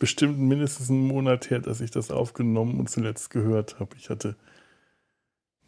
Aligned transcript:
bestimmt 0.00 0.38
mindestens 0.40 0.90
einen 0.90 1.06
Monat 1.06 1.50
her, 1.50 1.60
dass 1.60 1.80
ich 1.80 1.92
das 1.92 2.10
aufgenommen 2.10 2.80
und 2.80 2.90
zuletzt 2.90 3.30
gehört 3.30 3.78
habe. 3.78 3.94
Ich 3.96 4.10
hatte 4.10 4.34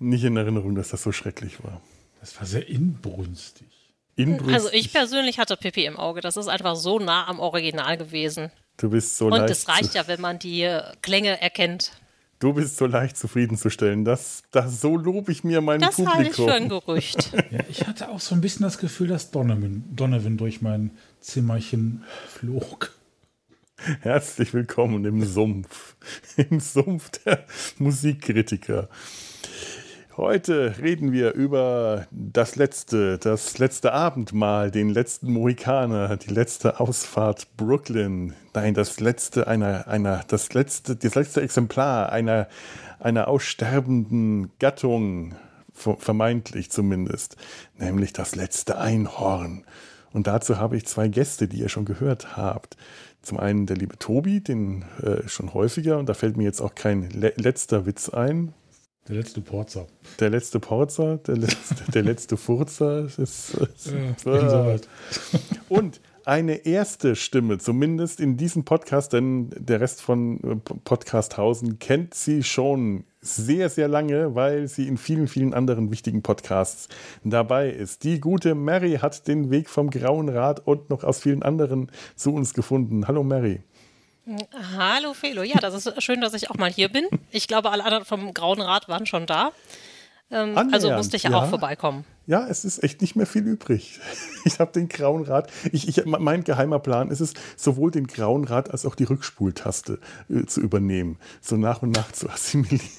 nicht 0.01 0.25
in 0.25 0.37
Erinnerung, 0.37 0.75
dass 0.75 0.89
das 0.89 1.05
so 1.05 1.13
schrecklich 1.13 1.63
war. 1.63 1.81
Das 2.19 2.37
war 2.41 2.47
sehr 2.47 2.69
inbrünstig. 2.69 3.69
inbrünstig. 4.17 4.55
Also 4.55 4.69
ich 4.73 4.93
persönlich 4.93 5.39
hatte 5.39 5.57
Pippi 5.57 5.85
im 5.85 5.97
Auge. 5.99 6.21
Das 6.23 6.37
ist 6.37 6.49
einfach 6.49 6.75
so 6.75 6.99
nah 6.99 7.29
am 7.29 7.39
Original 7.39 7.97
gewesen. 7.97 8.51
Du 8.79 8.91
bist 8.91 9.17
so 9.19 9.27
Und 9.27 9.33
leicht. 9.33 9.51
es 9.51 9.69
reicht 9.69 9.95
ja, 9.95 10.09
wenn 10.09 10.21
man 10.21 10.39
die 10.39 10.69
Klänge 11.03 11.41
erkennt. 11.41 11.93
Du 12.39 12.55
bist 12.55 12.77
so 12.79 12.87
leicht 12.87 13.17
zufriedenzustellen. 13.19 14.05
Das, 14.05 14.43
das, 14.51 14.81
so 14.81 14.97
lobe 14.97 15.31
ich 15.31 15.45
mir 15.45 15.61
mein 15.61 15.81
Das 15.81 15.97
Publikum. 15.97 16.15
halte 16.19 16.31
ich 16.31 16.37
für 16.37 16.53
ein 16.55 16.69
Gerücht. 16.69 17.33
Ja, 17.53 17.61
ich 17.69 17.87
hatte 17.87 18.09
auch 18.09 18.19
so 18.19 18.35
ein 18.35 18.41
bisschen 18.41 18.63
das 18.63 18.79
Gefühl, 18.79 19.09
dass 19.09 19.31
Donovan, 19.31 19.85
Donovan 19.95 20.39
durch 20.39 20.63
mein 20.63 20.91
Zimmerchen 21.21 22.03
flog. 22.27 22.93
Herzlich 24.01 24.55
willkommen 24.55 25.05
im 25.05 25.25
Sumpf. 25.25 25.97
Im 26.37 26.61
Sumpf 26.61 27.11
der 27.11 27.45
Musikkritiker. 27.79 28.89
Heute 30.17 30.77
reden 30.81 31.13
wir 31.13 31.33
über 31.33 32.07
das 32.11 32.57
letzte, 32.57 33.19
das 33.19 33.59
letzte 33.59 33.93
Abendmahl, 33.93 34.71
den 34.71 34.91
letzten 34.91 35.33
Mohikaner, 35.33 36.17
die 36.17 36.33
letzte 36.33 36.81
Ausfahrt 36.81 37.57
Brooklyn. 37.57 38.35
Nein, 38.55 38.75
das 38.75 39.01
letzte 39.01 39.47
einer, 39.47 39.89
einer, 39.89 40.23
das 40.29 40.53
letzte, 40.53 40.95
das 40.97 41.15
letzte 41.15 41.41
Exemplar 41.41 42.13
einer, 42.13 42.49
einer 43.01 43.27
aussterbenden 43.27 44.53
Gattung, 44.59 45.35
vermeintlich 45.73 46.71
zumindest, 46.71 47.37
nämlich 47.79 48.13
das 48.13 48.37
letzte 48.37 48.79
Einhorn. 48.79 49.65
Und 50.13 50.27
dazu 50.27 50.59
habe 50.59 50.77
ich 50.77 50.87
zwei 50.87 51.09
Gäste, 51.09 51.49
die 51.49 51.59
ihr 51.59 51.71
schon 51.71 51.87
gehört 51.87 52.37
habt. 52.37 52.77
Zum 53.23 53.39
einen 53.39 53.67
der 53.67 53.77
liebe 53.77 53.99
Tobi, 53.99 54.41
den 54.41 54.85
äh, 55.01 55.29
schon 55.29 55.55
häufiger, 55.55 55.99
und 55.99 56.09
da 56.09 56.15
fällt 56.15 56.37
mir 56.37 56.45
jetzt 56.45 56.61
auch 56.61 56.75
kein 56.75 57.09
le 57.11 57.33
letzter 57.37 57.87
Witz 57.87 58.09
ein. 58.09 58.53
Der 59.09 59.17
letzte 59.17 59.41
Porzer. 59.41 59.87
Der 60.21 60.31
letzte 60.31 60.61
Porzer, 60.61 61.17
der 61.19 61.37
letzte, 61.37 61.91
der 61.93 62.03
letzte 62.03 62.37
Furzer. 62.37 63.07
Ist, 63.07 63.19
ist, 63.19 63.55
Ja, 64.25 64.39
insoweit. 64.39 64.89
und 65.69 66.01
eine 66.27 66.67
erste 66.67 67.17
Stimme, 67.17 67.59
zumindest 67.59 68.21
in 68.21 68.37
diesem 68.37 68.65
Podcast, 68.65 69.13
denn 69.13 69.51
der 69.57 69.81
Rest 69.81 70.03
von 70.03 70.41
äh, 70.43 70.57
Podcasthausen 70.85 71.79
kennt 71.79 72.15
sie 72.15 72.43
schon 72.43 73.05
sehr, 73.21 73.69
sehr 73.69 73.89
lange, 73.89 74.35
weil 74.35 74.69
sie 74.69 74.89
in 74.89 74.99
vielen, 74.99 75.29
vielen 75.29 75.55
anderen 75.55 75.91
wichtigen 75.91 76.23
Podcasts 76.23 76.89
dabei 77.25 77.71
ist. 77.71 78.05
Die 78.05 78.21
gute 78.21 78.55
Mary 78.55 78.99
hat 79.01 79.29
den 79.29 79.51
Weg 79.51 79.71
vom 79.71 79.91
Grauen 79.91 80.29
Rad 80.29 80.67
und 80.67 80.91
noch 80.91 81.05
aus 81.05 81.21
vielen 81.21 81.43
anderen 81.43 81.91
zu 82.17 82.35
uns 82.35 82.55
gefunden. 82.55 83.07
Hallo 83.07 83.23
Mary. 83.23 83.61
Hallo 84.77 85.15
Felo, 85.15 85.43
ja, 85.43 85.59
das 85.59 85.75
ist 85.75 86.03
schön, 86.03 86.21
dass 86.21 86.35
ich 86.35 86.51
auch 86.51 86.57
mal 86.57 86.71
hier 86.71 86.89
bin. 86.89 87.07
Ich 87.31 87.49
glaube, 87.49 87.71
alle 87.71 87.85
anderen 87.85 88.05
vom 88.05 88.33
Grauen 88.35 88.61
Rad 88.61 88.89
waren 88.89 89.07
schon 89.07 89.27
da. 89.27 89.53
Ähm, 90.33 90.57
also 90.73 90.91
musste 90.91 91.17
ich 91.17 91.25
ja, 91.25 91.31
ja. 91.31 91.39
auch 91.39 91.49
vorbeikommen. 91.49 92.05
Ja, 92.27 92.47
es 92.49 92.65
ist 92.65 92.83
echt 92.83 93.01
nicht 93.03 93.17
mehr 93.17 93.27
viel 93.27 93.47
übrig. 93.47 94.01
Ich 94.45 94.59
habe 94.59 94.73
den 94.73 94.89
grauen 94.89 95.23
Rad. 95.23 95.53
Ich, 95.71 95.87
ich, 95.87 96.05
mein 96.05 96.43
geheimer 96.43 96.81
Plan 96.81 97.13
ist 97.13 97.21
es, 97.21 97.33
sowohl 97.57 97.93
den 97.93 98.09
grauen 98.09 98.43
Rad 98.43 98.73
als 98.73 98.85
auch 98.85 98.97
die 98.97 99.05
Rückspultaste 99.05 100.01
äh, 100.29 100.47
zu 100.47 100.61
übernehmen, 100.61 101.17
so 101.41 101.57
nach 101.57 101.83
und 101.83 101.93
nach 101.93 102.11
zu 102.11 102.29
assimilieren. 102.29 102.91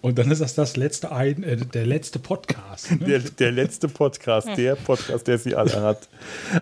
Und 0.00 0.18
dann 0.18 0.30
ist 0.30 0.40
das 0.40 0.54
das 0.54 0.76
letzte 0.76 1.12
ein, 1.12 1.42
äh, 1.42 1.56
der 1.56 1.84
letzte 1.84 2.18
Podcast. 2.18 2.90
Ne? 2.90 3.06
Der, 3.06 3.18
der 3.18 3.52
letzte 3.52 3.86
Podcast, 3.86 4.48
der 4.56 4.76
Podcast, 4.76 5.26
der 5.28 5.36
sie 5.36 5.54
alle 5.54 5.82
hat. 5.82 6.08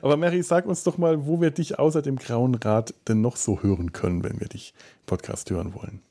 Aber 0.03 0.17
Mary, 0.17 0.43
sag 0.43 0.67
uns 0.67 0.83
doch 0.83 0.99
mal, 0.99 1.25
wo 1.25 1.41
wir 1.41 1.53
dich 1.53 1.79
außer 1.79 2.03
dem 2.03 2.17
grauen 2.17 2.57
Rad 2.57 2.93
denn 3.07 3.21
noch 3.21 3.37
so 3.37 3.63
hören 3.63 3.93
können, 3.93 4.25
wenn 4.25 4.41
wir 4.41 4.49
dich 4.49 4.75
Podcast 5.07 5.51
hören 5.51 5.73
wollen. 5.73 6.03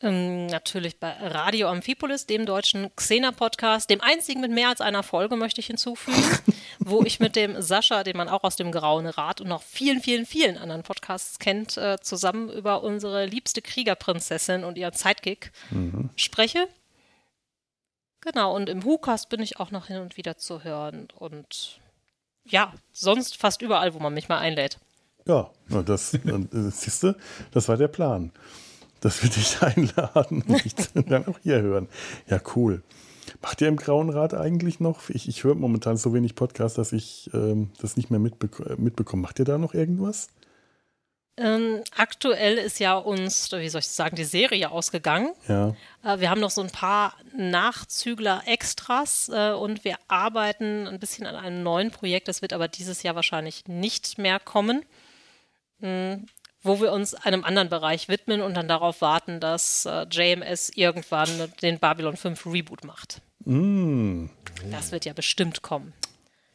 Ähm, 0.00 0.46
natürlich 0.46 1.00
bei 1.00 1.10
Radio 1.10 1.68
Amphipolis, 1.68 2.26
dem 2.26 2.46
deutschen 2.46 2.94
Xena-Podcast, 2.94 3.90
dem 3.90 4.00
einzigen 4.00 4.40
mit 4.40 4.52
mehr 4.52 4.68
als 4.68 4.80
einer 4.80 5.02
Folge, 5.02 5.34
möchte 5.34 5.60
ich 5.60 5.66
hinzufügen, 5.66 6.38
wo 6.78 7.02
ich 7.02 7.18
mit 7.18 7.34
dem 7.34 7.60
Sascha, 7.60 8.04
den 8.04 8.16
man 8.16 8.28
auch 8.28 8.44
aus 8.44 8.54
dem 8.54 8.70
Grauen 8.70 9.06
Rat 9.06 9.40
und 9.40 9.48
noch 9.48 9.62
vielen, 9.62 10.00
vielen, 10.00 10.24
vielen 10.24 10.56
anderen 10.56 10.84
Podcasts 10.84 11.40
kennt, 11.40 11.76
äh, 11.76 11.98
zusammen 12.00 12.48
über 12.48 12.84
unsere 12.84 13.26
liebste 13.26 13.60
Kriegerprinzessin 13.60 14.62
und 14.62 14.78
ihren 14.78 14.94
Sidekick 14.94 15.50
spreche. 16.14 16.68
Genau, 18.20 18.54
und 18.54 18.68
im 18.68 18.84
WhoCast 18.84 19.28
bin 19.28 19.40
ich 19.40 19.58
auch 19.58 19.72
noch 19.72 19.86
hin 19.86 19.98
und 19.98 20.16
wieder 20.16 20.36
zu 20.36 20.62
hören 20.62 21.08
und 21.16 21.80
ja, 22.44 22.72
sonst 22.92 23.36
fast 23.36 23.62
überall, 23.62 23.94
wo 23.94 23.98
man 23.98 24.14
mich 24.14 24.28
mal 24.28 24.38
einlädt. 24.38 24.78
Ja, 25.26 25.50
das, 25.68 26.14
äh, 26.14 26.20
siehst 26.70 27.02
du, 27.02 27.16
das 27.50 27.68
war 27.68 27.76
der 27.76 27.88
Plan. 27.88 28.32
Dass 29.00 29.22
wir 29.22 29.30
dich 29.30 29.62
einladen 29.62 30.42
und 30.48 30.64
dich 30.64 30.74
dann 30.74 31.26
auch 31.26 31.38
hier 31.42 31.60
hören. 31.62 31.88
Ja, 32.28 32.40
cool. 32.56 32.82
Macht 33.42 33.60
ihr 33.60 33.68
im 33.68 33.76
Grauen 33.76 34.10
Rad 34.10 34.34
eigentlich 34.34 34.80
noch? 34.80 35.10
Ich, 35.10 35.28
ich 35.28 35.44
höre 35.44 35.54
momentan 35.54 35.96
so 35.96 36.14
wenig 36.14 36.34
Podcasts, 36.34 36.76
dass 36.76 36.92
ich 36.92 37.30
ähm, 37.34 37.70
das 37.80 37.96
nicht 37.96 38.10
mehr 38.10 38.18
mitbek 38.18 38.78
mitbekomme. 38.78 39.22
Macht 39.22 39.38
ihr 39.38 39.44
da 39.44 39.58
noch 39.58 39.74
irgendwas? 39.74 40.28
Ähm, 41.38 41.84
aktuell 41.96 42.58
ist 42.58 42.80
ja 42.80 42.96
uns, 42.96 43.52
wie 43.52 43.68
soll 43.68 43.78
ich 43.78 43.86
sagen, 43.86 44.16
die 44.16 44.24
Serie 44.24 44.72
ausgegangen. 44.72 45.32
Ja. 45.46 45.76
Äh, 46.02 46.18
wir 46.18 46.30
haben 46.30 46.40
noch 46.40 46.50
so 46.50 46.62
ein 46.62 46.70
paar 46.70 47.14
Nachzügler-Extras 47.36 49.30
äh, 49.32 49.52
und 49.52 49.84
wir 49.84 49.98
arbeiten 50.08 50.88
ein 50.88 50.98
bisschen 50.98 51.26
an 51.26 51.36
einem 51.36 51.62
neuen 51.62 51.92
Projekt. 51.92 52.26
Das 52.26 52.42
wird 52.42 52.52
aber 52.52 52.66
dieses 52.66 53.04
Jahr 53.04 53.14
wahrscheinlich 53.14 53.68
nicht 53.68 54.18
mehr 54.18 54.40
kommen, 54.40 54.84
mh, 55.78 56.22
wo 56.62 56.80
wir 56.80 56.92
uns 56.92 57.14
einem 57.14 57.44
anderen 57.44 57.68
Bereich 57.68 58.08
widmen 58.08 58.40
und 58.40 58.54
dann 58.54 58.68
darauf 58.68 59.00
warten, 59.00 59.40
dass 59.40 59.84
äh, 59.86 60.06
JMS 60.10 60.70
irgendwann 60.74 61.28
den 61.62 61.78
Babylon 61.78 62.16
5 62.16 62.46
Reboot 62.46 62.84
macht. 62.84 63.20
Mm, 63.44 64.26
Das 64.70 64.90
wird 64.92 65.04
ja 65.04 65.12
bestimmt 65.12 65.62
kommen. 65.62 65.92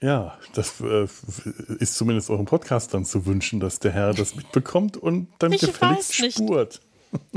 ja, 0.02 0.38
das 0.54 0.82
äh, 0.82 1.08
ist 1.80 1.96
zumindest 1.96 2.30
eurem 2.30 2.46
Podcast 2.46 2.94
dann 2.94 3.06
zu 3.06 3.26
wünschen, 3.26 3.60
dass 3.60 3.80
der 3.80 3.92
Herr 3.94 4.14
das 4.14 4.36
mitbekommt 4.36 4.98
und 4.98 5.28
dann 5.40 5.54
Ich 5.54 5.62
gefälligst 5.62 6.34
spurt. 6.34 6.82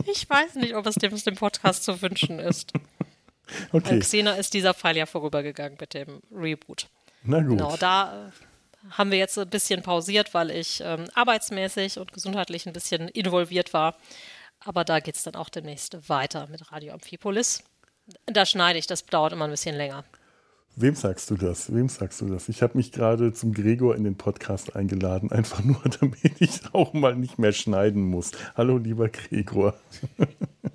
Ich 0.06 0.28
weiß 0.28 0.54
nicht, 0.56 0.74
ob 0.74 0.86
es 0.86 0.94
dem, 0.96 1.14
dem 1.16 1.34
Podcast 1.36 1.84
zu 1.84 2.00
wünschen 2.02 2.38
ist. 2.38 2.72
Okay, 3.72 4.00
Xena 4.00 4.32
ist 4.32 4.54
dieser 4.54 4.74
Fall 4.74 4.96
ja 4.96 5.06
vorübergegangen 5.06 5.76
mit 5.80 5.94
dem 5.94 6.20
Reboot. 6.34 6.88
na 7.22 7.40
gut. 7.40 7.50
Genau, 7.58 7.76
da 7.76 8.32
haben 8.90 9.10
wir 9.10 9.18
jetzt 9.18 9.38
ein 9.38 9.48
bisschen 9.48 9.82
pausiert, 9.82 10.34
weil 10.34 10.50
ich 10.50 10.82
ähm, 10.84 11.04
arbeitsmäßig 11.14 11.98
und 11.98 12.12
gesundheitlich 12.12 12.66
ein 12.66 12.72
bisschen 12.72 13.08
involviert 13.08 13.72
war. 13.72 13.96
Aber 14.60 14.84
da 14.84 15.00
geht 15.00 15.16
es 15.16 15.22
dann 15.22 15.34
auch 15.34 15.48
demnächst 15.48 16.08
weiter 16.08 16.46
mit 16.48 16.72
Radio 16.72 16.94
Amphipolis. 16.94 17.62
Da 18.26 18.46
schneide 18.46 18.78
ich, 18.78 18.86
das 18.86 19.04
dauert 19.04 19.32
immer 19.32 19.44
ein 19.44 19.50
bisschen 19.50 19.76
länger. 19.76 20.04
Wem 20.78 20.94
sagst 20.94 21.30
du 21.30 21.36
das? 21.36 21.74
Wem 21.74 21.88
sagst 21.88 22.20
du 22.20 22.28
das? 22.28 22.50
Ich 22.50 22.62
habe 22.62 22.76
mich 22.76 22.92
gerade 22.92 23.32
zum 23.32 23.54
Gregor 23.54 23.96
in 23.96 24.04
den 24.04 24.16
Podcast 24.16 24.76
eingeladen, 24.76 25.32
einfach 25.32 25.64
nur, 25.64 25.80
damit 26.00 26.38
ich 26.38 26.60
auch 26.74 26.92
mal 26.92 27.16
nicht 27.16 27.38
mehr 27.38 27.52
schneiden 27.52 28.02
muss. 28.02 28.32
Hallo, 28.56 28.78
lieber 28.78 29.08
Gregor. 29.08 29.74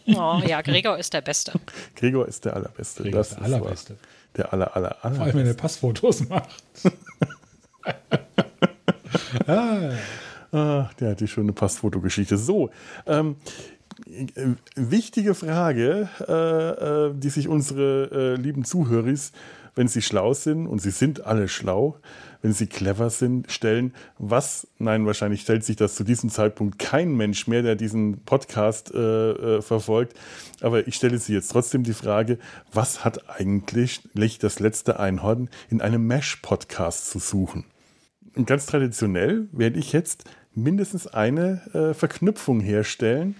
Oh, 0.08 0.42
ja, 0.46 0.62
Gregor 0.62 0.98
ist 0.98 1.13
der 1.13 1.22
Beste. 1.22 1.54
Gregor 1.96 2.28
ist 2.28 2.44
der 2.44 2.56
Allerbeste. 2.56 3.04
Gregor 3.04 3.19
das 3.19 3.30
ist 3.30 3.38
der 3.38 3.46
Allerbeste. 3.46 3.94
wahr. 3.94 4.00
Der 4.36 4.54
aller, 4.54 4.75
aller, 4.75 5.06
aller. 5.06 5.16
Vor 5.16 5.25
allem, 5.25 5.36
wenn 5.36 5.46
er 5.46 5.54
Passfotos 5.54 6.28
macht. 6.28 6.63
Ah, 10.54 10.89
der 11.00 11.12
hat 11.12 11.22
die 11.22 11.28
schöne 11.28 11.54
Passfotogeschichte. 11.54 12.38
So, 12.38 12.72
ähm, 13.06 13.38
äh, 14.06 14.56
wichtige 14.75 15.33
Frage, 15.33 16.10
äh, 16.28 17.07
äh, 17.07 17.13
die 17.16 17.30
sich 17.30 17.48
unsere 17.48 18.10
äh, 18.12 18.42
lieben 18.42 18.66
Zuhörer, 18.66 19.13
wenn 19.75 19.88
sie 19.88 20.01
schlau 20.01 20.33
sind, 20.33 20.68
und 20.68 20.80
sie 20.80 20.92
sind 20.92 21.25
alle 21.25 21.48
schlau, 21.48 21.98
wenn 22.42 22.51
sie 22.51 22.68
clever 22.68 23.10
sind, 23.10 23.50
stellen, 23.51 23.94
was, 24.18 24.68
nein, 24.80 25.06
wahrscheinlich 25.06 25.42
stellt 25.42 25.63
sich 25.63 25.77
das 25.77 25.95
zu 25.95 26.04
diesem 26.04 26.30
Zeitpunkt 26.30 26.80
kein 26.80 27.16
Mensch 27.16 27.48
mehr, 27.48 27.62
der 27.62 27.75
diesen 27.75 28.24
Podcast 28.25 28.94
äh, 28.94 29.31
äh, 29.31 29.62
verfolgt, 29.62 30.13
aber 30.62 30.88
ich 30.88 30.95
stelle 30.95 31.18
sie 31.18 31.34
jetzt 31.34 31.51
trotzdem 31.51 31.84
die 31.84 31.94
Frage, 31.94 32.38
was 32.74 33.06
hat 33.06 33.30
eigentlich 33.30 34.01
das 34.39 34.60
letzte 34.60 35.00
Einhorn 35.00 35.50
in 35.69 35.81
einem 35.81 36.06
Mesh-Podcast 36.06 37.10
zu 37.10 37.19
suchen? 37.19 37.66
Ganz 38.45 38.66
traditionell 38.66 39.48
werde 39.51 39.80
ich 39.80 39.92
jetzt 39.92 40.24
mindestens 40.54 41.07
eine 41.07 41.62
äh, 41.74 41.94
Verknüpfung 41.94 42.60
herstellen, 42.60 43.36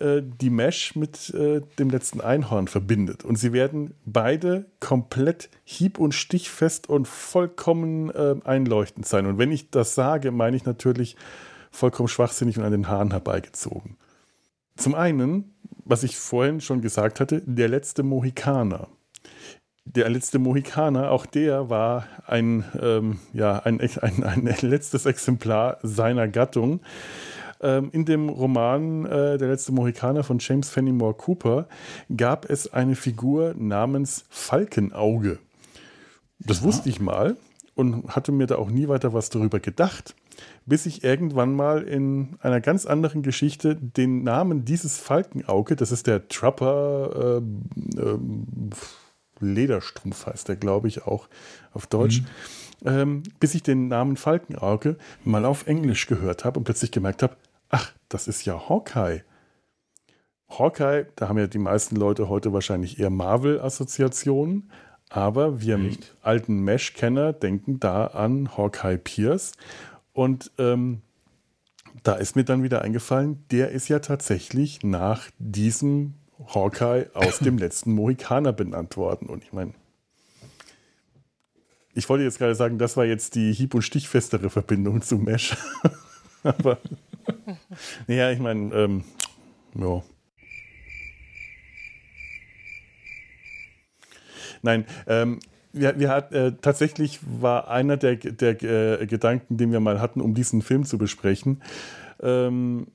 äh, 0.00 0.22
die 0.22 0.50
Mesh 0.50 0.96
mit 0.96 1.30
äh, 1.34 1.60
dem 1.78 1.90
letzten 1.90 2.20
Einhorn 2.20 2.68
verbindet. 2.68 3.24
Und 3.24 3.36
sie 3.36 3.52
werden 3.52 3.94
beide 4.04 4.66
komplett 4.80 5.50
hieb- 5.64 5.98
und 5.98 6.14
stichfest 6.14 6.88
und 6.88 7.08
vollkommen 7.08 8.10
äh, 8.10 8.36
einleuchtend 8.44 9.06
sein. 9.06 9.26
Und 9.26 9.38
wenn 9.38 9.52
ich 9.52 9.70
das 9.70 9.94
sage, 9.94 10.30
meine 10.30 10.56
ich 10.56 10.64
natürlich 10.64 11.16
vollkommen 11.70 12.08
schwachsinnig 12.08 12.58
und 12.58 12.64
an 12.64 12.72
den 12.72 12.88
Haaren 12.88 13.10
herbeigezogen. 13.10 13.96
Zum 14.76 14.94
einen, 14.94 15.54
was 15.84 16.02
ich 16.02 16.16
vorhin 16.16 16.60
schon 16.60 16.80
gesagt 16.80 17.20
hatte, 17.20 17.42
der 17.44 17.68
letzte 17.68 18.02
Mohikaner 18.02 18.88
der 19.84 20.08
letzte 20.08 20.38
Mohikaner, 20.38 21.10
auch 21.10 21.26
der 21.26 21.68
war 21.68 22.06
ein, 22.26 22.64
ähm, 22.80 23.18
ja, 23.32 23.58
ein, 23.58 23.80
ein, 23.80 24.22
ein 24.22 24.56
letztes 24.62 25.06
Exemplar 25.06 25.78
seiner 25.82 26.28
Gattung. 26.28 26.80
Ähm, 27.60 27.90
in 27.92 28.04
dem 28.04 28.28
Roman 28.28 29.06
äh, 29.06 29.38
Der 29.38 29.48
letzte 29.48 29.72
Mohikaner 29.72 30.24
von 30.24 30.38
James 30.40 30.68
Fenimore 30.68 31.14
Cooper 31.14 31.68
gab 32.16 32.50
es 32.50 32.72
eine 32.72 32.96
Figur 32.96 33.54
namens 33.56 34.24
Falkenauge. 34.30 35.38
Das 36.40 36.60
ja. 36.60 36.64
wusste 36.64 36.88
ich 36.88 37.00
mal 37.00 37.36
und 37.74 38.08
hatte 38.08 38.32
mir 38.32 38.46
da 38.46 38.56
auch 38.56 38.68
nie 38.68 38.88
weiter 38.88 39.12
was 39.12 39.30
darüber 39.30 39.60
gedacht, 39.60 40.16
bis 40.66 40.86
ich 40.86 41.04
irgendwann 41.04 41.54
mal 41.54 41.82
in 41.82 42.36
einer 42.40 42.60
ganz 42.60 42.84
anderen 42.84 43.22
Geschichte 43.22 43.76
den 43.76 44.24
Namen 44.24 44.64
dieses 44.64 44.98
Falkenauge, 44.98 45.76
das 45.76 45.92
ist 45.92 46.08
der 46.08 46.26
Trapper 46.28 47.40
äh, 47.40 48.00
äh, 48.00 48.18
Lederstrumpf 49.42 50.26
heißt 50.26 50.48
der, 50.48 50.56
glaube 50.56 50.88
ich, 50.88 51.06
auch 51.06 51.28
auf 51.72 51.86
Deutsch. 51.86 52.20
Mhm. 52.20 52.26
Ähm, 52.84 53.22
bis 53.38 53.54
ich 53.54 53.62
den 53.62 53.88
Namen 53.88 54.16
Falkenauge 54.16 54.96
mal 55.24 55.44
auf 55.44 55.66
Englisch 55.66 56.06
gehört 56.06 56.44
habe 56.44 56.58
und 56.58 56.64
plötzlich 56.64 56.90
gemerkt 56.90 57.22
habe, 57.22 57.36
ach, 57.68 57.92
das 58.08 58.26
ist 58.26 58.44
ja 58.44 58.68
Hawkeye. 58.68 59.22
Hawkeye, 60.48 61.06
da 61.16 61.28
haben 61.28 61.38
ja 61.38 61.46
die 61.46 61.58
meisten 61.58 61.96
Leute 61.96 62.28
heute 62.28 62.52
wahrscheinlich 62.52 62.98
eher 62.98 63.10
Marvel-Assoziationen, 63.10 64.70
aber 65.08 65.60
wir 65.60 65.78
Echt? 65.78 66.16
alten 66.22 66.60
Mesh-Kenner 66.60 67.32
denken 67.32 67.78
da 67.78 68.06
an 68.06 68.56
Hawkeye 68.56 68.98
Pierce. 68.98 69.52
Und 70.12 70.50
ähm, 70.58 71.02
da 72.02 72.14
ist 72.14 72.36
mir 72.36 72.44
dann 72.44 72.62
wieder 72.62 72.82
eingefallen, 72.82 73.44
der 73.50 73.70
ist 73.70 73.88
ja 73.88 73.98
tatsächlich 74.00 74.82
nach 74.82 75.30
diesem 75.38 76.14
Hawkeye 76.46 77.10
aus 77.14 77.38
dem 77.38 77.58
letzten 77.58 77.94
Mohikaner 77.94 78.52
benannt 78.52 78.96
worden. 78.96 79.28
Und 79.28 79.44
ich 79.44 79.52
meine, 79.52 79.72
ich 81.94 82.08
wollte 82.08 82.24
jetzt 82.24 82.38
gerade 82.38 82.54
sagen, 82.54 82.78
das 82.78 82.96
war 82.96 83.04
jetzt 83.04 83.34
die 83.34 83.52
hieb- 83.52 83.74
und 83.74 83.82
stichfestere 83.82 84.50
Verbindung 84.50 85.02
zu 85.02 85.16
Mesh. 85.16 85.56
Aber, 86.42 86.78
naja, 88.06 88.30
ich 88.30 88.38
meine, 88.38 88.74
ähm, 88.74 89.04
ja. 89.74 90.02
Nein, 94.62 94.86
ähm, 95.06 95.40
wir, 95.72 95.98
wir 95.98 96.08
hat, 96.10 96.32
äh, 96.32 96.52
tatsächlich 96.60 97.20
war 97.22 97.68
einer 97.68 97.96
der, 97.96 98.16
der 98.16 98.62
äh, 99.00 99.06
Gedanken, 99.06 99.56
den 99.56 99.72
wir 99.72 99.80
mal 99.80 100.00
hatten, 100.00 100.20
um 100.20 100.34
diesen 100.34 100.62
Film 100.62 100.84
zu 100.84 100.98
besprechen, 100.98 101.62
ähm, 102.20 102.86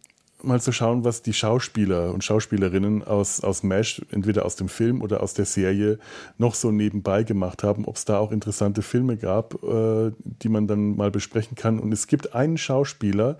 mal 0.44 0.62
zu 0.62 0.72
schauen, 0.72 1.04
was 1.04 1.22
die 1.22 1.34
Schauspieler 1.34 2.14
und 2.14 2.24
Schauspielerinnen 2.24 3.04
aus, 3.04 3.42
aus 3.42 3.64
MASH, 3.64 4.02
entweder 4.12 4.46
aus 4.46 4.56
dem 4.56 4.70
Film 4.70 5.02
oder 5.02 5.22
aus 5.22 5.34
der 5.34 5.46
Serie, 5.46 6.00
noch 6.38 6.54
so 6.54 6.72
nebenbei 6.72 7.24
gemacht 7.24 7.64
haben, 7.64 7.86
ob 7.86 7.96
es 7.96 8.06
da 8.06 8.20
auch 8.20 8.32
interessante 8.32 8.82
Filme 8.82 9.18
gab, 9.18 9.56
äh, 9.64 10.12
die 10.24 10.50
man 10.50 10.68
dann 10.68 10.96
mal 10.96 11.12
besprechen 11.12 11.56
kann. 11.56 11.80
Und 11.80 11.92
es 11.92 12.08
gibt 12.08 12.36
einen 12.36 12.58
Schauspieler, 12.58 13.38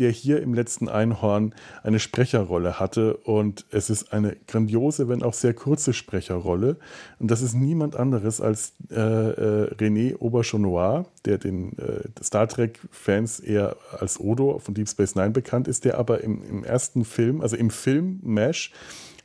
der 0.00 0.10
hier 0.10 0.42
im 0.42 0.54
letzten 0.54 0.88
Einhorn 0.88 1.54
eine 1.82 2.00
Sprecherrolle 2.00 2.80
hatte. 2.80 3.18
Und 3.18 3.66
es 3.70 3.90
ist 3.90 4.12
eine 4.12 4.36
grandiose, 4.48 5.08
wenn 5.08 5.22
auch 5.22 5.34
sehr 5.34 5.54
kurze 5.54 5.92
Sprecherrolle. 5.92 6.76
Und 7.18 7.30
das 7.30 7.42
ist 7.42 7.54
niemand 7.54 7.96
anderes 7.96 8.40
als 8.40 8.72
äh, 8.90 8.94
äh, 8.94 9.74
René 9.74 10.18
Auberchonois, 10.18 11.04
der 11.26 11.38
den 11.38 11.78
äh, 11.78 12.24
Star 12.24 12.48
Trek-Fans 12.48 13.40
eher 13.40 13.76
als 13.98 14.18
Odo 14.18 14.58
von 14.58 14.74
Deep 14.74 14.88
Space 14.88 15.14
Nine 15.14 15.30
bekannt 15.30 15.68
ist, 15.68 15.84
der 15.84 15.98
aber 15.98 16.22
im, 16.22 16.42
im 16.42 16.64
ersten 16.64 17.04
Film, 17.04 17.42
also 17.42 17.56
im 17.56 17.70
Film 17.70 18.20
MASH, 18.22 18.72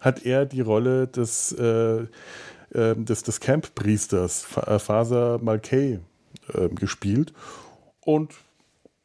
hat 0.02 0.26
er 0.26 0.46
die 0.46 0.62
Rolle 0.62 1.08
des, 1.08 1.54
äh, 1.54 2.02
äh 2.72 2.96
des, 2.96 3.24
des 3.24 3.40
Camp-Priesters 3.40 4.44
Faser 4.44 5.40
Malkay 5.42 6.00
äh, 6.54 6.70
gespielt. 6.70 7.34
Und 8.02 8.34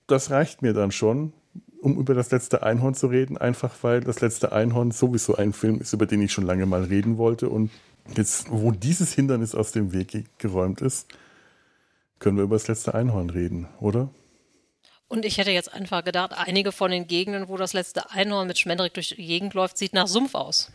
das 0.09 0.31
reicht 0.31 0.63
mir 0.63 0.73
dann 0.73 0.91
schon, 0.91 1.33
um 1.81 1.99
über 1.99 2.15
das 2.15 2.31
letzte 2.31 2.63
Einhorn 2.63 2.95
zu 2.95 3.07
reden, 3.07 3.37
einfach 3.39 3.75
weil 3.83 4.01
das 4.01 4.21
letzte 4.21 4.53
Einhorn 4.53 4.91
sowieso 4.91 5.37
ein 5.37 5.53
Film 5.53 5.81
ist, 5.81 5.93
über 5.93 6.07
den 6.07 6.21
ich 6.23 6.33
schon 6.33 6.45
lange 6.45 6.67
mal 6.67 6.85
reden 6.85 7.19
wollte. 7.19 7.49
Und 7.49 7.71
jetzt, 8.17 8.47
wo 8.51 8.71
dieses 8.71 9.13
Hindernis 9.13 9.55
aus 9.55 9.73
dem 9.73 9.93
Weg 9.93 10.25
geräumt 10.39 10.81
ist, 10.81 11.09
können 12.19 12.37
wir 12.37 12.45
über 12.45 12.57
das 12.57 12.69
letzte 12.69 12.95
Einhorn 12.95 13.31
reden, 13.31 13.67
oder? 13.81 14.11
Und 15.09 15.25
ich 15.25 15.39
hätte 15.39 15.51
jetzt 15.51 15.73
einfach 15.73 16.05
gedacht, 16.05 16.33
einige 16.37 16.71
von 16.71 16.91
den 16.91 17.09
Gegenden, 17.09 17.49
wo 17.49 17.57
das 17.57 17.73
letzte 17.73 18.11
Einhorn 18.11 18.47
mit 18.47 18.59
Schmendrick 18.59 18.95
durch 18.95 19.09
die 19.09 19.27
Gegend 19.27 19.55
läuft, 19.55 19.77
sieht 19.77 19.93
nach 19.93 20.07
Sumpf 20.07 20.35
aus. 20.35 20.71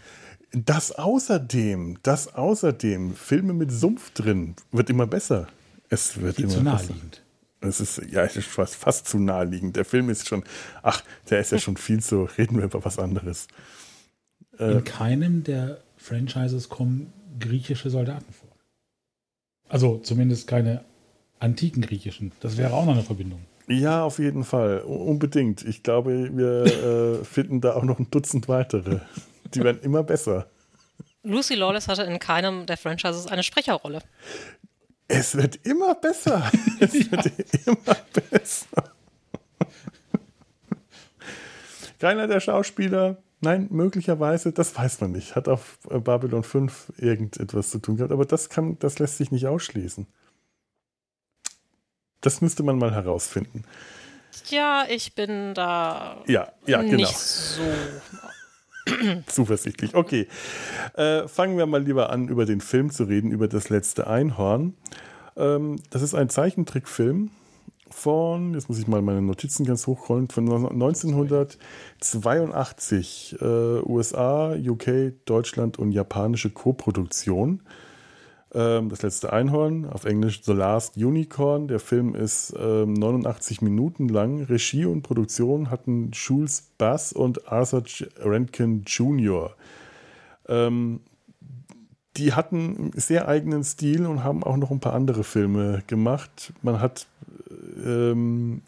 Das 0.52 0.92
außerdem, 0.92 2.00
das 2.04 2.34
außerdem, 2.34 3.16
Filme 3.16 3.54
mit 3.54 3.72
Sumpf 3.72 4.12
drin, 4.12 4.56
wird 4.72 4.90
immer 4.90 5.08
besser. 5.08 5.48
Es 5.90 6.20
wird 6.20 6.36
Viel 6.36 6.46
immer 6.46 6.54
zu 6.54 6.64
naheliegend. 6.64 7.12
Besser. 7.12 7.25
Es 7.68 7.80
ist 7.80 8.02
ja 8.12 8.24
es 8.24 8.36
ist 8.36 8.48
fast, 8.48 8.76
fast 8.76 9.08
zu 9.08 9.20
naheliegend. 9.20 9.76
Der 9.76 9.86
Film 9.86 10.10
ist 10.10 10.28
schon, 10.28 10.44
ach, 10.84 11.04
der 11.30 11.40
ist 11.40 11.52
ja 11.52 11.60
schon 11.60 11.78
viel 11.78 12.02
zu, 12.02 12.24
reden 12.38 12.58
wir 12.58 12.66
über 12.66 12.84
was 12.86 13.00
anderes. 13.00 13.48
Äh, 14.60 14.74
In 14.74 14.84
keinem 14.84 15.44
der 15.44 15.82
Franchises 15.98 16.70
kommen 16.70 17.12
griechische 17.40 17.90
Soldaten 17.90 18.32
vor. 18.34 18.50
Also 19.68 19.98
zumindest 19.98 20.48
keine 20.48 20.86
antiken 21.40 21.82
griechischen. 21.82 22.32
Das 22.40 22.58
wäre 22.58 22.74
auch 22.74 22.86
noch 22.86 22.94
eine 22.94 23.04
Verbindung. 23.04 23.46
Ja, 23.68 24.04
auf 24.04 24.20
jeden 24.20 24.44
Fall. 24.44 24.80
Unbedingt. 24.82 25.64
Ich 25.64 25.82
glaube, 25.84 26.30
wir 26.36 26.66
äh, 27.22 27.26
finden 27.26 27.62
da 27.62 27.74
auch 27.76 27.84
noch 27.84 28.00
ein 28.00 28.10
Dutzend 28.12 28.48
weitere. 28.48 29.00
Die 29.54 29.64
werden 29.64 29.82
immer 29.82 30.04
besser. 30.04 30.48
Lucy 31.24 31.56
Lawless 31.56 31.88
hatte 31.88 32.04
in 32.04 32.20
keinem 32.20 32.68
der 32.68 32.78
Franchises 32.78 33.26
eine 33.28 33.42
Sprecherrolle. 33.42 34.00
Es 35.08 35.36
wird 35.36 35.58
immer 35.66 35.96
besser. 35.96 36.52
Es 36.80 36.94
ja. 36.94 37.12
wird 37.12 37.68
immer 37.68 37.96
besser. 38.32 38.92
Keiner 42.00 42.28
der 42.28 42.40
Schauspieler, 42.40 43.18
nein, 43.42 43.68
möglicherweise, 43.72 44.52
das 44.52 44.76
weiß 44.76 45.02
man 45.02 45.12
nicht, 45.12 45.36
hat 45.36 45.48
auf 45.48 45.80
Babylon 45.90 46.44
5 46.44 46.94
irgendetwas 46.98 47.70
zu 47.70 47.80
tun 47.80 47.98
gehabt, 47.98 48.12
aber 48.12 48.26
das, 48.26 48.50
kann, 48.50 48.78
das 48.80 49.00
lässt 49.00 49.18
sich 49.18 49.32
nicht 49.32 49.48
ausschließen. 49.48 50.06
Das 52.22 52.42
müsste 52.42 52.64
man 52.64 52.78
mal 52.78 52.94
herausfinden. 52.94 53.64
Ja, 54.50 54.86
ich 54.90 55.16
bin 55.16 55.54
da 55.54 56.24
ja, 56.28 56.52
ja, 56.66 56.82
nicht 56.82 56.98
genau. 56.98 57.10
so 57.10 57.62
zuversichtlich. 59.28 59.96
Okay, 59.96 60.28
äh, 60.96 61.28
fangen 61.28 61.58
wir 61.58 61.66
mal 61.66 61.84
lieber 61.84 62.10
an, 62.10 62.28
über 62.28 62.46
den 62.46 62.62
Film 62.62 62.92
zu 62.92 63.06
reden, 63.06 63.32
über 63.32 63.48
das 63.48 63.70
letzte 63.70 64.08
Einhorn. 64.08 64.76
Ähm, 65.36 65.78
das 65.90 66.02
ist 66.02 66.16
ein 66.16 66.30
Zeichentrickfilm 66.30 67.32
von, 67.90 68.54
jetzt 68.54 68.70
muss 68.70 68.80
ich 68.80 68.88
mal 68.88 69.02
meine 69.02 69.22
Notizen 69.22 69.66
ganz 69.66 69.86
hochrollen, 69.88 70.30
von 70.30 70.48
1982, 70.48 73.36
äh, 73.40 73.46
USA, 73.46 74.56
UK, 74.56 75.14
Deutschland 75.26 75.78
und 75.80 75.92
japanische 75.92 76.50
Koproduktion. 76.50 77.62
Ähm, 78.56 78.88
das 78.88 79.02
letzte 79.02 79.34
Einhorn, 79.34 79.86
auf 79.86 80.06
Englisch 80.06 80.42
The 80.44 80.54
Last 80.54 80.96
Unicorn. 80.96 81.68
Der 81.68 81.80
Film 81.80 82.16
ist 82.16 82.54
ähm, 82.58 82.94
89 82.94 83.62
Minuten 83.62 84.08
lang. 84.08 84.44
Regie 84.44 84.86
und 84.86 85.02
Produktion 85.02 85.70
hatten 85.70 86.12
Jules 86.14 86.72
Bass 86.78 87.12
und 87.12 87.52
Arthur 87.52 87.84
Rankin 88.20 88.84
Jr. 88.86 89.54
Ähm, 90.48 91.02
die 92.16 92.32
hatten 92.32 92.78
einen 92.78 92.92
sehr 92.96 93.28
eigenen 93.28 93.66
Stil 93.66 94.06
und 94.06 94.24
haben 94.24 94.42
auch 94.42 94.56
noch 94.56 94.72
ein 94.72 94.80
paar 94.80 94.94
andere 94.94 95.26
Filme 95.26 95.84
gemacht. 95.88 96.54
Man 96.62 96.80
hat 96.80 97.08
ähm, 97.86 98.62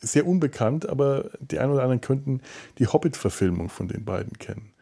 sehr 0.00 0.26
unbekannt, 0.26 0.86
aber 0.86 1.30
die 1.40 1.58
einen 1.58 1.72
oder 1.72 1.82
anderen 1.82 2.02
könnten 2.02 2.42
die 2.78 2.88
Hobbit-Verfilmung 2.88 3.70
von 3.70 3.88
den 3.88 4.04
beiden 4.04 4.38
kennen. 4.38 4.72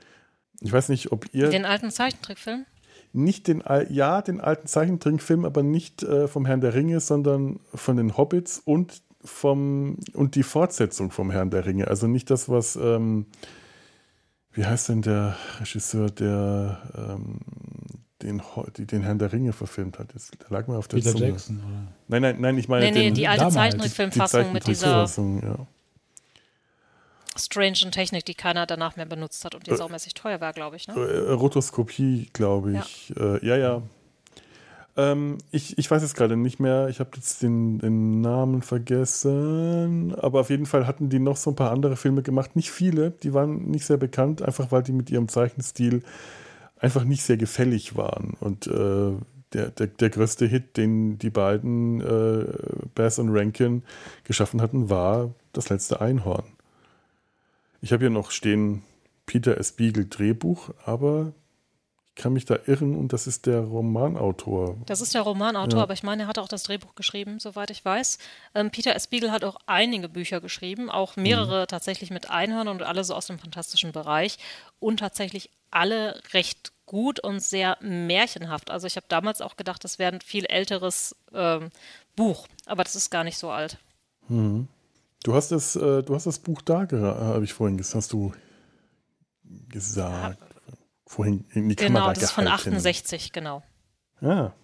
Ich 0.60 0.72
weiß 0.72 0.88
nicht, 0.88 1.12
ob 1.12 1.32
ihr. 1.32 1.48
Den 1.48 1.64
alten 1.64 1.92
Zeichentrickfilm? 1.92 2.66
Nicht 3.12 3.48
den, 3.48 3.62
ja, 3.88 4.22
den 4.22 4.40
alten 4.40 4.66
Zeichentrickfilm, 4.66 5.44
aber 5.44 5.62
nicht 5.62 6.02
äh, 6.02 6.28
vom 6.28 6.46
Herrn 6.46 6.60
der 6.60 6.74
Ringe, 6.74 7.00
sondern 7.00 7.60
von 7.74 7.96
den 7.96 8.16
Hobbits 8.16 8.60
und 8.64 9.02
vom 9.22 9.98
und 10.14 10.34
die 10.34 10.42
Fortsetzung 10.42 11.10
vom 11.10 11.30
Herrn 11.30 11.50
der 11.50 11.66
Ringe. 11.66 11.88
Also 11.88 12.06
nicht 12.06 12.30
das, 12.30 12.48
was 12.48 12.76
ähm, 12.76 13.26
wie 14.52 14.64
heißt 14.64 14.88
denn 14.88 15.02
der 15.02 15.36
Regisseur, 15.60 16.10
der 16.10 16.80
ähm, 16.96 17.40
den, 18.22 18.42
den 18.78 19.02
Herrn 19.02 19.18
der 19.18 19.32
Ringe 19.32 19.52
verfilmt 19.52 19.98
hat? 19.98 20.12
Jetzt, 20.14 20.40
der 20.40 20.50
lag 20.50 20.66
mir 20.66 20.76
auf 20.76 20.88
der 20.88 20.98
Peter 20.98 21.12
Zunge. 21.12 21.28
Jackson, 21.28 21.58
oder? 21.58 21.92
Nein, 22.08 22.22
nein, 22.22 22.36
nein, 22.40 22.58
ich 22.58 22.68
meine 22.68 22.86
nee, 22.86 22.92
nee, 22.92 23.04
den, 23.06 23.14
die 23.14 23.28
alte 23.28 23.48
Zeichentrickfilmfassung 23.48 24.52
mit 24.52 24.66
dieser 24.66 25.04
ja 25.06 25.66
strangen 27.40 27.92
Technik, 27.92 28.24
die 28.24 28.34
keiner 28.34 28.66
danach 28.66 28.96
mehr 28.96 29.06
benutzt 29.06 29.44
hat 29.44 29.54
und 29.54 29.66
die 29.66 29.72
äh, 29.72 29.76
saumäßig 29.76 30.14
teuer 30.14 30.40
war, 30.40 30.52
glaube 30.52 30.76
ich. 30.76 30.88
Ne? 30.88 30.94
Äh, 30.94 31.32
Rotoskopie, 31.32 32.28
glaube 32.32 32.72
ich. 32.72 33.10
Ja, 33.10 33.34
äh, 33.36 33.46
ja. 33.46 33.56
ja. 33.56 33.82
Ähm, 34.96 35.38
ich, 35.50 35.78
ich 35.78 35.90
weiß 35.90 36.02
es 36.02 36.14
gerade 36.14 36.36
nicht 36.36 36.60
mehr. 36.60 36.88
Ich 36.88 37.00
habe 37.00 37.10
jetzt 37.14 37.42
den, 37.42 37.78
den, 37.78 38.20
Namen 38.20 38.62
vergessen. 38.62 40.14
Aber 40.16 40.40
auf 40.40 40.50
jeden 40.50 40.66
Fall 40.66 40.86
hatten 40.86 41.08
die 41.08 41.18
noch 41.18 41.36
so 41.36 41.50
ein 41.50 41.56
paar 41.56 41.70
andere 41.70 41.96
Filme 41.96 42.22
gemacht. 42.22 42.56
Nicht 42.56 42.70
viele, 42.70 43.10
die 43.10 43.32
waren 43.32 43.70
nicht 43.70 43.86
sehr 43.86 43.96
bekannt, 43.96 44.42
einfach 44.42 44.72
weil 44.72 44.82
die 44.82 44.92
mit 44.92 45.10
ihrem 45.10 45.28
Zeichenstil 45.28 46.02
einfach 46.78 47.04
nicht 47.04 47.22
sehr 47.22 47.36
gefällig 47.36 47.96
waren. 47.96 48.36
Und 48.40 48.66
äh, 48.66 49.12
der, 49.52 49.70
der, 49.70 49.86
der 49.86 50.10
größte 50.10 50.46
Hit, 50.46 50.76
den 50.76 51.18
die 51.18 51.30
beiden, 51.30 52.00
äh, 52.00 52.46
Bass 52.94 53.18
und 53.18 53.30
Rankin, 53.30 53.82
geschaffen 54.24 54.60
hatten, 54.60 54.90
war 54.90 55.30
Das 55.52 55.68
letzte 55.68 56.00
Einhorn. 56.00 56.44
Ich 57.80 57.92
habe 57.92 58.04
hier 58.04 58.10
noch 58.10 58.30
stehen 58.30 58.82
Peter 59.26 59.56
S. 59.56 59.72
Beagle 59.72 60.06
Drehbuch, 60.06 60.70
aber 60.84 61.32
ich 62.06 62.14
kann 62.22 62.32
mich 62.32 62.44
da 62.44 62.58
irren 62.66 62.96
und 62.96 63.12
das 63.12 63.26
ist 63.26 63.46
der 63.46 63.60
Romanautor. 63.60 64.76
Das 64.86 65.00
ist 65.00 65.14
der 65.14 65.22
Romanautor, 65.22 65.78
ja. 65.78 65.82
aber 65.84 65.94
ich 65.94 66.02
meine, 66.02 66.24
er 66.24 66.28
hat 66.28 66.38
auch 66.38 66.48
das 66.48 66.64
Drehbuch 66.64 66.94
geschrieben, 66.94 67.38
soweit 67.38 67.70
ich 67.70 67.84
weiß. 67.84 68.18
Ähm, 68.54 68.70
Peter 68.70 68.94
S. 68.94 69.06
Beagle 69.06 69.32
hat 69.32 69.44
auch 69.44 69.56
einige 69.66 70.08
Bücher 70.08 70.40
geschrieben, 70.40 70.90
auch 70.90 71.16
mehrere 71.16 71.62
mhm. 71.62 71.66
tatsächlich 71.68 72.10
mit 72.10 72.28
Einhörnern 72.28 72.76
und 72.76 72.82
alle 72.82 73.04
so 73.04 73.14
aus 73.14 73.26
dem 73.26 73.38
fantastischen 73.38 73.92
Bereich 73.92 74.38
und 74.80 74.98
tatsächlich 74.98 75.50
alle 75.70 76.20
recht 76.34 76.72
gut 76.84 77.20
und 77.20 77.40
sehr 77.40 77.78
märchenhaft. 77.80 78.70
Also 78.70 78.88
ich 78.88 78.96
habe 78.96 79.06
damals 79.08 79.40
auch 79.40 79.56
gedacht, 79.56 79.84
das 79.84 80.00
wäre 80.00 80.12
ein 80.12 80.20
viel 80.20 80.44
älteres 80.46 81.14
ähm, 81.32 81.70
Buch, 82.16 82.48
aber 82.66 82.82
das 82.82 82.96
ist 82.96 83.10
gar 83.10 83.22
nicht 83.22 83.38
so 83.38 83.50
alt. 83.50 83.78
Mhm. 84.28 84.66
Du 85.22 85.34
hast 85.34 85.52
das, 85.52 85.76
äh, 85.76 86.02
du 86.02 86.14
hast 86.14 86.26
das 86.26 86.38
Buch 86.38 86.62
da, 86.62 86.86
habe 86.90 87.44
ich 87.44 87.52
vorhin 87.52 87.76
gesagt, 87.76 87.96
hast 87.96 88.12
du 88.12 88.32
gesagt. 89.68 90.40
Ja. 90.40 90.46
Vorhin 91.06 91.44
in 91.52 91.68
die 91.68 91.76
genau, 91.76 91.98
Kamera 91.98 92.12
das 92.14 92.22
ist 92.24 92.30
von 92.30 92.46
68, 92.46 93.32
genau. 93.32 93.62
Ja. 94.20 94.54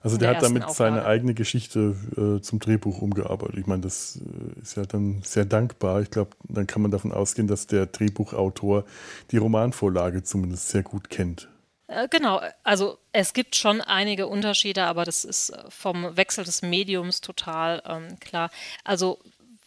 Also 0.00 0.18
der, 0.18 0.28
der 0.28 0.36
hat 0.36 0.44
damit 0.44 0.62
Auflage. 0.62 0.94
seine 0.94 1.04
eigene 1.04 1.34
Geschichte 1.34 1.96
äh, 2.16 2.40
zum 2.40 2.60
Drehbuch 2.60 3.02
umgearbeitet. 3.02 3.56
Ich 3.58 3.66
meine, 3.66 3.82
das 3.82 4.20
äh, 4.20 4.60
ist 4.60 4.76
ja 4.76 4.84
dann 4.84 5.20
sehr 5.22 5.44
dankbar. 5.44 6.00
Ich 6.00 6.10
glaube, 6.10 6.30
dann 6.44 6.68
kann 6.68 6.80
man 6.80 6.92
davon 6.92 7.10
ausgehen, 7.10 7.48
dass 7.48 7.66
der 7.66 7.86
Drehbuchautor 7.86 8.84
die 9.32 9.38
Romanvorlage 9.38 10.22
zumindest 10.22 10.68
sehr 10.68 10.84
gut 10.84 11.10
kennt. 11.10 11.48
Äh, 11.88 12.08
genau, 12.08 12.40
also 12.62 12.98
es 13.12 13.32
gibt 13.32 13.56
schon 13.56 13.80
einige 13.80 14.28
Unterschiede, 14.28 14.84
aber 14.84 15.04
das 15.04 15.24
ist 15.24 15.50
äh, 15.50 15.64
vom 15.70 16.16
Wechsel 16.16 16.44
des 16.44 16.62
Mediums 16.62 17.20
total 17.20 17.82
ähm, 17.86 18.20
klar. 18.20 18.50
Also 18.84 19.18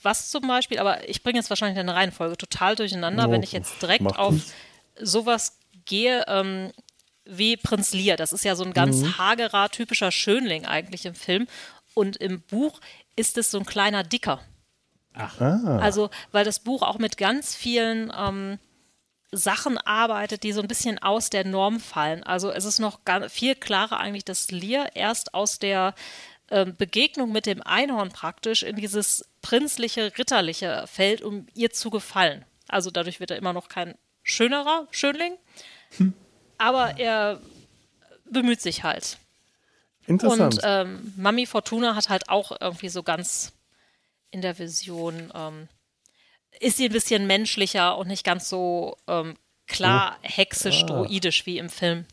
was 0.02 0.30
zum 0.30 0.48
Beispiel, 0.48 0.80
aber 0.80 1.08
ich 1.10 1.24
bringe 1.24 1.40
jetzt 1.40 1.50
wahrscheinlich 1.50 1.80
eine 1.80 1.96
Reihenfolge 1.96 2.38
total 2.38 2.76
durcheinander, 2.76 3.28
oh, 3.28 3.32
wenn 3.32 3.44
ich 3.44 3.52
jetzt 3.52 3.82
direkt 3.82 4.06
auf 4.18 4.36
sowas 5.00 5.58
gehe, 5.86 6.24
ähm, 6.28 6.72
wie 7.26 7.58
Prinz 7.58 7.94
Lear. 7.94 8.18
Das 8.18 8.34
ist 8.34 8.44
ja 8.44 8.56
so 8.56 8.64
ein 8.64 8.74
ganz 8.74 8.98
mhm. 8.98 9.18
hagerer, 9.18 9.70
typischer 9.70 10.12
Schönling 10.12 10.66
eigentlich 10.66 11.06
im 11.06 11.16
Film. 11.16 11.48
Und 11.94 12.18
im 12.18 12.42
Buch 12.42 12.80
ist 13.16 13.38
es 13.38 13.52
so 13.52 13.60
ein 13.60 13.66
kleiner 13.66 14.04
Dicker. 14.04 14.40
Ach. 15.14 15.40
Ah. 15.42 15.80
Also, 15.82 16.10
weil 16.32 16.46
das 16.46 16.60
Buch 16.60 16.82
auch 16.82 16.98
mit 16.98 17.18
ganz 17.18 17.56
vielen 17.56 18.12
ähm, 18.18 18.58
Sachen 19.32 19.78
arbeitet, 19.78 20.44
die 20.44 20.54
so 20.54 20.62
ein 20.62 20.68
bisschen 20.68 21.00
aus 21.00 21.30
der 21.30 21.46
Norm 21.46 21.80
fallen. 21.80 22.24
Also 22.24 22.52
es 22.52 22.66
ist 22.66 22.80
noch 22.80 23.00
viel 23.28 23.56
klarer 23.56 24.00
eigentlich, 24.00 24.26
dass 24.26 24.52
Lear 24.52 24.96
erst 24.96 25.34
aus 25.34 25.60
der 25.60 25.94
Begegnung 26.66 27.32
mit 27.32 27.46
dem 27.46 27.62
Einhorn 27.62 28.10
praktisch 28.10 28.64
in 28.64 28.76
dieses 28.76 29.30
prinzliche, 29.42 30.18
ritterliche 30.18 30.86
fällt, 30.88 31.22
um 31.22 31.48
ihr 31.54 31.72
zu 31.72 31.90
gefallen. 31.90 32.46
Also 32.68 32.92
dadurch 32.92 33.20
wird 33.20 33.32
er 33.32 33.38
immer 33.38 33.54
noch 33.54 33.70
kein 33.70 33.96
schönerer 34.24 34.88
Schönling, 34.92 35.34
hm. 35.98 36.14
aber 36.58 37.00
er 37.00 37.40
bemüht 38.30 38.62
sich 38.62 38.84
halt. 38.84 39.18
Interessant. 40.06 40.56
Und 40.56 40.62
ähm, 40.64 41.14
Mami 41.18 41.46
Fortuna 41.46 41.96
hat 41.96 42.10
halt 42.10 42.30
auch 42.30 42.52
irgendwie 42.60 42.90
so 42.90 43.04
ganz 43.04 43.54
in 44.32 44.42
der 44.42 44.58
Vision, 44.58 45.32
ähm, 45.36 45.68
ist 46.60 46.78
sie 46.78 46.86
ein 46.86 46.92
bisschen 46.92 47.28
menschlicher 47.28 47.98
und 47.98 48.08
nicht 48.08 48.24
ganz 48.24 48.50
so 48.50 48.98
ähm, 49.08 49.36
klar 49.68 50.18
oh. 50.18 50.28
hexisch, 50.28 50.84
ah. 50.90 51.06
wie 51.08 51.58
im 51.58 51.70
Film. 51.70 52.06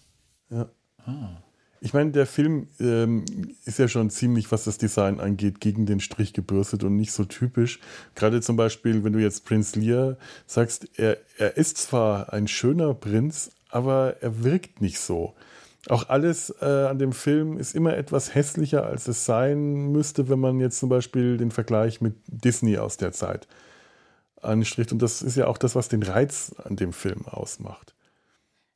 Ja. 0.50 0.68
Ah. 1.06 1.42
Ich 1.80 1.94
meine, 1.94 2.10
der 2.10 2.26
Film 2.26 2.68
ähm, 2.80 3.24
ist 3.64 3.78
ja 3.78 3.88
schon 3.88 4.10
ziemlich, 4.10 4.50
was 4.50 4.64
das 4.64 4.78
Design 4.78 5.20
angeht, 5.20 5.60
gegen 5.60 5.86
den 5.86 6.00
Strich 6.00 6.32
gebürstet 6.32 6.84
und 6.84 6.96
nicht 6.96 7.12
so 7.12 7.24
typisch. 7.24 7.80
Gerade 8.14 8.40
zum 8.40 8.56
Beispiel, 8.56 9.04
wenn 9.04 9.12
du 9.12 9.18
jetzt 9.18 9.44
Prinz 9.44 9.76
Lear 9.76 10.16
sagst, 10.46 10.88
er, 10.96 11.18
er 11.38 11.56
ist 11.56 11.78
zwar 11.78 12.32
ein 12.32 12.48
schöner 12.48 12.94
Prinz, 12.94 13.50
aber 13.68 14.16
er 14.20 14.42
wirkt 14.42 14.80
nicht 14.80 14.98
so. 14.98 15.34
Auch 15.88 16.08
alles 16.08 16.52
äh, 16.60 16.64
an 16.64 16.98
dem 16.98 17.12
Film 17.12 17.58
ist 17.58 17.74
immer 17.74 17.96
etwas 17.96 18.34
hässlicher, 18.34 18.84
als 18.84 19.06
es 19.06 19.24
sein 19.24 19.92
müsste, 19.92 20.28
wenn 20.28 20.40
man 20.40 20.58
jetzt 20.58 20.78
zum 20.78 20.88
Beispiel 20.88 21.36
den 21.36 21.52
Vergleich 21.52 22.00
mit 22.00 22.14
Disney 22.26 22.78
aus 22.78 22.96
der 22.96 23.12
Zeit 23.12 23.46
anstricht. 24.42 24.92
Und 24.92 25.00
das 25.00 25.22
ist 25.22 25.36
ja 25.36 25.46
auch 25.46 25.58
das, 25.58 25.74
was 25.76 25.88
den 25.88 26.02
Reiz 26.02 26.54
an 26.64 26.76
dem 26.76 26.92
Film 26.92 27.26
ausmacht. 27.26 27.95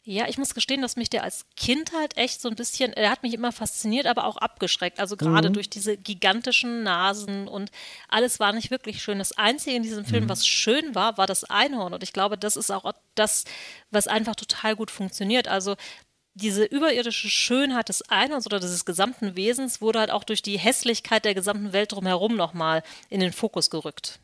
Ja, 0.02 0.26
ich 0.28 0.38
muss 0.38 0.54
gestehen, 0.54 0.80
dass 0.80 0.96
mich 0.96 1.10
der 1.10 1.24
als 1.24 1.44
Kind 1.56 1.92
halt 1.92 2.16
echt 2.16 2.40
so 2.40 2.48
ein 2.48 2.56
bisschen, 2.56 2.94
er 2.94 3.10
hat 3.10 3.22
mich 3.22 3.34
immer 3.34 3.52
fasziniert, 3.52 4.06
aber 4.06 4.24
auch 4.24 4.38
abgeschreckt. 4.38 4.98
Also 4.98 5.16
gerade 5.16 5.50
mhm. 5.50 5.52
durch 5.52 5.68
diese 5.68 5.98
gigantischen 5.98 6.82
Nasen 6.82 7.46
und 7.46 7.70
alles 8.08 8.40
war 8.40 8.52
nicht 8.54 8.70
wirklich 8.70 9.02
schön. 9.02 9.18
Das 9.18 9.36
Einzige 9.36 9.76
in 9.76 9.82
diesem 9.82 10.06
Film, 10.06 10.24
mhm. 10.24 10.28
was 10.30 10.46
schön 10.46 10.94
war, 10.94 11.18
war 11.18 11.26
das 11.26 11.44
Einhorn. 11.44 11.92
Und 11.92 12.02
ich 12.02 12.14
glaube, 12.14 12.38
das 12.38 12.56
ist 12.56 12.70
auch 12.70 12.90
das, 13.14 13.44
was 13.90 14.08
einfach 14.08 14.36
total 14.36 14.74
gut 14.74 14.90
funktioniert. 14.90 15.48
Also 15.48 15.76
diese 16.34 16.64
überirdische 16.64 17.28
Schönheit 17.28 17.90
des 17.90 18.02
Einhorns 18.08 18.46
oder 18.46 18.58
des 18.58 18.84
gesamten 18.86 19.36
Wesens 19.36 19.82
wurde 19.82 19.98
halt 19.98 20.10
auch 20.10 20.24
durch 20.24 20.40
die 20.40 20.58
Hässlichkeit 20.58 21.26
der 21.26 21.34
gesamten 21.34 21.74
Welt 21.74 21.92
drumherum 21.92 22.36
nochmal 22.36 22.82
in 23.10 23.20
den 23.20 23.32
Fokus 23.32 23.68
gerückt. 23.68 24.18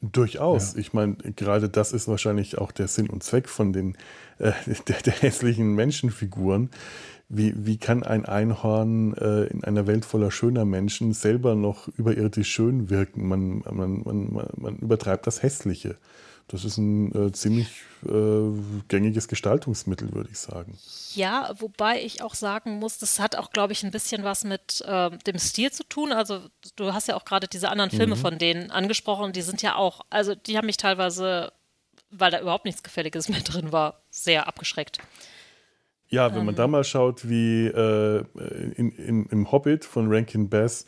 Durchaus. 0.00 0.74
Ja. 0.74 0.80
Ich 0.80 0.92
meine, 0.92 1.14
gerade 1.14 1.68
das 1.68 1.92
ist 1.92 2.08
wahrscheinlich 2.08 2.58
auch 2.58 2.72
der 2.72 2.88
Sinn 2.88 3.08
und 3.08 3.22
Zweck 3.22 3.48
von 3.48 3.72
den 3.72 3.96
äh, 4.42 4.52
der, 4.88 5.02
der, 5.02 5.14
hässlichen 5.14 5.74
Menschenfiguren. 5.74 6.70
Wie, 7.28 7.54
wie 7.56 7.78
kann 7.78 8.02
ein 8.02 8.26
Einhorn 8.26 9.14
äh, 9.14 9.44
in 9.44 9.64
einer 9.64 9.86
Welt 9.86 10.04
voller 10.04 10.30
schöner 10.30 10.66
Menschen 10.66 11.14
selber 11.14 11.54
noch 11.54 11.88
überirdisch 11.88 12.50
schön 12.50 12.90
wirken? 12.90 13.26
Man, 13.26 13.62
man, 13.70 14.02
man, 14.02 14.48
man 14.56 14.76
übertreibt 14.76 15.26
das 15.26 15.42
Hässliche. 15.42 15.96
Das 16.48 16.66
ist 16.66 16.76
ein 16.76 17.14
äh, 17.14 17.32
ziemlich 17.32 17.68
äh, 18.04 18.50
gängiges 18.88 19.28
Gestaltungsmittel, 19.28 20.12
würde 20.12 20.28
ich 20.30 20.38
sagen. 20.38 20.76
Ja, 21.14 21.50
wobei 21.58 22.02
ich 22.02 22.20
auch 22.20 22.34
sagen 22.34 22.78
muss, 22.78 22.98
das 22.98 23.18
hat 23.18 23.36
auch, 23.36 23.52
glaube 23.52 23.72
ich, 23.72 23.82
ein 23.84 23.90
bisschen 23.90 24.24
was 24.24 24.44
mit 24.44 24.82
äh, 24.82 25.16
dem 25.18 25.38
Stil 25.38 25.72
zu 25.72 25.84
tun. 25.84 26.12
Also 26.12 26.40
du 26.76 26.92
hast 26.92 27.08
ja 27.08 27.16
auch 27.16 27.24
gerade 27.24 27.48
diese 27.48 27.70
anderen 27.70 27.90
Filme 27.90 28.16
mhm. 28.16 28.20
von 28.20 28.38
denen 28.38 28.70
angesprochen, 28.70 29.32
die 29.32 29.40
sind 29.40 29.62
ja 29.62 29.76
auch, 29.76 30.02
also 30.10 30.34
die 30.34 30.58
haben 30.58 30.66
mich 30.66 30.76
teilweise, 30.76 31.52
weil 32.10 32.30
da 32.30 32.40
überhaupt 32.40 32.66
nichts 32.66 32.82
Gefälliges 32.82 33.30
mehr 33.30 33.40
drin 33.40 33.72
war, 33.72 34.01
sehr 34.12 34.46
abgeschreckt. 34.46 34.98
Ja, 36.08 36.30
wenn 36.30 36.40
ähm, 36.40 36.46
man 36.46 36.54
da 36.54 36.68
mal 36.68 36.84
schaut, 36.84 37.28
wie 37.28 37.66
äh, 37.66 38.24
in, 38.76 38.92
in, 38.92 39.26
im 39.26 39.50
Hobbit 39.50 39.84
von 39.84 40.12
Rankin 40.12 40.48
Bass 40.48 40.84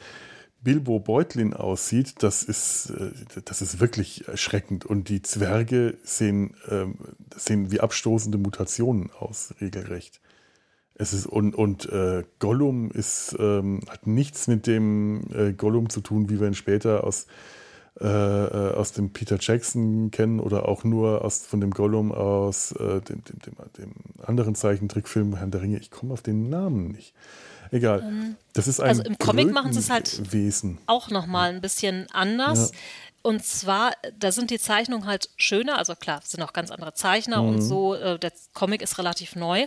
Bilbo 0.61 0.99
Beutlin 1.01 1.55
aussieht, 1.55 2.23
das 2.23 2.43
ist, 2.43 2.91
äh, 2.91 3.13
das 3.45 3.63
ist 3.63 3.81
wirklich 3.81 4.29
erschreckend. 4.29 4.85
Und 4.85 5.09
die 5.09 5.23
Zwerge 5.23 5.97
sehen, 6.03 6.55
ähm, 6.69 6.99
sehen 7.35 7.73
wie 7.73 7.81
abstoßende 7.81 8.39
Mutationen 8.39 9.11
aus, 9.11 9.55
regelrecht. 9.61 10.21
Es 10.95 11.13
ist, 11.13 11.27
und 11.27 11.55
und 11.55 11.87
äh, 11.91 12.23
Gollum 12.39 12.91
ist, 12.91 13.35
ähm, 13.41 13.81
hat 13.89 14.07
nichts 14.07 14.47
mit 14.47 14.67
dem 14.67 15.25
äh, 15.35 15.53
Gollum 15.53 15.89
zu 15.89 16.01
tun, 16.03 16.29
wie 16.29 16.39
wir 16.39 16.47
ihn 16.47 16.55
später 16.55 17.03
aus, 17.03 17.27
äh, 18.01 18.07
äh 18.07 18.75
aus 18.75 18.93
dem 18.93 19.13
Peter 19.13 19.39
Jackson 19.41 20.11
kennen 20.11 20.41
oder 20.41 20.69
auch 20.69 20.85
nur 20.85 21.25
aus, 21.25 21.47
von 21.47 21.61
dem 21.61 21.71
Gollum 21.71 22.13
aus 22.13 22.73
äh, 22.73 23.01
dem, 23.01 23.23
dem, 23.25 23.39
dem, 23.41 23.55
dem, 23.79 23.93
anderen 24.23 24.55
Zeichentrickfilm 24.55 25.37
Herrn 25.37 25.51
der 25.51 25.63
Ringe. 25.63 25.79
Ich 25.79 25.91
komme 25.91 26.13
auf 26.13 26.23
den 26.23 26.49
Namen 26.49 26.89
nicht. 26.89 27.15
Egal. 27.71 28.01
Ähm, 28.03 28.37
das 28.53 28.69
ist 28.69 28.81
ein 28.81 28.89
also 28.89 29.03
im 29.03 29.19
Comic 29.19 29.53
machen 29.53 29.73
sie 29.73 29.81
es 29.81 29.91
halt 29.91 30.33
Wesen. 30.33 30.79
auch 30.87 31.11
nochmal 31.11 31.51
ein 31.51 31.61
bisschen 31.61 32.07
anders. 32.13 32.71
Ja. 32.71 32.79
Und 33.23 33.43
zwar, 33.43 33.93
da 34.19 34.33
sind 34.33 34.51
die 34.51 34.59
Zeichnungen 34.59 35.07
halt 35.07 35.31
schöner, 35.39 35.79
also 35.79 35.95
klar, 35.95 36.21
es 36.23 36.33
sind 36.33 36.43
auch 36.43 36.53
ganz 36.53 36.71
andere 36.71 36.93
Zeichner 36.93 37.41
mhm. 37.41 37.49
und 37.49 37.63
so, 37.63 37.95
äh, 37.95 38.19
der 38.19 38.33
Comic 38.53 38.83
ist 38.83 38.99
relativ 38.99 39.35
neu, 39.35 39.67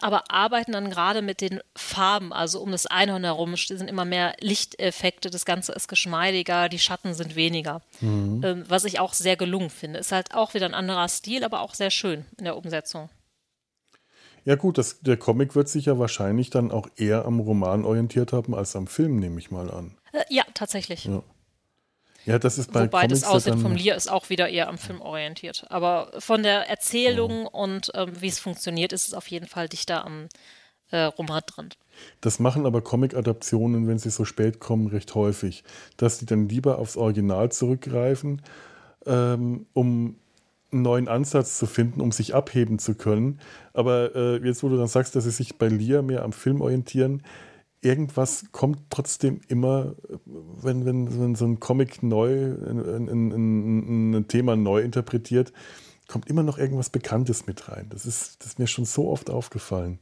aber 0.00 0.30
arbeiten 0.30 0.72
dann 0.72 0.90
gerade 0.90 1.22
mit 1.22 1.40
den 1.40 1.60
Farben, 1.76 2.32
also 2.32 2.60
um 2.60 2.70
das 2.70 2.86
Einhorn 2.86 3.24
herum 3.24 3.54
sind 3.56 3.88
immer 3.88 4.04
mehr 4.04 4.34
Lichteffekte, 4.40 5.30
das 5.30 5.44
Ganze 5.44 5.72
ist 5.72 5.88
geschmeidiger, 5.88 6.68
die 6.68 6.78
Schatten 6.78 7.14
sind 7.14 7.36
weniger, 7.36 7.82
mhm. 8.00 8.40
ähm, 8.44 8.64
was 8.68 8.84
ich 8.84 8.98
auch 8.98 9.12
sehr 9.12 9.36
gelungen 9.36 9.70
finde. 9.70 9.98
Ist 9.98 10.12
halt 10.12 10.34
auch 10.34 10.54
wieder 10.54 10.66
ein 10.66 10.74
anderer 10.74 11.08
Stil, 11.08 11.44
aber 11.44 11.60
auch 11.60 11.74
sehr 11.74 11.90
schön 11.90 12.24
in 12.38 12.44
der 12.44 12.56
Umsetzung. 12.56 13.10
Ja 14.44 14.54
gut, 14.54 14.78
das, 14.78 15.00
der 15.00 15.18
Comic 15.18 15.54
wird 15.54 15.68
sich 15.68 15.86
ja 15.86 15.98
wahrscheinlich 15.98 16.48
dann 16.48 16.70
auch 16.70 16.88
eher 16.96 17.26
am 17.26 17.38
Roman 17.38 17.84
orientiert 17.84 18.32
haben 18.32 18.54
als 18.54 18.74
am 18.76 18.86
Film, 18.86 19.18
nehme 19.18 19.38
ich 19.38 19.50
mal 19.50 19.70
an. 19.70 19.98
Äh, 20.12 20.24
ja, 20.30 20.44
tatsächlich. 20.54 21.04
Ja. 21.04 21.22
Ja. 22.28 22.38
das 22.38 22.58
ist 22.58 22.72
bei 22.72 22.84
Wobei 22.84 23.02
Comics 23.02 23.20
das 23.20 23.28
Aussehen 23.28 23.58
vom 23.58 23.74
Lear 23.74 23.96
ist 23.96 24.10
auch 24.10 24.30
wieder 24.30 24.48
eher 24.48 24.68
am 24.68 24.78
Film 24.78 25.00
orientiert. 25.00 25.66
Aber 25.68 26.10
von 26.18 26.42
der 26.42 26.68
Erzählung 26.68 27.46
oh. 27.46 27.62
und 27.64 27.90
ähm, 27.94 28.12
wie 28.20 28.28
es 28.28 28.38
funktioniert, 28.38 28.92
ist 28.92 29.08
es 29.08 29.14
auf 29.14 29.26
jeden 29.28 29.46
Fall 29.46 29.68
dichter 29.68 30.04
am 30.04 30.28
äh, 30.90 31.02
Roman 31.02 31.42
drin. 31.46 31.70
Das 32.20 32.38
machen 32.38 32.66
aber 32.66 32.80
Comic-Adaptionen, 32.80 33.88
wenn 33.88 33.98
sie 33.98 34.10
so 34.10 34.24
spät 34.24 34.60
kommen, 34.60 34.86
recht 34.86 35.14
häufig. 35.14 35.64
Dass 35.96 36.18
die 36.18 36.26
dann 36.26 36.48
lieber 36.48 36.78
aufs 36.78 36.96
Original 36.96 37.50
zurückgreifen, 37.50 38.42
ähm, 39.06 39.66
um 39.72 40.16
einen 40.70 40.82
neuen 40.82 41.08
Ansatz 41.08 41.58
zu 41.58 41.66
finden, 41.66 42.00
um 42.00 42.12
sich 42.12 42.34
abheben 42.34 42.78
zu 42.78 42.94
können. 42.94 43.40
Aber 43.72 44.14
äh, 44.14 44.36
jetzt, 44.44 44.62
wo 44.62 44.68
du 44.68 44.76
dann 44.76 44.86
sagst, 44.86 45.16
dass 45.16 45.24
sie 45.24 45.30
sich 45.30 45.56
bei 45.56 45.68
Lia 45.68 46.02
mehr 46.02 46.22
am 46.22 46.32
Film 46.32 46.60
orientieren, 46.60 47.22
irgendwas 47.80 48.46
kommt 48.52 48.90
trotzdem 48.90 49.40
immer, 49.48 49.94
wenn, 50.24 50.84
wenn, 50.84 51.20
wenn 51.20 51.34
so 51.34 51.46
ein 51.46 51.60
Comic 51.60 52.02
neu, 52.02 52.54
ein, 52.54 53.08
ein, 53.08 54.14
ein, 54.14 54.28
Thema 54.28 54.56
neu 54.56 54.80
interpretiert, 54.80 55.52
kommt 56.08 56.28
immer 56.28 56.42
noch 56.42 56.58
irgendwas 56.58 56.90
Bekanntes 56.90 57.46
mit 57.46 57.68
rein. 57.68 57.88
Das 57.90 58.06
ist, 58.06 58.40
das 58.40 58.52
ist 58.52 58.58
mir 58.58 58.66
schon 58.66 58.84
so 58.84 59.08
oft 59.08 59.30
aufgefallen. 59.30 60.00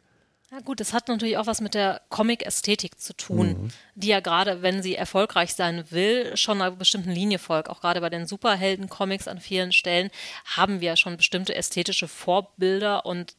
Ja 0.53 0.61
gut, 0.61 0.79
das 0.79 0.93
hat 0.93 1.09
natürlich 1.09 1.37
auch 1.39 1.49
was 1.49 1.61
mit 1.61 1.75
der 1.75 2.01
Comic-Ästhetik 2.09 3.01
zu 3.01 3.15
tun, 3.15 3.49
mhm. 3.49 3.69
die 3.97 4.07
ja 4.07 4.21
gerade, 4.21 4.63
wenn 4.63 4.81
sie 4.81 4.95
erfolgreich 4.95 5.55
sein 5.55 5.85
will, 5.91 6.37
schon 6.37 6.63
einer 6.63 6.71
bestimmten 6.71 7.11
Linie 7.11 7.39
folgt. 7.39 7.69
Auch 7.69 7.81
gerade 7.81 8.01
bei 8.01 8.11
den 8.11 8.27
Superhelden-Comics 8.27 9.27
an 9.27 9.41
vielen 9.41 9.73
Stellen 9.73 10.11
haben 10.45 10.81
wir 10.81 10.97
schon 10.97 11.17
bestimmte 11.17 11.55
ästhetische 11.55 12.07
Vorbilder 12.07 13.05
und 13.05 13.35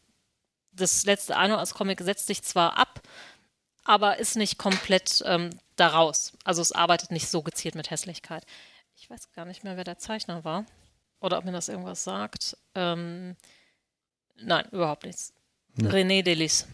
das 0.74 1.06
letzte 1.06 1.36
Anno 1.36 1.56
als 1.56 1.74
Comic 1.74 2.02
setzt 2.02 2.28
sich 2.28 2.44
zwar 2.44 2.78
ab, 2.78 3.02
aber 3.88 4.20
ist 4.20 4.36
nicht 4.36 4.58
komplett 4.58 5.24
ähm, 5.26 5.50
daraus. 5.78 6.34
Also 6.44 6.62
es 6.62 6.74
arbeitet 6.74 7.10
nicht 7.10 7.30
so 7.30 7.42
gezielt 7.42 7.74
mit 7.74 7.90
Hässlichkeit. 7.90 8.46
Ich 8.96 9.10
weiß 9.10 9.32
gar 9.32 9.46
nicht 9.46 9.64
mehr, 9.64 9.78
wer 9.78 9.86
der 9.86 9.98
Zeichner 9.98 10.44
war. 10.44 10.66
Oder 11.22 11.38
ob 11.38 11.46
mir 11.46 11.54
das 11.54 11.70
irgendwas 11.70 12.04
sagt. 12.04 12.58
Ähm, 12.76 13.36
nein, 14.40 14.68
überhaupt 14.72 15.06
nichts. 15.06 15.34
Ja. 15.78 15.90
René 15.90 16.22
Delis. 16.22 16.68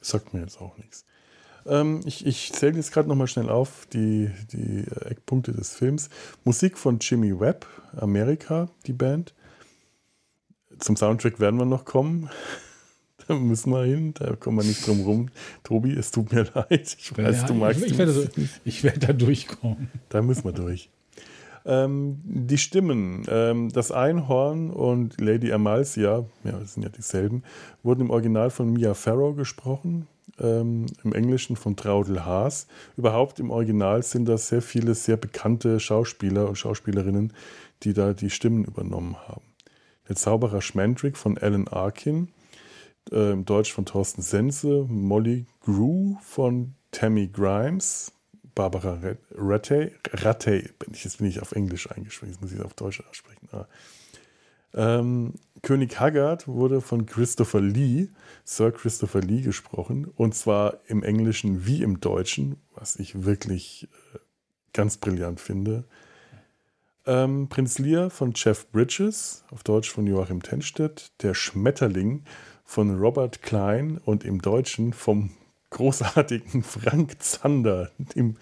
Sagt 0.00 0.32
mir 0.32 0.40
jetzt 0.40 0.60
auch 0.60 0.76
nichts. 0.78 1.04
Ähm, 1.66 2.00
ich, 2.06 2.26
ich 2.26 2.52
zähle 2.52 2.76
jetzt 2.76 2.92
gerade 2.92 3.08
nochmal 3.08 3.26
schnell 3.26 3.50
auf 3.50 3.86
die, 3.92 4.30
die 4.50 4.86
Eckpunkte 5.04 5.52
des 5.52 5.74
Films. 5.74 6.08
Musik 6.44 6.78
von 6.78 6.98
Jimmy 7.00 7.38
Webb, 7.38 7.66
Amerika, 7.96 8.70
die 8.86 8.92
Band. 8.94 9.34
Zum 10.78 10.96
Soundtrack 10.96 11.38
werden 11.38 11.58
wir 11.58 11.66
noch 11.66 11.84
kommen. 11.84 12.30
Da 13.28 13.34
müssen 13.38 13.70
wir 13.70 13.84
hin, 13.84 14.14
da 14.14 14.34
kommen 14.34 14.58
wir 14.58 14.64
nicht 14.64 14.86
drum 14.86 15.02
rum. 15.02 15.28
Tobi, 15.62 15.92
es 15.92 16.10
tut 16.10 16.32
mir 16.32 16.46
leid. 16.54 16.96
Ich 16.98 17.16
weiß, 17.16 17.42
ja, 17.42 17.46
du 17.46 17.54
magst 17.54 17.84
ich, 17.84 17.92
ich, 17.92 17.98
werde, 17.98 18.30
ich 18.64 18.84
werde 18.84 18.98
da 18.98 19.12
durchkommen. 19.12 19.90
Da 20.08 20.22
müssen 20.22 20.44
wir 20.44 20.52
durch. 20.52 20.90
Ähm, 21.64 22.20
die 22.24 22.56
Stimmen, 22.56 23.24
ähm, 23.28 23.68
das 23.70 23.92
Einhorn 23.92 24.70
und 24.70 25.20
Lady 25.20 25.52
Amalcia, 25.52 26.24
ja, 26.44 26.52
das 26.52 26.74
sind 26.74 26.82
ja 26.82 26.88
dieselben, 26.88 27.42
wurden 27.82 28.02
im 28.02 28.10
Original 28.10 28.48
von 28.48 28.72
Mia 28.72 28.94
Farrow 28.94 29.36
gesprochen, 29.36 30.06
ähm, 30.40 30.86
im 31.04 31.12
Englischen 31.12 31.56
von 31.56 31.76
Traudel 31.76 32.24
Haas. 32.24 32.68
Überhaupt 32.96 33.38
im 33.38 33.50
Original 33.50 34.02
sind 34.02 34.28
das 34.28 34.48
sehr 34.48 34.62
viele 34.62 34.94
sehr 34.94 35.16
bekannte 35.16 35.78
Schauspieler 35.78 36.48
und 36.48 36.56
Schauspielerinnen, 36.56 37.32
die 37.82 37.92
da 37.92 38.14
die 38.14 38.30
Stimmen 38.30 38.64
übernommen 38.64 39.16
haben. 39.28 39.42
Der 40.08 40.16
Zauberer 40.16 40.62
Schmendrick 40.62 41.18
von 41.18 41.36
Alan 41.36 41.68
Arkin, 41.68 42.28
äh, 43.12 43.32
im 43.32 43.44
Deutsch 43.44 43.72
von 43.72 43.84
Thorsten 43.84 44.22
Sense, 44.22 44.86
Molly 44.88 45.46
Grew 45.60 46.16
von 46.22 46.74
Tammy 46.90 47.28
Grimes, 47.28 48.12
Barbara 48.54 48.98
Rattay, 49.34 49.92
Rattay, 50.12 50.68
jetzt 50.92 51.18
bin 51.18 51.28
ich 51.28 51.40
auf 51.40 51.52
Englisch 51.52 51.90
eingeschrieben, 51.90 52.32
jetzt 52.32 52.40
muss 52.40 52.52
ich 52.52 52.58
es 52.58 52.64
auf 52.64 52.74
Deutsch 52.74 53.02
aussprechen. 53.08 53.48
Ah. 53.52 53.66
Ähm, 54.74 55.34
König 55.62 55.98
Haggard 55.98 56.46
wurde 56.46 56.80
von 56.80 57.06
Christopher 57.06 57.60
Lee, 57.60 58.08
Sir 58.44 58.72
Christopher 58.72 59.20
Lee 59.20 59.42
gesprochen, 59.42 60.06
und 60.16 60.34
zwar 60.34 60.78
im 60.86 61.02
Englischen 61.02 61.66
wie 61.66 61.82
im 61.82 62.00
Deutschen, 62.00 62.56
was 62.74 62.96
ich 62.96 63.24
wirklich 63.24 63.88
äh, 64.14 64.18
ganz 64.72 64.96
brillant 64.96 65.40
finde. 65.40 65.84
Ähm, 67.06 67.48
Prinz 67.48 67.78
Lear 67.78 68.10
von 68.10 68.32
Jeff 68.34 68.70
Bridges, 68.70 69.44
auf 69.50 69.62
Deutsch 69.62 69.90
von 69.90 70.06
Joachim 70.06 70.42
Tenstedt, 70.42 71.10
der 71.22 71.34
Schmetterling 71.34 72.24
von 72.68 72.98
Robert 72.98 73.40
Klein 73.40 73.98
und 74.04 74.24
im 74.24 74.42
Deutschen 74.42 74.92
vom 74.92 75.30
großartigen 75.70 76.62
Frank 76.62 77.14
Zander, 77.22 77.90
dem, 78.14 78.36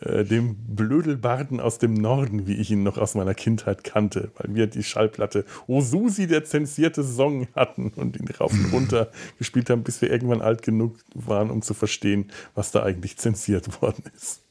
äh, 0.00 0.22
dem 0.22 0.56
Blödelbarden 0.56 1.60
aus 1.60 1.78
dem 1.78 1.94
Norden, 1.94 2.46
wie 2.46 2.56
ich 2.56 2.70
ihn 2.70 2.82
noch 2.82 2.98
aus 2.98 3.14
meiner 3.14 3.32
Kindheit 3.32 3.82
kannte, 3.82 4.30
weil 4.36 4.54
wir 4.54 4.66
die 4.66 4.82
Schallplatte 4.82 5.46
Oh 5.66 5.80
Susi, 5.80 6.26
der 6.26 6.44
zensierte 6.44 7.02
Song 7.02 7.48
hatten 7.56 7.88
und 7.96 8.18
ihn 8.18 8.28
rauf 8.28 8.52
und 8.52 8.66
runter 8.72 9.10
gespielt 9.38 9.70
haben, 9.70 9.82
bis 9.82 10.02
wir 10.02 10.10
irgendwann 10.10 10.42
alt 10.42 10.60
genug 10.60 10.98
waren, 11.14 11.50
um 11.50 11.62
zu 11.62 11.72
verstehen, 11.72 12.30
was 12.54 12.70
da 12.70 12.82
eigentlich 12.82 13.16
zensiert 13.16 13.80
worden 13.80 14.04
ist. 14.14 14.43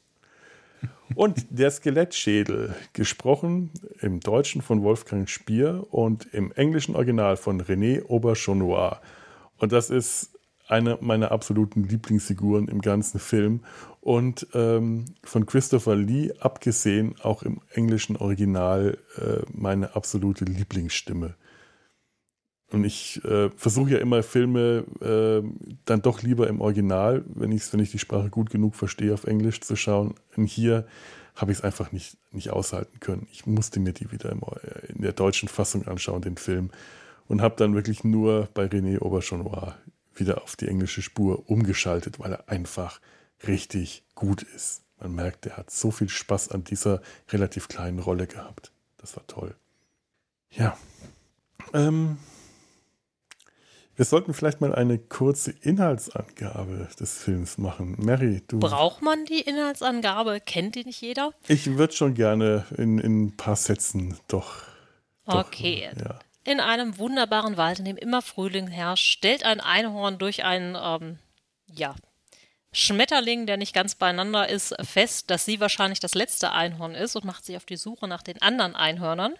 Und 1.14 1.46
der 1.50 1.70
Skelettschädel, 1.70 2.74
gesprochen 2.92 3.70
im 4.00 4.20
Deutschen 4.20 4.62
von 4.62 4.82
Wolfgang 4.82 5.28
Spier 5.28 5.86
und 5.90 6.26
im 6.32 6.50
englischen 6.52 6.96
Original 6.96 7.36
von 7.36 7.60
René 7.60 8.08
Auberchonois. 8.08 9.00
Und 9.58 9.72
das 9.72 9.90
ist 9.90 10.30
eine 10.66 10.98
meiner 11.00 11.30
absoluten 11.30 11.84
Lieblingsfiguren 11.84 12.68
im 12.68 12.80
ganzen 12.80 13.20
Film. 13.20 13.60
Und 14.00 14.46
ähm, 14.54 15.06
von 15.22 15.46
Christopher 15.46 15.94
Lee 15.94 16.32
abgesehen 16.40 17.16
auch 17.22 17.42
im 17.42 17.60
englischen 17.70 18.16
Original 18.16 18.98
äh, 19.16 19.42
meine 19.52 19.94
absolute 19.94 20.44
Lieblingsstimme. 20.44 21.34
Und 22.74 22.84
ich 22.84 23.24
äh, 23.24 23.50
versuche 23.50 23.92
ja 23.92 23.98
immer 23.98 24.24
Filme 24.24 24.84
äh, 25.00 25.48
dann 25.84 26.02
doch 26.02 26.22
lieber 26.22 26.48
im 26.48 26.60
Original, 26.60 27.24
wenn, 27.28 27.52
ich's, 27.52 27.72
wenn 27.72 27.78
ich 27.78 27.92
die 27.92 28.00
Sprache 28.00 28.30
gut 28.30 28.50
genug 28.50 28.74
verstehe, 28.74 29.14
auf 29.14 29.24
Englisch 29.24 29.60
zu 29.60 29.76
schauen. 29.76 30.14
Und 30.36 30.46
hier 30.46 30.84
habe 31.36 31.52
ich 31.52 31.58
es 31.58 31.64
einfach 31.64 31.92
nicht, 31.92 32.16
nicht 32.32 32.50
aushalten 32.50 32.98
können. 32.98 33.28
Ich 33.30 33.46
musste 33.46 33.78
mir 33.78 33.92
die 33.92 34.10
wieder 34.10 34.32
im, 34.32 34.40
in 34.88 35.02
der 35.02 35.12
deutschen 35.12 35.48
Fassung 35.48 35.86
anschauen, 35.86 36.22
den 36.22 36.36
Film. 36.36 36.70
Und 37.28 37.42
habe 37.42 37.54
dann 37.56 37.74
wirklich 37.74 38.02
nur 38.02 38.48
bei 38.54 38.64
René 38.64 39.00
Auberchonois 39.00 39.74
wieder 40.14 40.42
auf 40.42 40.56
die 40.56 40.66
englische 40.66 41.00
Spur 41.00 41.48
umgeschaltet, 41.48 42.18
weil 42.18 42.32
er 42.32 42.48
einfach 42.48 43.00
richtig 43.46 44.04
gut 44.16 44.42
ist. 44.42 44.82
Man 45.00 45.14
merkt, 45.14 45.46
er 45.46 45.56
hat 45.56 45.70
so 45.70 45.92
viel 45.92 46.08
Spaß 46.08 46.50
an 46.50 46.64
dieser 46.64 47.00
relativ 47.30 47.68
kleinen 47.68 48.00
Rolle 48.00 48.26
gehabt. 48.26 48.72
Das 48.96 49.16
war 49.16 49.26
toll. 49.28 49.54
Ja. 50.50 50.76
Ähm, 51.72 52.18
wir 53.96 54.04
sollten 54.04 54.34
vielleicht 54.34 54.60
mal 54.60 54.74
eine 54.74 54.98
kurze 54.98 55.52
Inhaltsangabe 55.52 56.88
des 56.98 57.16
Films 57.18 57.58
machen. 57.58 57.96
Mary, 57.98 58.42
du. 58.48 58.58
Braucht 58.58 59.02
man 59.02 59.24
die 59.24 59.40
Inhaltsangabe? 59.40 60.40
Kennt 60.40 60.74
die 60.74 60.84
nicht 60.84 61.00
jeder? 61.00 61.32
Ich 61.46 61.76
würde 61.76 61.94
schon 61.94 62.14
gerne 62.14 62.64
in, 62.76 62.98
in 62.98 63.26
ein 63.26 63.36
paar 63.36 63.56
Sätzen 63.56 64.18
doch. 64.28 64.62
doch 65.26 65.46
okay. 65.46 65.90
Ja. 65.96 66.18
In 66.44 66.60
einem 66.60 66.98
wunderbaren 66.98 67.56
Wald, 67.56 67.78
in 67.78 67.84
dem 67.84 67.96
immer 67.96 68.20
Frühling 68.20 68.66
herrscht, 68.66 69.06
stellt 69.06 69.44
ein 69.44 69.60
Einhorn 69.60 70.18
durch 70.18 70.44
einen, 70.44 70.76
ähm, 70.80 71.18
ja, 71.72 71.94
Schmetterling, 72.72 73.46
der 73.46 73.56
nicht 73.56 73.72
ganz 73.72 73.94
beieinander 73.94 74.48
ist, 74.48 74.74
fest, 74.82 75.30
dass 75.30 75.44
sie 75.44 75.60
wahrscheinlich 75.60 76.00
das 76.00 76.14
letzte 76.14 76.50
Einhorn 76.50 76.96
ist 76.96 77.14
und 77.14 77.24
macht 77.24 77.44
sich 77.44 77.56
auf 77.56 77.64
die 77.64 77.76
Suche 77.76 78.08
nach 78.08 78.22
den 78.22 78.42
anderen 78.42 78.74
Einhörnern 78.74 79.34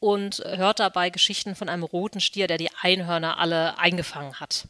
und 0.00 0.42
hört 0.44 0.80
dabei 0.80 1.10
Geschichten 1.10 1.54
von 1.54 1.68
einem 1.68 1.82
roten 1.82 2.20
Stier, 2.20 2.46
der 2.46 2.58
die 2.58 2.70
Einhörner 2.82 3.38
alle 3.38 3.78
eingefangen 3.78 4.40
hat. 4.40 4.68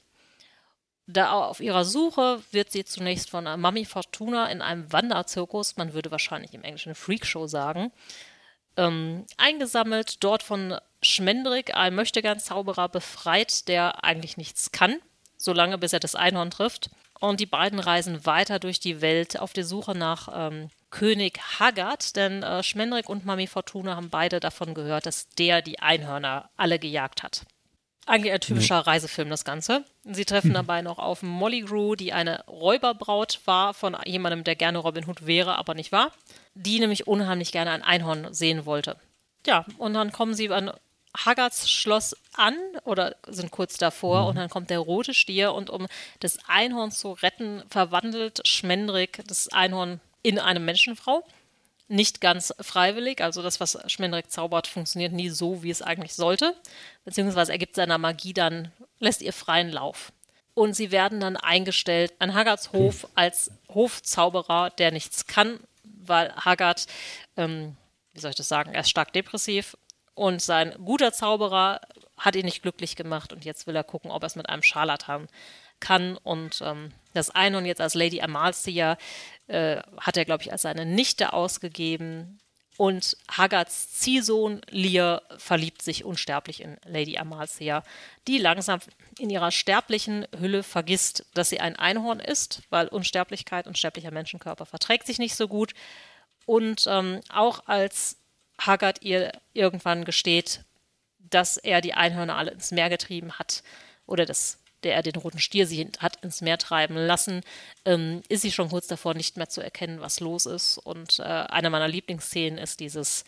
Da 1.07 1.33
auf 1.33 1.61
ihrer 1.61 1.85
Suche 1.85 2.43
wird 2.51 2.73
sie 2.73 2.85
zunächst 2.85 3.29
von 3.29 3.45
Mami 3.45 3.85
Fortuna 3.85 4.51
in 4.51 4.63
einem 4.63 4.91
Wanderzirkus, 4.91 5.77
man 5.77 5.93
würde 5.93 6.11
wahrscheinlich 6.11 6.55
im 6.55 6.63
Englischen 6.65 6.95
Freakshow 6.95 7.47
sagen, 7.47 7.93
ähm, 8.77 9.27
eingesammelt, 9.37 10.25
dort 10.25 10.43
von 10.43 10.79
Schmendrick, 11.03 11.75
ein 11.75 11.95
Möchtegern-Zauberer, 11.95 12.89
befreit, 12.89 13.69
der 13.69 14.03
eigentlich 14.03 14.37
nichts 14.37 14.73
kann, 14.73 14.99
solange 15.37 15.79
bis 15.79 15.93
er 15.93 16.01
das 16.01 16.15
Einhorn 16.15 16.51
trifft. 16.51 16.91
Und 17.21 17.41
die 17.41 17.47
beiden 17.47 17.79
reisen 17.79 18.27
weiter 18.27 18.59
durch 18.59 18.81
die 18.81 19.01
Welt 19.01 19.39
auf 19.39 19.53
der 19.53 19.65
Suche 19.65 19.95
nach 19.95 20.29
ähm, 20.33 20.71
König 20.95 21.41
Haggard, 21.59 22.15
denn 22.15 22.45
äh, 22.45 22.63
Schmendrick 22.63 23.09
und 23.09 23.25
Mami 23.25 23.49
Fortuna 23.49 23.97
haben 23.97 24.11
beide 24.11 24.39
davon 24.39 24.75
gehört, 24.75 25.07
dass 25.07 25.29
der 25.31 25.61
die 25.61 25.81
Einhörner 25.81 26.51
alle 26.57 26.79
gejagt 26.79 27.25
hat. 27.25 27.43
Eigentlich 28.07 28.33
ein 28.33 28.39
typischer. 28.41 28.79
Reisefilm, 28.79 29.29
das 29.29 29.45
Ganze. 29.45 29.85
Sie 30.05 30.25
treffen 30.25 30.51
mhm. 30.51 30.55
dabei 30.55 30.83
noch 30.83 31.01
auf 31.01 31.23
Molly 31.23 31.63
Grew, 31.63 31.97
die 31.97 32.13
eine 32.13 32.45
Räuberbraut 32.47 33.41
war 33.45 33.75
von 33.75 33.97
jemandem, 34.05 34.45
der 34.45 34.55
gerne 34.55 34.79
Robin 34.79 35.05
Hood 35.09 35.27
wäre, 35.27 35.59
aber 35.59 35.75
nicht 35.75 35.91
war. 35.91 36.13
Die 36.55 36.79
nämlich 36.79 37.09
unheimlich 37.09 37.51
gerne 37.51 37.73
ein 37.73 37.83
Einhorn 37.83 38.33
sehen 38.33 38.65
wollte. 38.65 38.97
Ja, 39.47 39.67
und 39.79 39.95
dann 39.95 40.13
kommen 40.13 40.35
sie 40.35 40.49
an 40.51 40.71
Haggards 41.17 41.69
Schloss 41.69 42.17
an 42.35 42.55
oder 42.85 43.17
sind 43.27 43.51
kurz 43.51 43.79
davor 43.79 44.23
mhm. 44.23 44.27
und 44.29 44.37
dann 44.37 44.49
kommt 44.49 44.71
der 44.71 44.79
rote 44.79 45.13
Stier 45.13 45.55
und 45.55 45.71
um 45.71 45.89
das 46.21 46.39
Einhorn 46.47 46.93
zu 46.93 47.15
retten, 47.15 47.65
verwandelt 47.69 48.47
Schmendrick 48.47 49.25
das 49.27 49.49
Einhorn 49.49 50.01
in 50.25 50.41
eine 50.41 50.59
Menschenfrau. 50.59 51.25
Nicht 51.87 52.21
ganz 52.21 52.53
freiwillig, 52.61 53.21
also 53.21 53.43
das, 53.43 53.61
was 53.61 53.79
Schmendrick 53.93 54.31
zaubert, 54.31 54.67
funktioniert 54.67 55.13
nie 55.13 55.29
so, 55.29 55.63
wie 55.63 55.71
es 55.71 55.83
eigentlich 55.83 56.15
sollte. 56.15 56.57
Beziehungsweise 57.05 57.53
er 57.53 57.59
gibt 57.59 57.77
seiner 57.77 57.99
Magie 57.99 58.33
dann, 58.33 58.73
lässt 58.99 59.21
ihr 59.21 59.35
freien 59.35 59.71
Lauf. 59.71 60.11
Und 60.55 60.75
sie 60.75 60.91
werden 60.91 61.21
dann 61.21 61.37
eingestellt 61.37 62.15
an 62.21 62.33
Haggards 62.33 62.73
Hof 62.73 63.07
als 63.15 63.51
Hofzauberer, 63.69 64.71
der 64.71 64.93
nichts 64.93 65.27
kann, 65.27 65.61
weil 65.83 66.35
Haggard, 66.37 66.87
ähm, 67.37 67.77
wie 68.15 68.21
soll 68.21 68.31
ich 68.31 68.37
das 68.37 68.49
sagen, 68.49 68.73
er 68.73 68.81
ist 68.81 68.91
stark 68.91 69.13
depressiv 69.13 69.77
und 70.15 70.41
sein 70.41 70.75
guter 70.85 71.13
Zauberer 71.13 71.81
hat 72.17 72.37
ihn 72.37 72.45
nicht 72.47 72.63
glücklich 72.63 72.97
gemacht 72.97 73.33
und 73.33 73.45
jetzt 73.45 73.67
will 73.67 73.77
er 73.77 73.85
gucken, 73.85 74.11
ob 74.11 74.23
er 74.23 74.29
es 74.29 74.37
mit 74.37 74.49
einem 74.49 74.63
Scharlatan 74.63 75.29
kann 75.81 76.17
und 76.17 76.63
ähm, 76.65 76.93
Das 77.13 77.31
Einhorn 77.31 77.67
jetzt 77.67 77.81
als 77.81 77.95
Lady 77.95 78.21
Amalthea 78.21 78.97
äh, 79.47 79.79
hat 79.99 80.17
er, 80.17 80.25
glaube 80.25 80.43
ich, 80.43 80.53
als 80.53 80.63
seine 80.63 80.87
Nichte 80.87 81.33
ausgegeben. 81.33 82.39
Und 82.77 83.17
Haggards 83.31 83.93
Ziehsohn 83.93 84.61
Lear 84.69 85.23
verliebt 85.39 85.81
sich 85.81 86.05
unsterblich 86.05 86.61
in 86.61 86.77
Lady 86.85 87.17
Amalthea, 87.19 87.85
die 88.27 88.39
langsam 88.39 88.81
in 89.19 89.31
ihrer 89.31 89.53
sterblichen 89.53 90.27
Hülle 90.37 90.65
vergisst, 90.65 91.25
dass 91.35 91.51
sie 91.51 91.61
ein 91.61 91.77
Einhorn 91.77 92.19
ist, 92.19 92.63
weil 92.71 92.89
Unsterblichkeit 92.89 93.69
und 93.69 93.79
sterblicher 93.79 94.11
Menschenkörper 94.11 94.67
verträgt 94.67 95.07
sich 95.07 95.19
nicht 95.21 95.37
so 95.37 95.47
gut. 95.47 95.73
Und 96.47 96.87
ähm, 96.89 97.21
auch 97.29 97.67
als 97.67 98.17
Haggard 98.59 99.03
ihr 99.03 99.33
irgendwann 99.53 100.05
gesteht, 100.05 100.65
dass 101.19 101.57
er 101.57 101.81
die 101.81 101.95
Einhörner 101.95 102.37
alle 102.37 102.51
ins 102.51 102.73
Meer 102.73 102.91
getrieben 102.91 103.39
hat 103.39 103.63
oder 104.07 104.27
dass 104.27 104.59
der 104.85 104.95
er 104.95 105.03
den 105.03 105.17
roten 105.17 105.39
Stier 105.39 105.67
sie 105.67 105.91
hat 105.99 106.23
ins 106.23 106.41
Meer 106.41 106.59
treiben 106.59 106.97
lassen, 106.97 107.41
ähm, 107.85 108.23
ist 108.29 108.43
sie 108.43 108.53
schon 108.53 108.69
kurz 108.69 108.87
davor, 108.87 109.15
nicht 109.15 109.37
mehr 109.37 109.49
zu 109.49 109.61
erkennen, 109.61 110.01
was 110.01 110.21
los 110.21 110.47
ist. 110.47 110.79
Und 110.79 111.19
äh, 111.19 111.23
eine 111.23 111.71
meiner 111.71 111.89
Lieblingsszenen 111.89 112.59
ist 112.59 112.81
dieses 112.81 113.25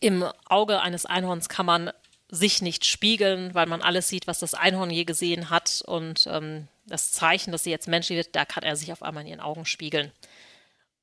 im 0.00 0.24
Auge 0.46 0.80
eines 0.80 1.06
Einhorns 1.06 1.48
kann 1.48 1.66
man 1.66 1.90
sich 2.30 2.62
nicht 2.62 2.84
spiegeln, 2.84 3.54
weil 3.54 3.66
man 3.66 3.82
alles 3.82 4.08
sieht, 4.08 4.26
was 4.26 4.38
das 4.38 4.54
Einhorn 4.54 4.90
je 4.90 5.04
gesehen 5.04 5.50
hat. 5.50 5.82
Und 5.86 6.26
ähm, 6.30 6.68
das 6.86 7.10
Zeichen, 7.12 7.52
dass 7.52 7.64
sie 7.64 7.70
jetzt 7.70 7.88
menschlich 7.88 8.18
wird, 8.18 8.36
da 8.36 8.44
kann 8.44 8.62
er 8.62 8.76
sich 8.76 8.92
auf 8.92 9.02
einmal 9.02 9.24
in 9.24 9.30
ihren 9.30 9.40
Augen 9.40 9.64
spiegeln. 9.64 10.12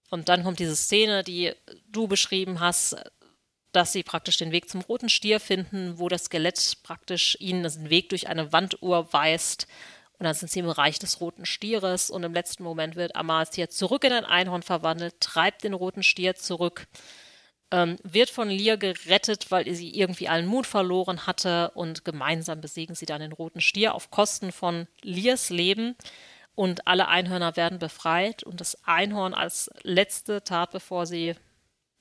Und 0.09 0.29
dann 0.29 0.43
kommt 0.43 0.59
diese 0.59 0.75
Szene, 0.75 1.23
die 1.23 1.53
du 1.91 2.07
beschrieben 2.07 2.59
hast, 2.59 2.95
dass 3.75 3.91
sie 3.91 4.03
praktisch 4.03 4.37
den 4.37 4.51
Weg 4.51 4.69
zum 4.69 4.81
roten 4.81 5.09
Stier 5.09 5.39
finden, 5.39 5.99
wo 5.99 6.07
das 6.07 6.25
Skelett 6.25 6.77
praktisch 6.83 7.37
ihnen 7.39 7.63
den 7.63 7.89
Weg 7.89 8.09
durch 8.09 8.27
eine 8.27 8.53
Wanduhr 8.53 9.11
weist. 9.11 9.67
Und 10.17 10.23
dann 10.23 10.33
sind 10.33 10.49
sie 10.49 10.59
im 10.59 10.65
Bereich 10.65 10.97
des 10.97 11.19
roten 11.19 11.45
Stieres. 11.45 12.09
Und 12.09 12.23
im 12.23 12.33
letzten 12.33 12.63
Moment 12.63 12.95
wird 12.95 13.15
Amasia 13.15 13.69
zurück 13.69 14.05
in 14.05 14.13
ein 14.13 14.23
Einhorn 14.23 14.63
verwandelt, 14.63 15.19
treibt 15.19 15.65
den 15.65 15.73
roten 15.73 16.03
Stier 16.03 16.35
zurück, 16.35 16.87
ähm, 17.71 17.97
wird 18.03 18.29
von 18.29 18.49
Lear 18.49 18.77
gerettet, 18.77 19.51
weil 19.51 19.73
sie 19.73 19.93
irgendwie 19.93 20.29
allen 20.29 20.47
Mut 20.47 20.67
verloren 20.67 21.27
hatte. 21.27 21.71
Und 21.71 22.05
gemeinsam 22.05 22.61
besiegen 22.61 22.95
sie 22.95 23.05
dann 23.05 23.19
den 23.19 23.33
roten 23.33 23.59
Stier 23.59 23.93
auf 23.93 24.09
Kosten 24.09 24.53
von 24.53 24.87
Lears 25.01 25.49
Leben. 25.49 25.97
Und 26.55 26.87
alle 26.87 27.09
Einhörner 27.09 27.57
werden 27.57 27.79
befreit. 27.79 28.43
Und 28.43 28.61
das 28.61 28.85
Einhorn 28.85 29.33
als 29.33 29.69
letzte 29.83 30.45
Tat, 30.45 30.71
bevor 30.71 31.05
sie 31.05 31.35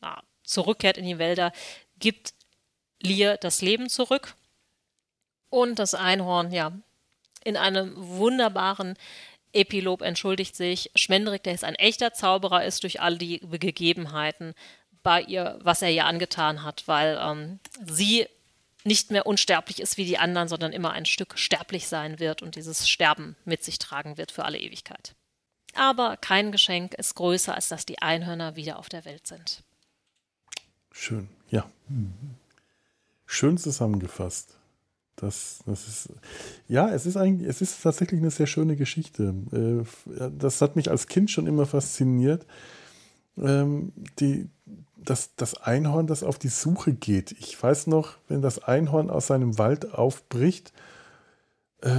na, 0.01 0.23
zurückkehrt 0.45 0.97
in 0.97 1.05
die 1.05 1.19
Wälder, 1.19 1.53
gibt 1.99 2.35
Lear 3.03 3.37
das 3.37 3.61
Leben 3.61 3.89
zurück. 3.89 4.35
Und 5.51 5.79
das 5.79 5.95
Einhorn, 5.95 6.53
ja, 6.53 6.73
in 7.45 7.57
einem 7.57 7.95
wunderbaren 7.97 8.97
Epilog 9.53 10.03
entschuldigt 10.03 10.57
sich 10.57 10.91
Schmendrick, 10.95 11.45
der 11.45 11.53
jetzt 11.53 11.65
ein 11.65 11.77
echter 11.77 12.13
Zauberer 12.13 12.65
ist, 12.65 12.83
durch 12.83 13.01
all 13.01 13.19
die 13.19 13.41
Gegebenheiten 13.41 14.55
bei 15.03 15.23
ihr, 15.23 15.59
was 15.63 15.83
er 15.83 15.91
ihr 15.91 16.07
angetan 16.07 16.63
hat, 16.63 16.85
weil 16.87 17.19
ähm, 17.21 17.61
sie 17.85 18.27
nicht 18.85 19.11
mehr 19.11 19.27
unsterblich 19.27 19.81
ist 19.81 19.97
wie 19.97 20.05
die 20.05 20.19
anderen, 20.19 20.49
sondern 20.49 20.73
immer 20.73 20.93
ein 20.93 21.07
Stück 21.07 21.39
sterblich 21.39 21.87
sein 21.87 22.19
wird 22.19 22.43
und 22.43 22.57
dieses 22.57 22.89
Sterben 22.89 23.37
mit 23.45 23.63
sich 23.63 23.79
tragen 23.79 24.19
wird 24.19 24.33
für 24.33 24.45
alle 24.45 24.59
Ewigkeit. 24.59 25.15
Aber 25.75 26.17
kein 26.17 26.53
Geschenk 26.53 26.95
ist 26.95 27.15
größer, 27.15 27.55
als 27.55 27.69
dass 27.69 27.87
die 27.87 28.01
Einhörner 28.01 28.57
wieder 28.57 28.79
auf 28.79 28.89
der 28.89 29.05
Welt 29.05 29.27
sind. 29.27 29.63
Schön, 30.97 31.29
ja. 31.51 31.69
Schön 33.27 33.59
zusammengefasst. 33.59 34.57
Das, 35.17 35.59
das 35.67 35.89
ist, 35.89 36.09
ja, 36.69 36.89
es 36.89 37.05
ist 37.05 37.17
eigentlich, 37.17 37.49
es 37.49 37.61
ist 37.61 37.83
tatsächlich 37.83 38.21
eine 38.21 38.31
sehr 38.31 38.47
schöne 38.47 38.77
Geschichte. 38.77 39.35
Äh, 39.53 40.31
das 40.39 40.63
hat 40.63 40.77
mich 40.77 40.91
als 40.91 41.09
Kind 41.09 41.33
schon 41.33 41.49
immer 41.49 41.67
fasziniert. 41.67 42.47
Ähm, 43.37 43.93
die, 44.21 44.49
das, 44.97 45.35
das 45.35 45.55
Einhorn, 45.55 46.07
das 46.07 46.23
auf 46.23 46.39
die 46.39 46.49
Suche 46.49 46.93
geht. 46.93 47.33
Ich 47.33 47.61
weiß 47.61 47.89
noch, 47.89 48.17
wenn 48.29 48.41
das 48.41 48.61
Einhorn 48.61 49.11
aus 49.11 49.27
seinem 49.27 49.59
Wald 49.59 49.93
aufbricht 49.93 50.73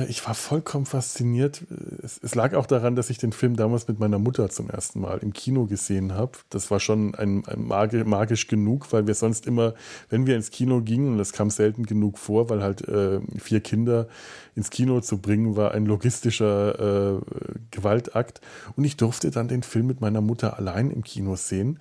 ich 0.08 0.26
war 0.26 0.34
vollkommen 0.34 0.88
fasziniert. 0.88 1.64
Es, 2.02 2.20
es, 2.24 2.34
lag 2.34 2.56
auch 2.56 2.66
daran, 2.66 2.96
dass 2.96 3.12
ich 3.12 3.20
den 3.20 3.32
Film 3.32 3.56
damals 3.56 3.88
mit 3.88 4.00
meiner 4.00 4.18
Mutter 4.18 4.50
zum 4.50 4.68
ersten 4.70 5.00
Mal 5.00 5.20
im 5.20 5.32
Kino 5.32 5.66
gesehen 5.66 6.14
habe. 6.14 6.32
Das 6.50 6.72
war 6.72 6.80
schon 6.80 7.14
ein, 7.14 7.46
ein 7.46 7.68
magisch, 7.68 8.04
magisch, 8.04 8.48
genug, 8.48 8.92
weil 8.92 9.06
wir 9.06 9.14
sonst 9.14 9.46
immer, 9.46 9.76
wenn 10.10 10.26
wir 10.26 10.36
ins 10.36 10.50
Kino 10.50 10.82
gingen, 10.82 11.14
und 11.14 11.18
das 11.20 11.34
kam 11.34 11.52
selten 11.52 11.86
genug 11.86 12.18
vor, 12.18 12.50
weil 12.50 12.64
halt 12.64 12.88
äh, 12.88 13.20
vier 13.38 13.60
Kinder 13.60 14.08
ins 14.56 14.72
Kino 14.72 15.02
zu 15.02 15.20
bringen, 15.20 15.56
war 15.56 15.74
ein 15.74 15.86
logistischer 15.86 17.18
äh, 17.18 17.22
Gewaltakt. 17.70 18.42
Und 18.76 18.86
ich 18.86 18.98
durfte 18.98 19.30
dann 19.30 19.48
den 19.48 19.62
Film 19.62 19.86
mit 19.86 20.02
meiner 20.02 20.22
Mutter 20.22 20.58
allein 20.58 20.90
im 20.90 21.04
Kino 21.04 21.36
sehen. 21.36 21.80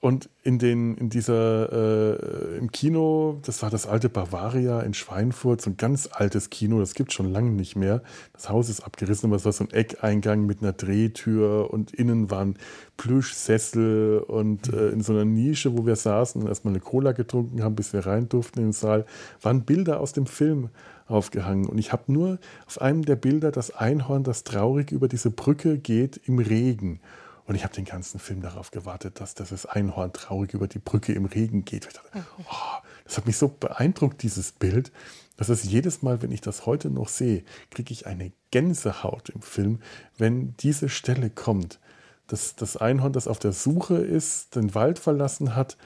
Und 0.00 0.28
in 0.42 0.58
den, 0.58 0.96
in 0.96 1.10
dieser, 1.10 1.72
äh, 1.72 2.58
im 2.58 2.70
Kino, 2.70 3.38
das 3.44 3.62
war 3.62 3.70
das 3.70 3.86
alte 3.86 4.08
Bavaria 4.08 4.80
in 4.80 4.94
Schweinfurt, 4.94 5.60
so 5.60 5.70
ein 5.70 5.76
ganz 5.76 6.08
altes 6.12 6.50
Kino, 6.50 6.78
das 6.78 6.94
gibt 6.94 7.10
es 7.10 7.14
schon 7.14 7.32
lange 7.32 7.50
nicht 7.50 7.76
mehr. 7.76 8.02
Das 8.32 8.48
Haus 8.48 8.68
ist 8.68 8.80
abgerissen, 8.80 9.28
aber 9.28 9.36
es 9.36 9.44
war 9.44 9.52
so 9.52 9.64
ein 9.64 9.70
Eckeingang 9.70 10.46
mit 10.46 10.62
einer 10.62 10.72
Drehtür 10.72 11.70
und 11.72 11.92
innen 11.92 12.30
waren 12.30 12.56
Plüschsessel 12.96 14.18
und 14.18 14.72
äh, 14.72 14.90
in 14.90 15.00
so 15.02 15.12
einer 15.12 15.24
Nische, 15.24 15.76
wo 15.76 15.86
wir 15.86 15.96
saßen 15.96 16.42
und 16.42 16.48
erstmal 16.48 16.72
eine 16.72 16.80
Cola 16.80 17.12
getrunken 17.12 17.62
haben, 17.62 17.74
bis 17.74 17.92
wir 17.92 18.06
rein 18.06 18.28
durften 18.28 18.60
in 18.60 18.66
den 18.66 18.72
Saal, 18.72 19.06
waren 19.42 19.62
Bilder 19.62 20.00
aus 20.00 20.12
dem 20.12 20.26
Film 20.26 20.68
aufgehangen. 21.08 21.66
Und 21.66 21.78
ich 21.78 21.92
habe 21.92 22.12
nur 22.12 22.38
auf 22.66 22.80
einem 22.80 23.04
der 23.04 23.16
Bilder 23.16 23.50
das 23.50 23.70
Einhorn, 23.74 24.24
das 24.24 24.44
traurig 24.44 24.92
über 24.92 25.08
diese 25.08 25.30
Brücke 25.30 25.78
geht 25.78 26.20
im 26.24 26.38
Regen. 26.38 27.00
Und 27.46 27.54
ich 27.54 27.62
habe 27.62 27.74
den 27.74 27.84
ganzen 27.84 28.18
Film 28.18 28.42
darauf 28.42 28.72
gewartet, 28.72 29.20
dass 29.20 29.34
das 29.34 29.66
Einhorn 29.66 30.12
traurig 30.12 30.52
über 30.52 30.66
die 30.66 30.80
Brücke 30.80 31.12
im 31.12 31.26
Regen 31.26 31.64
geht. 31.64 31.86
Dachte, 31.86 32.26
oh, 32.38 32.82
das 33.04 33.16
hat 33.16 33.26
mich 33.26 33.36
so 33.36 33.48
beeindruckt, 33.48 34.22
dieses 34.22 34.50
Bild, 34.50 34.90
dass 35.36 35.48
es 35.48 35.64
jedes 35.64 36.02
Mal, 36.02 36.22
wenn 36.22 36.32
ich 36.32 36.40
das 36.40 36.66
heute 36.66 36.90
noch 36.90 37.08
sehe, 37.08 37.44
kriege 37.70 37.92
ich 37.92 38.06
eine 38.06 38.32
Gänsehaut 38.50 39.28
im 39.28 39.42
Film, 39.42 39.80
wenn 40.18 40.56
diese 40.56 40.88
Stelle 40.88 41.30
kommt. 41.30 41.78
Dass 42.26 42.56
das 42.56 42.76
Einhorn, 42.76 43.12
das 43.12 43.28
auf 43.28 43.38
der 43.38 43.52
Suche 43.52 43.98
ist, 43.98 44.56
den 44.56 44.74
Wald 44.74 44.98
verlassen 44.98 45.54
hat 45.54 45.76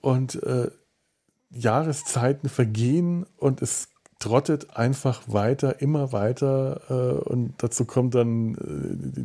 und 0.00 0.42
äh, 0.42 0.70
Jahreszeiten 1.50 2.48
vergehen 2.48 3.26
und 3.36 3.62
es 3.62 3.89
trottet 4.20 4.76
einfach 4.76 5.22
weiter, 5.26 5.80
immer 5.80 6.12
weiter 6.12 6.82
äh, 6.88 7.28
und 7.28 7.54
dazu 7.58 7.84
kommt 7.84 8.14
dann 8.14 8.54
äh, 8.54 9.24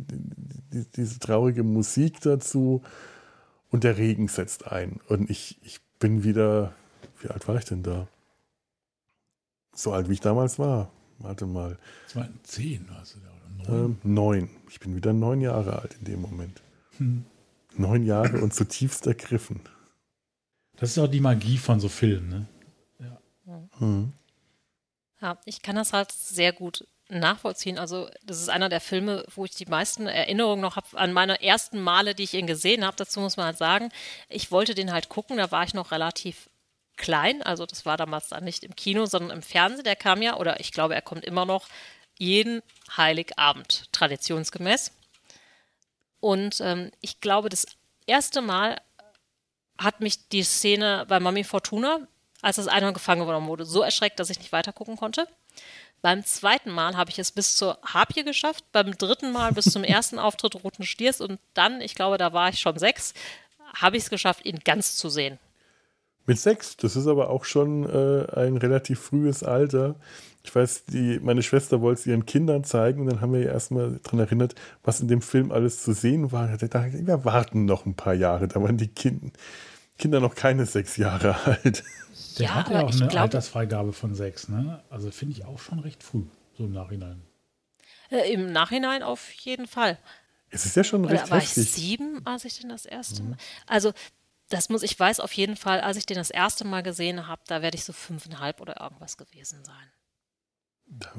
die, 0.72 0.84
diese 0.96 1.20
traurige 1.20 1.62
Musik 1.62 2.20
dazu 2.22 2.82
und 3.70 3.84
der 3.84 3.98
Regen 3.98 4.26
setzt 4.26 4.66
ein 4.66 4.98
und 5.08 5.30
ich, 5.30 5.58
ich 5.62 5.80
bin 6.00 6.24
wieder, 6.24 6.72
wie 7.20 7.28
alt 7.28 7.46
war 7.46 7.56
ich 7.56 7.66
denn 7.66 7.82
da? 7.82 8.08
So 9.74 9.92
alt 9.92 10.08
wie 10.08 10.14
ich 10.14 10.20
damals 10.20 10.58
war. 10.58 10.90
Warte 11.18 11.46
mal. 11.46 11.78
zehn 12.42 12.88
warst 12.90 13.16
du 13.16 13.20
da, 13.20 13.28
oder 13.28 13.70
neun? 13.70 13.84
Ähm, 13.84 13.98
neun. 14.02 14.50
Ich 14.68 14.80
bin 14.80 14.96
wieder 14.96 15.12
neun 15.12 15.40
Jahre 15.40 15.80
alt 15.80 15.96
in 15.98 16.04
dem 16.04 16.20
Moment. 16.20 16.62
Hm. 16.98 17.24
Neun 17.76 18.04
Jahre 18.04 18.40
und 18.40 18.54
zutiefst 18.54 19.06
ergriffen. 19.06 19.60
Das 20.76 20.90
ist 20.90 20.98
auch 20.98 21.06
die 21.06 21.20
Magie 21.20 21.58
von 21.58 21.80
so 21.80 21.88
Filmen, 21.88 22.28
ne? 22.28 22.46
Ja. 23.46 23.68
Hm. 23.78 24.12
Ja, 25.20 25.38
ich 25.44 25.62
kann 25.62 25.76
das 25.76 25.92
halt 25.92 26.12
sehr 26.12 26.52
gut 26.52 26.86
nachvollziehen. 27.08 27.78
Also, 27.78 28.10
das 28.24 28.40
ist 28.40 28.48
einer 28.48 28.68
der 28.68 28.80
Filme, 28.80 29.24
wo 29.34 29.44
ich 29.44 29.52
die 29.52 29.66
meisten 29.66 30.06
Erinnerungen 30.06 30.60
noch 30.60 30.76
habe 30.76 30.86
an 30.94 31.12
meine 31.12 31.42
ersten 31.42 31.80
Male, 31.80 32.14
die 32.14 32.24
ich 32.24 32.34
ihn 32.34 32.46
gesehen 32.46 32.84
habe. 32.84 32.96
Dazu 32.96 33.20
muss 33.20 33.36
man 33.36 33.46
halt 33.46 33.58
sagen, 33.58 33.90
ich 34.28 34.50
wollte 34.50 34.74
den 34.74 34.92
halt 34.92 35.08
gucken, 35.08 35.36
da 35.36 35.50
war 35.50 35.64
ich 35.64 35.74
noch 35.74 35.92
relativ 35.92 36.50
klein. 36.96 37.42
Also, 37.42 37.64
das 37.66 37.86
war 37.86 37.96
damals 37.96 38.28
dann 38.28 38.44
nicht 38.44 38.64
im 38.64 38.74
Kino, 38.76 39.06
sondern 39.06 39.36
im 39.38 39.42
Fernsehen. 39.42 39.84
Der 39.84 39.96
kam 39.96 40.22
ja, 40.22 40.36
oder 40.36 40.60
ich 40.60 40.72
glaube, 40.72 40.94
er 40.94 41.02
kommt 41.02 41.24
immer 41.24 41.46
noch 41.46 41.68
jeden 42.18 42.62
Heiligabend, 42.96 43.92
traditionsgemäß. 43.92 44.92
Und 46.20 46.60
ähm, 46.60 46.90
ich 47.00 47.20
glaube, 47.20 47.48
das 47.48 47.66
erste 48.06 48.42
Mal 48.42 48.80
hat 49.78 50.00
mich 50.00 50.28
die 50.28 50.42
Szene 50.42 51.04
bei 51.08 51.20
Mami 51.20 51.44
Fortuna, 51.44 52.08
als 52.42 52.56
das 52.56 52.68
Einhorn 52.68 52.94
gefangen 52.94 53.26
genommen 53.26 53.48
wurde, 53.48 53.64
so 53.64 53.82
erschreckt, 53.82 54.20
dass 54.20 54.30
ich 54.30 54.38
nicht 54.38 54.52
weiter 54.52 54.72
gucken 54.72 54.96
konnte. 54.96 55.26
Beim 56.02 56.24
zweiten 56.24 56.70
Mal 56.70 56.96
habe 56.96 57.10
ich 57.10 57.18
es 57.18 57.32
bis 57.32 57.56
zur 57.56 57.78
Harpie 57.82 58.22
geschafft, 58.22 58.64
beim 58.72 58.96
dritten 58.96 59.32
Mal 59.32 59.52
bis 59.52 59.64
zum 59.66 59.82
ersten 59.82 60.18
Auftritt 60.18 60.62
Roten 60.62 60.84
Stiers 60.84 61.20
und 61.20 61.40
dann, 61.54 61.80
ich 61.80 61.94
glaube, 61.94 62.18
da 62.18 62.32
war 62.32 62.50
ich 62.50 62.60
schon 62.60 62.78
sechs, 62.78 63.14
habe 63.74 63.96
ich 63.96 64.04
es 64.04 64.10
geschafft, 64.10 64.44
ihn 64.44 64.60
ganz 64.64 64.96
zu 64.96 65.08
sehen. 65.08 65.38
Mit 66.26 66.38
sechs, 66.38 66.76
das 66.76 66.96
ist 66.96 67.06
aber 67.06 67.30
auch 67.30 67.44
schon 67.44 67.84
äh, 67.84 68.26
ein 68.38 68.56
relativ 68.56 69.00
frühes 69.00 69.42
Alter. 69.42 69.94
Ich 70.44 70.54
weiß, 70.54 70.84
die, 70.86 71.20
meine 71.20 71.42
Schwester 71.42 71.80
wollte 71.80 72.00
es 72.00 72.06
ihren 72.06 72.26
Kindern 72.26 72.64
zeigen 72.64 73.00
und 73.00 73.06
dann 73.06 73.20
haben 73.20 73.32
wir 73.32 73.40
ja 73.40 73.52
erstmal 73.52 73.98
daran 74.02 74.20
erinnert, 74.20 74.54
was 74.82 75.00
in 75.00 75.08
dem 75.08 75.22
Film 75.22 75.50
alles 75.50 75.82
zu 75.82 75.92
sehen 75.92 76.32
war. 76.32 76.52
Ich 76.52 76.68
dachte, 76.68 77.06
wir 77.06 77.24
warten 77.24 77.64
noch 77.64 77.86
ein 77.86 77.94
paar 77.94 78.14
Jahre. 78.14 78.48
Da 78.48 78.60
waren 78.62 78.76
die 78.76 78.88
kind, 78.88 79.32
Kinder 79.98 80.20
noch 80.20 80.34
keine 80.34 80.66
sechs 80.66 80.96
Jahre 80.96 81.36
alt. 81.44 81.84
Der 82.38 82.46
ja, 82.46 82.54
hat 82.54 82.70
ja 82.70 82.82
auch 82.82 82.92
eine 82.92 83.08
glaub, 83.08 83.22
Altersfreigabe 83.22 83.92
von 83.92 84.14
sechs, 84.14 84.48
ne? 84.48 84.82
Also 84.90 85.10
finde 85.10 85.34
ich 85.36 85.44
auch 85.44 85.58
schon 85.58 85.80
recht 85.80 86.02
früh, 86.02 86.24
so 86.56 86.64
im 86.64 86.72
Nachhinein. 86.72 87.22
Äh, 88.10 88.32
Im 88.32 88.52
Nachhinein 88.52 89.02
auf 89.02 89.32
jeden 89.32 89.66
Fall. 89.66 89.98
Es 90.50 90.64
ist 90.64 90.76
ja 90.76 90.84
schon 90.84 91.04
recht 91.04 91.24
Oder 91.24 91.30
war 91.30 91.40
heftig. 91.40 91.64
ich 91.64 91.72
sieben, 91.72 92.24
als 92.26 92.44
ich 92.44 92.60
den 92.60 92.68
das 92.68 92.86
erste 92.86 93.22
Mal. 93.22 93.36
Also, 93.66 93.92
das 94.48 94.68
muss, 94.68 94.82
ich 94.82 94.98
weiß 94.98 95.20
auf 95.20 95.32
jeden 95.32 95.56
Fall, 95.56 95.80
als 95.80 95.96
ich 95.96 96.06
den 96.06 96.16
das 96.16 96.30
erste 96.30 96.64
Mal 96.64 96.82
gesehen 96.82 97.26
habe, 97.26 97.42
da 97.46 97.62
werde 97.62 97.76
ich 97.76 97.84
so 97.84 97.92
fünfeinhalb 97.92 98.60
oder 98.60 98.80
irgendwas 98.80 99.16
gewesen 99.16 99.64
sein. 99.64 101.10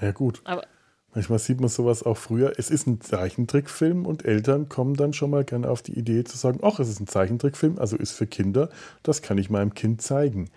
Ja, 0.00 0.12
gut. 0.12 0.40
Aber 0.44 0.64
Manchmal 1.14 1.38
sieht 1.38 1.60
man 1.60 1.70
sowas 1.70 2.02
auch 2.02 2.16
früher. 2.16 2.52
Es 2.58 2.70
ist 2.70 2.86
ein 2.86 3.00
Zeichentrickfilm 3.00 4.04
und 4.04 4.24
Eltern 4.24 4.68
kommen 4.68 4.94
dann 4.94 5.12
schon 5.12 5.30
mal 5.30 5.44
gerne 5.44 5.70
auf 5.70 5.82
die 5.82 5.98
Idee 5.98 6.24
zu 6.24 6.36
sagen, 6.36 6.60
ach, 6.62 6.78
es 6.80 6.88
ist 6.88 7.00
ein 7.00 7.06
Zeichentrickfilm, 7.06 7.78
also 7.78 7.96
ist 7.96 8.12
für 8.12 8.26
Kinder, 8.26 8.68
das 9.02 9.22
kann 9.22 9.38
ich 9.38 9.48
meinem 9.48 9.74
Kind 9.74 10.02
zeigen. 10.02 10.50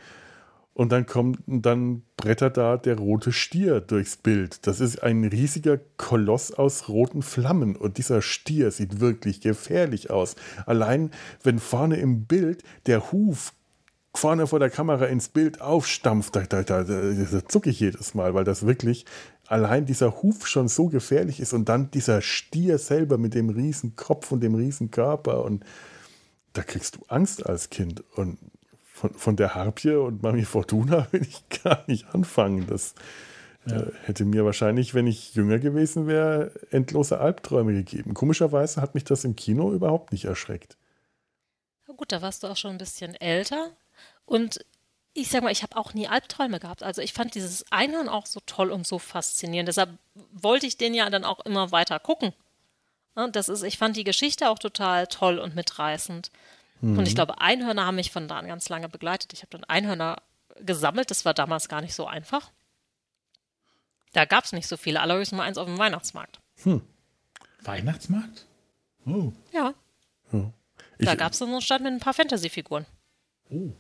Und 0.74 0.92
dann 0.92 1.06
kommt, 1.06 1.40
dann 1.48 2.04
brettert 2.16 2.58
da 2.58 2.78
der 2.78 2.98
rote 2.98 3.34
Stier 3.34 3.82
durchs 3.82 4.16
Bild. 4.16 4.66
Das 4.68 4.80
ist 4.80 5.04
ein 5.04 5.26
riesiger 5.26 5.80
Koloss 5.98 6.54
aus 6.54 6.88
roten 6.88 7.22
Flammen. 7.22 7.76
Und 7.76 7.98
dieser 7.98 8.22
Stier 8.22 8.72
sieht 8.72 9.02
wirklich 9.02 9.42
gefährlich 9.42 10.10
aus. 10.10 10.36
Allein, 10.66 11.12
wenn 11.44 11.60
vorne 11.60 11.98
im 11.98 12.26
Bild 12.26 12.64
der 12.86 13.12
Huf 13.12 13.54
vorne 14.14 14.46
vor 14.48 14.60
der 14.60 14.70
Kamera 14.70 15.06
ins 15.06 15.30
Bild 15.30 15.62
aufstampft, 15.62 16.36
da, 16.36 16.44
da, 16.44 16.64
da, 16.64 16.84
da 16.84 17.48
zucke 17.48 17.70
ich 17.70 17.80
jedes 17.80 18.14
Mal, 18.14 18.34
weil 18.34 18.44
das 18.44 18.66
wirklich 18.66 19.06
allein 19.52 19.86
dieser 19.86 20.22
Huf 20.22 20.48
schon 20.48 20.70
so 20.70 20.88
gefährlich 20.88 21.42
ist 21.42 21.54
und 21.54 21.68
dann 21.68 21.92
dieser 21.92 22.22
Stier 22.22 22.78
selber 22.78 23.18
mit 23.18 23.34
dem 23.34 23.50
riesen 23.50 23.98
Kopf 23.98 24.32
und 24.32 24.40
dem 24.42 24.56
riesen 24.56 24.92
Körper 24.92 25.44
und 25.44 25.66
da 26.54 26.64
kriegst 26.64 26.96
du 26.96 27.00
Angst 27.08 27.46
als 27.46 27.70
Kind 27.70 28.04
und 28.16 28.38
von, 28.82 29.14
von 29.14 29.36
der 29.36 29.54
Harpie 29.54 29.96
und 29.96 30.24
Mami 30.24 30.46
Fortuna 30.46 31.08
will 31.12 31.24
ich 31.24 31.44
gar 31.64 31.84
nicht 31.88 32.14
anfangen. 32.14 32.66
Das 32.68 32.96
äh, 33.66 33.92
hätte 34.06 34.24
mir 34.24 34.46
wahrscheinlich, 34.46 34.94
wenn 34.94 35.08
ich 35.08 35.36
jünger 35.36 35.60
gewesen 35.60 36.08
wäre, 36.08 36.52
endlose 36.72 37.20
Albträume 37.20 37.74
gegeben. 37.74 38.14
Komischerweise 38.14 38.82
hat 38.82 38.96
mich 38.96 39.04
das 39.04 39.26
im 39.26 39.36
Kino 39.36 39.74
überhaupt 39.74 40.14
nicht 40.14 40.26
erschreckt. 40.26 40.78
na 41.88 41.94
gut, 41.94 42.12
da 42.12 42.22
warst 42.22 42.44
du 42.44 42.48
auch 42.48 42.58
schon 42.58 42.72
ein 42.72 42.78
bisschen 42.78 43.16
älter. 43.16 43.72
Und 44.26 44.66
ich 45.14 45.30
sag 45.30 45.44
mal, 45.44 45.52
ich 45.52 45.64
habe 45.64 45.76
auch 45.78 45.94
nie 45.94 46.08
Albträume 46.08 46.60
gehabt. 46.60 46.84
Also 46.84 47.02
ich 47.02 47.14
fand 47.14 47.36
dieses 47.36 47.70
Einhorn 47.72 48.08
auch 48.10 48.26
so 48.26 48.40
toll 48.46 48.72
und 48.72 48.88
so 48.88 48.98
faszinierend. 49.00 49.68
Deshalb 49.68 49.90
wollte 50.32 50.66
ich 50.68 50.78
den 50.78 50.94
ja 50.94 51.10
dann 51.10 51.26
auch 51.26 51.40
immer 51.42 51.72
weiter 51.72 52.00
gucken. 52.00 52.34
Das 53.34 53.50
ist, 53.50 53.64
ich 53.64 53.78
fand 53.78 53.98
die 53.98 54.06
Geschichte 54.06 54.50
auch 54.50 54.58
total 54.60 55.08
toll 55.08 55.38
und 55.40 55.54
mitreißend. 55.56 56.32
Und 56.82 57.06
ich 57.06 57.14
glaube, 57.14 57.40
Einhörner 57.42 57.86
haben 57.86 57.96
mich 57.98 58.10
von 58.12 58.28
da 58.28 58.38
an 58.40 58.48
ganz 58.48 58.68
lange 58.70 58.90
begleitet. 58.90 59.34
Ich 59.34 59.42
habe 59.42 59.52
dann 59.52 59.64
Einhörner 59.66 60.22
gesammelt. 60.62 61.12
Das 61.12 61.26
war 61.26 61.34
damals 61.34 61.68
gar 61.70 61.82
nicht 61.82 61.94
so 61.94 62.08
einfach. 62.08 62.50
Da 64.14 64.26
gab 64.26 64.46
es 64.46 64.52
nicht 64.54 64.68
so 64.68 64.78
viele. 64.78 65.00
Allerhöchstens 65.02 65.38
mal 65.38 65.44
eins 65.44 65.58
auf 65.58 65.68
dem 65.68 65.78
Weihnachtsmarkt. 65.78 66.40
Weihnachtsmarkt? 67.62 68.48
Oh. 69.06 69.32
Ja, 69.52 69.74
Ich, 70.98 71.06
da 71.06 71.16
gab 71.16 71.34
es 71.34 71.40
so 71.40 71.46
einen 71.46 71.62
Stand 71.62 71.84
mit 71.84 71.94
ein 71.94 72.00
paar 72.00 72.14
Fantasy-Figuren. 72.14 72.86
Oh. 73.50 73.72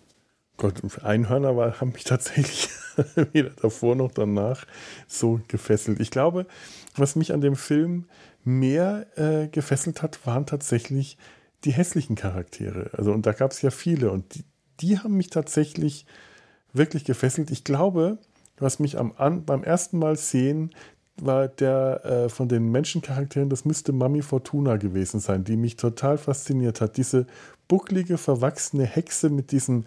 Gott, 0.62 0.80
Einhörner 1.04 1.58
war, 1.58 1.82
haben 1.82 1.92
mich 1.92 2.04
tatsächlich 2.04 2.70
weder 3.32 3.50
davor 3.50 3.96
noch 3.96 4.12
danach 4.12 4.68
so 5.08 5.42
gefesselt. 5.48 6.00
Ich 6.00 6.12
glaube, 6.12 6.46
was 6.96 7.16
mich 7.16 7.34
an 7.34 7.42
dem 7.42 7.56
Film 7.56 8.06
mehr 8.44 9.08
äh, 9.16 9.48
gefesselt 9.48 10.04
hat, 10.04 10.24
waren 10.28 10.46
tatsächlich 10.46 11.18
die 11.64 11.72
hässlichen 11.72 12.16
Charaktere. 12.16 12.92
Also, 12.96 13.12
und 13.12 13.26
da 13.26 13.32
gab 13.32 13.50
es 13.50 13.64
ja 13.64 13.72
viele 13.72 14.12
und 14.12 14.36
die, 14.36 14.44
die 14.82 15.00
haben 15.00 15.18
mich 15.18 15.32
tatsächlich 15.32 16.06
wirklich 16.74 17.06
gefesselt. 17.06 17.50
Ich 17.50 17.64
glaube, 17.64 18.20
was 18.60 18.78
mich 18.78 19.00
am, 19.00 19.14
an, 19.18 19.46
beim 19.46 19.64
ersten 19.64 19.98
Mal 19.98 20.16
sehen, 20.16 20.76
war 21.20 21.48
der 21.48 22.06
äh, 22.06 22.30
von 22.30 22.50
den 22.50 22.70
Menschencharakteren, 22.70 23.50
das 23.50 23.66
müsste 23.66 23.94
Mami 23.94 24.22
Fortuna 24.22 24.78
gewesen 24.78 25.22
sein, 25.22 25.44
die 25.44 25.58
mich 25.58 25.76
total 25.76 26.20
fasziniert 26.20 26.82
hat. 26.82 26.98
Diese 26.98 27.26
bucklige, 27.68 28.20
verwachsene 28.20 28.86
Hexe 28.86 29.32
mit 29.32 29.52
diesem 29.52 29.86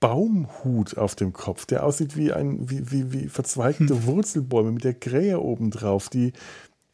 Baumhut 0.00 0.96
auf 0.96 1.14
dem 1.14 1.34
Kopf, 1.34 1.66
der 1.66 1.84
aussieht 1.84 2.16
wie 2.16 2.32
ein 2.32 2.70
wie, 2.70 2.90
wie, 2.90 3.12
wie 3.12 3.28
verzweigte 3.28 4.06
Wurzelbäume 4.06 4.72
mit 4.72 4.84
der 4.84 4.94
Krähe 4.94 5.40
obendrauf, 5.40 6.08
die 6.08 6.32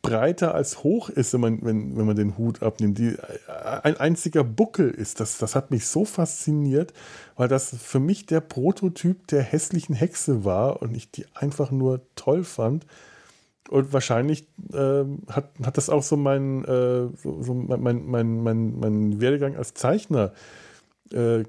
breiter 0.03 0.55
als 0.55 0.83
hoch 0.85 1.09
ist, 1.09 1.33
wenn 1.33 1.41
man, 1.41 1.65
wenn, 1.65 1.97
wenn 1.97 2.07
man 2.07 2.17
den 2.17 2.39
Hut 2.39 2.63
abnimmt, 2.63 2.99
die 2.99 3.17
ein 3.83 3.97
einziger 3.97 4.45
Buckel 4.45 4.91
ist. 4.91 5.19
Das, 5.21 5.39
das 5.39 5.57
hat 5.57 5.71
mich 5.71 5.87
so 5.87 6.05
fasziniert, 6.05 6.93
weil 7.37 7.49
das 7.49 7.75
für 7.77 7.99
mich 7.99 8.27
der 8.27 8.41
Prototyp 8.41 9.27
der 9.29 9.43
hässlichen 9.43 9.95
Hexe 9.95 10.45
war 10.45 10.81
und 10.83 10.97
ich 10.97 11.11
die 11.11 11.27
einfach 11.35 11.71
nur 11.71 12.03
toll 12.15 12.45
fand. 12.45 12.87
Und 13.69 13.93
wahrscheinlich 13.93 14.47
ähm, 14.73 15.23
hat, 15.29 15.51
hat 15.65 15.77
das 15.77 15.91
auch 15.91 16.05
so 16.05 16.17
mein, 16.17 16.65
äh, 16.65 17.09
so, 17.17 17.43
so 17.43 17.55
mein, 17.55 18.05
mein, 18.05 18.43
mein, 18.43 18.79
mein 18.79 19.21
Werdegang 19.21 19.57
als 19.57 19.75
Zeichner 19.75 20.27
äh, 20.27 20.66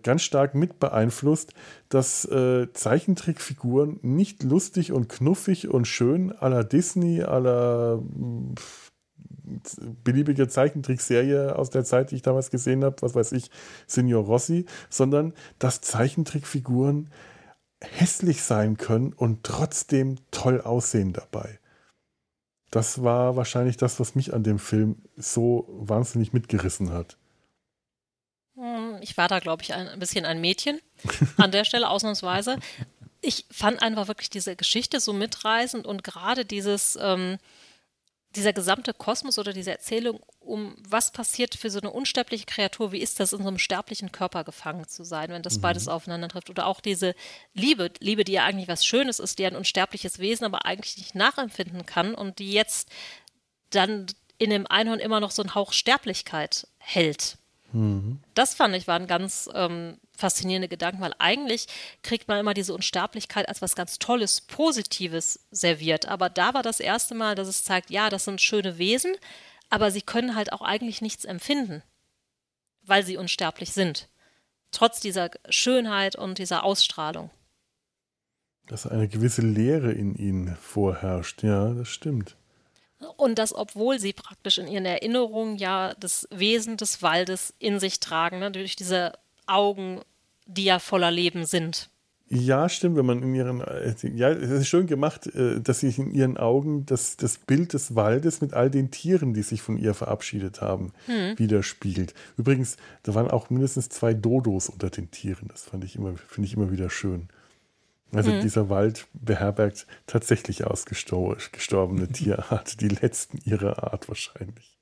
ganz 0.03 0.21
stark 0.21 0.55
mit 0.55 0.79
beeinflusst, 0.79 1.53
dass 1.89 2.25
äh, 2.25 2.71
Zeichentrickfiguren 2.73 3.99
nicht 4.01 4.43
lustig 4.43 4.91
und 4.91 5.09
knuffig 5.09 5.67
und 5.67 5.87
schön 5.87 6.31
à 6.33 6.49
la 6.49 6.63
Disney, 6.63 7.23
à 7.23 7.39
la 7.39 7.97
mm, 7.97 8.55
beliebige 10.03 10.47
Zeichentrickserie 10.47 11.55
aus 11.55 11.69
der 11.69 11.83
Zeit, 11.85 12.11
die 12.11 12.15
ich 12.15 12.21
damals 12.21 12.51
gesehen 12.51 12.83
habe, 12.83 12.97
was 13.01 13.15
weiß 13.15 13.31
ich, 13.31 13.49
Signor 13.87 14.25
Rossi, 14.25 14.65
sondern 14.89 15.33
dass 15.59 15.81
Zeichentrickfiguren 15.81 17.09
hässlich 17.81 18.43
sein 18.43 18.77
können 18.77 19.13
und 19.13 19.43
trotzdem 19.43 20.17
toll 20.31 20.61
aussehen 20.61 21.13
dabei. 21.13 21.59
Das 22.71 23.01
war 23.01 23.35
wahrscheinlich 23.35 23.77
das, 23.77 23.99
was 23.99 24.15
mich 24.15 24.33
an 24.33 24.43
dem 24.43 24.59
Film 24.59 24.97
so 25.15 25.67
wahnsinnig 25.69 26.33
mitgerissen 26.33 26.91
hat. 26.91 27.16
Ich 29.01 29.17
war 29.17 29.27
da, 29.27 29.39
glaube 29.39 29.63
ich, 29.63 29.73
ein, 29.73 29.88
ein 29.88 29.99
bisschen 29.99 30.25
ein 30.25 30.41
Mädchen 30.41 30.79
an 31.38 31.51
der 31.51 31.63
Stelle 31.63 31.89
ausnahmsweise. 31.89 32.57
Ich 33.21 33.45
fand 33.51 33.81
einfach 33.81 34.07
wirklich 34.07 34.29
diese 34.29 34.55
Geschichte 34.55 34.99
so 34.99 35.13
mitreißend 35.13 35.86
und 35.86 36.03
gerade 36.03 36.45
dieses, 36.45 36.97
ähm, 37.01 37.38
dieser 38.36 38.53
gesamte 38.53 38.93
Kosmos 38.93 39.39
oder 39.39 39.53
diese 39.53 39.71
Erzählung 39.71 40.19
um 40.47 40.75
was 40.88 41.12
passiert 41.12 41.55
für 41.55 41.69
so 41.69 41.79
eine 41.79 41.91
unsterbliche 41.91 42.45
Kreatur, 42.45 42.91
wie 42.91 43.01
ist 43.01 43.19
das 43.19 43.33
in 43.33 43.41
so 43.41 43.47
einem 43.47 43.60
sterblichen 43.60 44.12
Körper 44.12 44.43
gefangen 44.43 44.88
zu 44.88 45.03
sein, 45.03 45.29
wenn 45.29 45.41
das 45.41 45.60
beides 45.60 45.88
aufeinander 45.88 46.29
trifft 46.29 46.49
oder 46.49 46.65
auch 46.67 46.79
diese 46.79 47.15
Liebe, 47.53 47.91
Liebe, 47.99 48.23
die 48.23 48.33
ja 48.33 48.45
eigentlich 48.45 48.69
was 48.69 48.86
Schönes 48.86 49.19
ist, 49.19 49.39
die 49.39 49.45
ein 49.45 49.55
unsterbliches 49.55 50.19
Wesen 50.19 50.45
aber 50.45 50.65
eigentlich 50.65 50.97
nicht 50.97 51.15
nachempfinden 51.15 51.86
kann 51.86 52.15
und 52.15 52.39
die 52.39 52.53
jetzt 52.53 52.89
dann 53.71 54.07
in 54.38 54.49
dem 54.49 54.67
Einhorn 54.67 54.99
immer 54.99 55.19
noch 55.19 55.31
so 55.31 55.41
einen 55.41 55.55
Hauch 55.55 55.73
Sterblichkeit 55.73 56.67
hält. 56.77 57.38
Das 58.34 58.53
fand 58.53 58.75
ich 58.75 58.88
waren 58.88 59.08
ganz 59.08 59.49
ähm, 59.53 59.97
faszinierende 60.15 60.67
Gedanken, 60.67 61.01
weil 61.01 61.13
eigentlich 61.19 61.67
kriegt 62.01 62.27
man 62.27 62.39
immer 62.39 62.53
diese 62.53 62.73
Unsterblichkeit 62.73 63.47
als 63.49 63.62
was 63.62 63.75
ganz 63.75 63.99
Tolles, 63.99 64.41
Positives 64.41 65.47
serviert. 65.51 66.08
Aber 66.08 66.30
da 66.30 66.53
war 66.53 66.63
das 66.63 66.80
erste 66.80 67.13
Mal, 67.13 67.36
dass 67.36 67.47
es 67.47 67.63
zeigt, 67.63 67.89
ja, 67.89 68.10
das 68.10 68.25
sind 68.25 68.41
schöne 68.41 68.77
Wesen, 68.77 69.15
aber 69.69 69.91
sie 69.91 70.01
können 70.01 70.36
halt 70.36 70.53
auch 70.53 70.62
eigentlich 70.62 71.01
nichts 71.01 71.25
empfinden, 71.25 71.84
weil 72.84 73.06
sie 73.06 73.17
unsterblich 73.17 73.73
sind. 73.73 74.10
Trotz 74.71 74.99
dieser 74.99 75.30
Schönheit 75.49 76.15
und 76.15 76.38
dieser 76.38 76.63
Ausstrahlung. 76.63 77.32
Dass 78.67 78.88
eine 78.88 79.08
gewisse 79.08 79.41
Leere 79.41 79.91
in 79.91 80.15
ihnen 80.15 80.56
vorherrscht. 80.56 81.43
Ja, 81.43 81.73
das 81.73 81.88
stimmt. 81.89 82.37
Und 83.15 83.38
das, 83.38 83.53
obwohl 83.53 83.99
sie 83.99 84.13
praktisch 84.13 84.57
in 84.57 84.67
ihren 84.67 84.86
Erinnerungen 84.86 85.57
ja 85.57 85.93
das 85.99 86.27
Wesen 86.31 86.77
des 86.77 87.01
Waldes 87.03 87.53
in 87.60 87.79
sich 87.79 87.99
tragen, 87.99 88.39
ne, 88.39 88.51
durch 88.51 88.75
diese 88.75 89.13
Augen, 89.45 90.01
die 90.45 90.65
ja 90.65 90.79
voller 90.79 91.12
Leben 91.12 91.45
sind. 91.45 91.89
Ja, 92.29 92.67
stimmt, 92.67 92.97
wenn 92.97 93.05
man 93.05 93.23
in 93.23 93.33
ihren, 93.36 93.62
äh, 93.62 93.93
ja, 94.13 94.29
es 94.29 94.49
ist 94.49 94.67
schön 94.67 94.86
gemacht, 94.86 95.27
äh, 95.27 95.62
dass 95.62 95.79
sich 95.79 95.97
in 95.97 96.12
ihren 96.12 96.36
Augen 96.36 96.86
das, 96.86 97.15
das 97.15 97.38
Bild 97.38 97.71
des 97.71 97.95
Waldes 97.95 98.41
mit 98.41 98.53
all 98.53 98.69
den 98.69 98.91
Tieren, 98.91 99.33
die 99.33 99.43
sich 99.43 99.62
von 99.62 99.77
ihr 99.77 99.93
verabschiedet 99.93 100.60
haben, 100.60 100.91
widerspiegelt. 101.38 102.13
Übrigens, 102.36 102.75
da 103.03 103.15
waren 103.15 103.31
auch 103.31 103.49
mindestens 103.49 103.88
zwei 103.88 104.13
Dodos 104.13 104.67
unter 104.67 104.89
den 104.89 105.10
Tieren. 105.10 105.47
Das 105.47 105.63
fand 105.63 105.86
ich 105.86 105.95
immer, 105.95 106.15
finde 106.17 106.47
ich 106.47 106.55
immer 106.55 106.69
wieder 106.69 106.89
schön. 106.89 107.29
Also 108.13 108.39
dieser 108.41 108.69
Wald 108.69 109.07
beherbergt 109.13 109.85
tatsächlich 110.05 110.63
ausgestorbene 110.65 112.07
Tierart, 112.11 112.79
die 112.81 112.87
letzten 112.87 113.37
ihrer 113.43 113.91
Art 113.91 114.07
wahrscheinlich. 114.07 114.77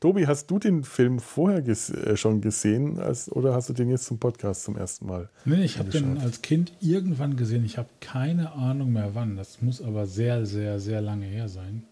Tobi, 0.00 0.26
hast 0.26 0.50
du 0.50 0.58
den 0.58 0.84
Film 0.84 1.18
vorher 1.18 1.62
ges 1.62 1.90
äh, 1.90 2.16
schon 2.16 2.40
gesehen 2.40 2.98
als, 2.98 3.30
oder 3.30 3.54
hast 3.54 3.68
du 3.68 3.72
den 3.72 3.88
jetzt 3.88 4.04
zum 4.04 4.18
Podcast 4.18 4.64
zum 4.64 4.76
ersten 4.76 5.06
Mal? 5.06 5.28
Nee, 5.44 5.64
ich 5.64 5.78
habe 5.78 5.90
den 5.90 6.18
als 6.18 6.42
Kind 6.42 6.72
irgendwann 6.80 7.36
gesehen. 7.36 7.64
Ich 7.64 7.78
habe 7.78 7.88
keine 8.00 8.52
Ahnung 8.52 8.92
mehr 8.92 9.14
wann. 9.14 9.36
Das 9.36 9.62
muss 9.62 9.80
aber 9.80 10.06
sehr, 10.06 10.46
sehr, 10.46 10.80
sehr 10.80 11.00
lange 11.00 11.26
her 11.26 11.48
sein. 11.48 11.84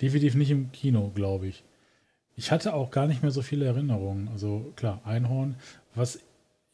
Definitiv 0.00 0.34
nicht 0.34 0.50
im 0.50 0.72
Kino, 0.72 1.10
glaube 1.14 1.46
ich. 1.46 1.64
Ich 2.36 2.50
hatte 2.50 2.74
auch 2.74 2.90
gar 2.90 3.06
nicht 3.06 3.22
mehr 3.22 3.30
so 3.30 3.42
viele 3.42 3.66
Erinnerungen. 3.66 4.28
Also 4.28 4.72
klar, 4.76 5.00
Einhorn. 5.04 5.56
Was 5.94 6.20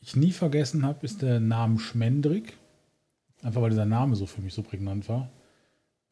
ich 0.00 0.14
nie 0.14 0.32
vergessen 0.32 0.84
habe, 0.84 1.04
ist 1.04 1.22
der 1.22 1.40
Name 1.40 1.78
Schmendrick. 1.78 2.56
Einfach 3.46 3.62
weil 3.62 3.70
dieser 3.70 3.86
Name 3.86 4.16
so 4.16 4.26
für 4.26 4.40
mich 4.42 4.54
so 4.54 4.62
prägnant 4.62 5.08
war. 5.08 5.30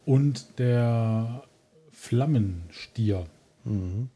Und 0.07 0.61
der 0.61 1.43
Flammenstier. 1.91 3.27
Mhm. 3.65 4.09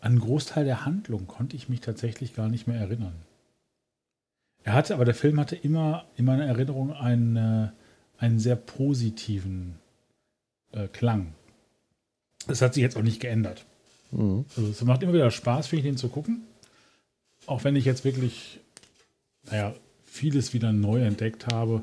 An 0.00 0.12
einen 0.12 0.18
Großteil 0.18 0.64
der 0.64 0.86
Handlung 0.86 1.26
konnte 1.26 1.56
ich 1.56 1.68
mich 1.68 1.82
tatsächlich 1.82 2.34
gar 2.34 2.48
nicht 2.48 2.66
mehr 2.66 2.80
erinnern. 2.80 3.16
Er 4.62 4.72
hatte, 4.72 4.94
aber 4.94 5.04
der 5.04 5.14
Film 5.14 5.38
hatte 5.38 5.56
immer 5.56 6.06
in 6.16 6.24
meiner 6.24 6.46
Erinnerung 6.46 6.94
einen, 6.94 7.36
äh, 7.36 7.68
einen 8.16 8.38
sehr 8.38 8.56
positiven 8.56 9.74
äh, 10.72 10.88
Klang. 10.88 11.34
Das 12.46 12.62
hat 12.62 12.72
sich 12.72 12.82
jetzt 12.82 12.96
auch 12.96 13.02
nicht 13.02 13.20
geändert. 13.20 13.66
Mhm. 14.10 14.46
Also 14.56 14.70
es 14.70 14.82
macht 14.84 15.02
immer 15.02 15.12
wieder 15.12 15.30
Spaß, 15.30 15.66
finde 15.66 15.80
ich, 15.80 15.92
den 15.92 15.98
zu 15.98 16.08
gucken. 16.08 16.44
Auch 17.44 17.62
wenn 17.62 17.76
ich 17.76 17.84
jetzt 17.84 18.06
wirklich, 18.06 18.60
naja, 19.50 19.74
vieles 20.06 20.54
wieder 20.54 20.72
neu 20.72 21.02
entdeckt 21.02 21.48
habe. 21.48 21.82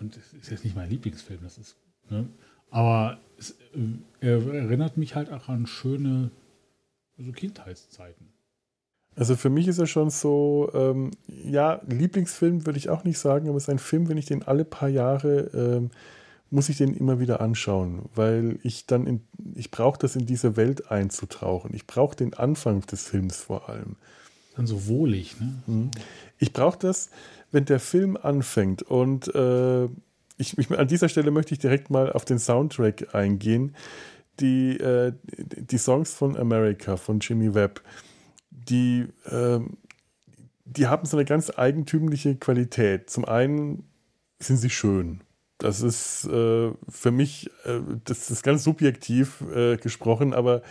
Und 0.00 0.16
es 0.16 0.32
ist 0.32 0.50
jetzt 0.50 0.64
nicht 0.64 0.76
mein 0.76 0.88
Lieblingsfilm, 0.88 1.40
das 1.42 1.58
ist, 1.58 1.76
ne? 2.08 2.28
aber 2.70 3.18
es, 3.38 3.50
äh, 3.50 3.56
er 4.20 4.54
erinnert 4.54 4.96
mich 4.96 5.14
halt 5.14 5.30
auch 5.30 5.48
an 5.48 5.66
schöne 5.66 6.30
also 7.18 7.32
Kindheitszeiten. 7.32 8.28
Also 9.16 9.34
für 9.34 9.50
mich 9.50 9.66
ist 9.66 9.78
er 9.78 9.88
schon 9.88 10.10
so, 10.10 10.70
ähm, 10.74 11.10
ja, 11.26 11.80
Lieblingsfilm 11.88 12.66
würde 12.66 12.78
ich 12.78 12.88
auch 12.88 13.02
nicht 13.02 13.18
sagen, 13.18 13.48
aber 13.48 13.56
es 13.56 13.64
ist 13.64 13.70
ein 13.70 13.80
Film, 13.80 14.08
wenn 14.08 14.16
ich 14.16 14.26
den 14.26 14.44
alle 14.44 14.64
paar 14.64 14.88
Jahre, 14.88 15.50
ähm, 15.52 15.90
muss 16.50 16.68
ich 16.68 16.78
den 16.78 16.94
immer 16.94 17.18
wieder 17.18 17.40
anschauen, 17.40 18.08
weil 18.14 18.58
ich 18.62 18.86
dann, 18.86 19.06
in, 19.06 19.20
ich 19.54 19.70
brauche 19.70 19.98
das 19.98 20.16
in 20.16 20.24
diese 20.24 20.56
Welt 20.56 20.90
einzutauchen. 20.90 21.74
Ich 21.74 21.86
brauche 21.86 22.16
den 22.16 22.32
Anfang 22.34 22.80
des 22.82 23.08
Films 23.08 23.36
vor 23.38 23.68
allem. 23.68 23.96
Dann 24.58 24.66
so 24.66 24.86
wohlig, 24.86 25.40
ne? 25.40 25.54
Mhm. 25.66 25.90
Ich 26.38 26.52
brauche 26.52 26.78
das, 26.78 27.08
wenn 27.50 27.64
der 27.64 27.80
Film 27.80 28.18
anfängt 28.20 28.82
und 28.82 29.34
äh, 29.34 29.84
ich, 30.36 30.56
ich, 30.58 30.70
an 30.70 30.86
dieser 30.86 31.08
Stelle 31.08 31.30
möchte 31.30 31.54
ich 31.54 31.58
direkt 31.58 31.90
mal 31.90 32.12
auf 32.12 32.26
den 32.26 32.38
Soundtrack 32.38 33.14
eingehen. 33.14 33.74
Die, 34.38 34.76
äh, 34.76 35.14
die 35.26 35.78
Songs 35.78 36.12
von 36.12 36.36
America, 36.36 36.96
von 36.96 37.18
Jimmy 37.18 37.54
Webb 37.54 37.82
die, 38.68 39.06
äh, 39.24 39.60
die 40.64 40.86
haben 40.86 41.06
so 41.06 41.16
eine 41.16 41.24
ganz 41.24 41.50
eigentümliche 41.56 42.36
Qualität. 42.36 43.10
Zum 43.10 43.24
einen 43.24 43.84
sind 44.38 44.58
sie 44.58 44.70
schön. 44.70 45.22
Das 45.58 45.80
ist 45.80 46.24
äh, 46.26 46.70
für 46.88 47.10
mich, 47.10 47.50
äh, 47.64 47.80
das 48.04 48.30
ist 48.30 48.42
ganz 48.42 48.62
subjektiv 48.62 49.42
äh, 49.52 49.76
gesprochen, 49.76 50.32
aber 50.32 50.62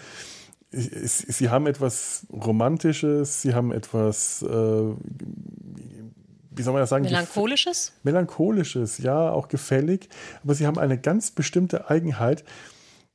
sie 0.71 1.49
haben 1.49 1.67
etwas 1.67 2.25
Romantisches, 2.31 3.41
sie 3.41 3.53
haben 3.53 3.71
etwas, 3.71 4.41
äh, 4.41 4.47
wie 4.47 6.61
soll 6.61 6.73
man 6.73 6.81
das 6.81 6.89
sagen? 6.89 7.05
Melancholisches? 7.05 7.93
Melancholisches, 8.03 8.97
ja, 8.97 9.31
auch 9.31 9.47
gefällig. 9.47 10.09
Aber 10.43 10.55
sie 10.55 10.67
haben 10.67 10.77
eine 10.77 10.99
ganz 10.99 11.31
bestimmte 11.31 11.89
Eigenheit, 11.89 12.43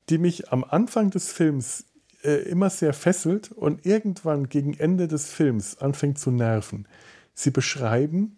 die 0.09 0.19
mich 0.19 0.53
am 0.53 0.65
Anfang 0.65 1.11
des 1.11 1.33
Films 1.33 1.85
äh, 2.23 2.49
immer 2.49 2.71
sehr 2.71 2.93
fesselt 2.93 3.53
und 3.53 3.85
irgendwann 3.85 4.49
gegen 4.49 4.75
Ende 4.75 5.09
des 5.09 5.31
Films 5.31 5.79
anfängt 5.79 6.19
zu 6.19 6.31
nerven. 6.31 6.87
Sie 7.35 7.51
beschreiben 7.51 8.35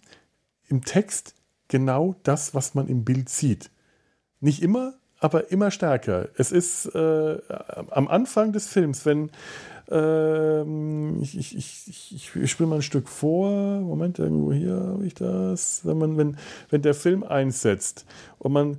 im 0.68 0.85
Text 0.85 1.35
genau 1.68 2.16
das, 2.22 2.55
was 2.55 2.74
man 2.74 2.88
im 2.88 3.05
Bild 3.05 3.29
sieht. 3.29 3.70
Nicht 4.40 4.62
immer, 4.62 4.94
aber 5.24 5.50
immer 5.50 5.70
stärker. 5.70 6.28
Es 6.37 6.52
ist 6.52 6.84
äh, 6.94 7.38
am 7.90 8.08
Anfang 8.08 8.52
des 8.52 8.66
Films, 8.68 9.06
wenn 9.06 9.30
äh, 9.90 10.62
ich, 11.22 11.38
ich, 11.38 11.56
ich, 11.56 12.37
ich 12.37 12.50
spiele 12.50 12.68
mal 12.68 12.76
ein 12.76 12.82
Stück 12.82 13.08
vor, 13.08 13.80
Moment, 13.80 14.18
irgendwo 14.18 14.52
hier 14.52 14.74
habe 14.74 15.06
ich 15.06 15.14
das, 15.14 15.80
wenn, 15.84 15.96
man, 15.96 16.18
wenn, 16.18 16.37
wenn 16.68 16.82
der 16.82 16.92
Film 16.92 17.22
einsetzt 17.22 18.04
und 18.38 18.52
man 18.52 18.76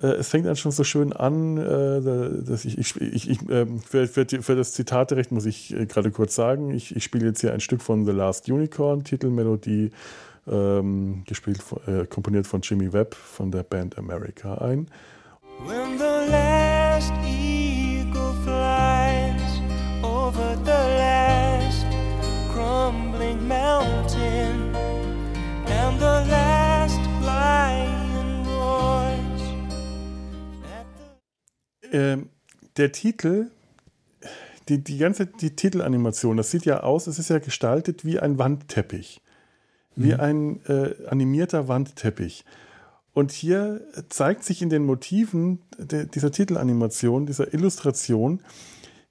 äh, 0.00 0.06
es 0.06 0.30
fängt 0.30 0.46
dann 0.46 0.56
schon 0.56 0.72
so 0.72 0.82
schön 0.82 1.12
an, 1.12 1.58
äh, 1.58 2.42
dass 2.42 2.64
ich, 2.64 2.78
ich, 2.78 2.98
ich, 2.98 3.28
ich 3.28 3.50
ähm, 3.50 3.78
für, 3.80 4.06
für, 4.06 4.24
für, 4.24 4.56
das 4.56 4.72
Zitaterecht 4.72 5.30
muss 5.30 5.44
ich 5.44 5.76
äh, 5.76 5.84
gerade 5.84 6.10
kurz 6.10 6.34
sagen, 6.34 6.70
ich, 6.70 6.96
ich 6.96 7.04
spiele 7.04 7.26
jetzt 7.26 7.42
hier 7.42 7.52
ein 7.52 7.60
Stück 7.60 7.82
von 7.82 8.06
The 8.06 8.12
Last 8.12 8.48
Unicorn, 8.48 9.04
Titelmelodie, 9.04 9.90
ähm, 10.46 11.22
gespielt, 11.26 11.60
äh, 11.86 12.06
komponiert 12.06 12.46
von 12.46 12.62
Jimmy 12.62 12.94
Webb 12.94 13.14
von 13.14 13.50
der 13.50 13.62
Band 13.62 13.98
America 13.98 14.54
ein. 14.54 14.88
When 15.64 15.96
the 15.96 16.26
last 16.28 17.12
eagle 17.24 18.34
flies 18.42 19.60
over 20.02 20.56
the 20.64 20.82
last 20.98 21.86
crumbling 22.50 23.46
mountain 23.46 24.74
and 25.66 26.00
the 26.00 26.26
last 26.28 26.98
lion 27.22 28.44
roars 28.44 29.42
ähm, 31.92 32.28
der 32.76 32.90
Titel, 32.90 33.52
die, 34.68 34.82
die 34.82 34.98
ganze 34.98 35.26
die 35.26 35.54
Titelanimation, 35.54 36.36
das 36.36 36.50
sieht 36.50 36.64
ja 36.64 36.82
aus, 36.82 37.06
es 37.06 37.20
ist 37.20 37.30
ja 37.30 37.38
gestaltet 37.38 38.04
wie 38.04 38.18
ein 38.18 38.36
Wandteppich. 38.36 39.20
Wie 39.94 40.14
mhm. 40.14 40.20
ein 40.20 40.66
äh, 40.66 41.06
animierter 41.06 41.68
Wandteppich. 41.68 42.44
Und 43.14 43.30
hier 43.30 43.82
zeigt 44.08 44.44
sich 44.44 44.62
in 44.62 44.70
den 44.70 44.86
Motiven 44.86 45.60
dieser 45.78 46.30
Titelanimation, 46.30 47.26
dieser 47.26 47.52
Illustration, 47.52 48.40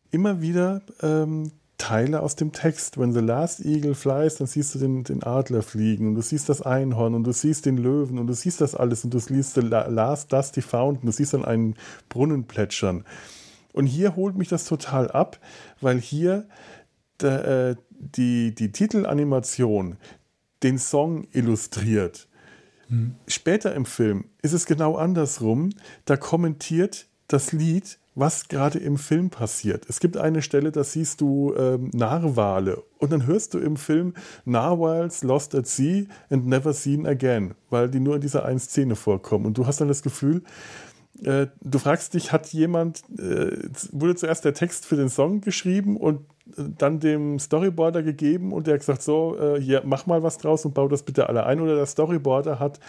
immer 0.09 0.41
wieder 0.41 0.81
ähm, 1.01 1.51
Teile 1.77 2.21
aus 2.21 2.35
dem 2.35 2.51
Text. 2.51 2.99
Wenn 2.99 3.11
the 3.11 3.19
last 3.19 3.65
eagle 3.65 3.95
flies, 3.95 4.35
dann 4.35 4.47
siehst 4.47 4.75
du 4.75 4.79
den, 4.79 5.03
den 5.03 5.23
Adler 5.23 5.63
fliegen 5.63 6.09
und 6.09 6.15
du 6.15 6.21
siehst 6.21 6.47
das 6.49 6.61
Einhorn 6.61 7.15
und 7.15 7.23
du 7.23 7.31
siehst 7.31 7.65
den 7.65 7.77
Löwen 7.77 8.19
und 8.19 8.27
du 8.27 8.33
siehst 8.33 8.61
das 8.61 8.75
alles 8.75 9.03
und 9.03 9.13
du 9.13 9.19
liest 9.29 9.55
the 9.55 9.61
last 9.61 10.31
dusty 10.31 10.61
fountain, 10.61 11.07
du 11.07 11.11
siehst 11.11 11.33
dann 11.33 11.45
einen 11.45 11.75
Brunnen 12.09 12.45
plätschern. 12.45 13.03
Und 13.73 13.87
hier 13.87 14.15
holt 14.15 14.35
mich 14.35 14.47
das 14.47 14.65
total 14.65 15.09
ab, 15.09 15.39
weil 15.79 15.99
hier 15.99 16.47
der, 17.19 17.47
äh, 17.47 17.75
die, 17.91 18.53
die 18.53 18.71
Titelanimation 18.71 19.97
den 20.63 20.77
Song 20.77 21.27
illustriert. 21.31 22.27
Später 23.27 23.73
im 23.73 23.85
Film 23.85 24.25
ist 24.41 24.53
es 24.53 24.65
genau 24.65 24.95
andersrum. 24.95 25.71
Da 26.05 26.17
kommentiert 26.17 27.07
das 27.27 27.51
Lied 27.51 27.99
was 28.15 28.49
gerade 28.49 28.77
im 28.79 28.97
Film 28.97 29.29
passiert. 29.29 29.85
Es 29.87 29.99
gibt 29.99 30.17
eine 30.17 30.41
Stelle, 30.41 30.71
da 30.71 30.83
siehst 30.83 31.21
du 31.21 31.53
ähm, 31.55 31.89
Narwale 31.93 32.83
und 32.97 33.11
dann 33.11 33.25
hörst 33.25 33.53
du 33.53 33.59
im 33.59 33.77
Film 33.77 34.13
Narwhals 34.43 35.23
lost 35.23 35.55
at 35.55 35.67
sea 35.67 36.03
and 36.29 36.45
never 36.45 36.73
seen 36.73 37.05
again, 37.07 37.53
weil 37.69 37.89
die 37.89 37.99
nur 37.99 38.15
in 38.15 38.21
dieser 38.21 38.45
einen 38.45 38.59
Szene 38.59 38.95
vorkommen. 38.95 39.45
Und 39.45 39.57
du 39.57 39.65
hast 39.65 39.79
dann 39.79 39.87
das 39.87 40.01
Gefühl, 40.01 40.43
äh, 41.23 41.47
du 41.61 41.79
fragst 41.79 42.13
dich, 42.13 42.33
hat 42.33 42.47
jemand, 42.47 43.03
äh, 43.17 43.69
wurde 43.91 44.15
zuerst 44.15 44.43
der 44.43 44.53
Text 44.53 44.85
für 44.85 44.97
den 44.97 45.09
Song 45.09 45.39
geschrieben 45.39 45.95
und 45.95 46.25
dann 46.57 46.99
dem 46.99 47.39
Storyboarder 47.39 48.03
gegeben 48.03 48.51
und 48.53 48.67
der 48.67 48.75
hat 48.75 48.81
gesagt, 48.81 49.01
so, 49.01 49.37
äh, 49.39 49.59
hier, 49.59 49.81
mach 49.85 50.05
mal 50.05 50.23
was 50.23 50.37
draus 50.37 50.65
und 50.65 50.73
bau 50.73 50.87
das 50.87 51.03
bitte 51.03 51.29
alle 51.29 51.45
ein. 51.45 51.59
Oder 51.61 51.75
der 51.75 51.85
Storyboarder 51.85 52.59
hat 52.59 52.79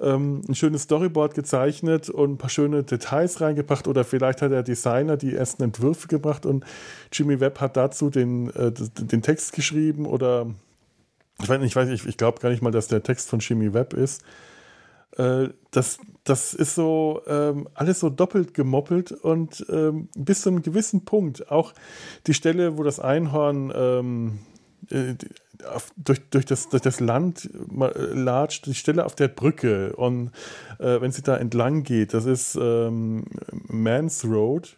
ähm, 0.00 0.42
ein 0.48 0.54
schönes 0.54 0.82
Storyboard 0.82 1.34
gezeichnet 1.34 2.08
und 2.08 2.32
ein 2.32 2.38
paar 2.38 2.50
schöne 2.50 2.84
Details 2.84 3.40
reingebracht 3.40 3.88
oder 3.88 4.04
vielleicht 4.04 4.42
hat 4.42 4.52
der 4.52 4.62
Designer 4.62 5.16
die 5.16 5.34
ersten 5.34 5.62
Entwürfe 5.62 6.08
gebracht 6.08 6.46
und 6.46 6.64
Jimmy 7.12 7.40
Webb 7.40 7.60
hat 7.60 7.76
dazu 7.76 8.10
den, 8.10 8.50
äh, 8.54 8.72
den 8.72 9.22
Text 9.22 9.52
geschrieben 9.52 10.06
oder 10.06 10.46
ich 11.40 11.48
weiß 11.48 11.58
nicht, 11.60 11.76
ich, 11.76 12.06
ich 12.06 12.16
glaube 12.16 12.40
gar 12.40 12.50
nicht 12.50 12.62
mal, 12.62 12.70
dass 12.70 12.88
der 12.88 13.02
Text 13.02 13.28
von 13.28 13.38
Jimmy 13.38 13.72
Webb 13.72 13.92
ist. 13.92 14.22
Äh, 15.16 15.48
das, 15.70 15.98
das 16.28 16.54
ist 16.54 16.74
so 16.74 17.22
ähm, 17.26 17.68
alles 17.74 18.00
so 18.00 18.10
doppelt 18.10 18.54
gemoppelt 18.54 19.12
und 19.12 19.64
ähm, 19.70 20.08
bis 20.16 20.42
zu 20.42 20.50
einem 20.50 20.62
gewissen 20.62 21.04
Punkt, 21.04 21.50
auch 21.50 21.72
die 22.26 22.34
Stelle, 22.34 22.76
wo 22.78 22.82
das 22.82 23.00
Einhorn 23.00 23.72
ähm, 23.74 24.38
äh, 24.90 25.14
durch, 25.96 26.20
durch, 26.30 26.46
das, 26.46 26.68
durch 26.68 26.82
das 26.82 27.00
Land 27.00 27.50
äh, 27.52 28.14
latscht, 28.14 28.66
die 28.66 28.74
Stelle 28.74 29.04
auf 29.04 29.14
der 29.14 29.28
Brücke 29.28 29.96
und 29.96 30.30
äh, 30.78 31.00
wenn 31.00 31.12
sie 31.12 31.22
da 31.22 31.36
entlang 31.36 31.82
geht, 31.82 32.14
das 32.14 32.26
ist 32.26 32.58
ähm, 32.60 33.24
Mans 33.66 34.24
Road. 34.24 34.76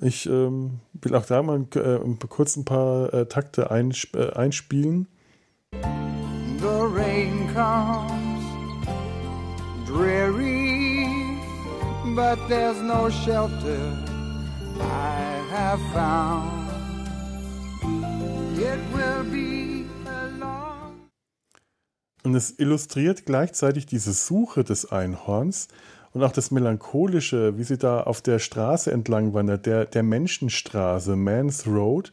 Ich 0.00 0.26
ähm, 0.26 0.80
will 0.94 1.14
auch 1.14 1.26
da 1.26 1.42
mal 1.42 1.66
äh, 1.74 1.98
kurz 2.28 2.56
ein 2.56 2.64
paar 2.64 3.12
äh, 3.12 3.26
Takte 3.26 3.70
einsp 3.70 4.16
äh, 4.16 4.32
einspielen. 4.32 5.06
The 5.72 6.68
rain 6.94 7.48
comes 7.54 8.22
dreary, 9.92 10.61
but 12.14 12.38
there's 12.48 12.80
no 12.80 13.10
shelter 13.10 13.96
I 14.80 15.42
have 15.50 15.80
found. 15.92 16.62
It 18.58 18.78
will 18.94 19.24
be 19.30 19.62
und 22.24 22.34
es 22.34 22.58
illustriert 22.58 23.26
gleichzeitig 23.26 23.86
diese 23.86 24.12
Suche 24.12 24.64
des 24.64 24.90
Einhorns 24.90 25.68
und 26.12 26.22
auch 26.22 26.32
das 26.32 26.50
Melancholische, 26.50 27.58
wie 27.58 27.64
sie 27.64 27.78
da 27.78 28.02
auf 28.02 28.20
der 28.20 28.38
Straße 28.38 28.92
entlang 28.92 29.34
wandert, 29.34 29.66
der, 29.66 29.86
der 29.86 30.02
Menschenstraße, 30.02 31.16
Man's 31.16 31.66
Road. 31.66 32.12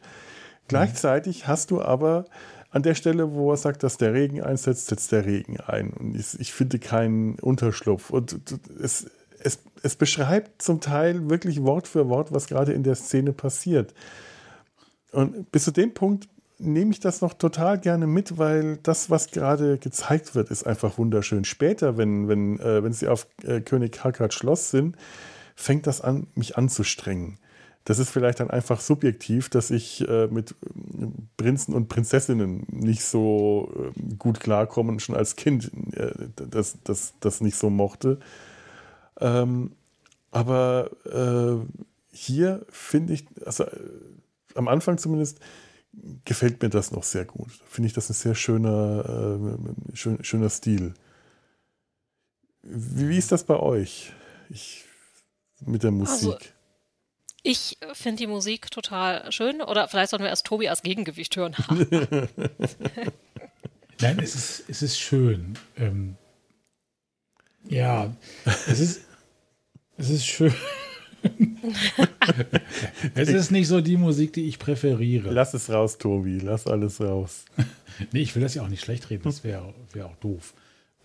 Gleichzeitig 0.68 1.46
hast 1.46 1.70
du 1.70 1.82
aber 1.82 2.24
an 2.70 2.82
der 2.82 2.94
Stelle, 2.94 3.32
wo 3.32 3.50
er 3.52 3.56
sagt, 3.56 3.82
dass 3.82 3.98
der 3.98 4.14
Regen 4.14 4.42
einsetzt, 4.42 4.86
setzt 4.86 5.12
der 5.12 5.26
Regen 5.26 5.58
ein. 5.60 5.90
Und 5.90 6.16
ich, 6.16 6.38
ich 6.40 6.52
finde 6.52 6.78
keinen 6.78 7.38
Unterschlupf. 7.38 8.10
Und 8.10 8.40
es, 8.80 9.10
es, 9.42 9.60
es 9.82 9.96
beschreibt 9.96 10.62
zum 10.62 10.80
Teil 10.80 11.30
wirklich 11.30 11.62
Wort 11.62 11.88
für 11.88 12.08
Wort, 12.08 12.32
was 12.32 12.46
gerade 12.46 12.72
in 12.72 12.82
der 12.82 12.94
Szene 12.94 13.32
passiert. 13.32 13.94
Und 15.12 15.50
bis 15.50 15.64
zu 15.64 15.70
dem 15.70 15.94
Punkt 15.94 16.28
nehme 16.58 16.90
ich 16.90 17.00
das 17.00 17.20
noch 17.20 17.32
total 17.34 17.78
gerne 17.78 18.06
mit, 18.06 18.38
weil 18.38 18.76
das, 18.82 19.10
was 19.10 19.30
gerade 19.30 19.78
gezeigt 19.78 20.34
wird, 20.34 20.50
ist 20.50 20.66
einfach 20.66 20.98
wunderschön. 20.98 21.44
Später, 21.44 21.96
wenn, 21.96 22.28
wenn, 22.28 22.60
äh, 22.60 22.84
wenn 22.84 22.92
sie 22.92 23.08
auf 23.08 23.26
äh, 23.42 23.60
König 23.60 24.04
Harkard 24.04 24.34
Schloss 24.34 24.70
sind, 24.70 24.96
fängt 25.56 25.86
das 25.86 26.00
an, 26.00 26.26
mich 26.34 26.56
anzustrengen. 26.56 27.38
Das 27.84 27.98
ist 27.98 28.10
vielleicht 28.10 28.40
dann 28.40 28.50
einfach 28.50 28.78
subjektiv, 28.80 29.48
dass 29.48 29.70
ich 29.70 30.06
äh, 30.06 30.26
mit 30.26 30.54
Prinzen 31.38 31.74
und 31.74 31.88
Prinzessinnen 31.88 32.66
nicht 32.70 33.02
so 33.02 33.72
äh, 33.74 34.14
gut 34.16 34.40
klarkomme 34.40 34.92
und 34.92 35.00
schon 35.02 35.16
als 35.16 35.34
Kind 35.34 35.70
äh, 35.94 36.12
das, 36.36 36.76
das, 36.84 37.14
das 37.20 37.40
nicht 37.40 37.56
so 37.56 37.70
mochte. 37.70 38.18
Ähm, 39.20 39.72
aber 40.30 40.90
äh, 41.04 41.56
hier 42.12 42.64
finde 42.70 43.14
ich, 43.14 43.26
also 43.44 43.64
äh, 43.64 43.80
am 44.54 44.68
Anfang 44.68 44.98
zumindest, 44.98 45.40
gefällt 46.24 46.62
mir 46.62 46.68
das 46.68 46.92
noch 46.92 47.02
sehr 47.02 47.24
gut. 47.24 47.50
Finde 47.68 47.88
ich 47.88 47.92
das 47.92 48.08
ein 48.10 48.14
sehr 48.14 48.34
schöner, 48.34 49.38
äh, 49.92 49.96
schön, 49.96 50.22
schöner 50.24 50.50
Stil. 50.50 50.94
Wie, 52.62 53.08
wie, 53.08 53.18
ist 53.18 53.32
das 53.32 53.44
bei 53.44 53.56
euch? 53.56 54.12
Ich, 54.48 54.84
mit 55.60 55.82
der 55.82 55.90
Musik. 55.90 56.28
Also 56.28 56.38
ich 57.42 57.78
finde 57.94 58.18
die 58.18 58.26
Musik 58.26 58.70
total 58.70 59.32
schön. 59.32 59.62
Oder 59.62 59.88
vielleicht 59.88 60.10
sollten 60.10 60.24
wir 60.24 60.30
erst 60.30 60.46
Tobi 60.46 60.68
als 60.68 60.82
Gegengewicht 60.82 61.34
hören. 61.36 61.56
Nein, 64.00 64.18
es 64.18 64.34
ist, 64.34 64.64
es 64.68 64.82
ist 64.82 64.98
schön. 64.98 65.58
Ähm, 65.76 66.16
ja, 67.68 68.14
es 68.66 68.80
ist, 68.80 69.00
es 70.00 70.10
ist 70.10 70.26
schön. 70.26 70.52
es 73.14 73.28
ist 73.28 73.50
nicht 73.50 73.68
so 73.68 73.80
die 73.80 73.96
Musik, 73.96 74.32
die 74.32 74.48
ich 74.48 74.58
präferiere. 74.58 75.30
Lass 75.30 75.52
es 75.52 75.70
raus, 75.70 75.98
Tobi. 75.98 76.38
Lass 76.38 76.66
alles 76.66 77.00
raus. 77.00 77.44
nee, 78.12 78.20
ich 78.20 78.34
will 78.34 78.42
das 78.42 78.54
ja 78.54 78.62
auch 78.62 78.68
nicht 78.68 78.82
schlecht 78.82 79.10
reden. 79.10 79.22
Das 79.24 79.44
wäre 79.44 79.74
wär 79.92 80.06
auch 80.06 80.16
doof. 80.16 80.54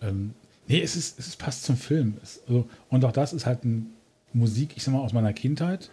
Ähm, 0.00 0.32
nee, 0.66 0.80
es, 0.80 0.96
ist, 0.96 1.18
es 1.18 1.36
passt 1.36 1.64
zum 1.64 1.76
Film. 1.76 2.16
Es, 2.22 2.40
also, 2.48 2.66
und 2.88 3.04
auch 3.04 3.12
das 3.12 3.32
ist 3.34 3.44
halt 3.44 3.64
ein 3.64 3.92
Musik, 4.32 4.72
ich 4.76 4.82
sag 4.82 4.92
mal, 4.92 5.00
aus 5.00 5.12
meiner 5.12 5.34
Kindheit. 5.34 5.90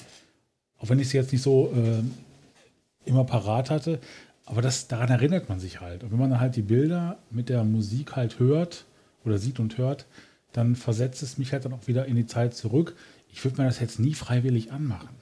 Auch 0.80 0.90
wenn 0.90 1.00
ich 1.00 1.10
sie 1.10 1.18
jetzt 1.18 1.32
nicht 1.32 1.42
so 1.42 1.74
äh, 1.76 3.10
immer 3.10 3.26
parat 3.26 3.70
hatte. 3.70 4.00
Aber 4.46 4.62
das, 4.62 4.88
daran 4.88 5.10
erinnert 5.10 5.50
man 5.50 5.60
sich 5.60 5.82
halt. 5.82 6.04
Und 6.04 6.12
wenn 6.12 6.20
man 6.20 6.30
dann 6.30 6.40
halt 6.40 6.56
die 6.56 6.62
Bilder 6.62 7.18
mit 7.32 7.50
der 7.50 7.64
Musik 7.66 8.16
halt 8.16 8.40
hört 8.40 8.86
oder 9.26 9.38
sieht 9.38 9.60
und 9.60 9.78
hört, 9.78 10.06
dann 10.54 10.76
versetzt 10.76 11.22
es 11.24 11.38
mich 11.38 11.52
halt 11.52 11.66
dann 11.66 11.74
auch 11.74 11.88
wieder 11.88 12.06
in 12.06 12.16
die 12.16 12.26
Zeit 12.26 12.54
zurück. 12.56 12.96
Ich 13.30 13.44
würde 13.44 13.62
mir 13.62 13.68
das 13.68 13.80
jetzt 13.80 14.00
nie 14.00 14.14
freiwillig 14.14 14.72
anmachen. 14.72 15.16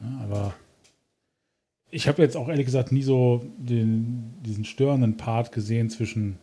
Ja, 0.00 0.20
aber 0.22 0.54
ich 1.90 2.06
habe 2.06 2.22
jetzt 2.22 2.36
auch 2.36 2.48
ehrlich 2.48 2.66
gesagt 2.66 2.92
nie 2.92 3.02
so 3.02 3.44
den, 3.56 4.34
diesen 4.42 4.64
störenden 4.64 5.16
Part 5.16 5.52
gesehen 5.52 5.90
zwischen, 5.90 6.38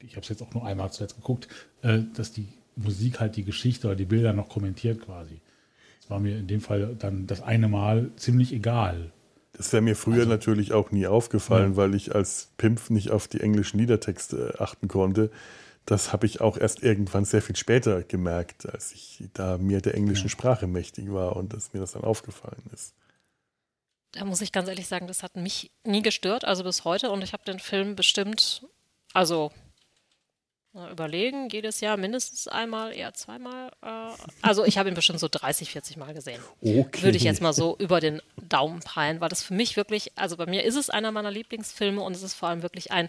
ich 0.00 0.16
habe 0.16 0.22
es 0.22 0.28
jetzt 0.28 0.42
auch 0.42 0.52
nur 0.52 0.66
einmal 0.66 0.92
zuletzt 0.92 1.16
geguckt, 1.16 1.48
äh, 1.82 2.02
dass 2.14 2.32
die 2.32 2.48
Musik 2.76 3.20
halt 3.20 3.36
die 3.36 3.44
Geschichte 3.44 3.86
oder 3.86 3.96
die 3.96 4.04
Bilder 4.04 4.32
noch 4.32 4.48
kommentiert 4.48 5.00
quasi 5.00 5.40
war 6.10 6.20
mir 6.20 6.36
in 6.36 6.48
dem 6.48 6.60
Fall 6.60 6.96
dann 6.98 7.26
das 7.26 7.40
eine 7.40 7.68
Mal 7.68 8.10
ziemlich 8.16 8.52
egal. 8.52 9.12
Das 9.52 9.72
wäre 9.72 9.82
mir 9.82 9.96
früher 9.96 10.20
also, 10.20 10.28
natürlich 10.28 10.72
auch 10.72 10.90
nie 10.90 11.06
aufgefallen, 11.06 11.72
ja. 11.72 11.76
weil 11.76 11.94
ich 11.94 12.14
als 12.14 12.50
Pimp 12.58 12.90
nicht 12.90 13.10
auf 13.10 13.28
die 13.28 13.40
englischen 13.40 13.78
Liedertexte 13.78 14.56
achten 14.58 14.88
konnte. 14.88 15.30
Das 15.86 16.12
habe 16.12 16.26
ich 16.26 16.40
auch 16.40 16.56
erst 16.56 16.82
irgendwann 16.82 17.24
sehr 17.24 17.42
viel 17.42 17.56
später 17.56 18.02
gemerkt, 18.02 18.68
als 18.68 18.92
ich 18.92 19.24
da 19.32 19.58
mir 19.58 19.80
der 19.80 19.94
englischen. 19.94 20.28
Sprache 20.28 20.66
mächtig 20.66 21.12
war 21.12 21.36
und 21.36 21.52
dass 21.52 21.72
mir 21.72 21.80
das 21.80 21.92
dann 21.92 22.04
aufgefallen 22.04 22.62
ist. 22.72 22.94
Da 24.12 24.24
muss 24.24 24.40
ich 24.40 24.52
ganz 24.52 24.68
ehrlich 24.68 24.88
sagen, 24.88 25.06
das 25.06 25.22
hat 25.22 25.36
mich 25.36 25.70
nie 25.84 26.02
gestört, 26.02 26.44
also 26.44 26.64
bis 26.64 26.84
heute. 26.84 27.10
Und 27.10 27.22
ich 27.22 27.32
habe 27.32 27.44
den 27.44 27.60
Film 27.60 27.96
bestimmt, 27.96 28.66
also 29.12 29.52
überlegen, 30.72 31.48
jedes 31.48 31.80
Jahr 31.80 31.96
mindestens 31.96 32.46
einmal, 32.46 32.92
eher 32.92 33.12
zweimal. 33.14 33.70
Äh, 33.82 34.12
also 34.42 34.64
ich 34.64 34.78
habe 34.78 34.88
ihn 34.88 34.94
bestimmt 34.94 35.18
so 35.18 35.28
30, 35.28 35.70
40 35.70 35.96
Mal 35.96 36.14
gesehen. 36.14 36.40
Okay. 36.60 37.02
Würde 37.02 37.16
ich 37.16 37.24
jetzt 37.24 37.42
mal 37.42 37.52
so 37.52 37.76
über 37.78 38.00
den 38.00 38.22
Daumen 38.48 38.80
peilen, 38.80 39.20
weil 39.20 39.28
das 39.28 39.42
für 39.42 39.54
mich 39.54 39.76
wirklich, 39.76 40.16
also 40.16 40.36
bei 40.36 40.46
mir 40.46 40.64
ist 40.64 40.76
es 40.76 40.90
einer 40.90 41.10
meiner 41.10 41.30
Lieblingsfilme 41.30 42.00
und 42.00 42.14
es 42.14 42.22
ist 42.22 42.34
vor 42.34 42.48
allem 42.48 42.62
wirklich 42.62 42.92
ein 42.92 43.08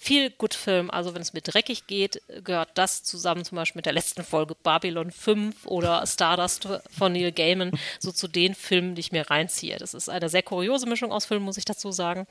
viel 0.00 0.30
gut 0.30 0.54
Film. 0.54 0.92
Also 0.92 1.12
wenn 1.12 1.22
es 1.22 1.32
mir 1.32 1.40
dreckig 1.40 1.88
geht, 1.88 2.22
gehört 2.44 2.70
das 2.78 3.02
zusammen 3.02 3.44
zum 3.44 3.56
Beispiel 3.56 3.80
mit 3.80 3.86
der 3.86 3.92
letzten 3.92 4.22
Folge 4.22 4.54
Babylon 4.54 5.10
5 5.10 5.66
oder 5.66 6.06
Stardust 6.06 6.68
von 6.88 7.12
Neil 7.12 7.32
Gaiman 7.32 7.72
so 7.98 8.12
zu 8.12 8.28
den 8.28 8.54
Filmen, 8.54 8.94
die 8.94 9.00
ich 9.00 9.10
mir 9.10 9.28
reinziehe. 9.28 9.76
Das 9.76 9.94
ist 9.94 10.08
eine 10.08 10.28
sehr 10.28 10.44
kuriose 10.44 10.86
Mischung 10.88 11.10
aus 11.10 11.26
Filmen, 11.26 11.44
muss 11.44 11.56
ich 11.56 11.64
dazu 11.64 11.90
sagen. 11.90 12.28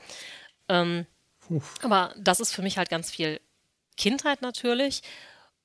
Ähm, 0.70 1.04
aber 1.82 2.14
das 2.16 2.40
ist 2.40 2.54
für 2.54 2.62
mich 2.62 2.78
halt 2.78 2.88
ganz 2.88 3.10
viel 3.10 3.38
Kindheit 3.98 4.40
natürlich. 4.40 5.02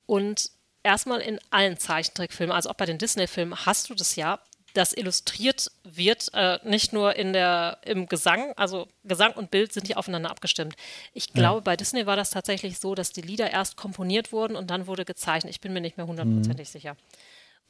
Und 0.06 0.51
erstmal 0.84 1.22
in 1.22 1.39
allen 1.51 1.78
Zeichentrickfilmen, 1.78 2.54
also 2.54 2.70
auch 2.70 2.76
bei 2.76 2.86
den 2.86 2.97
Disney-Filmen, 2.97 3.66
hast 3.66 3.89
du 3.89 3.95
das 3.95 4.18
ja, 4.18 4.41
dass 4.74 4.94
illustriert 4.94 5.72
wird, 5.84 6.30
äh, 6.34 6.60
nicht 6.64 6.94
nur 6.94 7.16
in 7.16 7.34
der, 7.34 7.78
im 7.86 8.08
Gesang, 8.08 8.54
also 8.56 8.88
Gesang 9.04 9.34
und 9.34 9.52
Bild 9.52 9.72
sind 9.72 9.88
ja 9.88 9.98
aufeinander 9.98 10.32
abgestimmt. 10.32 10.76
Ich 11.14 11.34
glaube, 11.34 11.60
ja. 11.60 11.64
bei 11.64 11.78
Disney 11.78 12.06
war 12.06 12.16
das 12.16 12.32
tatsächlich 12.32 12.80
so, 12.80 12.96
dass 12.96 13.12
die 13.12 13.22
Lieder 13.22 13.52
erst 13.52 13.78
komponiert 13.78 14.32
wurden 14.32 14.56
und 14.56 14.70
dann 14.72 14.88
wurde 14.88 15.06
gezeichnet. 15.06 15.52
Ich 15.52 15.62
bin 15.62 15.74
mir 15.74 15.82
nicht 15.82 15.98
mehr 15.98 16.08
hundertprozentig 16.08 16.68
mhm. 16.70 16.72
sicher. 16.72 16.98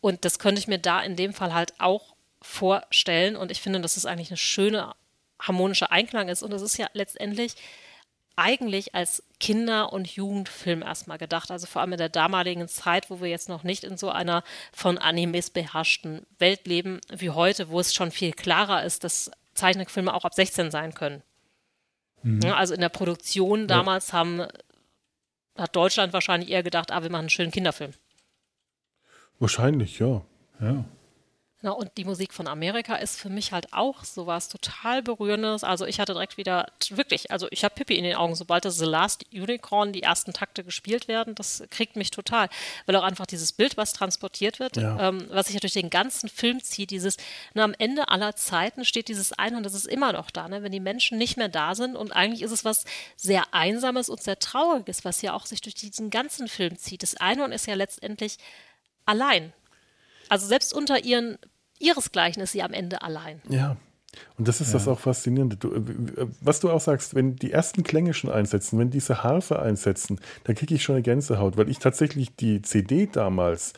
Und 0.01 0.25
das 0.25 0.39
könnte 0.39 0.59
ich 0.59 0.67
mir 0.67 0.79
da 0.79 1.01
in 1.01 1.15
dem 1.15 1.33
Fall 1.33 1.53
halt 1.53 1.79
auch 1.79 2.15
vorstellen. 2.41 3.35
Und 3.35 3.51
ich 3.51 3.61
finde, 3.61 3.79
dass 3.79 3.97
es 3.97 4.05
eigentlich 4.05 4.29
eine 4.29 4.37
schöne 4.37 4.93
harmonische 5.39 5.91
Einklang 5.91 6.29
ist. 6.29 6.43
Und 6.43 6.53
es 6.53 6.61
ist 6.61 6.77
ja 6.77 6.87
letztendlich 6.93 7.55
eigentlich 8.35 8.95
als 8.95 9.23
Kinder- 9.39 9.93
und 9.93 10.07
Jugendfilm 10.07 10.81
erstmal 10.81 11.17
gedacht. 11.17 11.51
Also 11.51 11.67
vor 11.67 11.81
allem 11.81 11.93
in 11.93 11.97
der 11.97 12.09
damaligen 12.09 12.67
Zeit, 12.67 13.09
wo 13.09 13.21
wir 13.21 13.29
jetzt 13.29 13.49
noch 13.49 13.63
nicht 13.63 13.83
in 13.83 13.97
so 13.97 14.09
einer 14.09 14.43
von 14.71 14.97
Animes 14.97 15.49
beherrschten 15.49 16.25
Welt 16.39 16.65
leben 16.65 16.99
wie 17.09 17.29
heute, 17.29 17.69
wo 17.69 17.79
es 17.79 17.93
schon 17.93 18.11
viel 18.11 18.33
klarer 18.33 18.83
ist, 18.83 19.03
dass 19.03 19.31
Zeichentrickfilme 19.53 20.13
auch 20.13 20.25
ab 20.25 20.33
16 20.33 20.71
sein 20.71 20.93
können. 20.93 21.21
Mhm. 22.23 22.45
Also 22.45 22.73
in 22.73 22.81
der 22.81 22.89
Produktion 22.89 23.67
damals 23.67 24.09
ja. 24.09 24.13
haben, 24.19 24.47
hat 25.57 25.75
Deutschland 25.75 26.13
wahrscheinlich 26.13 26.49
eher 26.49 26.63
gedacht, 26.63 26.91
ah, 26.91 27.03
wir 27.03 27.09
machen 27.09 27.23
einen 27.23 27.29
schönen 27.29 27.51
Kinderfilm. 27.51 27.91
Wahrscheinlich, 29.39 29.99
ja. 29.99 30.21
Ja. 30.59 30.85
Na, 31.65 31.71
und 31.71 31.91
die 31.95 32.03
Musik 32.03 32.33
von 32.33 32.49
Amerika 32.49 32.95
ist 32.95 33.17
für 33.17 33.29
mich 33.29 33.53
halt 33.53 33.71
auch 33.71 34.03
sowas 34.03 34.49
total 34.49 35.01
Berührendes. 35.01 35.63
Also 35.63 35.85
ich 35.85 36.01
hatte 36.01 36.11
direkt 36.11 36.35
wieder, 36.35 36.67
wirklich, 36.89 37.31
also 37.31 37.47
ich 37.51 37.63
habe 37.63 37.73
Pippi 37.73 37.95
in 37.97 38.03
den 38.03 38.17
Augen, 38.17 38.35
sobald 38.35 38.65
das 38.65 38.77
The 38.77 38.85
Last 38.85 39.25
Unicorn 39.31 39.93
die 39.93 40.03
ersten 40.03 40.33
Takte 40.33 40.65
gespielt 40.65 41.07
werden, 41.07 41.35
das 41.35 41.63
kriegt 41.69 41.95
mich 41.95 42.11
total. 42.11 42.49
Weil 42.85 42.97
auch 42.97 43.03
einfach 43.03 43.25
dieses 43.25 43.53
Bild, 43.53 43.77
was 43.77 43.93
transportiert 43.93 44.59
wird, 44.59 44.75
ja. 44.75 45.07
ähm, 45.07 45.25
was 45.29 45.45
sich 45.45 45.53
ja 45.53 45.61
durch 45.61 45.71
den 45.71 45.89
ganzen 45.89 46.27
Film 46.27 46.61
zieht, 46.61 46.91
dieses, 46.91 47.15
na, 47.53 47.63
am 47.63 47.73
Ende 47.79 48.09
aller 48.09 48.35
Zeiten 48.35 48.83
steht 48.83 49.07
dieses 49.07 49.31
Einhorn, 49.31 49.63
das 49.63 49.73
ist 49.73 49.87
immer 49.87 50.11
noch 50.11 50.31
da, 50.31 50.49
ne? 50.49 50.63
wenn 50.63 50.71
die 50.73 50.81
Menschen 50.81 51.17
nicht 51.17 51.37
mehr 51.37 51.47
da 51.47 51.75
sind. 51.75 51.95
Und 51.95 52.11
eigentlich 52.11 52.41
ist 52.41 52.51
es 52.51 52.65
was 52.65 52.83
sehr 53.15 53.53
Einsames 53.53 54.09
und 54.09 54.21
sehr 54.21 54.37
Trauriges, 54.37 55.05
was 55.05 55.21
ja 55.21 55.33
auch 55.33 55.45
sich 55.45 55.61
durch 55.61 55.75
diesen 55.75 56.09
ganzen 56.09 56.49
Film 56.49 56.77
zieht. 56.77 57.03
Das 57.03 57.15
Einhorn 57.15 57.53
ist 57.53 57.67
ja 57.67 57.75
letztendlich 57.75 58.35
allein. 59.05 59.53
Also 60.27 60.45
selbst 60.47 60.73
unter 60.73 61.05
ihren 61.05 61.37
ihresgleichen 61.83 62.41
ist 62.41 62.53
sie 62.53 62.63
am 62.63 62.73
Ende 62.73 63.01
allein. 63.01 63.41
Ja. 63.49 63.77
Und 64.37 64.47
das 64.47 64.61
ist 64.61 64.67
ja. 64.67 64.73
das 64.73 64.87
auch 64.87 64.99
Faszinierende. 64.99 65.57
Du, 65.57 65.73
äh, 65.73 66.27
was 66.41 66.59
du 66.59 66.69
auch 66.69 66.81
sagst, 66.81 67.15
wenn 67.15 67.35
die 67.35 67.51
ersten 67.51 67.83
Klänge 67.83 68.13
schon 68.13 68.31
einsetzen, 68.31 68.79
wenn 68.79 68.89
diese 68.89 69.23
Harfe 69.23 69.59
einsetzen, 69.59 70.19
dann 70.43 70.55
kriege 70.55 70.75
ich 70.75 70.83
schon 70.83 70.95
eine 70.95 71.03
Gänsehaut, 71.03 71.57
weil 71.57 71.69
ich 71.69 71.79
tatsächlich 71.79 72.35
die 72.35 72.61
CD 72.61 73.07
damals 73.11 73.73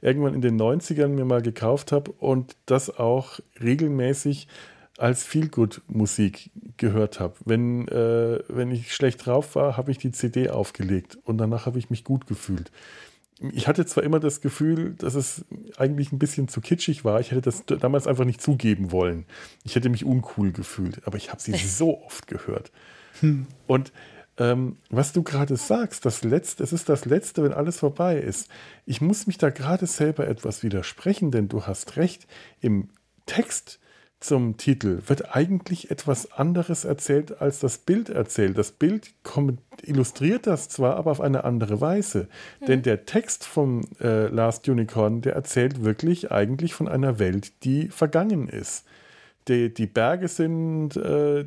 irgendwann 0.00 0.34
in 0.34 0.40
den 0.40 0.60
90ern 0.60 1.08
mir 1.08 1.24
mal 1.24 1.42
gekauft 1.42 1.92
habe 1.92 2.12
und 2.12 2.56
das 2.66 2.98
auch 2.98 3.40
regelmäßig 3.60 4.48
als 4.96 5.24
Feelgood-Musik 5.24 6.50
gehört 6.76 7.20
habe. 7.20 7.34
Wenn, 7.44 7.88
äh, 7.88 8.40
wenn 8.48 8.70
ich 8.70 8.94
schlecht 8.94 9.24
drauf 9.24 9.54
war, 9.54 9.76
habe 9.76 9.90
ich 9.90 9.98
die 9.98 10.12
CD 10.12 10.50
aufgelegt 10.50 11.18
und 11.24 11.38
danach 11.38 11.66
habe 11.66 11.78
ich 11.78 11.90
mich 11.90 12.04
gut 12.04 12.26
gefühlt 12.26 12.70
ich 13.52 13.68
hatte 13.68 13.86
zwar 13.86 14.04
immer 14.04 14.20
das 14.20 14.40
Gefühl, 14.40 14.94
dass 14.98 15.14
es 15.14 15.44
eigentlich 15.78 16.12
ein 16.12 16.18
bisschen 16.18 16.48
zu 16.48 16.60
kitschig 16.60 17.04
war. 17.04 17.20
Ich 17.20 17.30
hätte 17.30 17.40
das 17.40 17.64
damals 17.66 18.06
einfach 18.06 18.24
nicht 18.24 18.42
zugeben 18.42 18.92
wollen. 18.92 19.24
Ich 19.64 19.74
hätte 19.74 19.88
mich 19.88 20.04
uncool 20.04 20.52
gefühlt, 20.52 21.06
aber 21.06 21.16
ich 21.16 21.30
habe 21.30 21.40
sie 21.40 21.54
so 21.54 22.02
oft 22.04 22.26
gehört. 22.26 22.70
Hm. 23.20 23.46
Und 23.66 23.92
ähm, 24.36 24.76
was 24.90 25.12
du 25.12 25.22
gerade 25.22 25.56
sagst, 25.56 26.04
das 26.04 26.22
Letzte, 26.22 26.62
es 26.62 26.72
ist 26.72 26.88
das 26.88 27.04
Letzte, 27.06 27.42
wenn 27.42 27.52
alles 27.52 27.78
vorbei 27.78 28.18
ist. 28.18 28.48
Ich 28.84 29.00
muss 29.00 29.26
mich 29.26 29.38
da 29.38 29.50
gerade 29.50 29.86
selber 29.86 30.26
etwas 30.26 30.62
widersprechen, 30.62 31.30
denn 31.30 31.48
du 31.48 31.66
hast 31.66 31.96
recht. 31.96 32.26
Im 32.60 32.88
Text 33.26 33.80
zum 34.20 34.58
Titel 34.58 35.00
wird 35.06 35.34
eigentlich 35.34 35.90
etwas 35.90 36.32
anderes 36.32 36.84
erzählt, 36.84 37.40
als 37.40 37.58
das 37.60 37.78
Bild 37.78 38.10
erzählt. 38.10 38.58
Das 38.58 38.70
Bild 38.70 39.12
illustriert 39.82 40.46
das 40.46 40.68
zwar, 40.68 40.96
aber 40.96 41.10
auf 41.10 41.22
eine 41.22 41.44
andere 41.44 41.80
Weise. 41.80 42.28
Mhm. 42.60 42.66
Denn 42.66 42.82
der 42.82 43.06
Text 43.06 43.46
vom 43.46 43.80
äh, 44.00 44.26
Last 44.28 44.68
Unicorn, 44.68 45.22
der 45.22 45.34
erzählt 45.34 45.84
wirklich 45.84 46.30
eigentlich 46.30 46.74
von 46.74 46.86
einer 46.86 47.18
Welt, 47.18 47.64
die 47.64 47.88
vergangen 47.88 48.48
ist. 48.48 48.84
Die, 49.48 49.72
die 49.72 49.86
Berge 49.86 50.28
sind, 50.28 50.96
äh, 50.96 51.46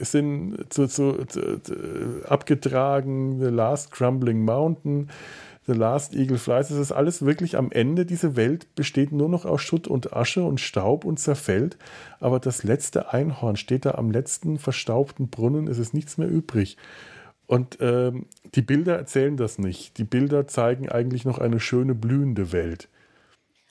sind 0.00 0.56
zu, 0.70 0.86
zu, 0.86 1.26
zu, 1.26 1.46
abgetragen, 2.26 3.38
The 3.40 3.50
Last 3.50 3.90
Crumbling 3.90 4.42
Mountain 4.42 5.10
The 5.70 5.78
Last 5.78 6.14
Eagle 6.16 6.38
Flies, 6.38 6.70
es 6.70 6.78
ist 6.78 6.90
alles 6.90 7.24
wirklich 7.24 7.56
am 7.56 7.70
Ende. 7.70 8.04
Diese 8.04 8.34
Welt 8.34 8.74
besteht 8.74 9.12
nur 9.12 9.28
noch 9.28 9.44
aus 9.44 9.62
Schutt 9.62 9.86
und 9.86 10.12
Asche 10.12 10.42
und 10.42 10.60
Staub 10.60 11.04
und 11.04 11.20
zerfällt. 11.20 11.76
Aber 12.18 12.40
das 12.40 12.64
letzte 12.64 13.12
Einhorn 13.12 13.56
steht 13.56 13.84
da 13.84 13.92
am 13.92 14.10
letzten 14.10 14.58
verstaubten 14.58 15.28
Brunnen, 15.28 15.68
es 15.68 15.78
ist 15.78 15.94
nichts 15.94 16.18
mehr 16.18 16.28
übrig. 16.28 16.76
Und 17.46 17.78
ähm, 17.80 18.26
die 18.56 18.62
Bilder 18.62 18.96
erzählen 18.96 19.36
das 19.36 19.58
nicht. 19.58 19.96
Die 19.98 20.04
Bilder 20.04 20.48
zeigen 20.48 20.88
eigentlich 20.88 21.24
noch 21.24 21.38
eine 21.38 21.60
schöne, 21.60 21.94
blühende 21.94 22.50
Welt. 22.50 22.88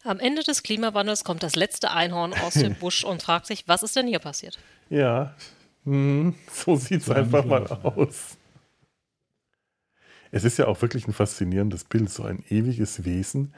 Am 0.06 0.20
Ende 0.20 0.44
des 0.44 0.64
Klimawandels 0.64 1.26
kommt 1.26 1.44
das 1.44 1.58
letzte 1.58 1.92
Einhorn 1.92 2.34
aus 2.34 2.54
dem 2.54 2.76
Busch 2.80 3.04
und 3.04 3.24
fragt 3.24 3.46
sich, 3.46 3.68
was 3.68 3.84
ist 3.84 3.98
denn 3.98 4.08
hier 4.08 4.20
passiert? 4.20 4.58
Ja, 4.90 5.36
hm, 5.84 6.36
so 6.50 6.78
sieht 6.78 7.02
es 7.02 7.10
einfach 7.10 7.44
mal 7.44 7.68
aus 7.68 8.39
es 10.32 10.44
ist 10.44 10.58
ja 10.58 10.68
auch 10.68 10.82
wirklich 10.82 11.08
ein 11.08 11.14
faszinierendes 11.14 11.84
Bild, 11.84 12.10
so 12.10 12.24
ein 12.24 12.44
ewiges 12.50 13.06
Wesen. 13.06 13.54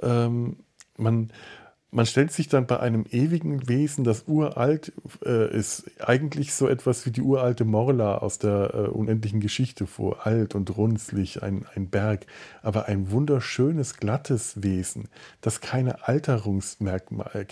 Ähm, 0.00 0.56
man, 0.96 1.32
man 1.90 2.06
stellt 2.06 2.32
sich 2.32 2.48
dann 2.48 2.66
bei 2.66 2.80
einem 2.80 3.04
ewigen 3.10 3.68
Wesen, 3.68 4.02
das 4.02 4.24
uralt 4.26 4.92
äh, 5.24 5.54
ist, 5.54 5.90
eigentlich 6.00 6.54
so 6.54 6.66
etwas 6.66 7.04
wie 7.04 7.10
die 7.10 7.20
uralte 7.20 7.64
Morla 7.64 8.16
aus 8.18 8.38
der 8.38 8.72
äh, 8.74 8.78
unendlichen 8.88 9.40
Geschichte 9.40 9.86
vor. 9.86 10.26
Alt 10.26 10.54
und 10.54 10.74
runzlig, 10.76 11.42
ein, 11.42 11.66
ein 11.74 11.90
Berg, 11.90 12.26
aber 12.62 12.86
ein 12.86 13.10
wunderschönes, 13.10 13.96
glattes 13.96 14.62
Wesen, 14.62 15.08
das 15.42 15.60
keine 15.60 16.08
Alterungsmerkmale, 16.08 17.46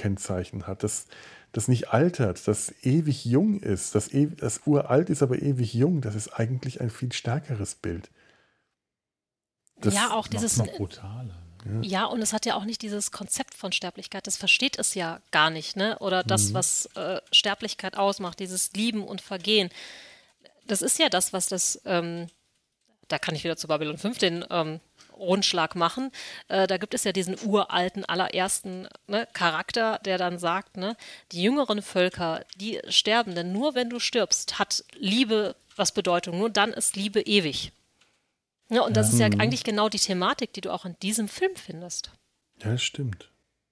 hat, 0.66 0.82
das, 0.84 1.06
das 1.52 1.68
nicht 1.68 1.92
altert, 1.92 2.48
das 2.48 2.74
ewig 2.82 3.26
jung 3.26 3.60
ist, 3.60 3.94
das, 3.94 4.12
e 4.12 4.26
das 4.26 4.62
uralt 4.64 5.10
ist, 5.10 5.22
aber 5.22 5.40
ewig 5.40 5.74
jung. 5.74 6.00
Das 6.00 6.14
ist 6.14 6.28
eigentlich 6.28 6.80
ein 6.80 6.90
viel 6.90 7.12
stärkeres 7.12 7.74
Bild. 7.74 8.10
Das 9.80 9.94
ja, 9.94 10.12
auch 10.12 10.28
dieses. 10.28 10.56
Noch 10.56 10.66
brutaler. 10.66 11.24
Ne? 11.64 11.86
Ja. 11.86 12.00
ja, 12.00 12.04
und 12.06 12.22
es 12.22 12.32
hat 12.32 12.46
ja 12.46 12.54
auch 12.54 12.64
nicht 12.64 12.82
dieses 12.82 13.10
Konzept 13.10 13.54
von 13.54 13.72
Sterblichkeit. 13.72 14.26
Das 14.26 14.36
versteht 14.36 14.78
es 14.78 14.94
ja 14.94 15.20
gar 15.30 15.50
nicht, 15.50 15.76
ne? 15.76 15.98
Oder 15.98 16.22
das, 16.22 16.50
mhm. 16.50 16.54
was 16.54 16.86
äh, 16.96 17.20
Sterblichkeit 17.32 17.96
ausmacht, 17.96 18.38
dieses 18.40 18.72
Lieben 18.72 19.04
und 19.04 19.20
Vergehen. 19.20 19.70
Das 20.66 20.82
ist 20.82 20.98
ja 20.98 21.08
das, 21.08 21.32
was 21.32 21.46
das, 21.46 21.80
ähm, 21.84 22.28
da 23.08 23.18
kann 23.18 23.34
ich 23.34 23.44
wieder 23.44 23.56
zu 23.56 23.68
Babylon 23.68 23.98
5 23.98 24.18
den 24.18 24.44
ähm, 24.50 24.80
Rundschlag 25.20 25.76
machen. 25.76 26.10
Äh, 26.48 26.66
da 26.66 26.78
gibt 26.78 26.94
es 26.94 27.04
ja 27.04 27.12
diesen 27.12 27.36
uralten, 27.44 28.04
allerersten 28.04 28.88
ne, 29.06 29.28
Charakter, 29.32 30.00
der 30.04 30.16
dann 30.16 30.38
sagt, 30.38 30.76
ne, 30.76 30.96
die 31.32 31.42
jüngeren 31.42 31.82
Völker, 31.82 32.44
die 32.56 32.80
sterben, 32.88 33.34
denn 33.34 33.52
nur 33.52 33.74
wenn 33.74 33.90
du 33.90 34.00
stirbst, 34.00 34.58
hat 34.58 34.84
Liebe 34.94 35.56
was 35.76 35.92
Bedeutung. 35.92 36.38
Nur 36.38 36.50
dann 36.50 36.72
ist 36.72 36.96
Liebe 36.96 37.20
ewig. 37.20 37.72
Ja, 38.70 38.82
und 38.82 38.96
das 38.96 39.08
ja. 39.08 39.12
ist 39.12 39.20
ja 39.20 39.28
mhm. 39.28 39.40
eigentlich 39.40 39.64
genau 39.64 39.88
die 39.88 39.98
Thematik, 39.98 40.52
die 40.52 40.60
du 40.60 40.72
auch 40.72 40.84
in 40.84 40.96
diesem 41.02 41.28
Film 41.28 41.54
findest. 41.56 42.10
Ja, 42.62 42.72
das 42.72 42.82
stimmt. 42.82 43.30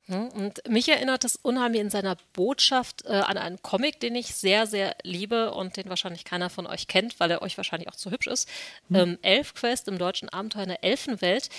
Und 0.08 0.66
mich 0.66 0.88
erinnert 0.88 1.22
das 1.22 1.36
unheimlich 1.36 1.82
in 1.82 1.90
seiner 1.90 2.16
Botschaft 2.32 3.04
äh, 3.04 3.10
an 3.10 3.36
einen 3.36 3.60
Comic, 3.60 4.00
den 4.00 4.14
ich 4.14 4.34
sehr, 4.34 4.66
sehr 4.66 4.96
liebe 5.02 5.52
und 5.52 5.76
den 5.76 5.90
wahrscheinlich 5.90 6.24
keiner 6.24 6.48
von 6.48 6.66
euch 6.66 6.88
kennt, 6.88 7.20
weil 7.20 7.30
er 7.30 7.42
euch 7.42 7.58
wahrscheinlich 7.58 7.90
auch 7.90 7.94
zu 7.94 8.10
hübsch 8.10 8.26
ist. 8.26 8.48
Mhm. 8.88 8.96
Ähm, 8.96 9.18
Elfquest 9.20 9.86
im 9.86 9.98
deutschen 9.98 10.30
Abenteuer 10.30 10.62
in 10.62 10.70
der 10.70 10.82
Elfenwelt. 10.82 11.50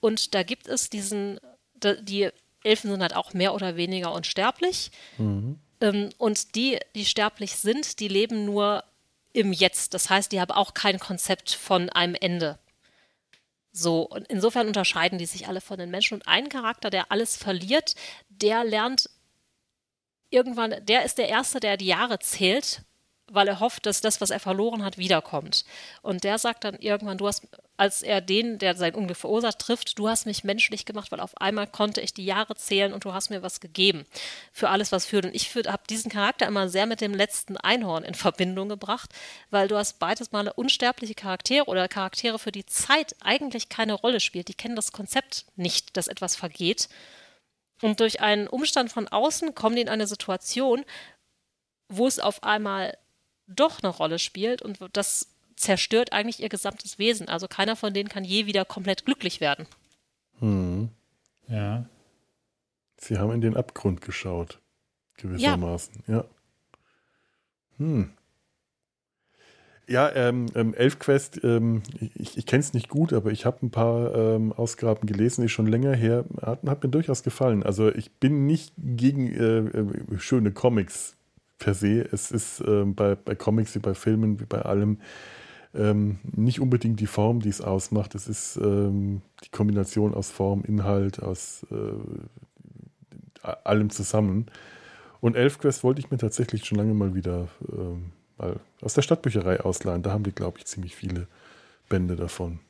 Und 0.00 0.34
da 0.34 0.42
gibt 0.42 0.68
es 0.68 0.88
diesen, 0.88 1.38
die 1.74 2.30
Elfen 2.64 2.90
sind 2.90 3.02
halt 3.02 3.14
auch 3.14 3.34
mehr 3.34 3.54
oder 3.54 3.76
weniger 3.76 4.12
unsterblich. 4.14 4.90
Mhm. 5.18 5.58
Ähm, 5.82 6.08
und 6.16 6.54
die, 6.54 6.78
die 6.94 7.04
sterblich 7.04 7.56
sind, 7.56 8.00
die 8.00 8.08
leben 8.08 8.46
nur 8.46 8.84
im 9.34 9.52
Jetzt. 9.52 9.92
Das 9.92 10.08
heißt, 10.08 10.32
die 10.32 10.40
haben 10.40 10.52
auch 10.52 10.72
kein 10.72 10.98
Konzept 10.98 11.50
von 11.50 11.90
einem 11.90 12.14
Ende. 12.14 12.58
So, 13.78 14.02
und 14.02 14.26
insofern 14.26 14.66
unterscheiden 14.66 15.18
die 15.18 15.26
sich 15.26 15.46
alle 15.46 15.60
von 15.60 15.78
den 15.78 15.90
Menschen. 15.90 16.14
Und 16.14 16.26
ein 16.26 16.48
Charakter, 16.48 16.90
der 16.90 17.12
alles 17.12 17.36
verliert, 17.36 17.94
der 18.28 18.64
lernt 18.64 19.08
irgendwann, 20.30 20.74
der 20.84 21.04
ist 21.04 21.18
der 21.18 21.28
Erste, 21.28 21.60
der 21.60 21.76
die 21.76 21.86
Jahre 21.86 22.18
zählt 22.18 22.82
weil 23.30 23.48
er 23.48 23.60
hofft, 23.60 23.86
dass 23.86 24.00
das, 24.00 24.20
was 24.20 24.30
er 24.30 24.40
verloren 24.40 24.84
hat, 24.84 24.98
wiederkommt. 24.98 25.64
Und 26.02 26.24
der 26.24 26.38
sagt 26.38 26.64
dann 26.64 26.76
irgendwann, 26.76 27.18
du 27.18 27.26
hast, 27.26 27.46
als 27.76 28.02
er 28.02 28.20
den, 28.20 28.58
der 28.58 28.74
sein 28.74 28.94
Unglück 28.94 29.16
verursacht, 29.16 29.58
trifft, 29.58 29.98
du 29.98 30.08
hast 30.08 30.26
mich 30.26 30.44
menschlich 30.44 30.84
gemacht, 30.84 31.12
weil 31.12 31.20
auf 31.20 31.40
einmal 31.40 31.66
konnte 31.66 32.00
ich 32.00 32.14
die 32.14 32.24
Jahre 32.24 32.56
zählen 32.56 32.92
und 32.92 33.04
du 33.04 33.12
hast 33.12 33.30
mir 33.30 33.42
was 33.42 33.60
gegeben 33.60 34.06
für 34.52 34.68
alles, 34.70 34.92
was 34.92 35.06
führt. 35.06 35.26
Und 35.26 35.34
ich 35.34 35.54
habe 35.54 35.82
diesen 35.88 36.10
Charakter 36.10 36.46
immer 36.46 36.68
sehr 36.68 36.86
mit 36.86 37.00
dem 37.00 37.14
letzten 37.14 37.56
Einhorn 37.56 38.04
in 38.04 38.14
Verbindung 38.14 38.68
gebracht, 38.68 39.10
weil 39.50 39.68
du 39.68 39.76
hast 39.76 39.98
beides 39.98 40.32
Male 40.32 40.52
unsterbliche 40.52 41.14
Charaktere 41.14 41.66
oder 41.66 41.88
Charaktere, 41.88 42.38
für 42.38 42.52
die 42.52 42.66
Zeit 42.66 43.14
eigentlich 43.20 43.68
keine 43.68 43.94
Rolle 43.94 44.20
spielt. 44.20 44.48
Die 44.48 44.54
kennen 44.54 44.76
das 44.76 44.92
Konzept 44.92 45.46
nicht, 45.56 45.96
dass 45.96 46.08
etwas 46.08 46.36
vergeht. 46.36 46.88
Und 47.80 48.00
durch 48.00 48.20
einen 48.20 48.48
Umstand 48.48 48.90
von 48.90 49.08
außen 49.08 49.54
kommen 49.54 49.76
die 49.76 49.82
in 49.82 49.88
eine 49.88 50.06
Situation, 50.06 50.84
wo 51.88 52.06
es 52.06 52.18
auf 52.18 52.42
einmal 52.42 52.96
doch 53.48 53.82
eine 53.82 53.92
Rolle 53.92 54.18
spielt 54.18 54.62
und 54.62 54.78
das 54.92 55.28
zerstört 55.56 56.12
eigentlich 56.12 56.42
ihr 56.42 56.48
gesamtes 56.48 56.98
Wesen. 56.98 57.28
Also 57.28 57.48
keiner 57.48 57.76
von 57.76 57.92
denen 57.92 58.08
kann 58.08 58.24
je 58.24 58.46
wieder 58.46 58.64
komplett 58.64 59.04
glücklich 59.04 59.40
werden. 59.40 59.66
Hm. 60.38 60.90
Ja. 61.48 61.86
Sie 62.96 63.18
haben 63.18 63.32
in 63.32 63.40
den 63.40 63.56
Abgrund 63.56 64.00
geschaut, 64.00 64.60
gewissermaßen. 65.16 66.04
Ja. 66.06 66.16
ja. 66.16 66.24
Hm. 67.78 68.10
Ja, 69.88 70.14
ähm, 70.14 70.46
ähm, 70.54 70.74
Elfquest, 70.74 71.42
ähm, 71.44 71.82
ich, 72.14 72.36
ich 72.36 72.44
kenne 72.44 72.60
es 72.60 72.74
nicht 72.74 72.90
gut, 72.90 73.14
aber 73.14 73.30
ich 73.30 73.46
habe 73.46 73.64
ein 73.64 73.70
paar 73.70 74.14
ähm, 74.14 74.52
Ausgaben 74.52 75.06
gelesen, 75.06 75.44
ist 75.44 75.52
schon 75.52 75.66
länger 75.66 75.94
her, 75.94 76.26
hat, 76.42 76.62
hat, 76.64 76.82
mir 76.82 76.90
durchaus 76.90 77.22
gefallen. 77.22 77.62
Also 77.62 77.88
ich 77.88 78.12
bin 78.12 78.46
nicht 78.46 78.74
gegen 78.76 79.32
äh, 79.32 79.60
äh, 79.60 80.18
schöne 80.18 80.52
Comics 80.52 81.16
per 81.58 81.74
se. 81.74 82.08
Es 82.12 82.30
ist 82.30 82.62
ähm, 82.66 82.94
bei, 82.94 83.14
bei 83.14 83.34
Comics 83.34 83.74
wie 83.74 83.80
bei 83.80 83.94
Filmen, 83.94 84.40
wie 84.40 84.46
bei 84.46 84.62
allem, 84.62 85.00
ähm, 85.74 86.18
nicht 86.24 86.60
unbedingt 86.60 87.00
die 87.00 87.06
Form, 87.06 87.40
die 87.40 87.48
es 87.48 87.60
ausmacht. 87.60 88.14
Es 88.14 88.28
ist 88.28 88.56
ähm, 88.56 89.22
die 89.44 89.50
Kombination 89.50 90.14
aus 90.14 90.30
Form, 90.30 90.64
Inhalt, 90.64 91.22
aus 91.22 91.66
äh, 91.70 93.48
allem 93.64 93.90
zusammen. 93.90 94.46
Und 95.20 95.36
Elfquest 95.36 95.82
wollte 95.84 96.00
ich 96.00 96.10
mir 96.10 96.18
tatsächlich 96.18 96.64
schon 96.64 96.78
lange 96.78 96.94
mal 96.94 97.14
wieder 97.14 97.48
ähm, 97.70 98.12
mal 98.38 98.60
aus 98.80 98.94
der 98.94 99.02
Stadtbücherei 99.02 99.60
ausleihen. 99.60 100.02
Da 100.02 100.12
haben 100.12 100.24
die, 100.24 100.32
glaube 100.32 100.58
ich, 100.58 100.66
ziemlich 100.66 100.94
viele 100.94 101.26
Bände 101.88 102.16
davon. 102.16 102.60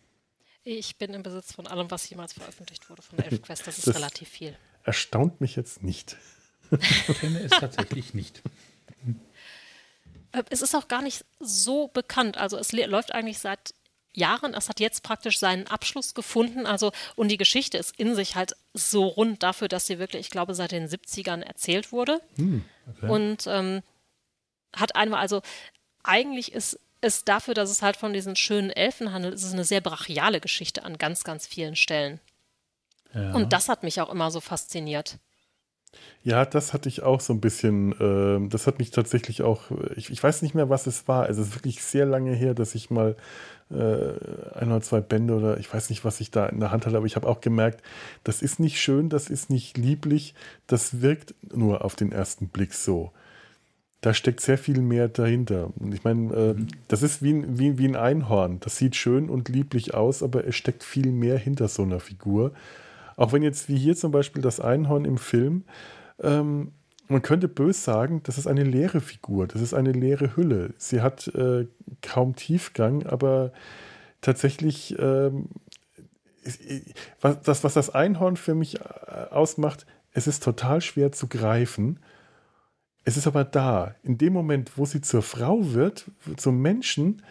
Ich 0.64 0.96
bin 0.96 1.14
im 1.14 1.22
Besitz 1.22 1.52
von 1.52 1.66
allem, 1.66 1.90
was 1.90 2.08
jemals 2.10 2.32
veröffentlicht 2.32 2.88
wurde 2.90 3.02
von 3.02 3.18
Elfquest. 3.24 3.66
Das 3.66 3.78
ist 3.78 3.86
das 3.86 3.96
relativ 3.96 4.28
viel. 4.28 4.56
Erstaunt 4.82 5.40
mich 5.40 5.56
jetzt 5.56 5.82
nicht. 5.82 6.16
Ich 6.70 7.18
kenne 7.18 7.40
es 7.40 7.50
tatsächlich 7.50 8.12
nicht. 8.12 8.42
Äh, 10.32 10.42
es 10.50 10.62
ist 10.62 10.74
auch 10.74 10.88
gar 10.88 11.02
nicht 11.02 11.24
so 11.40 11.88
bekannt. 11.88 12.36
Also 12.36 12.56
es 12.56 12.72
läuft 12.72 13.12
eigentlich 13.12 13.38
seit 13.38 13.74
Jahren. 14.12 14.54
Es 14.54 14.68
hat 14.68 14.80
jetzt 14.80 15.02
praktisch 15.02 15.38
seinen 15.38 15.66
Abschluss 15.66 16.14
gefunden. 16.14 16.66
Also, 16.66 16.92
und 17.16 17.28
die 17.28 17.36
Geschichte 17.36 17.78
ist 17.78 17.98
in 17.98 18.14
sich 18.14 18.36
halt 18.36 18.54
so 18.74 19.06
rund 19.06 19.42
dafür, 19.42 19.68
dass 19.68 19.86
sie 19.86 19.98
wirklich, 19.98 20.20
ich 20.20 20.30
glaube, 20.30 20.54
seit 20.54 20.72
den 20.72 20.88
70ern 20.88 21.42
erzählt 21.42 21.92
wurde. 21.92 22.20
Hm, 22.36 22.64
okay. 22.88 23.08
Und 23.08 23.46
ähm, 23.46 23.82
hat 24.74 24.96
einmal, 24.96 25.20
also 25.20 25.42
eigentlich 26.02 26.52
ist 26.52 26.78
es 27.00 27.24
dafür, 27.24 27.54
dass 27.54 27.70
es 27.70 27.82
halt 27.82 27.96
von 27.96 28.12
diesen 28.12 28.36
schönen 28.36 28.70
Elfen 28.70 29.12
handelt, 29.12 29.34
ist 29.34 29.44
es 29.44 29.52
eine 29.52 29.64
sehr 29.64 29.80
brachiale 29.80 30.40
Geschichte 30.40 30.82
an 30.82 30.98
ganz, 30.98 31.22
ganz 31.22 31.46
vielen 31.46 31.76
Stellen. 31.76 32.20
Ja. 33.14 33.32
Und 33.34 33.52
das 33.52 33.68
hat 33.68 33.82
mich 33.82 34.00
auch 34.00 34.10
immer 34.10 34.30
so 34.30 34.40
fasziniert. 34.40 35.18
Ja, 36.22 36.44
das 36.44 36.72
hatte 36.72 36.88
ich 36.88 37.02
auch 37.02 37.20
so 37.20 37.32
ein 37.32 37.40
bisschen, 37.40 37.92
äh, 37.92 38.48
das 38.48 38.66
hat 38.66 38.78
mich 38.78 38.90
tatsächlich 38.90 39.42
auch, 39.42 39.70
ich, 39.96 40.10
ich, 40.10 40.22
weiß 40.22 40.42
nicht 40.42 40.54
mehr, 40.54 40.68
was 40.68 40.86
es 40.86 41.08
war. 41.08 41.24
Also 41.24 41.42
es 41.42 41.48
ist 41.48 41.54
wirklich 41.54 41.82
sehr 41.82 42.06
lange 42.06 42.34
her, 42.34 42.54
dass 42.54 42.74
ich 42.74 42.90
mal 42.90 43.16
äh, 43.70 44.54
ein 44.58 44.68
oder 44.70 44.80
zwei 44.80 45.00
Bände 45.00 45.34
oder 45.34 45.58
ich 45.58 45.72
weiß 45.72 45.90
nicht, 45.90 46.04
was 46.04 46.20
ich 46.20 46.30
da 46.30 46.46
in 46.46 46.60
der 46.60 46.70
Hand 46.70 46.86
hatte, 46.86 46.96
aber 46.96 47.06
ich 47.06 47.16
habe 47.16 47.28
auch 47.28 47.40
gemerkt, 47.40 47.82
das 48.24 48.42
ist 48.42 48.60
nicht 48.60 48.80
schön, 48.80 49.08
das 49.08 49.30
ist 49.30 49.50
nicht 49.50 49.78
lieblich, 49.78 50.34
das 50.66 51.00
wirkt 51.00 51.34
nur 51.54 51.84
auf 51.84 51.94
den 51.94 52.12
ersten 52.12 52.48
Blick 52.48 52.74
so. 52.74 53.12
Da 54.00 54.14
steckt 54.14 54.40
sehr 54.40 54.58
viel 54.58 54.80
mehr 54.80 55.08
dahinter. 55.08 55.70
Und 55.76 55.92
ich 55.92 56.04
meine, 56.04 56.34
äh, 56.34 56.54
mhm. 56.54 56.68
das 56.88 57.02
ist 57.02 57.22
wie 57.22 57.32
ein, 57.32 57.58
wie, 57.58 57.78
wie 57.78 57.88
ein 57.88 57.96
Einhorn. 57.96 58.60
Das 58.60 58.76
sieht 58.76 58.96
schön 58.96 59.28
und 59.28 59.48
lieblich 59.48 59.94
aus, 59.94 60.22
aber 60.22 60.46
es 60.46 60.56
steckt 60.56 60.84
viel 60.84 61.10
mehr 61.10 61.36
hinter 61.36 61.68
so 61.68 61.82
einer 61.82 62.00
Figur. 62.00 62.52
Auch 63.18 63.32
wenn 63.32 63.42
jetzt 63.42 63.68
wie 63.68 63.76
hier 63.76 63.96
zum 63.96 64.12
Beispiel 64.12 64.42
das 64.42 64.60
Einhorn 64.60 65.04
im 65.04 65.18
Film, 65.18 65.64
ähm, 66.20 66.70
man 67.08 67.20
könnte 67.20 67.48
bös 67.48 67.82
sagen, 67.82 68.22
das 68.22 68.38
ist 68.38 68.46
eine 68.46 68.62
leere 68.62 69.00
Figur, 69.00 69.48
das 69.48 69.60
ist 69.60 69.74
eine 69.74 69.90
leere 69.90 70.36
Hülle. 70.36 70.72
Sie 70.78 71.00
hat 71.00 71.26
äh, 71.34 71.66
kaum 72.00 72.36
Tiefgang, 72.36 73.04
aber 73.06 73.52
tatsächlich, 74.20 74.96
ähm, 75.00 75.48
was, 77.20 77.42
das, 77.42 77.64
was 77.64 77.74
das 77.74 77.90
Einhorn 77.90 78.36
für 78.36 78.54
mich 78.54 78.80
äh, 78.80 78.84
ausmacht, 79.30 79.84
es 80.12 80.28
ist 80.28 80.44
total 80.44 80.80
schwer 80.80 81.10
zu 81.10 81.26
greifen. 81.26 81.98
Es 83.04 83.16
ist 83.16 83.26
aber 83.26 83.44
da. 83.44 83.96
In 84.04 84.16
dem 84.16 84.32
Moment, 84.32 84.78
wo 84.78 84.84
sie 84.84 85.00
zur 85.00 85.22
Frau 85.22 85.72
wird, 85.72 86.08
zum 86.36 86.62
Menschen, 86.62 87.22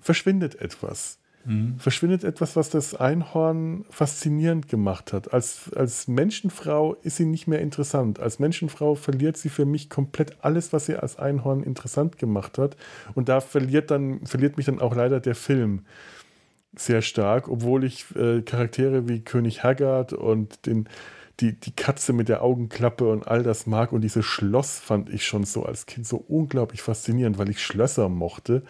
verschwindet 0.00 0.60
etwas. 0.60 1.20
Mhm. 1.44 1.78
Verschwindet 1.78 2.24
etwas, 2.24 2.56
was 2.56 2.70
das 2.70 2.94
Einhorn 2.94 3.84
faszinierend 3.90 4.68
gemacht 4.68 5.12
hat. 5.12 5.32
Als, 5.32 5.70
als 5.74 6.08
Menschenfrau 6.08 6.94
ist 7.02 7.16
sie 7.16 7.26
nicht 7.26 7.46
mehr 7.46 7.60
interessant. 7.60 8.18
Als 8.20 8.38
Menschenfrau 8.38 8.94
verliert 8.94 9.36
sie 9.36 9.48
für 9.48 9.66
mich 9.66 9.90
komplett 9.90 10.38
alles, 10.42 10.72
was 10.72 10.86
sie 10.86 10.96
als 10.96 11.18
Einhorn 11.18 11.62
interessant 11.62 12.18
gemacht 12.18 12.58
hat. 12.58 12.76
Und 13.14 13.28
da 13.28 13.40
verliert, 13.40 13.90
dann, 13.90 14.26
verliert 14.26 14.56
mich 14.56 14.66
dann 14.66 14.80
auch 14.80 14.94
leider 14.94 15.20
der 15.20 15.34
Film 15.34 15.82
sehr 16.76 17.02
stark, 17.02 17.48
obwohl 17.48 17.84
ich 17.84 18.04
äh, 18.16 18.42
Charaktere 18.42 19.08
wie 19.08 19.20
König 19.20 19.62
Haggard 19.62 20.12
und 20.12 20.66
den, 20.66 20.88
die, 21.40 21.52
die 21.52 21.72
Katze 21.72 22.12
mit 22.12 22.28
der 22.28 22.42
Augenklappe 22.42 23.08
und 23.08 23.28
all 23.28 23.42
das 23.42 23.66
mag. 23.66 23.92
Und 23.92 24.00
dieses 24.00 24.24
Schloss 24.24 24.78
fand 24.78 25.10
ich 25.10 25.24
schon 25.24 25.44
so 25.44 25.64
als 25.64 25.86
Kind 25.86 26.06
so 26.06 26.16
unglaublich 26.16 26.82
faszinierend, 26.82 27.38
weil 27.38 27.50
ich 27.50 27.62
Schlösser 27.62 28.08
mochte 28.08 28.62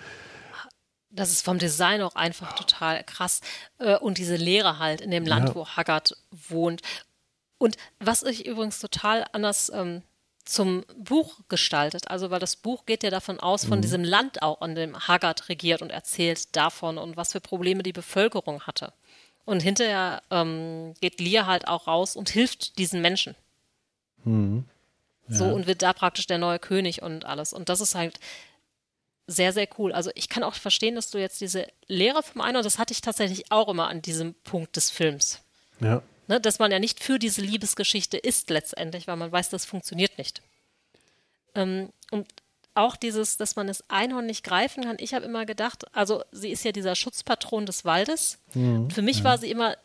das 1.15 1.31
ist 1.31 1.43
vom 1.43 1.59
Design 1.59 2.03
auch 2.03 2.17
einfach 2.17 2.55
total 2.55 3.03
krass. 3.05 3.41
Äh, 3.79 3.97
und 3.97 4.19
diese 4.19 4.37
Leere 4.37 4.79
halt 4.79 5.01
in 5.01 5.11
dem 5.11 5.27
Land, 5.27 5.51
ja. 5.51 5.55
wo 5.55 5.67
Haggard 5.67 6.17
wohnt. 6.31 6.83
Und 7.59 7.77
was 8.01 8.23
ich 8.23 8.47
übrigens 8.47 8.81
total 8.81 9.25
anders 9.33 9.71
ähm, 9.75 10.03
zum 10.45 10.85
Buch 10.99 11.41
gestaltet, 11.49 12.11
also 12.11 12.31
weil 12.31 12.41
das 12.41 12.57
Buch 12.57 12.85
geht 12.85 13.03
ja 13.03 13.11
davon 13.11 13.41
aus, 13.41 13.65
von 13.65 13.79
mhm. 13.79 13.83
diesem 13.83 14.05
Land 14.05 14.43
auch, 14.43 14.61
an 14.61 14.75
dem 14.75 14.99
Haggard 15.09 15.49
regiert 15.49 15.81
und 15.81 15.91
erzählt 15.91 16.55
davon 16.55 16.99
und 16.99 17.17
was 17.17 17.33
für 17.33 17.41
Probleme 17.41 17.83
die 17.83 17.93
Bevölkerung 17.93 18.63
hatte. 18.63 18.93
Und 19.47 19.61
hinterher 19.61 20.23
ähm, 20.31 20.95
geht 21.01 21.21
Lear 21.21 21.47
halt 21.47 21.69
auch 21.69 21.87
raus 21.87 22.17
und 22.17 22.29
hilft 22.31 22.79
diesen 22.79 23.01
Menschen. 23.01 23.35
Mhm. 24.25 24.65
Ja. 25.29 25.37
So 25.37 25.45
und 25.47 25.67
wird 25.67 25.83
da 25.83 25.93
praktisch 25.93 26.27
der 26.27 26.39
neue 26.39 26.59
König 26.59 27.03
und 27.03 27.25
alles. 27.25 27.53
Und 27.53 27.69
das 27.69 27.81
ist 27.81 27.95
halt 27.95 28.19
sehr, 29.27 29.53
sehr 29.53 29.69
cool. 29.79 29.93
Also 29.93 30.11
ich 30.15 30.29
kann 30.29 30.43
auch 30.43 30.55
verstehen, 30.55 30.95
dass 30.95 31.11
du 31.11 31.19
jetzt 31.19 31.41
diese 31.41 31.67
Lehre 31.87 32.23
vom 32.23 32.41
einen, 32.41 32.59
und 32.59 32.67
das 32.67 32.79
hatte 32.79 32.93
ich 32.93 33.01
tatsächlich 33.01 33.51
auch 33.51 33.69
immer 33.69 33.89
an 33.89 34.03
diesem 34.03 34.35
Punkt 34.45 34.77
des 34.77 34.91
Films. 34.91 35.41
Ja. 35.81 36.03
Ne, 36.27 36.41
dass 36.41 36.59
man 36.59 36.73
ja 36.73 36.79
nicht 36.79 37.03
für 37.03 37.19
diese 37.19 37.43
Liebesgeschichte 37.43 38.17
ist 38.17 38.49
letztendlich, 38.49 39.07
weil 39.07 39.17
man 39.17 39.31
weiß, 39.31 39.51
das 39.51 39.67
funktioniert 39.67 40.17
nicht. 40.17 40.41
Ähm, 41.55 41.91
und 42.11 42.27
auch 42.75 42.97
dieses, 42.97 43.37
dass 43.37 43.57
man 43.57 43.67
das 43.67 43.89
Einhorn 43.89 44.27
nicht 44.27 44.43
greifen 44.43 44.85
kann. 44.85 44.97
Ich 44.99 45.15
habe 45.15 45.25
immer 45.25 45.47
gedacht, 45.47 45.85
also 45.95 46.25
sie 46.33 46.51
ist 46.51 46.65
ja 46.65 46.73
dieser 46.73 46.97
Schutzpatron 46.97 47.67
des 47.67 47.85
Waldes. 47.85 48.39
Mhm. 48.55 48.91
Für 48.91 49.03
mich 49.03 49.19
ja. 49.19 49.25
war 49.25 49.39
sie 49.39 49.51
immer 49.51 49.77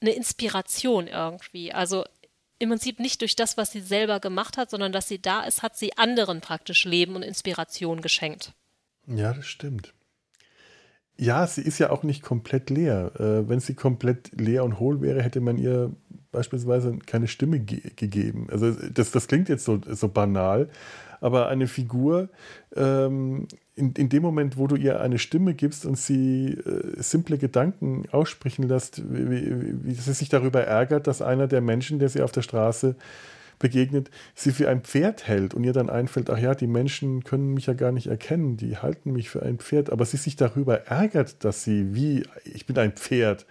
eine 0.00 0.10
Inspiration 0.10 1.08
irgendwie. 1.08 1.72
Also 1.72 2.04
im 2.58 2.70
Prinzip 2.70 3.00
nicht 3.00 3.20
durch 3.20 3.36
das, 3.36 3.56
was 3.56 3.72
sie 3.72 3.80
selber 3.80 4.20
gemacht 4.20 4.56
hat, 4.56 4.70
sondern 4.70 4.92
dass 4.92 5.08
sie 5.08 5.20
da 5.20 5.42
ist, 5.42 5.62
hat 5.62 5.76
sie 5.76 5.96
anderen 5.98 6.40
praktisch 6.40 6.84
Leben 6.84 7.16
und 7.16 7.22
Inspiration 7.22 8.00
geschenkt. 8.00 8.52
Ja, 9.06 9.32
das 9.32 9.46
stimmt. 9.46 9.94
Ja, 11.18 11.46
sie 11.46 11.62
ist 11.62 11.78
ja 11.78 11.90
auch 11.90 12.02
nicht 12.02 12.22
komplett 12.22 12.68
leer. 12.68 13.12
Äh, 13.18 13.48
wenn 13.48 13.60
sie 13.60 13.74
komplett 13.74 14.38
leer 14.38 14.64
und 14.64 14.78
hohl 14.78 15.00
wäre, 15.00 15.22
hätte 15.22 15.40
man 15.40 15.56
ihr 15.56 15.92
beispielsweise 16.30 16.98
keine 17.06 17.28
Stimme 17.28 17.60
ge 17.60 17.80
gegeben. 17.96 18.48
Also 18.50 18.72
das, 18.72 19.10
das 19.10 19.26
klingt 19.26 19.48
jetzt 19.48 19.64
so, 19.64 19.80
so 19.86 20.08
banal, 20.08 20.68
aber 21.20 21.48
eine 21.48 21.66
Figur, 21.66 22.28
ähm, 22.74 23.48
in, 23.74 23.92
in 23.92 24.10
dem 24.10 24.22
Moment, 24.22 24.58
wo 24.58 24.66
du 24.66 24.76
ihr 24.76 25.00
eine 25.00 25.18
Stimme 25.18 25.54
gibst 25.54 25.86
und 25.86 25.96
sie 25.96 26.52
äh, 26.52 27.02
simple 27.02 27.38
Gedanken 27.38 28.04
aussprechen 28.10 28.64
lässt, 28.64 29.02
wie, 29.10 29.30
wie, 29.30 29.84
wie, 29.84 29.94
sie 29.94 30.12
sich 30.12 30.28
darüber 30.28 30.62
ärgert, 30.64 31.06
dass 31.06 31.22
einer 31.22 31.46
der 31.46 31.62
Menschen, 31.62 31.98
der 31.98 32.10
sie 32.10 32.20
auf 32.20 32.32
der 32.32 32.42
Straße 32.42 32.96
begegnet, 33.58 34.10
sie 34.34 34.52
für 34.52 34.68
ein 34.68 34.82
Pferd 34.82 35.26
hält 35.26 35.54
und 35.54 35.64
ihr 35.64 35.72
dann 35.72 35.90
einfällt, 35.90 36.30
ach 36.30 36.38
ja, 36.38 36.54
die 36.54 36.66
Menschen 36.66 37.24
können 37.24 37.54
mich 37.54 37.66
ja 37.66 37.74
gar 37.74 37.92
nicht 37.92 38.06
erkennen, 38.06 38.56
die 38.56 38.76
halten 38.76 39.12
mich 39.12 39.30
für 39.30 39.42
ein 39.42 39.58
Pferd, 39.58 39.90
aber 39.90 40.04
sie 40.04 40.16
sich 40.16 40.36
darüber 40.36 40.86
ärgert, 40.86 41.44
dass 41.44 41.64
sie 41.64 41.94
wie, 41.94 42.24
ich 42.44 42.66
bin 42.66 42.78
ein 42.78 42.92
Pferd, 42.92 43.46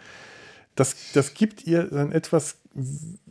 das, 0.75 1.11
das 1.13 1.33
gibt 1.33 1.65
ihr 1.65 1.83
dann 1.83 2.11
etwas, 2.11 2.57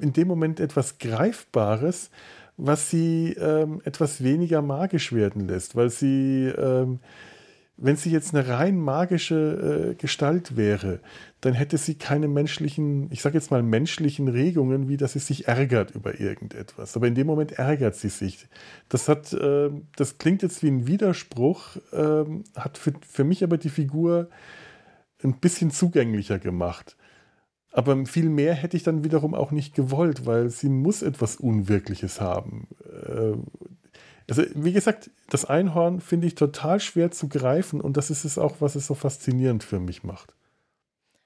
in 0.01 0.13
dem 0.13 0.29
Moment 0.29 0.61
etwas 0.61 0.99
Greifbares, 0.99 2.11
was 2.57 2.91
sie 2.91 3.35
ähm, 3.39 3.81
etwas 3.85 4.23
weniger 4.23 4.63
magisch 4.63 5.13
werden 5.13 5.47
lässt, 5.47 5.77
weil 5.77 5.91
sie 5.91 6.47
ähm, 6.57 7.01
wenn 7.77 7.97
sie 7.97 8.11
jetzt 8.11 8.35
eine 8.35 8.47
rein 8.49 8.79
magische 8.79 9.91
äh, 9.91 9.95
Gestalt 9.95 10.57
wäre, 10.57 11.01
dann 11.41 11.55
hätte 11.55 11.77
sie 11.77 11.97
keine 11.97 12.29
menschlichen, 12.29 13.11
ich 13.11 13.21
sage 13.21 13.37
jetzt 13.37 13.51
mal 13.51 13.63
menschlichen 13.63 14.29
Regungen, 14.29 14.89
wie 14.89 14.97
dass 14.97 15.15
sie 15.15 15.19
sich 15.19 15.49
ärgert 15.49 15.91
über 15.91 16.21
irgendetwas. 16.21 16.97
Aber 16.97 17.09
in 17.09 17.17
dem 17.17 17.27
Moment 17.27 17.53
ärgert 17.53 17.97
sie 17.97 18.11
sich. 18.11 18.47
Das 18.89 19.09
hat, 19.09 19.33
äh, 19.33 19.71
das 19.97 20.19
klingt 20.19 20.43
jetzt 20.43 20.63
wie 20.63 20.69
ein 20.69 20.87
Widerspruch, 20.87 21.77
äh, 21.93 22.25
hat 22.55 22.79
für, 22.79 22.93
für 23.07 23.25
mich 23.25 23.43
aber 23.43 23.59
die 23.59 23.71
Figur 23.71 24.29
ein 25.23 25.41
bisschen 25.41 25.71
zugänglicher 25.71 26.39
gemacht. 26.39 26.97
Aber 27.73 28.07
viel 28.07 28.29
mehr 28.29 28.55
hätte 28.55 28.77
ich 28.77 28.85
dann 28.85 29.03
wiederum 29.03 29.35
auch 29.35 29.51
nicht 29.51 29.75
gewollt, 29.75 30.27
weil 30.27 30.49
sie 30.49 30.69
muss 30.69 31.03
etwas 31.03 31.37
Unwirkliches 31.37 32.21
haben. 32.21 32.69
Also, 34.29 34.43
wie 34.55 34.73
gesagt, 34.73 35.11
das 35.29 35.45
Einhorn 35.45 36.01
finde 36.01 36.27
ich 36.27 36.35
total 36.35 36.81
schwer 36.81 37.11
zu 37.11 37.29
greifen 37.29 37.81
und 37.81 37.97
das 37.97 38.11
ist 38.11 38.25
es 38.25 38.39
auch, 38.39 38.57
was 38.61 38.75
es 38.75 38.87
so 38.87 38.95
faszinierend 38.95 39.63
für 39.63 39.81
mich 39.81 40.03
macht. 40.03 40.35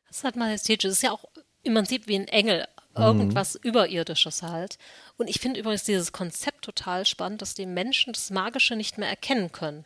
Das 0.08 0.24
hat 0.24 0.36
majestätisch. 0.36 0.88
Das 0.88 0.98
ist 0.98 1.02
ja 1.02 1.12
auch 1.12 1.24
im 1.62 1.74
Prinzip 1.74 2.08
wie 2.08 2.16
ein 2.16 2.28
Engel, 2.28 2.66
irgendwas 2.96 3.54
mhm. 3.54 3.70
Überirdisches 3.70 4.42
halt. 4.42 4.78
Und 5.16 5.28
ich 5.28 5.40
finde 5.40 5.60
übrigens 5.60 5.84
dieses 5.84 6.12
Konzept 6.12 6.64
total 6.64 7.06
spannend, 7.06 7.42
dass 7.42 7.54
die 7.54 7.66
Menschen 7.66 8.12
das 8.12 8.30
Magische 8.30 8.74
nicht 8.74 8.98
mehr 8.98 9.08
erkennen 9.08 9.52
können. 9.52 9.84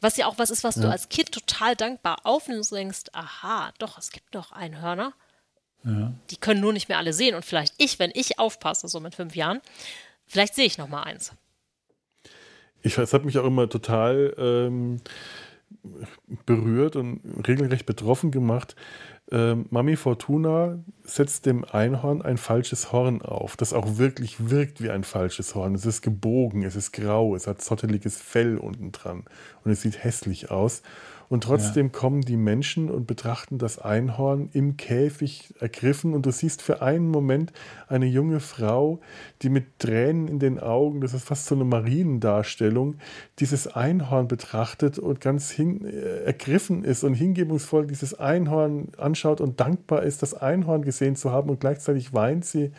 Was 0.00 0.16
ja 0.16 0.26
auch 0.26 0.38
was 0.38 0.50
ist, 0.50 0.62
was 0.62 0.76
ja. 0.76 0.82
du 0.82 0.90
als 0.90 1.08
Kind 1.08 1.32
total 1.32 1.74
dankbar 1.74 2.18
aufnimmst 2.24 2.70
und 2.70 2.78
denkst, 2.78 3.04
aha, 3.12 3.72
doch, 3.80 3.98
es 3.98 4.12
gibt 4.12 4.34
noch 4.34 4.52
Einhörner. 4.52 5.12
Ja. 5.82 6.12
Die 6.30 6.36
können 6.36 6.60
nur 6.60 6.72
nicht 6.72 6.88
mehr 6.88 6.98
alle 6.98 7.12
sehen. 7.12 7.34
Und 7.34 7.44
vielleicht 7.44 7.74
ich, 7.78 7.98
wenn 7.98 8.12
ich 8.14 8.38
aufpasse, 8.38 8.86
so 8.86 9.00
mit 9.00 9.16
fünf 9.16 9.34
Jahren, 9.34 9.60
vielleicht 10.26 10.54
sehe 10.54 10.66
ich 10.66 10.78
noch 10.78 10.88
mal 10.88 11.02
eins 11.02 11.32
ich, 12.82 12.98
es 12.98 13.12
hat 13.12 13.24
mich 13.24 13.38
auch 13.38 13.44
immer 13.44 13.68
total 13.68 14.34
ähm, 14.38 15.00
berührt 16.46 16.96
und 16.96 17.20
regelrecht 17.46 17.86
betroffen 17.86 18.30
gemacht. 18.30 18.76
Ähm, 19.30 19.66
Mami 19.70 19.96
Fortuna 19.96 20.78
setzt 21.04 21.44
dem 21.44 21.64
Einhorn 21.64 22.22
ein 22.22 22.38
falsches 22.38 22.92
Horn 22.92 23.20
auf, 23.20 23.56
das 23.56 23.74
auch 23.74 23.98
wirklich 23.98 24.48
wirkt 24.48 24.82
wie 24.82 24.90
ein 24.90 25.04
falsches 25.04 25.54
Horn. 25.54 25.74
Es 25.74 25.84
ist 25.84 26.00
gebogen, 26.00 26.62
es 26.62 26.76
ist 26.76 26.92
grau, 26.92 27.34
es 27.34 27.46
hat 27.46 27.60
zotteliges 27.60 28.16
Fell 28.20 28.56
unten 28.56 28.90
dran 28.92 29.24
und 29.64 29.70
es 29.70 29.82
sieht 29.82 30.02
hässlich 30.02 30.50
aus. 30.50 30.82
Und 31.28 31.44
trotzdem 31.44 31.86
ja. 31.86 31.92
kommen 31.92 32.22
die 32.22 32.36
Menschen 32.36 32.90
und 32.90 33.06
betrachten 33.06 33.58
das 33.58 33.78
Einhorn 33.78 34.48
im 34.52 34.76
Käfig 34.76 35.54
ergriffen. 35.60 36.14
Und 36.14 36.24
du 36.24 36.30
siehst 36.30 36.62
für 36.62 36.82
einen 36.82 37.08
Moment 37.10 37.52
eine 37.86 38.06
junge 38.06 38.40
Frau, 38.40 39.00
die 39.42 39.50
mit 39.50 39.78
Tränen 39.78 40.28
in 40.28 40.38
den 40.38 40.58
Augen, 40.58 41.00
das 41.00 41.14
ist 41.14 41.24
fast 41.24 41.46
so 41.46 41.54
eine 41.54 41.64
Mariendarstellung, 41.64 42.96
dieses 43.38 43.66
Einhorn 43.66 44.26
betrachtet 44.28 44.98
und 44.98 45.20
ganz 45.20 45.50
hin, 45.50 45.84
äh, 45.84 46.24
ergriffen 46.24 46.82
ist 46.84 47.04
und 47.04 47.14
hingebungsvoll 47.14 47.86
dieses 47.86 48.18
Einhorn 48.18 48.88
anschaut 48.96 49.40
und 49.40 49.60
dankbar 49.60 50.02
ist, 50.02 50.22
das 50.22 50.34
Einhorn 50.34 50.82
gesehen 50.82 51.14
zu 51.14 51.30
haben. 51.30 51.50
Und 51.50 51.60
gleichzeitig 51.60 52.14
weint 52.14 52.44
sie, 52.44 52.72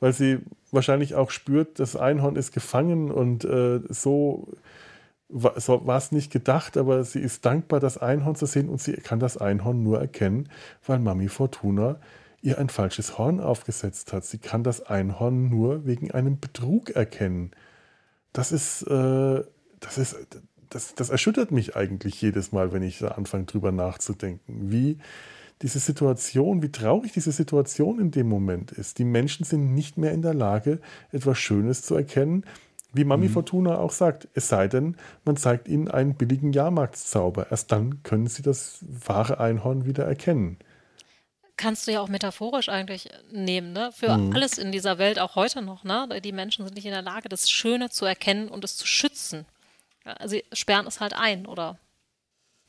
weil 0.00 0.12
sie 0.12 0.38
wahrscheinlich 0.72 1.14
auch 1.14 1.30
spürt, 1.30 1.78
das 1.78 1.96
Einhorn 1.96 2.36
ist 2.36 2.52
gefangen 2.52 3.10
und 3.10 3.44
äh, 3.44 3.80
so 3.88 4.04
so 4.14 4.48
war 5.34 5.96
es 5.96 6.12
nicht 6.12 6.32
gedacht, 6.32 6.76
aber 6.76 7.02
sie 7.02 7.18
ist 7.18 7.44
dankbar, 7.44 7.80
das 7.80 7.98
Einhorn 7.98 8.36
zu 8.36 8.46
sehen 8.46 8.68
und 8.68 8.80
sie 8.80 8.92
kann 8.92 9.18
das 9.18 9.36
Einhorn 9.36 9.82
nur 9.82 10.00
erkennen, 10.00 10.48
weil 10.86 11.00
Mami 11.00 11.28
Fortuna 11.28 11.96
ihr 12.40 12.58
ein 12.58 12.68
falsches 12.68 13.18
Horn 13.18 13.40
aufgesetzt 13.40 14.12
hat. 14.12 14.24
Sie 14.24 14.38
kann 14.38 14.62
das 14.62 14.86
Einhorn 14.86 15.48
nur 15.48 15.86
wegen 15.86 16.12
einem 16.12 16.38
Betrug 16.38 16.90
erkennen. 16.90 17.50
Das 18.32 18.52
ist, 18.52 18.82
äh, 18.82 19.42
das 19.80 19.98
ist, 19.98 20.16
das, 20.70 20.94
das 20.94 21.10
erschüttert 21.10 21.50
mich 21.50 21.74
eigentlich 21.74 22.20
jedes 22.20 22.52
Mal, 22.52 22.72
wenn 22.72 22.82
ich 22.82 22.98
da 22.98 23.08
anfange, 23.08 23.44
drüber 23.44 23.72
nachzudenken, 23.72 24.70
wie 24.70 24.98
diese 25.62 25.78
Situation, 25.78 26.62
wie 26.62 26.70
traurig 26.70 27.12
diese 27.12 27.32
Situation 27.32 27.98
in 27.98 28.10
dem 28.10 28.28
Moment 28.28 28.72
ist. 28.72 28.98
Die 28.98 29.04
Menschen 29.04 29.44
sind 29.44 29.74
nicht 29.74 29.98
mehr 29.98 30.12
in 30.12 30.22
der 30.22 30.34
Lage, 30.34 30.80
etwas 31.10 31.38
Schönes 31.38 31.82
zu 31.82 31.94
erkennen, 31.94 32.44
wie 32.94 33.04
Mami 33.04 33.28
mhm. 33.28 33.32
Fortuna 33.32 33.78
auch 33.78 33.90
sagt, 33.90 34.28
es 34.34 34.48
sei 34.48 34.68
denn, 34.68 34.96
man 35.24 35.36
zeigt 35.36 35.68
ihnen 35.68 35.88
einen 35.88 36.14
billigen 36.14 36.52
Jahrmarktszauber. 36.52 37.50
Erst 37.50 37.72
dann 37.72 38.02
können 38.02 38.26
sie 38.26 38.42
das 38.42 38.78
wahre 38.80 39.38
Einhorn 39.40 39.84
wieder 39.84 40.04
erkennen. 40.04 40.58
kannst 41.56 41.86
du 41.86 41.92
ja 41.92 42.00
auch 42.00 42.08
metaphorisch 42.08 42.68
eigentlich 42.68 43.08
nehmen, 43.30 43.72
ne? 43.72 43.90
Für 43.92 44.16
mhm. 44.16 44.34
alles 44.34 44.58
in 44.58 44.72
dieser 44.72 44.98
Welt, 44.98 45.18
auch 45.18 45.36
heute 45.36 45.62
noch, 45.62 45.84
ne? 45.84 46.20
Die 46.20 46.32
Menschen 46.32 46.64
sind 46.64 46.74
nicht 46.74 46.86
in 46.86 46.92
der 46.92 47.02
Lage, 47.02 47.28
das 47.28 47.50
Schöne 47.50 47.90
zu 47.90 48.04
erkennen 48.04 48.48
und 48.48 48.64
es 48.64 48.76
zu 48.76 48.86
schützen. 48.86 49.46
sie 50.24 50.44
sperren 50.52 50.86
es 50.86 51.00
halt 51.00 51.14
ein 51.14 51.46
oder 51.46 51.78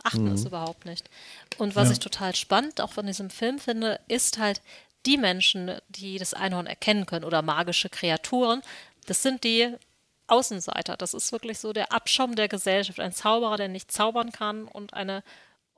achten 0.03 0.25
mhm. 0.25 0.33
es 0.33 0.45
überhaupt 0.45 0.85
nicht. 0.85 1.09
Und 1.57 1.75
was 1.75 1.87
ja. 1.87 1.93
ich 1.93 1.99
total 1.99 2.35
spannend 2.35 2.79
auch 2.81 2.91
von 2.91 3.07
diesem 3.07 3.29
Film 3.29 3.59
finde, 3.59 3.99
ist 4.07 4.37
halt 4.37 4.61
die 5.05 5.17
Menschen, 5.17 5.77
die 5.89 6.17
das 6.17 6.33
Einhorn 6.33 6.67
erkennen 6.67 7.05
können 7.05 7.25
oder 7.25 7.41
magische 7.41 7.89
Kreaturen, 7.89 8.61
das 9.07 9.21
sind 9.21 9.43
die 9.43 9.75
Außenseiter. 10.27 10.97
Das 10.97 11.13
ist 11.13 11.31
wirklich 11.31 11.59
so 11.59 11.73
der 11.73 11.91
Abschaum 11.91 12.35
der 12.35 12.47
Gesellschaft. 12.47 12.99
Ein 12.99 13.13
Zauberer, 13.13 13.57
der 13.57 13.67
nicht 13.67 13.91
zaubern 13.91 14.31
kann 14.31 14.67
und 14.67 14.93
eine 14.93 15.23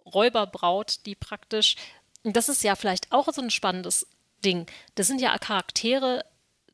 Räuberbraut, 0.06 1.06
die 1.06 1.16
praktisch, 1.16 1.76
das 2.24 2.50
ist 2.50 2.64
ja 2.64 2.76
vielleicht 2.76 3.12
auch 3.12 3.28
so 3.32 3.42
ein 3.42 3.52
spannendes 3.52 4.08
Ding. 4.44 4.68
Das 4.96 5.08
sind 5.08 5.22
ja 5.22 5.38
Charaktere, 5.38 6.24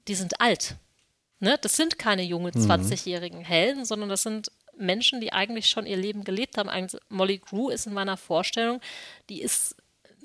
die 0.07 0.15
sind 0.15 0.39
alt. 0.39 0.75
Ne? 1.39 1.57
Das 1.61 1.75
sind 1.75 1.97
keine 1.97 2.23
junge 2.23 2.51
20-jährigen 2.51 3.39
mhm. 3.39 3.45
Helden, 3.45 3.85
sondern 3.85 4.09
das 4.09 4.23
sind 4.23 4.51
Menschen, 4.77 5.21
die 5.21 5.33
eigentlich 5.33 5.67
schon 5.67 5.85
ihr 5.85 5.97
Leben 5.97 6.23
gelebt 6.23 6.57
haben. 6.57 6.69
Eigentlich 6.69 7.01
Molly 7.09 7.39
Grew 7.39 7.69
ist 7.69 7.87
in 7.87 7.93
meiner 7.93 8.17
Vorstellung, 8.17 8.81
die 9.29 9.41
ist 9.41 9.75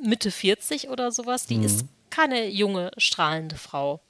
Mitte 0.00 0.30
40 0.30 0.88
oder 0.88 1.10
sowas, 1.10 1.46
die 1.46 1.58
mhm. 1.58 1.64
ist 1.64 1.86
keine 2.10 2.48
junge, 2.48 2.90
strahlende 2.96 3.56
Frau. 3.56 4.00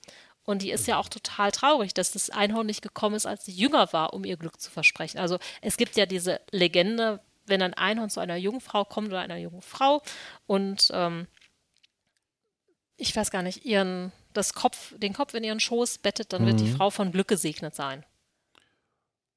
Und 0.49 0.63
die 0.63 0.71
ist 0.71 0.87
ja 0.87 0.97
auch 0.97 1.11
total 1.11 1.53
traurig, 1.53 1.93
dass 1.93 2.13
das 2.13 2.31
Einhorn 2.31 2.65
nicht 2.65 2.81
gekommen 2.81 3.15
ist, 3.15 3.27
als 3.27 3.45
sie 3.45 3.53
jünger 3.53 3.93
war, 3.93 4.15
um 4.15 4.25
ihr 4.25 4.39
Glück 4.39 4.59
zu 4.59 4.71
versprechen. 4.71 5.19
Also 5.19 5.39
es 5.61 5.77
gibt 5.77 5.95
ja 5.99 6.07
diese 6.07 6.41
Legende, 6.51 7.21
wenn 7.45 7.61
ein 7.61 7.75
Einhorn 7.75 8.09
zu 8.09 8.19
einer 8.19 8.37
jungen 8.37 8.63
Frau 8.63 8.87
kommt 8.87 9.09
oder 9.09 9.21
einer 9.21 9.37
jungen 9.37 9.61
Frau 9.61 10.01
und 10.47 10.91
ähm, 10.95 11.27
ich 12.97 13.15
weiß 13.15 13.31
gar 13.31 13.43
nicht, 13.43 13.67
ihren, 13.67 14.11
das 14.33 14.55
Kopf, 14.55 14.95
den 14.97 15.13
Kopf 15.13 15.35
in 15.35 15.45
ihren 15.45 15.61
Schoß 15.61 15.99
bettet, 15.99 16.33
dann 16.33 16.45
mhm. 16.45 16.47
wird 16.47 16.61
die 16.61 16.65
mhm. 16.65 16.77
Frau 16.77 16.89
von 16.89 17.13
Glück 17.13 17.29
gesegnet 17.29 17.75
sein. 17.75 18.07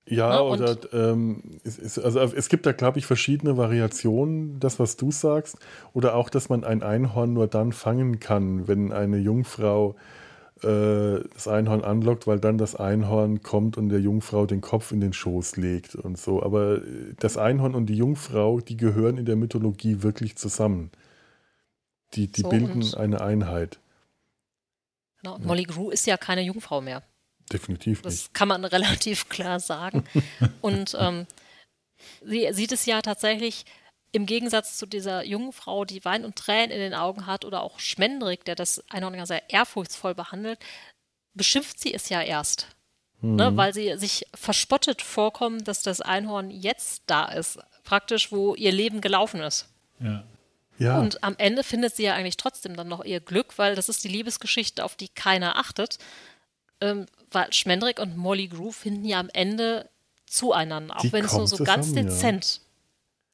Ja, 0.06 0.36
ne? 0.36 0.44
oder 0.44 0.78
ähm, 0.94 1.60
es, 1.66 1.78
es, 1.78 2.00
also 2.00 2.22
es 2.22 2.48
gibt 2.48 2.66
da, 2.66 2.72
glaube 2.72 3.00
ich, 3.00 3.06
verschiedene 3.06 3.58
Variationen, 3.58 4.62
das, 4.62 4.80
was 4.80 4.96
du 4.96 5.12
sagst. 5.12 5.58
Oder 5.92 6.16
auch, 6.16 6.30
dass 6.30 6.48
man 6.48 6.64
ein 6.64 6.82
Einhorn 6.84 7.34
nur 7.34 7.48
dann 7.48 7.74
fangen 7.74 8.22
kann, 8.22 8.70
wenn 8.70 8.94
eine 8.94 9.18
Jungfrau 9.18 9.98
äh, 10.64 11.24
das 11.34 11.48
Einhorn 11.48 11.84
anlockt, 11.84 12.28
weil 12.28 12.40
dann 12.40 12.58
das 12.58 12.76
Einhorn 12.76 13.42
kommt 13.42 13.78
und 13.78 13.90
der 13.90 14.00
Jungfrau 14.00 14.46
den 14.46 14.62
Kopf 14.62 14.92
in 14.92 15.02
den 15.02 15.14
Schoß 15.14 15.58
legt 15.58 15.96
und 15.96 16.18
so. 16.18 16.44
Aber 16.44 16.78
äh, 16.78 17.14
das 17.20 17.38
Einhorn 17.38 17.76
und 17.76 17.88
die 17.88 17.96
Jungfrau, 17.96 18.60
die 18.60 18.78
gehören 18.78 19.18
in 19.18 19.26
der 19.26 19.36
Mythologie 19.36 20.04
wirklich 20.04 20.36
zusammen. 20.36 20.92
Die, 22.14 22.28
die 22.28 22.42
so, 22.42 22.50
bilden 22.50 22.94
eine 22.96 23.22
Einheit. 23.22 23.80
Genau, 25.22 25.36
und 25.36 25.46
Molly 25.46 25.64
Grew 25.64 25.90
ist 25.90 26.06
ja 26.08 26.18
keine 26.18 26.42
Jungfrau 26.42 26.82
mehr. 26.82 27.04
Definitiv 27.52 28.04
nicht. 28.04 28.06
Das 28.06 28.34
kann 28.34 28.48
man 28.48 28.66
relativ 28.66 29.30
klar 29.30 29.60
sagen. 29.60 30.04
Und 30.62 30.96
ähm, 31.00 31.26
sie 32.24 32.48
sieht 32.52 32.72
es 32.72 32.86
ja 32.86 33.02
tatsächlich 33.02 33.66
im 34.12 34.26
Gegensatz 34.26 34.78
zu 34.78 34.86
dieser 34.86 35.24
jungen 35.24 35.54
Frau, 35.54 35.86
die 35.86 36.04
Wein 36.04 36.26
und 36.26 36.36
Tränen 36.36 36.72
in 36.72 36.80
den 36.80 36.94
Augen 36.94 37.26
hat, 37.26 37.46
oder 37.46 37.62
auch 37.62 37.80
Schmendrick, 37.80 38.44
der 38.46 38.56
das 38.56 38.84
Einhorn 38.90 39.26
sehr 39.26 39.50
ehrfurchtsvoll 39.50 40.16
behandelt, 40.16 40.60
beschimpft 41.34 41.80
sie 41.80 41.94
es 41.94 42.10
ja 42.10 42.22
erst. 42.22 42.68
Mhm. 43.22 43.36
Ne, 43.36 43.58
weil 43.58 43.74
sie 43.74 43.98
sich 43.98 44.26
verspottet 44.34 45.02
vorkommt, 45.02 45.68
dass 45.68 45.84
das 45.84 46.02
Einhorn 46.02 46.50
jetzt 46.50 47.04
da 47.06 47.26
ist. 47.26 47.60
Praktisch, 47.84 48.32
wo 48.32 48.56
ihr 48.56 48.72
Leben 48.72 49.02
gelaufen 49.02 49.42
ist. 49.42 49.68
Ja. 50.00 50.24
Ja. 50.78 51.00
Und 51.00 51.24
am 51.24 51.36
Ende 51.38 51.64
findet 51.64 51.96
sie 51.96 52.04
ja 52.04 52.16
eigentlich 52.16 52.38
trotzdem 52.38 52.76
dann 52.76 52.88
noch 52.88 53.04
ihr 53.06 53.20
Glück, 53.20 53.60
weil 53.60 53.76
das 53.76 53.88
ist 53.88 54.04
die 54.04 54.08
Liebesgeschichte, 54.08 54.84
auf 54.84 54.96
die 54.96 55.10
keiner 55.10 55.58
achtet 55.58 56.00
ähm, 56.82 57.06
weil 57.30 57.54
Schmendrick 57.54 58.00
und 58.00 58.18
Molly 58.18 58.48
Groove 58.48 58.76
finden 58.76 59.06
ja 59.06 59.20
am 59.20 59.30
Ende 59.32 59.90
zueinander, 60.26 60.98
auch 60.98 61.02
Die 61.02 61.14
wenn 61.14 61.26
es 61.26 61.34
nur 61.34 61.48
so 61.48 61.58
zusammen, 61.58 61.82
ganz 61.82 61.94
dezent 61.94 62.56
ja. 62.56 62.62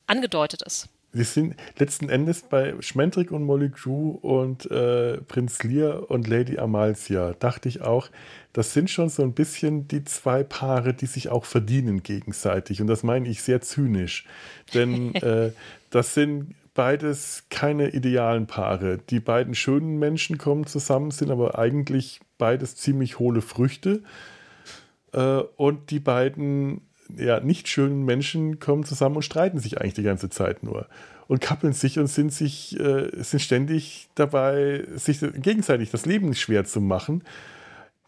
Angedeutet 0.07 0.61
ist. 0.63 0.89
Wir 1.13 1.25
sind 1.25 1.55
letzten 1.79 2.09
Endes 2.09 2.41
bei 2.41 2.75
Schmendrick 2.79 3.31
und 3.31 3.43
Molly 3.43 3.69
Crew 3.69 4.11
und 4.21 4.69
äh, 4.69 5.17
Prinz 5.21 5.63
Lear 5.63 6.11
und 6.11 6.27
Lady 6.27 6.59
Amalcia. 6.59 7.33
Dachte 7.39 7.69
ich 7.69 7.81
auch, 7.81 8.09
das 8.53 8.73
sind 8.73 8.89
schon 8.89 9.09
so 9.09 9.23
ein 9.23 9.33
bisschen 9.33 9.87
die 9.87 10.03
zwei 10.03 10.43
Paare, 10.43 10.93
die 10.93 11.05
sich 11.05 11.29
auch 11.29 11.45
verdienen 11.45 12.03
gegenseitig. 12.03 12.81
Und 12.81 12.87
das 12.87 13.03
meine 13.03 13.29
ich 13.29 13.41
sehr 13.41 13.61
zynisch. 13.61 14.25
Denn 14.73 15.15
äh, 15.15 15.51
das 15.89 16.13
sind 16.13 16.55
beides 16.73 17.45
keine 17.49 17.89
idealen 17.89 18.45
Paare. 18.45 18.99
Die 19.09 19.19
beiden 19.19 19.55
schönen 19.55 19.97
Menschen 19.97 20.37
kommen 20.37 20.67
zusammen, 20.67 21.11
sind 21.11 21.31
aber 21.31 21.57
eigentlich 21.57 22.19
beides 22.37 22.75
ziemlich 22.75 23.17
hohle 23.17 23.41
Früchte. 23.41 24.03
Äh, 25.13 25.39
und 25.55 25.89
die 25.89 25.99
beiden 25.99 26.81
ja, 27.15 27.39
nicht 27.39 27.67
schönen 27.67 28.05
Menschen 28.05 28.59
kommen 28.59 28.83
zusammen 28.83 29.17
und 29.17 29.21
streiten 29.21 29.59
sich 29.59 29.79
eigentlich 29.79 29.93
die 29.93 30.03
ganze 30.03 30.29
Zeit 30.29 30.63
nur. 30.63 30.87
Und 31.27 31.41
kappeln 31.41 31.73
sich 31.73 31.99
und 31.99 32.07
sind 32.07 32.31
sich, 32.31 32.79
äh, 32.79 33.09
sind 33.21 33.41
ständig 33.41 34.09
dabei, 34.15 34.85
sich 34.95 35.19
gegenseitig 35.19 35.91
das 35.91 36.05
Leben 36.05 36.33
schwer 36.35 36.65
zu 36.65 36.79
machen. 36.79 37.23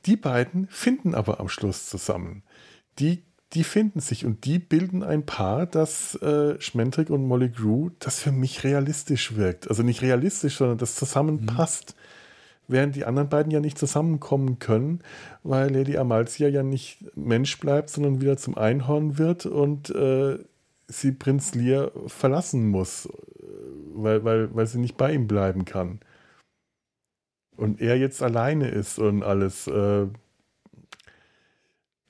Die 0.05 0.15
beiden 0.15 0.67
finden 0.69 1.13
aber 1.15 1.39
am 1.39 1.49
Schluss 1.49 1.89
zusammen. 1.89 2.43
Die, 2.99 3.23
die 3.53 3.65
finden 3.65 3.99
sich 3.99 4.25
und 4.25 4.45
die 4.45 4.59
bilden 4.59 5.03
ein 5.03 5.25
Paar, 5.25 5.65
das 5.65 6.15
äh, 6.15 6.59
Schmendrick 6.61 7.09
und 7.09 7.27
Molly 7.27 7.49
Grew, 7.49 7.89
das 7.99 8.21
für 8.21 8.31
mich 8.31 8.63
realistisch 8.63 9.35
wirkt. 9.35 9.69
Also 9.69 9.83
nicht 9.83 10.01
realistisch, 10.01 10.57
sondern 10.57 10.77
das 10.77 10.95
zusammenpasst. 10.95 11.95
Mhm 11.95 11.98
während 12.69 12.95
die 12.95 13.05
anderen 13.05 13.29
beiden 13.29 13.51
ja 13.51 13.59
nicht 13.59 13.77
zusammenkommen 13.77 14.59
können, 14.59 14.99
weil 15.43 15.73
Lady 15.73 15.97
Amalcia 15.97 16.47
ja 16.47 16.63
nicht 16.63 17.05
Mensch 17.17 17.59
bleibt, 17.59 17.89
sondern 17.89 18.21
wieder 18.21 18.37
zum 18.37 18.57
Einhorn 18.57 19.17
wird 19.17 19.45
und 19.45 19.89
äh, 19.89 20.37
sie 20.87 21.11
Prinz 21.11 21.55
Lear 21.55 21.91
verlassen 22.07 22.67
muss, 22.67 23.09
weil, 23.93 24.23
weil, 24.23 24.55
weil 24.55 24.67
sie 24.67 24.79
nicht 24.79 24.97
bei 24.97 25.13
ihm 25.13 25.27
bleiben 25.27 25.65
kann. 25.65 25.99
Und 27.55 27.81
er 27.81 27.97
jetzt 27.97 28.23
alleine 28.23 28.69
ist 28.69 28.99
und 28.99 29.23
alles. 29.23 29.67
Äh, 29.67 30.07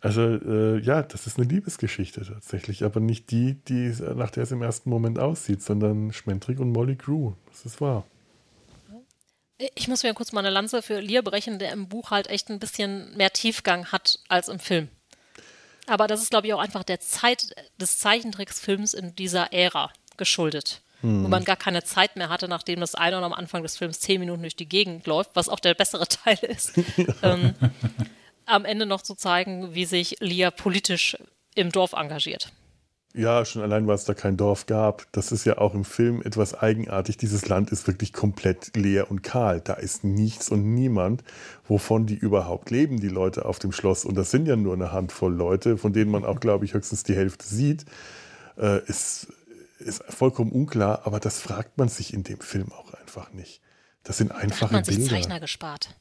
also 0.01 0.21
äh, 0.21 0.79
ja, 0.79 1.01
das 1.01 1.27
ist 1.27 1.37
eine 1.37 1.47
Liebesgeschichte 1.47 2.21
tatsächlich, 2.21 2.83
aber 2.83 3.01
nicht 3.01 3.31
die, 3.31 3.55
die 3.55 3.93
nach 4.15 4.31
der 4.31 4.43
es 4.43 4.51
im 4.51 4.61
ersten 4.61 4.89
Moment 4.89 5.19
aussieht, 5.19 5.61
sondern 5.61 6.13
Schmendrick 6.13 6.59
und 6.59 6.71
Molly 6.71 6.95
Grew. 6.95 7.33
Das 7.47 7.65
ist 7.65 7.81
wahr. 7.81 8.05
Ich 9.75 9.89
muss 9.89 10.03
mir 10.03 10.13
kurz 10.13 10.31
mal 10.31 10.39
eine 10.39 10.49
Lanze 10.49 10.81
für 10.81 11.01
Lear 11.01 11.21
brechen, 11.21 11.59
der 11.59 11.73
im 11.73 11.89
Buch 11.89 12.11
halt 12.11 12.27
echt 12.27 12.49
ein 12.49 12.59
bisschen 12.59 13.15
mehr 13.17 13.33
Tiefgang 13.33 13.87
hat 13.91 14.19
als 14.29 14.47
im 14.47 14.59
Film. 14.59 14.87
Aber 15.85 16.07
das 16.07 16.21
ist, 16.21 16.29
glaube 16.29 16.47
ich, 16.47 16.53
auch 16.53 16.59
einfach 16.59 16.83
der 16.83 17.01
Zeit 17.01 17.53
des 17.79 17.99
Zeichentricksfilms 17.99 18.93
in 18.93 19.15
dieser 19.15 19.51
Ära 19.51 19.91
geschuldet. 20.17 20.81
Hm. 21.01 21.23
Wo 21.23 21.27
man 21.27 21.43
gar 21.43 21.57
keine 21.57 21.83
Zeit 21.83 22.15
mehr 22.15 22.29
hatte, 22.29 22.47
nachdem 22.47 22.79
das 22.79 22.95
eine 22.95 23.17
oder 23.17 23.25
am 23.25 23.33
Anfang 23.33 23.63
des 23.63 23.77
Films 23.77 23.99
zehn 23.99 24.19
Minuten 24.19 24.41
durch 24.41 24.55
die 24.55 24.69
Gegend 24.69 25.07
läuft, 25.07 25.31
was 25.33 25.49
auch 25.49 25.59
der 25.59 25.73
bessere 25.73 26.07
Teil 26.07 26.37
ist. 26.41 26.73
ähm, 27.23 27.53
am 28.45 28.65
Ende 28.65 28.85
noch 28.85 29.01
zu 29.01 29.15
zeigen, 29.15 29.75
wie 29.75 29.85
sich 29.85 30.17
Lear 30.19 30.51
politisch 30.51 31.17
im 31.55 31.71
Dorf 31.71 31.93
engagiert. 31.93 32.51
Ja, 33.15 33.43
schon 33.43 33.63
allein, 33.63 33.87
weil 33.87 33.95
es 33.95 34.05
da 34.05 34.13
kein 34.13 34.37
Dorf 34.37 34.67
gab. 34.67 35.07
Das 35.13 35.31
ist 35.31 35.43
ja 35.43 35.57
auch 35.57 35.73
im 35.73 35.83
Film 35.83 36.21
etwas 36.21 36.53
eigenartig. 36.53 37.17
Dieses 37.17 37.47
Land 37.47 37.71
ist 37.71 37.87
wirklich 37.87 38.13
komplett 38.13 38.77
leer 38.77 39.09
und 39.09 39.23
kahl. 39.23 39.61
Da 39.61 39.73
ist 39.73 40.03
nichts 40.03 40.49
und 40.49 40.75
niemand, 40.75 41.23
wovon 41.67 42.05
die 42.05 42.15
überhaupt 42.15 42.69
leben, 42.69 42.99
die 42.99 43.09
Leute 43.09 43.45
auf 43.45 43.57
dem 43.57 43.71
Schloss. 43.71 44.05
Und 44.05 44.15
das 44.15 44.29
sind 44.29 44.47
ja 44.47 44.55
nur 44.55 44.73
eine 44.73 44.91
Handvoll 44.91 45.33
Leute, 45.33 45.77
von 45.77 45.91
denen 45.91 46.11
man 46.11 46.23
auch, 46.23 46.39
glaube 46.39 46.65
ich, 46.65 46.75
höchstens 46.75 47.01
die 47.03 47.15
Hälfte 47.15 47.47
sieht. 47.47 47.85
Äh, 48.57 48.85
ist, 48.85 49.33
ist 49.79 50.03
vollkommen 50.07 50.51
unklar, 50.51 51.01
aber 51.05 51.19
das 51.19 51.39
fragt 51.39 51.79
man 51.79 51.89
sich 51.89 52.13
in 52.13 52.23
dem 52.23 52.41
Film 52.41 52.71
auch 52.71 52.93
einfach 52.93 53.33
nicht. 53.33 53.61
Das 54.03 54.17
sind 54.17 54.31
einfache 54.31 54.59
da 54.59 54.65
hat 54.65 54.71
man 54.71 54.83
sich 54.83 54.97
Bilder. 54.97 55.15
Zeichner 55.15 55.39
gespart. 55.39 55.98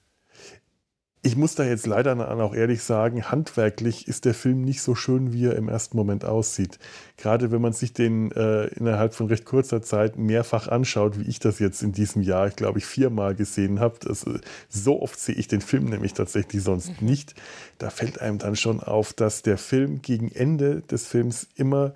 Ich 1.20 1.36
muss 1.36 1.56
da 1.56 1.64
jetzt 1.64 1.86
leider 1.86 2.16
auch 2.40 2.54
ehrlich 2.54 2.82
sagen, 2.82 3.24
handwerklich 3.24 4.06
ist 4.06 4.24
der 4.24 4.34
Film 4.34 4.62
nicht 4.62 4.82
so 4.82 4.94
schön, 4.94 5.32
wie 5.32 5.46
er 5.46 5.56
im 5.56 5.68
ersten 5.68 5.96
Moment 5.96 6.24
aussieht. 6.24 6.78
Gerade 7.16 7.50
wenn 7.50 7.60
man 7.60 7.72
sich 7.72 7.92
den 7.92 8.30
äh, 8.32 8.66
innerhalb 8.68 9.14
von 9.14 9.26
recht 9.26 9.44
kurzer 9.44 9.82
Zeit 9.82 10.16
mehrfach 10.16 10.68
anschaut, 10.68 11.18
wie 11.18 11.28
ich 11.28 11.40
das 11.40 11.58
jetzt 11.58 11.82
in 11.82 11.90
diesem 11.90 12.22
Jahr, 12.22 12.50
glaube 12.50 12.78
ich, 12.78 12.86
viermal 12.86 13.34
gesehen 13.34 13.80
habe. 13.80 13.96
Äh, 14.08 14.38
so 14.68 15.02
oft 15.02 15.18
sehe 15.18 15.34
ich 15.34 15.48
den 15.48 15.60
Film 15.60 15.86
nämlich 15.86 16.14
tatsächlich 16.14 16.62
sonst 16.62 17.00
mhm. 17.00 17.08
nicht. 17.08 17.34
Da 17.78 17.90
fällt 17.90 18.20
einem 18.20 18.38
dann 18.38 18.54
schon 18.54 18.78
auf, 18.78 19.12
dass 19.12 19.42
der 19.42 19.58
Film 19.58 20.02
gegen 20.02 20.30
Ende 20.30 20.82
des 20.82 21.08
Films 21.08 21.48
immer 21.56 21.94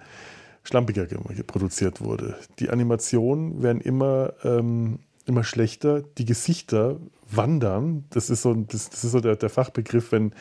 schlampiger 0.65 1.07
produziert 1.47 2.01
wurde. 2.01 2.37
Die 2.59 2.71
Animationen 2.71 3.63
werden 3.63 3.81
immer, 3.81 4.33
ähm, 4.43 4.99
immer 5.27 5.45
schlechter, 5.45 6.03
die 6.19 6.25
Gesichter 6.25 6.99
wandern. 7.37 8.05
Das 8.11 8.31
ist 8.31 8.43
so, 8.43 8.55
das, 8.55 8.91
das 8.91 9.05
ist 9.05 9.13
so 9.13 9.21
der, 9.21 9.37
der 9.37 9.51
Fachbegriff, 9.51 10.13
wenn 10.13 10.33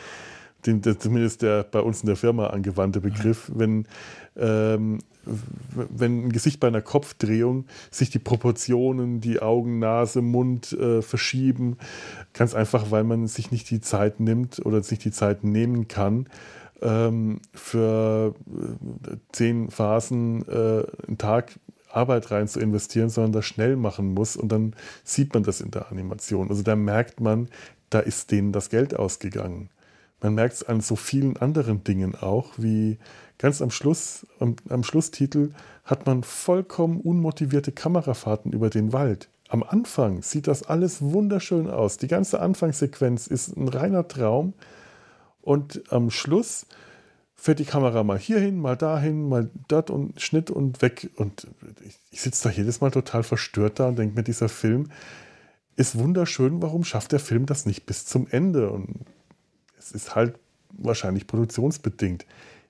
den, 0.66 0.82
der, 0.82 1.00
zumindest 1.00 1.42
der 1.42 1.64
bei 1.64 1.80
uns 1.80 2.02
in 2.02 2.08
der 2.08 2.16
Firma 2.16 2.48
angewandte 2.48 3.02
Begriff, 3.02 3.52
wenn, 3.54 3.88
ähm, 4.36 5.00
wenn 5.26 6.26
ein 6.26 6.32
Gesicht 6.32 6.60
bei 6.60 6.68
einer 6.68 6.82
Kopfdrehung 6.82 7.66
sich 7.90 8.10
die 8.10 8.20
Proportionen, 8.20 9.22
die 9.22 9.42
Augen, 9.42 9.80
Nase, 9.80 10.22
Mund 10.22 10.74
äh, 10.74 11.02
verschieben, 11.02 11.78
ganz 12.34 12.54
einfach, 12.54 12.92
weil 12.92 13.04
man 13.04 13.28
sich 13.28 13.52
nicht 13.52 13.70
die 13.70 13.82
Zeit 13.82 14.20
nimmt 14.20 14.64
oder 14.66 14.84
sich 14.84 15.00
die 15.00 15.12
Zeit 15.12 15.44
nehmen 15.44 15.88
kann, 15.88 16.28
ähm, 16.82 17.40
für 17.54 18.34
äh, 18.48 19.16
zehn 19.32 19.70
Phasen 19.70 20.48
äh, 20.48 20.84
einen 21.08 21.18
Tag 21.18 21.60
Arbeit 21.96 22.32
rein 22.32 22.48
zu 22.48 22.60
investieren, 22.60 23.10
sondern 23.10 23.34
das 23.34 23.46
schnell 23.46 23.76
machen 23.76 24.14
muss 24.14 24.36
und 24.36 24.52
dann 24.52 24.76
sieht 25.04 25.34
man 25.34 25.44
das 25.44 25.62
in 25.62 25.72
der 25.72 25.92
Animation. 25.92 26.50
Also 26.50 26.64
da 26.64 26.76
merkt 26.76 27.20
man, 27.20 27.50
da 27.90 28.00
ist 28.00 28.32
denen 28.32 28.52
das 28.52 28.70
Geld 28.70 28.96
ausgegangen. 28.96 29.70
Man 30.22 30.36
merkt 30.36 30.56
es 30.56 30.64
an 30.64 30.82
so 30.82 30.96
vielen 30.96 31.38
anderen 31.38 31.84
Dingen 31.84 32.16
auch, 32.16 32.54
wie 32.58 33.00
ganz 33.38 33.62
am 33.62 33.72
Schluss, 33.72 34.26
am, 34.40 34.56
am 34.70 34.84
Schlusstitel 34.84 35.52
hat 35.84 36.06
man 36.06 36.24
vollkommen 36.24 37.02
unmotivierte 37.02 37.72
Kamerafahrten 37.72 38.54
über 38.54 38.70
den 38.70 38.94
Wald. 38.94 39.30
Am 39.50 39.64
Anfang 39.64 40.22
sieht 40.22 40.48
das 40.48 40.64
alles 40.64 41.02
wunderschön 41.02 41.70
aus. 41.70 41.98
Die 41.98 42.08
ganze 42.08 42.40
Anfangssequenz 42.40 43.28
ist 43.28 43.58
ein 43.58 43.68
reiner 43.68 44.08
Traum. 44.08 44.54
Und 45.42 45.82
am 45.92 46.12
Schluss 46.12 46.68
fährt 47.42 47.58
die 47.58 47.66
Kamera 47.66 48.04
mal 48.04 48.20
hierhin, 48.20 48.60
mal 48.60 48.78
dahin, 48.78 49.28
mal 49.28 49.50
dort 49.68 49.90
und 49.90 50.22
Schnitt 50.22 50.52
und 50.52 50.84
weg. 50.84 51.10
Und 51.16 51.48
ich, 51.84 51.98
ich 52.12 52.22
sitze 52.22 52.48
da 52.48 52.54
jedes 52.54 52.82
Mal 52.82 52.92
total 52.92 53.24
verstört 53.24 53.80
da 53.80 53.88
und 53.88 53.98
denke 53.98 54.16
mir, 54.16 54.24
dieser 54.24 54.48
Film 54.48 54.92
ist 55.76 55.98
wunderschön. 55.98 56.62
Warum 56.62 56.84
schafft 56.84 57.14
der 57.14 57.20
Film 57.20 57.48
das 57.48 57.66
nicht 57.66 57.88
bis 57.88 58.06
zum 58.06 58.28
Ende? 58.30 58.70
Und 58.70 59.06
es 59.80 59.92
ist 59.92 60.14
halt 60.14 60.38
wahrscheinlich 60.70 61.26
produktionsbedingt. 61.26 62.28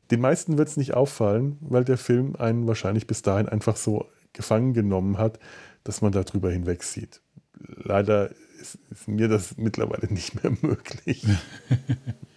Den 0.09 0.21
meisten 0.21 0.57
wird 0.57 0.69
es 0.69 0.77
nicht 0.77 0.93
auffallen, 0.93 1.57
weil 1.59 1.83
der 1.83 1.97
Film 1.97 2.37
einen 2.37 2.65
wahrscheinlich 2.65 3.07
bis 3.07 3.21
dahin 3.21 3.49
einfach 3.49 3.75
so 3.75 4.05
gefangen 4.31 4.73
genommen 4.73 5.17
hat, 5.17 5.37
dass 5.83 6.01
man 6.01 6.13
darüber 6.13 6.49
hinweg 6.49 6.83
sieht. 6.83 7.19
Leider 7.59 8.29
ist, 8.61 8.79
ist 8.89 9.09
mir 9.09 9.27
das 9.27 9.57
mittlerweile 9.57 10.07
nicht 10.13 10.41
mehr 10.41 10.53
möglich. 10.61 11.27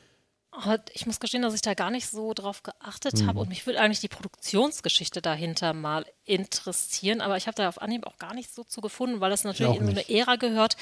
Ich 0.93 1.07
muss 1.07 1.21
gestehen, 1.21 1.43
dass 1.43 1.55
ich 1.55 1.63
da 1.63 1.75
gar 1.75 1.91
nicht 1.91 2.09
so 2.09 2.33
drauf 2.33 2.63
geachtet 2.63 3.21
mhm. 3.21 3.27
habe 3.27 3.41
und 3.41 3.49
mich 3.49 3.67
würde 3.67 3.81
eigentlich 3.81 4.01
die 4.01 4.09
Produktionsgeschichte 4.09 5.21
dahinter 5.21 5.73
mal 5.73 6.07
interessieren, 6.25 7.21
aber 7.21 7.37
ich 7.37 7.47
habe 7.47 7.57
da 7.57 7.69
auf 7.69 7.83
Anhieb 7.83 8.07
auch 8.07 8.19
gar 8.19 8.35
nicht 8.35 8.55
so 8.55 8.63
zu 8.63 8.81
gefunden, 8.81 9.21
weil 9.21 9.31
das 9.31 9.45
natürlich 9.45 9.77
in 9.77 9.87
so 9.87 9.91
eine 9.91 10.09
Ära 10.09 10.37
gehört, 10.37 10.77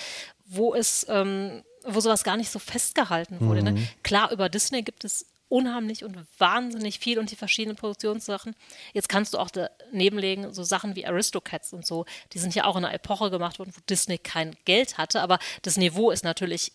wo 0.45 0.75
es, 0.75 1.07
ähm, 1.09 1.63
wo 1.85 2.01
sowas 2.01 2.23
gar 2.23 2.37
nicht 2.37 2.51
so 2.51 2.59
festgehalten 2.59 3.41
wurde. 3.41 3.63
Ne? 3.63 3.73
Mhm. 3.73 3.79
Ne? 3.79 3.89
Klar, 4.03 4.31
über 4.31 4.49
Disney 4.49 4.83
gibt 4.83 5.05
es 5.05 5.27
unheimlich 5.53 6.03
und 6.03 6.17
wahnsinnig 6.39 6.99
viel 6.99 7.19
und 7.19 7.31
die 7.31 7.37
verschiedenen 7.37 7.77
Produktionssachen. 7.77 8.57
Jetzt 8.95 9.11
kannst 9.11 9.35
du 9.35 9.39
auch 9.39 9.51
daneben 9.51 10.19
legen, 10.19 10.53
so 10.55 10.63
Sachen 10.63 10.97
wie 10.97 11.07
Aristocats 11.07 11.75
und 11.75 11.87
so, 11.87 12.07
die 12.33 12.39
sind 12.39 12.55
ja 12.55 12.65
auch 12.65 12.77
in 12.77 12.85
einer 12.85 12.95
Epoche 12.95 13.31
gemacht 13.31 13.59
worden, 13.59 13.73
wo 13.75 13.81
Disney 13.89 14.17
kein 14.17 14.57
Geld 14.65 14.97
hatte, 14.97 15.21
aber 15.21 15.39
das 15.61 15.77
Niveau 15.77 16.11
ist 16.11 16.25
natürlich 16.25 16.73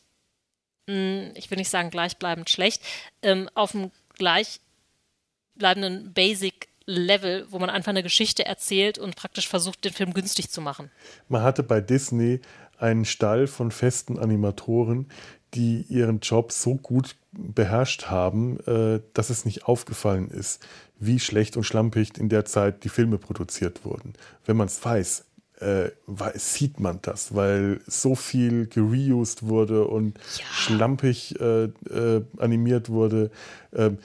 ich 0.87 1.51
will 1.51 1.57
nicht 1.57 1.69
sagen 1.69 1.89
gleichbleibend 1.89 2.49
schlecht, 2.49 2.81
ähm, 3.21 3.49
auf 3.53 3.75
einem 3.75 3.91
gleichbleibenden 4.17 6.13
Basic 6.13 6.69
Level, 6.85 7.45
wo 7.49 7.59
man 7.59 7.69
einfach 7.69 7.89
eine 7.89 8.03
Geschichte 8.03 8.45
erzählt 8.45 8.97
und 8.97 9.17
praktisch 9.17 9.49
versucht, 9.49 9.83
den 9.83 9.91
Film 9.91 10.13
günstig 10.13 10.49
zu 10.49 10.61
machen. 10.61 10.89
Man 11.27 11.43
hatte 11.43 11.61
bei 11.61 11.81
Disney 11.81 12.39
einen 12.79 13.03
Stall 13.03 13.47
von 13.47 13.71
festen 13.71 14.17
Animatoren, 14.17 15.09
die 15.53 15.85
ihren 15.89 16.19
Job 16.19 16.51
so 16.51 16.75
gut 16.75 17.15
beherrscht 17.31 18.05
haben, 18.05 18.59
äh, 18.65 19.01
dass 19.13 19.29
es 19.29 19.43
nicht 19.43 19.65
aufgefallen 19.65 20.29
ist, 20.29 20.65
wie 20.99 21.19
schlecht 21.19 21.57
und 21.57 21.63
schlampig 21.63 22.17
in 22.17 22.29
der 22.29 22.45
Zeit 22.45 22.83
die 22.83 22.89
Filme 22.89 23.17
produziert 23.17 23.83
wurden. 23.85 24.13
Wenn 24.45 24.57
man 24.57 24.67
es 24.67 24.83
weiß, 24.83 25.25
äh, 25.59 25.89
sieht 26.35 26.79
man 26.79 26.99
das, 27.01 27.33
weil 27.35 27.79
so 27.87 28.15
viel 28.15 28.67
gereused 28.67 29.43
wurde 29.43 29.85
und 29.85 30.17
ja. 30.17 30.45
schlampig 30.51 31.39
äh, 31.39 31.65
äh, 31.65 32.23
animiert 32.37 32.89
wurde. 32.89 33.31
Ähm, 33.73 33.97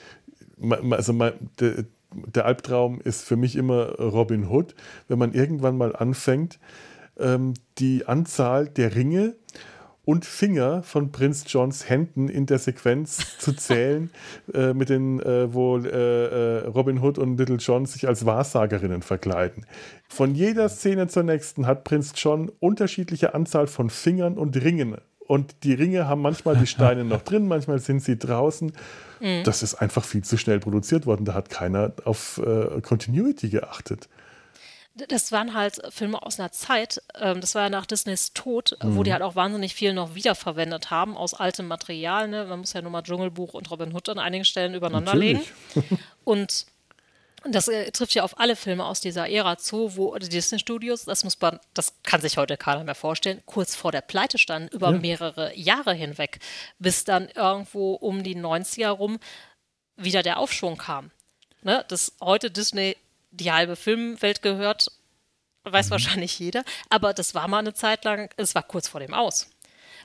also 0.91 1.13
der, 1.59 1.85
der, 2.09 2.45
Albtraum 2.45 3.01
ist 3.01 3.23
für 3.23 3.35
mich 3.35 3.55
immer 3.55 3.95
Robin 3.99 4.49
Hood, 4.49 4.75
wenn 5.07 5.19
man 5.19 5.33
irgendwann 5.33 5.77
mal 5.77 5.95
anfängt, 5.95 6.59
ähm, 7.19 7.53
die 7.77 8.05
Anzahl 8.05 8.67
der 8.67 8.95
Ringe 8.95 9.35
und 10.05 10.25
Finger 10.25 10.83
von 10.83 11.11
Prinz 11.11 11.45
Johns 11.47 11.89
Händen 11.89 12.27
in 12.27 12.45
der 12.45 12.59
Sequenz 12.59 13.37
zu 13.37 13.53
zählen, 13.55 14.11
äh, 14.53 14.73
mit 14.73 14.89
den, 14.89 15.21
äh, 15.21 15.53
wo 15.53 15.77
äh, 15.77 15.87
äh, 15.87 16.67
Robin 16.67 16.99
Hood 17.01 17.17
und 17.17 17.37
Little 17.37 17.57
John 17.57 17.85
sich 17.85 18.07
als 18.07 18.25
Wahrsagerinnen 18.25 19.01
verkleiden. 19.01 19.65
Von 20.07 20.35
jeder 20.35 20.67
Szene 20.69 21.07
zur 21.07 21.23
nächsten 21.23 21.65
hat 21.65 21.83
Prinz 21.83 22.13
John 22.15 22.51
unterschiedliche 22.59 23.33
Anzahl 23.33 23.67
von 23.67 23.89
Fingern 23.89 24.37
und 24.37 24.61
Ringen. 24.61 24.97
Und 25.25 25.63
die 25.63 25.73
Ringe 25.73 26.05
haben 26.07 26.21
manchmal 26.21 26.57
die 26.57 26.67
Steine 26.67 27.03
noch 27.05 27.21
drin, 27.21 27.47
manchmal 27.47 27.79
sind 27.79 28.01
sie 28.01 28.19
draußen. 28.19 28.73
Mhm. 29.21 29.43
Das 29.45 29.63
ist 29.63 29.75
einfach 29.75 30.03
viel 30.03 30.23
zu 30.23 30.37
schnell 30.37 30.59
produziert 30.59 31.05
worden. 31.05 31.23
Da 31.23 31.33
hat 31.33 31.49
keiner 31.49 31.93
auf 32.03 32.41
äh, 32.45 32.81
Continuity 32.81 33.49
geachtet 33.49 34.09
das 34.95 35.31
waren 35.31 35.53
halt 35.53 35.81
Filme 35.89 36.21
aus 36.21 36.39
einer 36.39 36.51
Zeit, 36.51 37.01
ähm, 37.15 37.41
das 37.41 37.55
war 37.55 37.63
ja 37.63 37.69
nach 37.69 37.85
Disneys 37.85 38.33
Tod, 38.33 38.77
mhm. 38.81 38.95
wo 38.95 39.03
die 39.03 39.11
halt 39.11 39.23
auch 39.23 39.35
wahnsinnig 39.35 39.73
viel 39.73 39.93
noch 39.93 40.13
wiederverwendet 40.13 40.91
haben 40.91 41.17
aus 41.17 41.33
altem 41.33 41.67
Material. 41.67 42.27
Ne? 42.27 42.45
Man 42.45 42.59
muss 42.59 42.73
ja 42.73 42.81
nur 42.81 42.91
mal 42.91 43.01
Dschungelbuch 43.01 43.53
und 43.55 43.69
Robin 43.71 43.93
Hood 43.93 44.09
an 44.09 44.19
einigen 44.19 44.45
Stellen 44.45 44.75
übereinander 44.75 45.15
legen. 45.15 45.41
und 46.23 46.67
das 47.45 47.67
äh, 47.67 47.91
trifft 47.91 48.13
ja 48.13 48.23
auf 48.23 48.39
alle 48.39 48.55
Filme 48.55 48.85
aus 48.85 49.01
dieser 49.01 49.29
Ära 49.29 49.57
zu, 49.57 49.97
wo 49.97 50.15
die 50.17 50.29
Disney-Studios, 50.29 51.05
das 51.05 51.23
muss 51.23 51.39
man, 51.41 51.59
das 51.73 51.95
kann 52.03 52.21
sich 52.21 52.37
heute 52.37 52.55
keiner 52.55 52.83
mehr 52.83 52.95
vorstellen, 52.95 53.41
kurz 53.45 53.75
vor 53.75 53.91
der 53.91 54.01
Pleite 54.01 54.37
standen, 54.37 54.69
über 54.69 54.91
ja. 54.91 54.97
mehrere 54.97 55.55
Jahre 55.57 55.93
hinweg, 55.93 56.39
bis 56.79 57.03
dann 57.03 57.29
irgendwo 57.29 57.95
um 57.95 58.23
die 58.23 58.37
90er 58.37 58.89
rum 58.89 59.19
wieder 59.97 60.23
der 60.23 60.37
Aufschwung 60.37 60.77
kam. 60.77 61.11
Ne? 61.63 61.83
Dass 61.87 62.13
heute 62.21 62.51
Disney 62.51 62.95
die 63.33 63.51
halbe 63.51 63.75
Filmwelt 63.75 64.41
gehört, 64.41 64.91
weiß 65.63 65.87
mhm. 65.87 65.91
wahrscheinlich 65.91 66.39
jeder. 66.39 66.63
Aber 66.89 67.13
das 67.13 67.35
war 67.35 67.47
mal 67.47 67.59
eine 67.59 67.73
Zeit 67.73 68.05
lang, 68.05 68.29
es 68.37 68.55
war 68.55 68.63
kurz 68.63 68.87
vor 68.87 68.99
dem 68.99 69.13
Aus. 69.13 69.49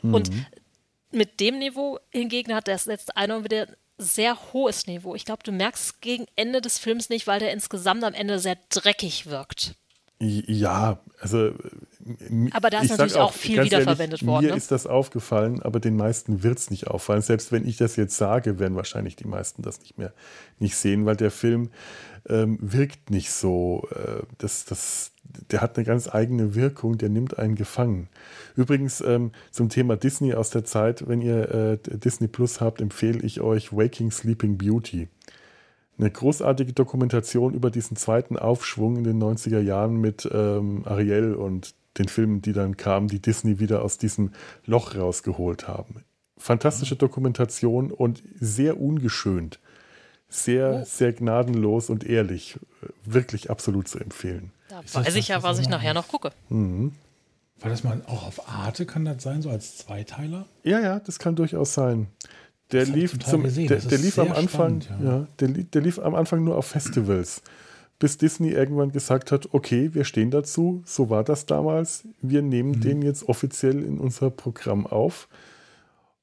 Mhm. 0.03 0.15
Und 0.15 0.31
mit 1.11 1.41
dem 1.41 1.59
Niveau 1.59 1.99
hingegen 2.11 2.55
hat 2.55 2.69
das 2.69 2.87
letzte 2.87 3.17
eine 3.17 3.45
wieder 3.45 3.69
sehr 3.97 4.53
hohes 4.53 4.87
Niveau. 4.87 5.15
Ich 5.15 5.25
glaube, 5.25 5.43
du 5.43 5.51
merkst 5.51 6.01
gegen 6.01 6.27
Ende 6.37 6.61
des 6.61 6.79
Films 6.79 7.09
nicht, 7.09 7.27
weil 7.27 7.41
der 7.41 7.53
insgesamt 7.53 8.05
am 8.05 8.15
Ende 8.15 8.39
sehr 8.39 8.57
dreckig 8.69 9.27
wirkt. 9.27 9.75
Ja, 10.21 11.01
also. 11.21 11.53
Aber 12.53 12.71
da 12.71 12.81
ist 12.81 12.91
natürlich 12.91 13.15
auch, 13.15 13.29
auch 13.29 13.33
viel 13.33 13.63
wiederverwendet 13.63 14.27
worden. 14.27 14.47
Mir 14.47 14.53
ne? 14.53 14.57
ist 14.57 14.73
das 14.73 14.87
aufgefallen, 14.87 15.63
aber 15.63 15.79
den 15.79 15.97
meisten 15.97 16.43
wird 16.43 16.59
es 16.59 16.71
nicht 16.71 16.89
auffallen. 16.89 17.23
Selbst 17.23 17.53
wenn 17.53 17.67
ich 17.67 17.77
das 17.77 17.97
jetzt 17.97 18.17
sage, 18.17 18.59
werden 18.59 18.75
wahrscheinlich 18.75 19.15
die 19.15 19.29
meisten 19.29 19.63
das 19.63 19.81
nicht 19.81 19.99
mehr 19.99 20.13
nicht 20.59 20.77
sehen, 20.77 21.07
weil 21.07 21.17
der 21.17 21.31
Film 21.31 21.71
ähm, 22.29 22.59
wirkt 22.61 23.11
nicht 23.11 23.31
so. 23.31 23.87
Äh, 23.95 24.23
das, 24.39 24.65
das, 24.65 25.13
der 25.51 25.61
hat 25.61 25.77
eine 25.77 25.85
ganz 25.85 26.13
eigene 26.13 26.55
Wirkung, 26.57 26.99
der 26.99 27.11
nimmt 27.11 27.39
einen 27.39 27.55
gefangen. 27.55 28.09
Übrigens 28.57 29.01
ähm, 29.01 29.31
zum 29.53 29.69
Thema 29.69 29.97
Disney 29.97 30.35
aus 30.35 30.51
der 30.51 30.65
Zeit, 30.65 31.07
wenn 31.07 31.21
ihr 31.21 31.55
äh, 31.55 31.79
Disney 31.85 32.27
Plus 32.27 32.61
habt, 32.61 32.81
empfehle 32.81 33.21
ich 33.21 33.41
euch 33.41 33.73
Waking 33.73 34.11
Sleeping 34.11 34.59
Beauty. 34.59 35.09
Eine 35.99 36.11
großartige 36.11 36.73
Dokumentation 36.73 37.55
über 37.55 37.71
diesen 37.71 37.97
zweiten 37.97 38.37
Aufschwung 38.39 38.97
in 38.97 39.05
den 39.05 39.23
90er 39.23 39.61
Jahren 39.61 40.01
mit 40.01 40.29
ähm, 40.33 40.83
Ariel 40.85 41.35
und 41.35 41.75
den 41.99 42.09
Filmen, 42.09 42.41
die 42.43 42.53
dann 42.53 42.77
kamen, 42.77 43.09
die 43.09 43.21
Disney 43.21 43.59
wieder 43.59 43.83
aus 43.83 43.99
diesem 43.99 44.33
Loch 44.65 44.95
rausgeholt 44.95 45.67
haben. 45.67 46.05
Fantastische 46.37 46.95
Dokumentation 46.95 47.91
und 47.91 48.23
sehr 48.39 48.81
ungeschönt 48.81 49.59
sehr, 50.29 50.85
sehr 50.85 51.13
gnadenlos 51.13 51.91
und 51.91 52.05
ehrlich. 52.05 52.59
Wirklich 53.05 53.51
absolut 53.51 53.89
zu 53.89 53.99
empfehlen. 53.99 54.53
Da 54.69 54.83
weiß 54.93 55.15
ich 55.17 55.29
ja, 55.29 55.43
was 55.43 55.59
ich 55.59 55.69
nachher 55.69 55.95
noch 55.95 56.09
gucke. 56.09 56.33
Mhm. 56.49 56.93
War 57.61 57.71
das 57.71 57.83
mal 57.83 58.03
auch 58.07 58.27
auf 58.27 58.49
Arte, 58.49 58.87
kann 58.87 59.05
das 59.05 59.23
sein, 59.23 59.43
so 59.43 59.51
als 59.51 59.79
Zweiteiler? 59.79 60.47
Ja, 60.63 60.79
ja, 60.79 61.01
das 61.01 61.19
kann 61.19 61.35
durchaus 61.35 61.75
sein. 61.75 62.07
Der 62.73 62.85
das 62.85 62.95
lief, 62.95 63.19
zum, 63.19 63.43
der, 63.45 63.79
der 63.79 63.99
lief 63.99 64.19
am 64.19 64.33
Anfang, 64.33 64.83
spannend, 64.83 64.91
ja. 65.03 65.19
ja. 65.19 65.27
der, 65.41 65.49
der 65.49 65.83
lief 65.83 65.99
am 65.99 66.15
Anfang 66.15 66.45
nur 66.45 66.57
auf 66.57 66.67
Festivals, 66.67 67.43
bis 67.99 68.19
Disney 68.19 68.51
irgendwann 68.51 68.93
gesagt 68.93 69.33
hat, 69.33 69.49
okay, 69.53 69.95
wir 69.95 70.05
stehen 70.05 70.31
dazu, 70.31 70.83
so 70.85 71.09
war 71.09 71.25
das 71.25 71.47
damals, 71.47 72.07
wir 72.21 72.43
nehmen 72.43 72.73
mhm. 72.73 72.81
den 72.81 73.03
jetzt 73.03 73.29
offiziell 73.29 73.83
in 73.83 73.99
unser 73.99 74.31
Programm 74.31 74.87
auf. 74.87 75.29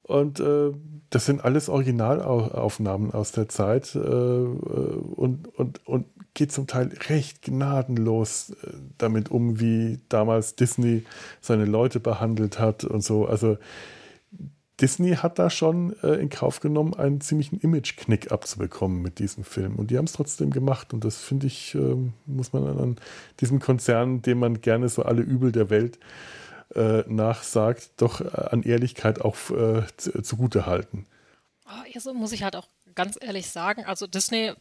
Und 0.06 0.38
äh, 0.38 0.70
das 1.10 1.26
sind 1.26 1.44
alles 1.44 1.68
Originalaufnahmen 1.68 3.10
aus 3.10 3.32
der 3.32 3.48
Zeit 3.48 3.96
äh, 3.96 3.98
und, 3.98 5.48
und, 5.56 5.84
und 5.84 6.06
geht 6.34 6.52
zum 6.52 6.68
Teil 6.68 6.90
recht 7.08 7.42
gnadenlos 7.42 8.50
äh, 8.50 8.70
damit 8.98 9.32
um, 9.32 9.58
wie 9.58 9.98
damals 10.08 10.54
Disney 10.54 11.04
seine 11.40 11.64
Leute 11.64 11.98
behandelt 11.98 12.60
hat 12.60 12.84
und 12.84 13.02
so. 13.02 13.26
Also 13.26 13.58
Disney 14.80 15.16
hat 15.16 15.38
da 15.38 15.48
schon 15.48 15.96
äh, 16.02 16.14
in 16.14 16.28
Kauf 16.28 16.60
genommen, 16.60 16.94
einen 16.94 17.20
ziemlichen 17.20 17.58
Image-Knick 17.60 18.30
abzubekommen 18.30 19.00
mit 19.00 19.18
diesem 19.18 19.44
Film. 19.44 19.76
Und 19.76 19.90
die 19.90 19.96
haben 19.96 20.04
es 20.04 20.12
trotzdem 20.12 20.50
gemacht. 20.50 20.92
Und 20.92 21.04
das 21.04 21.16
finde 21.16 21.46
ich, 21.46 21.74
äh, 21.74 21.96
muss 22.26 22.52
man 22.52 22.66
an 22.66 22.96
diesem 23.40 23.58
Konzern, 23.58 24.20
dem 24.20 24.38
man 24.38 24.60
gerne 24.60 24.88
so 24.88 25.02
alle 25.02 25.22
Übel 25.22 25.50
der 25.50 25.70
Welt 25.70 25.98
äh, 26.74 27.04
nachsagt, 27.06 27.90
doch 27.96 28.20
äh, 28.20 28.28
an 28.50 28.62
Ehrlichkeit 28.62 29.20
auch 29.22 29.36
äh, 29.50 29.84
zugute 29.96 30.66
halten. 30.66 31.06
Oh, 31.66 31.84
ja, 31.90 32.00
so 32.00 32.12
muss 32.12 32.32
ich 32.32 32.42
halt 32.42 32.54
auch 32.54 32.68
ganz 32.94 33.18
ehrlich 33.20 33.48
sagen. 33.48 33.84
Also 33.84 34.06
Disney 34.06 34.52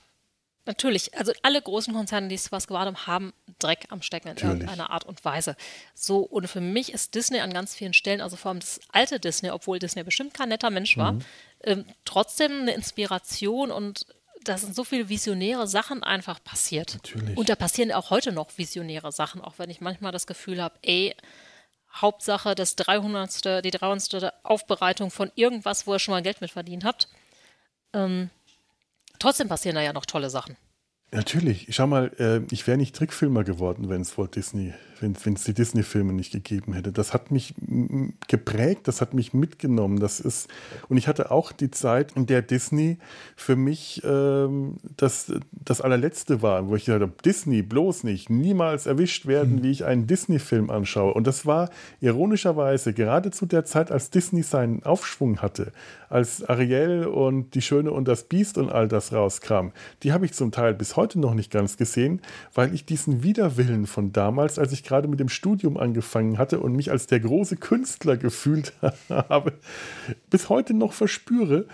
Natürlich, 0.65 1.15
also 1.15 1.31
alle 1.43 1.61
großen 1.61 1.93
Konzerne, 1.93 2.27
die 2.27 2.37
sowas 2.37 2.67
gewahrt 2.67 2.87
haben, 2.87 3.07
haben 3.07 3.33
Dreck 3.59 3.85
am 3.89 4.01
Stecken 4.01 4.29
in 4.29 4.33
Natürlich. 4.33 4.53
irgendeiner 4.53 4.89
Art 4.89 5.05
und 5.05 5.23
Weise. 5.23 5.55
So, 5.93 6.19
und 6.19 6.47
für 6.47 6.61
mich 6.61 6.91
ist 6.91 7.13
Disney 7.13 7.39
an 7.39 7.53
ganz 7.53 7.75
vielen 7.75 7.93
Stellen, 7.93 8.19
also 8.19 8.35
vor 8.35 8.49
allem 8.49 8.59
das 8.59 8.79
alte 8.91 9.19
Disney, 9.19 9.51
obwohl 9.51 9.77
Disney 9.77 10.03
bestimmt 10.03 10.33
kein 10.33 10.49
netter 10.49 10.71
Mensch 10.71 10.97
war, 10.97 11.13
mhm. 11.13 11.21
ähm, 11.63 11.85
trotzdem 12.03 12.61
eine 12.61 12.73
Inspiration 12.73 13.71
und 13.71 14.07
da 14.43 14.57
sind 14.57 14.75
so 14.75 14.83
viele 14.83 15.09
visionäre 15.09 15.67
Sachen 15.67 16.03
einfach 16.03 16.43
passiert. 16.43 16.95
Natürlich. 16.95 17.37
Und 17.37 17.49
da 17.49 17.55
passieren 17.55 17.91
auch 17.91 18.09
heute 18.09 18.31
noch 18.31 18.57
visionäre 18.57 19.11
Sachen, 19.11 19.41
auch 19.41 19.55
wenn 19.57 19.69
ich 19.69 19.81
manchmal 19.81 20.11
das 20.11 20.27
Gefühl 20.27 20.61
habe, 20.61 20.75
ey, 20.81 21.15
Hauptsache 21.93 22.55
das 22.55 22.75
300. 22.75 23.63
die 23.63 23.71
300. 23.71 24.33
Aufbereitung 24.43 25.11
von 25.11 25.31
irgendwas, 25.35 25.87
wo 25.87 25.93
ihr 25.93 25.99
schon 25.99 26.13
mal 26.13 26.21
Geld 26.21 26.41
mit 26.41 26.51
verdient 26.51 26.83
habt. 26.83 27.07
Ähm, 27.93 28.29
Trotzdem 29.19 29.47
passieren 29.47 29.75
da 29.75 29.81
ja 29.81 29.93
noch 29.93 30.05
tolle 30.05 30.29
Sachen. 30.29 30.57
Natürlich. 31.11 31.67
Schau 31.69 31.87
mal, 31.87 32.11
äh, 32.19 32.41
ich 32.53 32.67
wäre 32.67 32.77
nicht 32.77 32.95
Trickfilmer 32.95 33.43
geworden, 33.43 33.89
wenn 33.89 34.01
es 34.01 34.17
Walt 34.17 34.35
Disney, 34.35 34.73
wenn 35.01 35.33
es 35.33 35.43
die 35.43 35.53
Disney-Filme 35.53 36.13
nicht 36.13 36.31
gegeben 36.31 36.73
hätte. 36.73 36.91
Das 36.91 37.13
hat 37.13 37.31
mich 37.31 37.53
geprägt, 38.27 38.87
das 38.87 39.01
hat 39.01 39.13
mich 39.13 39.33
mitgenommen. 39.33 39.99
Das 39.99 40.19
ist, 40.19 40.49
und 40.89 40.97
ich 40.97 41.07
hatte 41.07 41.31
auch 41.31 41.51
die 41.51 41.71
Zeit, 41.71 42.13
in 42.13 42.25
der 42.25 42.41
Disney 42.41 42.97
für 43.35 43.55
mich 43.55 44.01
ähm, 44.05 44.77
das, 44.97 45.31
das 45.51 45.81
allerletzte 45.81 46.41
war, 46.41 46.67
wo 46.67 46.75
ich 46.75 46.85
gesagt 46.85 47.01
habe, 47.01 47.13
Disney 47.23 47.61
bloß 47.61 48.03
nicht, 48.03 48.29
niemals 48.29 48.85
erwischt 48.85 49.25
werden, 49.25 49.57
mhm. 49.57 49.63
wie 49.63 49.71
ich 49.71 49.85
einen 49.85 50.07
Disney-Film 50.07 50.69
anschaue. 50.69 51.13
Und 51.13 51.27
das 51.27 51.45
war 51.45 51.69
ironischerweise 51.99 52.93
gerade 52.93 53.31
zu 53.31 53.45
der 53.45 53.65
Zeit, 53.65 53.91
als 53.91 54.09
Disney 54.09 54.43
seinen 54.43 54.83
Aufschwung 54.83 55.41
hatte, 55.41 55.71
als 56.09 56.43
Ariel 56.47 57.05
und 57.05 57.53
Die 57.55 57.61
Schöne 57.61 57.91
und 57.91 58.07
das 58.07 58.23
Biest 58.23 58.57
und 58.57 58.71
all 58.71 58.87
das 58.87 59.11
rauskam. 59.11 59.69
Die 60.03 60.13
habe 60.13 60.25
ich 60.25 60.33
zum 60.33 60.51
Teil 60.51 60.73
bis 60.73 60.95
heute 60.95 61.19
noch 61.19 61.33
nicht 61.33 61.51
ganz 61.51 61.77
gesehen, 61.77 62.21
weil 62.53 62.73
ich 62.73 62.85
diesen 62.85 63.23
Widerwillen 63.23 63.87
von 63.87 64.13
damals, 64.13 64.57
als 64.57 64.71
ich 64.71 64.84
gerade 64.85 65.07
mit 65.07 65.19
dem 65.19 65.29
Studium 65.29 65.77
angefangen 65.77 66.37
hatte 66.37 66.59
und 66.59 66.73
mich 66.73 66.91
als 66.91 67.07
der 67.07 67.19
große 67.19 67.57
Künstler 67.57 68.17
gefühlt 68.17 68.73
habe, 69.09 69.53
bis 70.29 70.49
heute 70.49 70.73
noch 70.73 70.93
verspüre. 70.93 71.65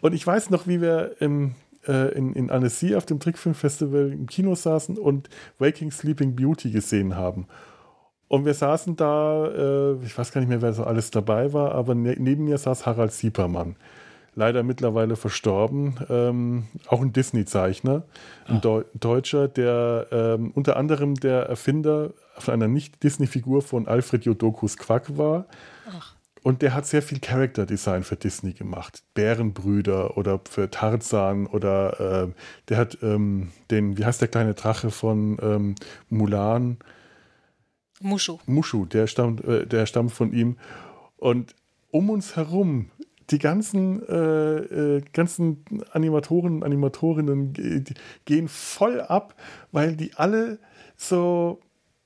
Und 0.00 0.14
ich 0.14 0.26
weiß 0.26 0.50
noch, 0.50 0.66
wie 0.66 0.80
wir 0.80 1.16
im, 1.20 1.54
äh, 1.86 2.14
in, 2.14 2.32
in 2.32 2.50
Annecy 2.50 2.94
auf 2.94 3.06
dem 3.06 3.20
Trickfilmfestival 3.20 4.12
im 4.12 4.26
Kino 4.26 4.54
saßen 4.54 4.96
und 4.96 5.28
Waking 5.58 5.90
Sleeping 5.90 6.36
Beauty 6.36 6.70
gesehen 6.70 7.16
haben. 7.16 7.46
Und 8.28 8.44
wir 8.44 8.54
saßen 8.54 8.96
da, 8.96 9.46
äh, 9.46 10.04
ich 10.04 10.16
weiß 10.16 10.32
gar 10.32 10.40
nicht 10.40 10.50
mehr, 10.50 10.62
wer 10.62 10.72
so 10.72 10.84
alles 10.84 11.10
dabei 11.10 11.52
war, 11.52 11.72
aber 11.74 11.94
ne 11.94 12.14
neben 12.18 12.44
mir 12.44 12.58
saß 12.58 12.86
Harald 12.86 13.12
Siepermann 13.12 13.76
leider 14.38 14.62
mittlerweile 14.62 15.16
verstorben, 15.16 15.96
ähm, 16.08 16.68
auch 16.86 17.02
ein 17.02 17.12
Disney-Zeichner, 17.12 18.04
ein 18.46 18.64
ah. 18.64 18.84
Deutscher, 18.94 19.48
der 19.48 20.06
ähm, 20.12 20.52
unter 20.54 20.76
anderem 20.76 21.16
der 21.16 21.42
Erfinder 21.42 22.12
von 22.38 22.54
einer 22.54 22.68
Nicht-Disney-Figur 22.68 23.62
von 23.62 23.88
Alfred 23.88 24.24
Jodokus 24.24 24.76
Quack 24.76 25.18
war. 25.18 25.46
Ach. 25.90 26.14
Und 26.44 26.62
der 26.62 26.72
hat 26.72 26.86
sehr 26.86 27.02
viel 27.02 27.18
Character 27.18 27.66
Design 27.66 28.04
für 28.04 28.14
Disney 28.14 28.52
gemacht. 28.52 29.02
Bärenbrüder 29.14 30.16
oder 30.16 30.40
für 30.48 30.70
Tarzan 30.70 31.48
oder 31.48 32.28
äh, 32.28 32.32
der 32.68 32.76
hat 32.76 32.98
ähm, 33.02 33.50
den, 33.72 33.98
wie 33.98 34.04
heißt 34.04 34.20
der 34.20 34.28
kleine 34.28 34.54
Drache 34.54 34.92
von 34.92 35.36
ähm, 35.42 35.74
Mulan? 36.08 36.78
Mushu. 38.00 38.38
Mushu, 38.46 38.86
der 38.86 39.08
stammt, 39.08 39.44
äh, 39.44 39.66
der 39.66 39.86
stammt 39.86 40.12
von 40.12 40.32
ihm. 40.32 40.56
Und 41.16 41.56
um 41.90 42.08
uns 42.08 42.36
herum 42.36 42.90
die 43.30 43.38
ganzen, 43.38 44.06
äh, 44.08 44.96
äh, 44.96 45.02
ganzen 45.12 45.64
Animatoren 45.92 46.56
und 46.56 46.64
Animatorinnen 46.64 47.52
gehen 48.24 48.48
voll 48.48 49.00
ab, 49.00 49.34
weil 49.70 49.96
die 49.96 50.14
alle 50.14 50.58
so 50.96 51.60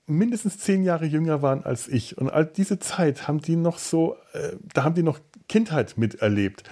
mindestens 0.07 0.59
zehn 0.59 0.83
Jahre 0.83 1.07
jünger 1.07 1.43
waren 1.43 1.65
als 1.65 1.89
ich. 1.89 2.19
Und 2.19 2.31
all 2.31 2.47
diese 2.47 2.79
Zeit 2.79 3.29
haben 3.29 3.41
die 3.41 3.57
noch 3.57 3.79
so, 3.79 4.17
äh, 4.33 4.57
da 4.75 4.85
haben 4.85 4.95
die 4.95 5.03
noch 5.03 5.21
Kindheit 5.49 5.97
miterlebt. 5.97 6.65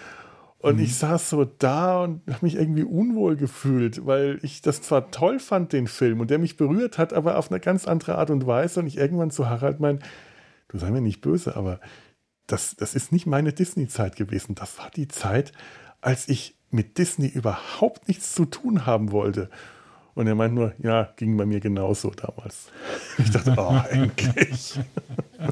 Und 0.58 0.76
mhm. 0.76 0.82
ich 0.82 0.96
saß 0.96 1.30
so 1.30 1.44
da 1.44 2.02
und 2.02 2.22
habe 2.26 2.44
mich 2.44 2.56
irgendwie 2.56 2.82
unwohl 2.82 3.36
gefühlt, 3.36 4.04
weil 4.04 4.38
ich 4.42 4.60
das 4.60 4.82
zwar 4.82 5.10
toll 5.10 5.38
fand, 5.38 5.72
den 5.72 5.86
Film, 5.86 6.20
und 6.20 6.30
der 6.30 6.38
mich 6.38 6.56
berührt 6.56 6.98
hat, 6.98 7.14
aber 7.14 7.38
auf 7.38 7.50
eine 7.50 7.60
ganz 7.60 7.88
andere 7.88 8.18
Art 8.18 8.30
und 8.30 8.46
Weise. 8.46 8.80
Und 8.80 8.86
ich 8.86 8.98
irgendwann 8.98 9.30
zu 9.30 9.48
Harald 9.48 9.80
mein, 9.80 10.00
du 10.68 10.78
sei 10.78 10.90
mir 10.90 11.00
nicht 11.00 11.22
böse, 11.22 11.56
aber 11.56 11.80
das, 12.52 12.76
das 12.76 12.94
ist 12.94 13.12
nicht 13.12 13.26
meine 13.26 13.52
Disney-Zeit 13.52 14.16
gewesen. 14.16 14.54
Das 14.54 14.78
war 14.78 14.90
die 14.90 15.08
Zeit, 15.08 15.52
als 16.00 16.28
ich 16.28 16.54
mit 16.70 16.98
Disney 16.98 17.26
überhaupt 17.26 18.08
nichts 18.08 18.32
zu 18.34 18.44
tun 18.44 18.86
haben 18.86 19.12
wollte. 19.12 19.50
Und 20.14 20.26
er 20.26 20.34
meint 20.34 20.54
nur, 20.54 20.74
ja, 20.78 21.12
ging 21.16 21.36
bei 21.36 21.46
mir 21.46 21.60
genauso 21.60 22.10
damals. 22.10 22.66
Ich 23.18 23.30
dachte, 23.30 23.54
oh, 23.56 23.80
endlich. 23.90 24.78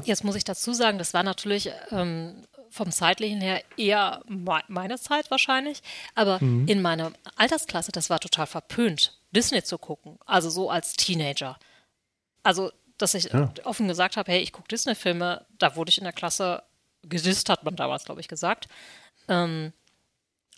Jetzt 0.03 0.23
muss 0.23 0.35
ich 0.35 0.43
dazu 0.43 0.73
sagen, 0.73 0.97
das 0.97 1.13
war 1.13 1.23
natürlich 1.23 1.71
ähm, 1.91 2.43
vom 2.69 2.91
zeitlichen 2.91 3.41
her 3.41 3.63
eher 3.77 4.21
meine 4.27 4.97
Zeit 4.99 5.31
wahrscheinlich. 5.31 5.81
Aber 6.13 6.43
mhm. 6.43 6.67
in 6.67 6.81
meiner 6.81 7.13
Altersklasse, 7.35 7.91
das 7.91 8.09
war 8.09 8.19
total 8.19 8.47
verpönt, 8.47 9.19
Disney 9.31 9.63
zu 9.63 9.77
gucken. 9.77 10.19
Also 10.25 10.49
so 10.49 10.69
als 10.69 10.93
Teenager. 10.93 11.57
Also, 12.43 12.71
dass 12.97 13.13
ich 13.13 13.31
ja. 13.31 13.51
offen 13.63 13.87
gesagt 13.87 14.17
habe, 14.17 14.31
hey, 14.31 14.41
ich 14.41 14.51
gucke 14.51 14.67
Disney-Filme, 14.67 15.45
da 15.57 15.75
wurde 15.75 15.89
ich 15.89 15.97
in 15.97 16.03
der 16.03 16.13
Klasse 16.13 16.63
gesist, 17.03 17.49
hat 17.49 17.63
man 17.63 17.75
damals, 17.75 18.05
glaube 18.05 18.21
ich, 18.21 18.27
gesagt. 18.27 18.67
Ähm, 19.27 19.73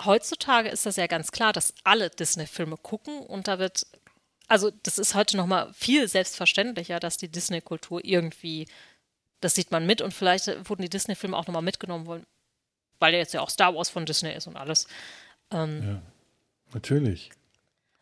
heutzutage 0.06 0.70
ist 0.70 0.86
das 0.86 0.96
ja 0.96 1.08
ganz 1.08 1.32
klar, 1.32 1.54
dass 1.54 1.74
alle 1.84 2.10
Disney-Filme 2.10 2.78
gucken 2.78 3.20
und 3.20 3.48
da 3.48 3.60
wird, 3.60 3.86
also 4.48 4.72
das 4.84 4.98
ist 4.98 5.16
heute 5.16 5.38
nochmal 5.38 5.74
viel 5.74 6.08
selbstverständlicher, 6.08 7.00
dass 7.00 7.18
die 7.18 7.30
Disney-Kultur 7.30 8.04
irgendwie, 8.04 8.68
das 9.40 9.56
sieht 9.56 9.72
man 9.72 9.86
mit 9.86 10.02
und 10.02 10.14
vielleicht 10.14 10.48
wurden 10.70 10.82
die 10.82 10.90
Disney-Filme 10.90 11.38
auch 11.38 11.48
nochmal 11.48 11.62
mitgenommen, 11.62 12.26
weil 13.00 13.14
ja 13.14 13.20
jetzt 13.20 13.34
ja 13.34 13.42
auch 13.42 13.50
Star 13.50 13.76
Wars 13.76 13.90
von 13.90 14.06
Disney 14.06 14.34
ist 14.34 14.48
und 14.48 14.58
alles. 14.58 14.88
Ähm, 15.52 15.84
ja, 15.84 16.02
natürlich. 16.74 17.32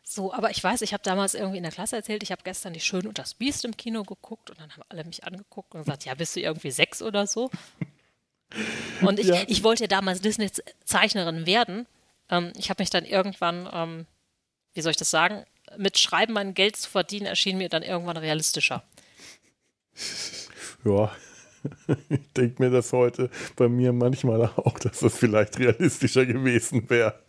So, 0.02 0.32
aber 0.32 0.50
ich 0.50 0.62
weiß, 0.62 0.82
ich 0.82 0.92
habe 0.92 1.04
damals 1.04 1.34
irgendwie 1.34 1.58
in 1.58 1.62
der 1.62 1.70
Klasse 1.70 1.94
erzählt, 1.94 2.24
ich 2.24 2.32
habe 2.32 2.42
gestern 2.42 2.72
die 2.72 2.80
Schön 2.80 3.06
und 3.06 3.18
das 3.18 3.34
Biest 3.34 3.64
im 3.64 3.76
Kino 3.76 4.02
geguckt 4.02 4.50
und 4.50 4.58
dann 4.58 4.72
haben 4.72 4.82
alle 4.88 5.04
mich 5.04 5.22
angeguckt 5.22 5.72
und 5.72 5.82
gesagt, 5.84 6.04
ja, 6.04 6.14
bist 6.14 6.34
du 6.34 6.40
irgendwie 6.40 6.72
sechs 6.72 7.00
oder 7.00 7.28
so? 7.28 7.48
Und 9.00 9.18
ich, 9.18 9.28
ja. 9.28 9.42
ich 9.46 9.62
wollte 9.62 9.84
ja 9.84 9.88
damals 9.88 10.20
Disney-Zeichnerin 10.20 11.46
werden. 11.46 11.86
Ähm, 12.28 12.52
ich 12.56 12.70
habe 12.70 12.82
mich 12.82 12.90
dann 12.90 13.04
irgendwann, 13.04 13.68
ähm, 13.72 14.06
wie 14.74 14.80
soll 14.80 14.90
ich 14.90 14.96
das 14.96 15.10
sagen, 15.10 15.44
mit 15.76 15.98
Schreiben 15.98 16.32
mein 16.32 16.54
Geld 16.54 16.76
zu 16.76 16.90
verdienen, 16.90 17.26
erschien 17.26 17.58
mir 17.58 17.68
dann 17.68 17.82
irgendwann 17.82 18.16
realistischer. 18.16 18.82
Ja, 20.82 21.12
ich 22.08 22.32
denke 22.34 22.62
mir 22.62 22.70
das 22.70 22.94
heute 22.94 23.28
bei 23.54 23.68
mir 23.68 23.92
manchmal 23.92 24.42
auch, 24.56 24.78
dass 24.78 25.00
das 25.00 25.14
vielleicht 25.14 25.58
realistischer 25.58 26.24
gewesen 26.24 26.88
wäre. 26.88 27.22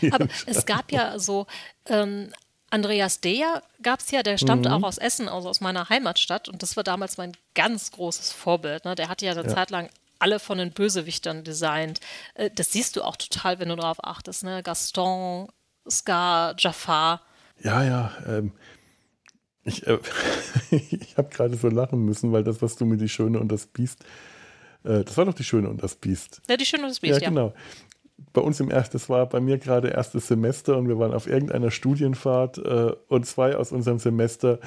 Aber 0.10 0.26
es 0.46 0.66
gab 0.66 0.90
ja 0.90 1.16
so, 1.20 1.46
ähm, 1.86 2.32
Andreas 2.70 3.20
Deer 3.20 3.62
gab 3.82 4.00
es 4.00 4.10
ja, 4.10 4.22
der 4.22 4.36
stammte 4.36 4.68
mhm. 4.68 4.74
auch 4.74 4.88
aus 4.88 4.98
Essen, 4.98 5.28
also 5.28 5.48
aus 5.48 5.60
meiner 5.60 5.88
Heimatstadt. 5.88 6.48
Und 6.48 6.62
das 6.62 6.76
war 6.76 6.84
damals 6.84 7.16
mein 7.16 7.32
ganz 7.54 7.92
großes 7.92 8.32
Vorbild. 8.32 8.84
Ne? 8.84 8.94
Der 8.94 9.08
hatte 9.08 9.24
ja 9.24 9.32
eine 9.32 9.42
ja. 9.42 9.48
Zeit 9.48 9.70
lang 9.70 9.88
alle 10.18 10.38
von 10.38 10.58
den 10.58 10.72
Bösewichtern 10.72 11.44
designt. 11.44 12.00
Äh, 12.34 12.50
das 12.54 12.72
siehst 12.72 12.96
du 12.96 13.02
auch 13.02 13.16
total, 13.16 13.58
wenn 13.58 13.68
du 13.68 13.76
darauf 13.76 14.02
achtest. 14.04 14.44
Ne? 14.44 14.62
Gaston, 14.62 15.48
Scar, 15.88 16.54
Jafar. 16.58 17.22
Ja, 17.62 17.82
ja. 17.82 18.12
Ähm, 18.26 18.52
ich 19.64 19.86
äh, 19.86 19.98
ich 20.70 21.16
habe 21.16 21.28
gerade 21.28 21.56
so 21.56 21.68
lachen 21.68 22.04
müssen, 22.04 22.32
weil 22.32 22.44
das, 22.44 22.62
was 22.62 22.76
du 22.76 22.84
mit 22.84 23.00
Die 23.00 23.08
Schöne 23.08 23.38
und 23.38 23.50
das 23.50 23.66
Biest, 23.66 24.04
äh, 24.84 25.04
das 25.04 25.16
war 25.16 25.24
doch 25.24 25.34
Die 25.34 25.44
Schöne 25.44 25.68
und 25.68 25.82
das 25.82 25.94
Biest. 25.94 26.42
Ja, 26.48 26.56
Die 26.56 26.66
Schöne 26.66 26.84
und 26.84 26.90
das 26.90 27.00
Biest, 27.00 27.20
ja. 27.20 27.24
ja. 27.24 27.28
genau. 27.28 27.54
Bei 28.32 28.40
uns 28.40 28.58
im 28.60 28.70
ersten, 28.70 28.92
das 28.92 29.08
war 29.08 29.26
bei 29.26 29.40
mir 29.40 29.58
gerade 29.58 29.88
erstes 29.88 30.26
Semester 30.26 30.76
und 30.76 30.88
wir 30.88 30.98
waren 30.98 31.14
auf 31.14 31.26
irgendeiner 31.26 31.70
Studienfahrt 31.70 32.58
äh, 32.58 32.92
und 33.08 33.26
zwei 33.26 33.56
aus 33.56 33.72
unserem 33.72 33.98
Semester 33.98 34.58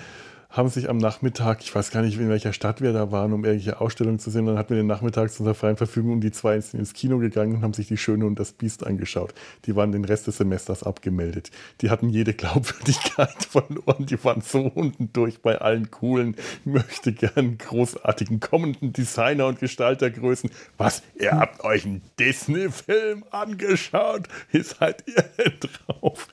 haben 0.51 0.67
sich 0.67 0.89
am 0.89 0.97
Nachmittag, 0.97 1.61
ich 1.61 1.73
weiß 1.73 1.91
gar 1.91 2.01
nicht, 2.01 2.17
in 2.17 2.29
welcher 2.29 2.51
Stadt 2.51 2.81
wir 2.81 2.91
da 2.91 3.11
waren, 3.11 3.31
um 3.31 3.45
irgendwelche 3.45 3.79
Ausstellungen 3.79 4.19
zu 4.19 4.29
sehen, 4.29 4.45
dann 4.45 4.57
hatten 4.57 4.71
wir 4.71 4.77
den 4.77 4.87
Nachmittag 4.87 5.31
zu 5.31 5.43
unserer 5.43 5.55
freien 5.55 5.77
Verfügung 5.77 6.13
und 6.13 6.21
die 6.21 6.31
zwei 6.31 6.55
ins 6.55 6.93
Kino 6.93 7.19
gegangen 7.19 7.55
und 7.55 7.61
haben 7.61 7.73
sich 7.73 7.87
die 7.87 7.97
Schöne 7.97 8.25
und 8.25 8.37
das 8.37 8.51
Biest 8.51 8.85
angeschaut. 8.85 9.33
Die 9.65 9.77
waren 9.77 9.93
den 9.93 10.03
Rest 10.03 10.27
des 10.27 10.37
Semesters 10.37 10.83
abgemeldet. 10.83 11.51
Die 11.79 11.89
hatten 11.89 12.09
jede 12.09 12.33
Glaubwürdigkeit 12.41 13.45
verloren. 13.49 14.05
Die 14.05 14.21
waren 14.23 14.41
so 14.41 14.59
unten 14.59 15.13
durch 15.13 15.41
bei 15.41 15.57
allen 15.57 15.89
coolen, 15.89 16.35
möchte 16.65 17.13
gern 17.13 17.57
großartigen 17.57 18.41
kommenden 18.41 18.91
Designer 18.91 19.47
und 19.47 19.59
Gestaltergrößen. 19.59 20.51
Was? 20.77 21.01
Ihr 21.17 21.31
habt 21.31 21.63
euch 21.63 21.85
einen 21.85 22.01
Disney-Film 22.19 23.23
angeschaut? 23.31 24.27
Wie 24.51 24.61
seid 24.61 25.03
ihr 25.07 25.23
denn 25.37 25.53
drauf? 25.87 26.27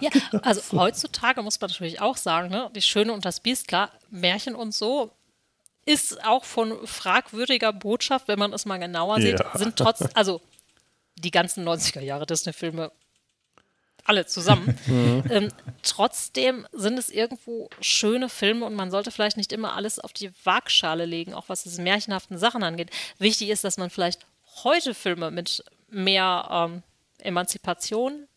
Ja, 0.00 0.10
also 0.42 0.78
heutzutage 0.78 1.42
muss 1.42 1.60
man 1.60 1.70
natürlich 1.70 2.00
auch 2.00 2.16
sagen, 2.16 2.50
ne, 2.50 2.70
die 2.74 2.82
Schöne 2.82 3.12
und 3.12 3.24
das 3.24 3.37
Biest, 3.40 3.68
klar, 3.68 3.90
Märchen 4.10 4.54
und 4.54 4.74
so 4.74 5.10
ist 5.84 6.22
auch 6.24 6.44
von 6.44 6.86
fragwürdiger 6.86 7.72
Botschaft, 7.72 8.28
wenn 8.28 8.38
man 8.38 8.52
es 8.52 8.66
mal 8.66 8.76
genauer 8.78 9.20
sieht, 9.22 9.40
Ja. 9.40 9.56
sind 9.56 9.76
trotz, 9.76 10.04
also 10.14 10.42
die 11.16 11.30
ganzen 11.30 11.64
90er 11.66 12.00
Jahre 12.00 12.26
Disney-Filme 12.26 12.92
alle 14.04 14.26
zusammen. 14.26 14.78
ähm, 15.30 15.50
trotzdem 15.82 16.66
sind 16.72 16.98
es 16.98 17.08
irgendwo 17.10 17.70
schöne 17.80 18.28
Filme 18.28 18.64
und 18.66 18.74
man 18.74 18.90
sollte 18.90 19.10
vielleicht 19.10 19.36
nicht 19.36 19.52
immer 19.52 19.74
alles 19.76 19.98
auf 19.98 20.12
die 20.12 20.30
Waagschale 20.44 21.04
legen, 21.06 21.34
auch 21.34 21.48
was 21.48 21.62
diese 21.62 21.82
märchenhaften 21.82 22.38
Sachen 22.38 22.62
angeht. 22.62 22.90
Wichtig 23.18 23.48
ist, 23.48 23.64
dass 23.64 23.78
man 23.78 23.90
vielleicht 23.90 24.26
heute 24.64 24.94
Filme 24.94 25.30
mit 25.30 25.64
mehr 25.88 26.48
ähm, 26.50 26.82
Emanzipation 27.18 28.27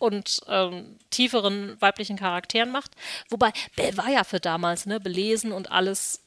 und 0.00 0.40
ähm, 0.48 0.96
tieferen 1.10 1.76
weiblichen 1.80 2.16
Charakteren 2.16 2.72
macht. 2.72 2.90
Wobei, 3.28 3.52
Belle 3.76 3.96
war 3.96 4.08
ja 4.10 4.24
für 4.24 4.40
damals, 4.40 4.86
ne, 4.86 4.98
belesen 4.98 5.52
und 5.52 5.70
alles. 5.70 6.22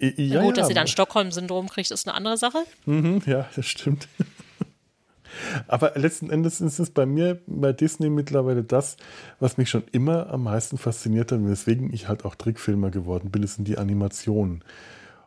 I- 0.00 0.14
Ja, 0.32 0.40
Gut, 0.42 0.56
dass 0.56 0.64
ja, 0.64 0.68
sie 0.68 0.74
dann 0.74 0.86
Stockholm-Syndrom 0.86 1.68
kriegt, 1.68 1.90
ist 1.90 2.06
eine 2.08 2.14
andere 2.16 2.36
Sache. 2.38 2.64
Mhm, 2.86 3.22
ja, 3.26 3.48
das 3.54 3.66
stimmt. 3.66 4.08
Aber 5.68 5.92
letzten 5.96 6.30
Endes 6.30 6.60
ist 6.60 6.78
es 6.78 6.90
bei 6.90 7.04
mir 7.04 7.42
bei 7.46 7.72
Disney 7.72 8.08
mittlerweile 8.08 8.62
das, 8.64 8.96
was 9.38 9.58
mich 9.58 9.68
schon 9.68 9.84
immer 9.92 10.30
am 10.30 10.44
meisten 10.44 10.78
fasziniert 10.78 11.30
hat 11.32 11.38
und 11.40 11.48
weswegen 11.50 11.92
ich 11.92 12.08
halt 12.08 12.24
auch 12.24 12.34
Trickfilmer 12.36 12.90
geworden 12.90 13.30
bin, 13.30 13.42
das 13.42 13.54
sind 13.54 13.68
die 13.68 13.76
Animationen. 13.76 14.64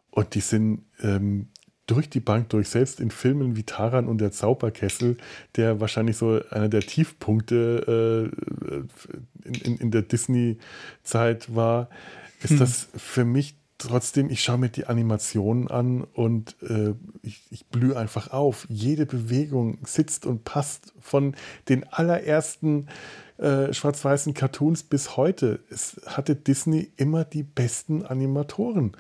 Und 0.10 0.34
die 0.34 0.40
sind 0.42 0.86
ähm, 1.02 1.50
durch 1.90 2.10
die 2.10 2.20
Bank 2.20 2.50
durch, 2.50 2.70
selbst 2.70 3.00
in 3.00 3.12
Filmen 3.12 3.56
wie 3.56 3.64
Taran 3.64 4.08
und 4.08 4.20
der 4.20 4.32
Zauberkessel, 4.32 5.18
der 5.56 5.80
wahrscheinlich 5.80 6.18
so 6.18 6.42
einer 6.52 6.70
der 6.70 6.82
Tiefpunkte 6.82 8.32
äh, 9.44 9.48
in, 9.48 9.54
in, 9.56 9.78
in 9.78 9.92
der 9.92 10.04
Disney-Zeit 10.04 11.56
war, 11.56 11.90
ist 12.42 12.60
das 12.60 12.88
für 12.96 13.26
mich 13.26 13.56
trotzdem, 13.80 14.30
ich 14.30 14.44
schaue 14.44 14.60
mir 14.60 14.70
die 14.70 14.86
Animationen 14.86 15.68
an 15.70 16.04
und 16.04 16.56
äh, 16.62 16.94
ich, 17.24 17.42
ich 17.50 17.66
blühe 17.68 17.98
einfach 17.98 18.32
auf. 18.32 18.68
Jede 18.70 19.06
Bewegung 19.06 19.80
sitzt 19.86 20.26
und 20.26 20.44
passt 20.44 20.94
von 21.00 21.36
den 21.70 21.86
allerersten 21.86 22.88
äh, 23.38 23.74
schwarz-weißen 23.74 24.34
Cartoons 24.34 24.84
bis 24.84 25.18
heute. 25.18 25.62
Es 25.70 26.00
hatte 26.06 26.36
Disney 26.36 26.92
immer 26.98 27.24
die 27.24 27.44
besten 27.44 28.06
Animatoren. 28.06 28.96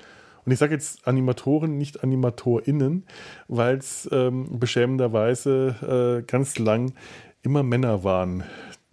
Und 0.49 0.53
ich 0.53 0.57
sage 0.57 0.73
jetzt 0.73 1.07
Animatoren, 1.07 1.77
nicht 1.77 2.03
AnimatorInnen, 2.03 3.05
weil 3.47 3.77
es 3.77 4.09
ähm, 4.11 4.57
beschämenderweise 4.57 6.23
äh, 6.23 6.25
ganz 6.25 6.57
lang 6.57 6.93
immer 7.43 7.61
Männer 7.61 8.03
waren. 8.03 8.43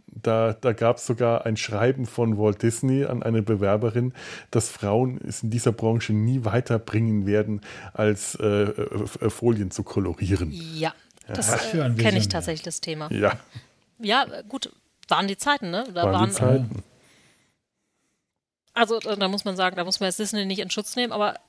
Da, 0.06 0.52
da 0.52 0.74
gab 0.74 0.98
es 0.98 1.06
sogar 1.06 1.46
ein 1.46 1.56
Schreiben 1.56 2.04
von 2.04 2.36
Walt 2.36 2.60
Disney 2.60 3.06
an 3.06 3.22
eine 3.22 3.40
Bewerberin, 3.40 4.12
dass 4.50 4.68
Frauen 4.68 5.18
es 5.26 5.44
in 5.44 5.48
dieser 5.48 5.72
Branche 5.72 6.12
nie 6.12 6.44
weiterbringen 6.44 7.24
werden, 7.24 7.62
als 7.94 8.34
äh, 8.34 8.64
äh, 8.64 9.30
Folien 9.30 9.70
zu 9.70 9.82
kolorieren. 9.82 10.52
Ja, 10.52 10.92
das 11.26 11.72
äh, 11.72 11.88
kenne 11.94 12.18
ich 12.18 12.28
tatsächlich, 12.28 12.64
das 12.64 12.82
Thema. 12.82 13.10
Ja, 13.10 13.32
Ja, 13.98 14.26
gut, 14.46 14.70
waren 15.08 15.26
die 15.26 15.38
Zeiten, 15.38 15.70
ne? 15.70 15.84
Da 15.94 16.02
waren 16.02 16.12
waren, 16.12 16.28
die 16.28 16.32
Zeiten. 16.32 16.82
Also 18.76 19.00
äh, 19.00 19.16
da 19.16 19.26
muss 19.28 19.44
man 19.44 19.56
sagen, 19.56 19.76
da 19.76 19.84
muss 19.84 19.98
man 20.00 20.08
jetzt 20.08 20.18
Disney 20.18 20.44
nicht 20.44 20.60
in 20.60 20.70
Schutz 20.70 20.94
nehmen, 20.96 21.12
aber 21.12 21.40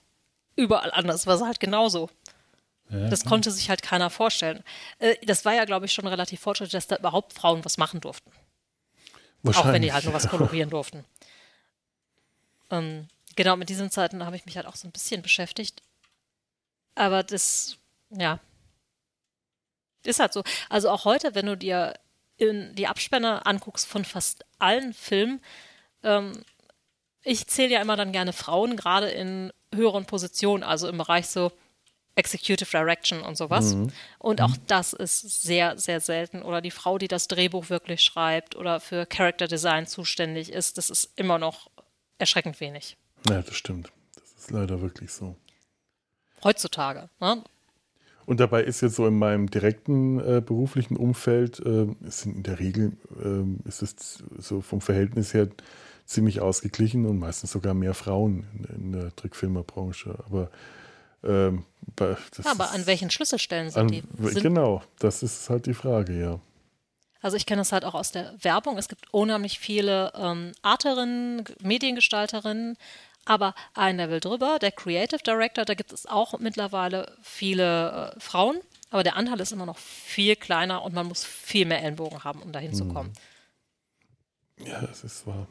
überall 0.55 0.91
anders 0.91 1.27
war 1.27 1.35
es 1.35 1.41
halt 1.41 1.59
genauso. 1.59 2.09
Ja, 2.89 3.09
Das 3.09 3.25
konnte 3.25 3.51
sich 3.51 3.69
halt 3.69 3.81
keiner 3.81 4.09
vorstellen. 4.09 4.63
Äh, 4.99 5.15
das 5.25 5.43
war 5.45 5.53
ja, 5.53 5.65
glaube 5.65 5.85
ich, 5.85 5.93
schon 5.93 6.07
relativ 6.07 6.39
fortschrittlich, 6.39 6.71
dass 6.71 6.87
da 6.87 6.95
überhaupt 6.95 7.33
Frauen 7.33 7.63
was 7.65 7.77
machen 7.77 7.99
durften. 7.99 8.31
Auch 9.45 9.67
wenn 9.67 9.81
die 9.81 9.91
halt 9.93 10.05
nur 10.05 10.13
was 10.13 10.27
kolorieren 10.29 10.69
durften. 10.69 11.05
Ähm, 12.71 13.07
genau, 13.35 13.57
mit 13.57 13.69
diesen 13.69 13.91
Zeiten 13.91 14.25
habe 14.25 14.35
ich 14.35 14.45
mich 14.45 14.55
halt 14.55 14.65
auch 14.65 14.75
so 14.75 14.87
ein 14.87 14.91
bisschen 14.91 15.21
beschäftigt. 15.21 15.81
Aber 16.95 17.23
das, 17.23 17.77
ja, 18.09 18.39
ist 20.03 20.19
halt 20.19 20.31
so. 20.31 20.43
Also 20.69 20.89
auch 20.89 21.03
heute, 21.05 21.35
wenn 21.35 21.45
du 21.45 21.57
dir 21.57 21.93
in 22.37 22.73
die 22.75 22.87
Abspänne 22.87 23.45
anguckst 23.45 23.85
von 23.85 24.05
fast 24.05 24.45
allen 24.59 24.93
Filmen, 24.93 25.41
ähm, 26.03 26.43
ich 27.27 27.47
zähle 27.47 27.73
ja 27.73 27.81
immer 27.81 27.97
dann 27.97 28.11
gerne 28.11 28.33
Frauen, 28.33 28.77
gerade 28.77 29.09
in 29.09 29.51
höheren 29.75 30.05
Positionen, 30.05 30.63
also 30.63 30.87
im 30.87 30.97
Bereich 30.97 31.27
so 31.27 31.51
Executive 32.15 32.69
Direction 32.71 33.21
und 33.21 33.37
sowas. 33.37 33.75
Und 34.17 34.41
auch 34.41 34.55
das 34.65 34.93
ist 34.93 35.43
sehr, 35.43 35.77
sehr 35.77 35.99
selten. 35.99 36.41
Oder 36.41 36.61
die 36.61 36.71
Frau, 36.71 36.97
die 36.97 37.07
das 37.07 37.27
Drehbuch 37.27 37.69
wirklich 37.69 38.01
schreibt 38.01 38.55
oder 38.55 38.79
für 38.79 39.05
Character 39.05 39.47
Design 39.47 39.85
zuständig 39.85 40.51
ist, 40.51 40.79
das 40.79 40.89
ist 40.89 41.11
immer 41.15 41.37
noch 41.37 41.69
erschreckend 42.17 42.59
wenig. 42.59 42.97
Ja, 43.29 43.41
das 43.41 43.55
stimmt. 43.55 43.91
Das 44.15 44.43
ist 44.43 44.51
leider 44.51 44.81
wirklich 44.81 45.11
so. 45.11 45.35
Heutzutage. 46.43 47.09
Ne? 47.19 47.43
Und 48.25 48.39
dabei 48.39 48.63
ist 48.63 48.81
jetzt 48.81 48.95
so 48.95 49.05
in 49.05 49.17
meinem 49.17 49.51
direkten 49.51 50.19
äh, 50.19 50.41
beruflichen 50.41 50.97
Umfeld, 50.97 51.59
äh, 51.59 51.87
es 52.05 52.21
sind 52.21 52.37
in 52.37 52.43
der 52.43 52.59
Regel, 52.59 52.97
äh, 53.23 53.67
ist 53.67 53.81
es 53.83 54.23
so 54.37 54.61
vom 54.61 54.81
Verhältnis 54.81 55.33
her 55.33 55.49
ziemlich 56.07 56.41
ausgeglichen 56.41 57.05
und 57.05 57.19
meistens 57.19 57.51
sogar 57.51 57.73
mehr 57.75 57.93
Frauen 57.93 58.47
in, 58.69 58.75
in 58.75 58.91
der 58.93 59.15
Trickfilmerbranche. 59.15 60.17
Aber, 60.25 60.49
ähm, 61.23 61.65
Aber 61.99 62.17
ist- 62.31 62.47
an 62.73 62.85
welchen 62.87 63.11
Schlüsselstellen 63.11 63.69
sind 63.69 63.81
an, 63.81 63.87
die? 63.89 64.03
Sind, 64.19 64.41
Genau, 64.41 64.81
das 64.99 65.21
ist 65.21 65.49
halt 65.49 65.65
die 65.67 65.73
Frage, 65.75 66.17
ja. 66.19 66.39
Also 67.21 67.35
ich 67.35 67.45
kenne 67.45 67.59
das 67.61 67.71
halt 67.71 67.83
auch 67.83 67.93
aus 67.95 68.11
der 68.11 68.33
Werbung. 68.41 68.77
Es 68.77 68.87
gibt 68.87 69.13
unheimlich 69.13 69.59
viele 69.59 70.13
ähm, 70.15 70.53
Arterinnen, 70.61 71.43
Mediengestalterinnen, 71.61 72.77
aber 73.25 73.53
ein 73.73 73.97
Level 73.97 74.19
drüber, 74.21 74.59
der 74.59 74.71
Creative 74.71 75.21
Director, 75.21 75.65
da 75.65 75.73
gibt 75.73 75.91
es 75.91 76.05
auch 76.05 76.39
mittlerweile 76.39 77.11
viele 77.21 78.13
äh, 78.15 78.19
Frauen, 78.19 78.61
aber 78.91 79.03
der 79.03 79.17
Anteil 79.17 79.41
ist 79.41 79.51
immer 79.51 79.65
noch 79.65 79.77
viel 79.77 80.37
kleiner 80.37 80.83
und 80.83 80.93
man 80.93 81.07
muss 81.07 81.25
viel 81.25 81.65
mehr 81.65 81.81
Ellenbogen 81.83 82.23
haben, 82.23 82.41
um 82.41 82.53
dahin 82.53 82.73
zu 82.73 82.87
kommen. 82.87 83.11
Ja, 84.65 84.79
das 84.81 85.03
ist 85.03 85.27
wahr. 85.27 85.47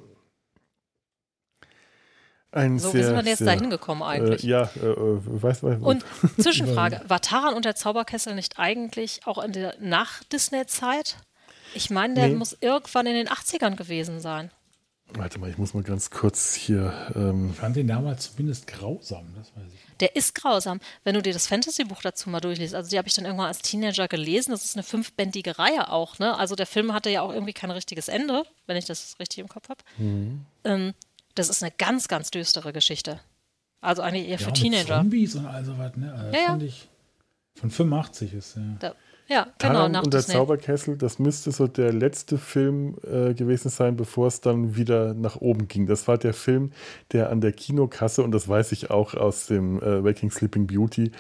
Ein 2.56 2.78
So, 2.78 2.90
sehr, 2.90 3.00
wie 3.00 3.04
sind 3.04 3.14
wir 3.14 3.22
denn 3.22 3.28
jetzt 3.30 3.38
sehr, 3.38 3.54
da 3.54 3.60
hingekommen 3.60 4.02
eigentlich? 4.02 4.44
Äh, 4.44 4.48
ja, 4.48 4.62
äh, 4.82 4.86
äh, 4.86 5.20
weißt 5.42 5.62
du, 5.62 5.66
Und 5.68 6.04
Zwischenfrage, 6.38 7.02
war 7.06 7.20
Taran 7.20 7.54
und 7.54 7.64
der 7.64 7.74
Zauberkessel 7.74 8.34
nicht 8.34 8.58
eigentlich 8.58 9.20
auch 9.26 9.42
in 9.42 9.52
der 9.52 9.74
Nach-Disney-Zeit? 9.80 11.16
Ich 11.74 11.90
meine, 11.90 12.14
der 12.14 12.28
Nee. 12.28 12.34
muss 12.34 12.56
irgendwann 12.60 13.06
in 13.06 13.14
den 13.14 13.28
80ern 13.28 13.76
gewesen 13.76 14.20
sein. 14.20 14.50
warte 15.10 15.38
mal, 15.38 15.48
ich 15.50 15.56
muss 15.58 15.72
mal 15.74 15.82
ganz 15.84 16.10
kurz 16.10 16.54
hier. 16.54 16.92
Ähm, 17.14 17.50
Ich 17.52 17.56
fand 17.58 17.76
den 17.76 17.86
damals 17.86 18.32
zumindest 18.32 18.66
grausam, 18.66 19.26
das 19.36 19.54
weiß 19.54 19.72
ich. 19.72 19.80
Der 20.00 20.16
ist 20.16 20.34
grausam. 20.34 20.80
Wenn 21.04 21.14
du 21.14 21.22
dir 21.22 21.32
das 21.32 21.46
Fantasy-Buch 21.46 22.00
dazu 22.02 22.28
mal 22.28 22.40
durchliest, 22.40 22.74
also 22.74 22.90
die 22.90 22.98
habe 22.98 23.06
ich 23.06 23.14
dann 23.14 23.24
irgendwann 23.24 23.46
als 23.46 23.60
Teenager 23.60 24.08
gelesen, 24.08 24.50
das 24.50 24.64
ist 24.64 24.74
eine 24.76 24.82
fünfbändige 24.82 25.58
Reihe 25.58 25.90
auch, 25.92 26.18
ne? 26.18 26.36
Also 26.36 26.54
der 26.56 26.66
Film 26.66 26.92
hatte 26.92 27.08
ja 27.10 27.20
auch 27.22 27.32
irgendwie 27.32 27.52
kein 27.52 27.70
richtiges 27.70 28.08
Ende, 28.08 28.42
wenn 28.66 28.76
ich 28.76 28.84
das 28.86 29.14
richtig 29.20 29.38
im 29.38 29.48
Kopf 29.48 29.68
habe. 29.68 29.80
Ähm, 30.64 30.94
das 31.36 31.48
ist 31.48 31.62
eine 31.62 31.72
ganz, 31.78 32.08
ganz 32.08 32.30
düstere 32.30 32.72
Geschichte. 32.72 33.20
Also 33.80 34.02
eigentlich 34.02 34.28
eher 34.28 34.38
für 34.38 34.44
ja, 34.44 34.50
mit 34.50 34.56
Teenager. 34.56 34.96
Zombies 34.98 35.34
und 35.36 35.46
all 35.46 35.64
sowas, 35.64 35.96
ne? 35.96 36.12
Also, 36.12 36.36
Ja, 36.36 36.56
ja. 36.56 36.58
ich 36.58 36.88
von 37.54 37.70
85 37.70 38.34
ist 38.34 38.56
ja. 38.56 38.62
Da, 38.80 38.94
ja, 39.28 39.48
genau, 39.58 39.88
nach 39.88 40.04
und 40.04 40.12
der 40.12 40.20
Disney. 40.20 40.34
Zauberkessel, 40.34 40.96
das 40.96 41.18
müsste 41.18 41.50
so 41.50 41.66
der 41.66 41.92
letzte 41.92 42.38
Film 42.38 42.96
äh, 43.02 43.34
gewesen 43.34 43.70
sein, 43.70 43.96
bevor 43.96 44.28
es 44.28 44.40
dann 44.40 44.76
wieder 44.76 45.14
nach 45.14 45.36
oben 45.36 45.66
ging. 45.66 45.86
Das 45.86 46.06
war 46.06 46.16
der 46.16 46.32
Film, 46.32 46.70
der 47.12 47.30
an 47.30 47.40
der 47.40 47.52
Kinokasse, 47.52 48.22
und 48.22 48.30
das 48.30 48.48
weiß 48.48 48.70
ich 48.70 48.90
auch 48.90 49.14
aus 49.14 49.46
dem 49.46 49.82
äh, 49.82 50.04
Waking 50.04 50.30
Sleeping 50.30 50.68
Beauty, 50.68 51.10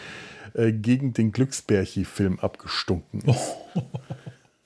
äh, 0.54 0.72
gegen 0.72 1.14
den 1.14 1.32
Glücksbärchi-Film 1.32 2.38
abgestunken 2.38 3.22
ist. 3.22 3.56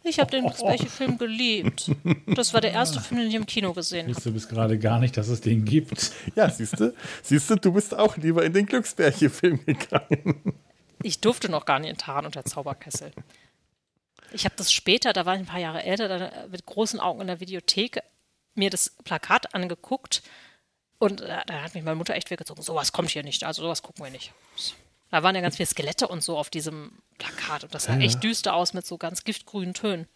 Ich 0.03 0.19
habe 0.19 0.31
den 0.31 0.43
Glücksbärchen-Film 0.47 1.19
geliebt. 1.19 1.91
Das 2.27 2.55
war 2.55 2.61
der 2.61 2.73
erste 2.73 3.01
Film, 3.01 3.21
den 3.21 3.29
ich 3.29 3.35
im 3.35 3.47
Kino 3.47 3.73
gesehen 3.73 4.07
Ich 4.09 4.17
habe. 4.17 4.17
wusste 4.17 4.31
bis 4.33 4.49
gerade 4.49 4.79
gar 4.79 4.99
nicht, 4.99 5.17
dass 5.17 5.29
es 5.29 5.41
den 5.41 5.65
gibt. 5.65 6.13
Ja, 6.37 6.49
siehst 6.49 6.81
du? 6.81 6.95
Siehst 7.23 7.51
du, 7.51 7.57
du 7.57 7.73
bist 7.73 7.95
auch 7.95 8.17
lieber 8.17 8.45
in 8.45 8.53
den 8.53 8.67
Glücksbärchi-Film 8.67 9.65
gegangen. 9.67 10.55
Ich 11.03 11.21
durfte 11.21 11.51
noch 11.51 11.65
gar 11.65 11.79
nicht 11.79 11.91
in 11.91 11.97
Taran 11.99 12.27
und 12.27 12.35
der 12.35 12.45
Zauberkessel. 12.45 13.13
Ich 14.33 14.45
habe 14.45 14.55
das 14.57 14.73
später, 14.73 15.13
da 15.13 15.27
war 15.27 15.35
ich 15.35 15.41
ein 15.41 15.47
paar 15.47 15.59
Jahre 15.61 15.83
älter, 15.83 16.09
dann 16.09 16.51
mit 16.51 16.65
großen 16.67 17.01
Augen 17.01 17.21
in 17.21 17.27
der 17.27 17.41
Videothek 17.41 18.01
mir 18.55 18.71
das 18.71 18.91
Plakat 19.05 19.55
angeguckt. 19.55 20.23
Und 20.99 21.23
äh, 21.23 21.39
da 21.47 21.63
hat 21.63 21.75
mich 21.75 21.83
meine 21.83 21.97
Mutter 21.97 22.15
echt 22.15 22.31
weggezogen. 22.31 22.63
Sowas 22.63 22.93
kommt 22.93 23.11
hier 23.11 23.23
nicht. 23.23 23.45
Also 23.45 23.63
sowas 23.63 23.83
gucken 23.83 24.05
wir 24.05 24.11
nicht. 24.11 24.33
Da 25.11 25.23
waren 25.23 25.35
ja 25.35 25.41
ganz 25.41 25.57
viele 25.57 25.67
Skelette 25.67 26.09
und 26.09 26.23
so 26.23 26.39
auf 26.39 26.51
diesem 26.51 26.93
Plakat. 27.19 27.65
Und 27.65 27.75
das 27.75 27.85
sah 27.85 27.95
Ja, 27.95 28.01
echt 28.01 28.23
düster 28.23 28.55
aus 28.55 28.75
mit 28.75 28.87
so 28.87 28.97
ganz 28.97 29.25
giftgrünen 29.25 29.75
Tönen. 29.75 30.07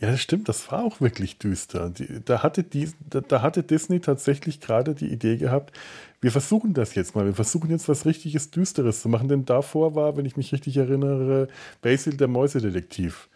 Ja, 0.00 0.10
das 0.10 0.20
stimmt, 0.20 0.48
das 0.48 0.70
war 0.72 0.82
auch 0.84 1.00
wirklich 1.00 1.38
düster. 1.38 1.88
Die, 1.88 2.24
da, 2.24 2.42
hatte 2.42 2.64
die, 2.64 2.90
da, 3.08 3.20
da 3.20 3.40
hatte 3.40 3.62
Disney 3.62 4.00
tatsächlich 4.00 4.60
gerade 4.60 4.96
die 4.96 5.06
Idee 5.06 5.36
gehabt, 5.36 5.76
wir 6.20 6.32
versuchen 6.32 6.74
das 6.74 6.94
jetzt 6.96 7.14
mal, 7.14 7.24
wir 7.24 7.34
versuchen 7.34 7.70
jetzt 7.70 7.88
was 7.88 8.04
richtiges 8.04 8.50
Düsteres 8.50 9.00
zu 9.00 9.08
machen, 9.08 9.28
denn 9.28 9.44
davor 9.44 9.94
war, 9.94 10.16
wenn 10.16 10.24
ich 10.24 10.36
mich 10.36 10.52
richtig 10.52 10.76
erinnere, 10.76 11.46
Basil 11.82 12.16
der 12.16 12.28
Mäusedetektiv. 12.28 13.28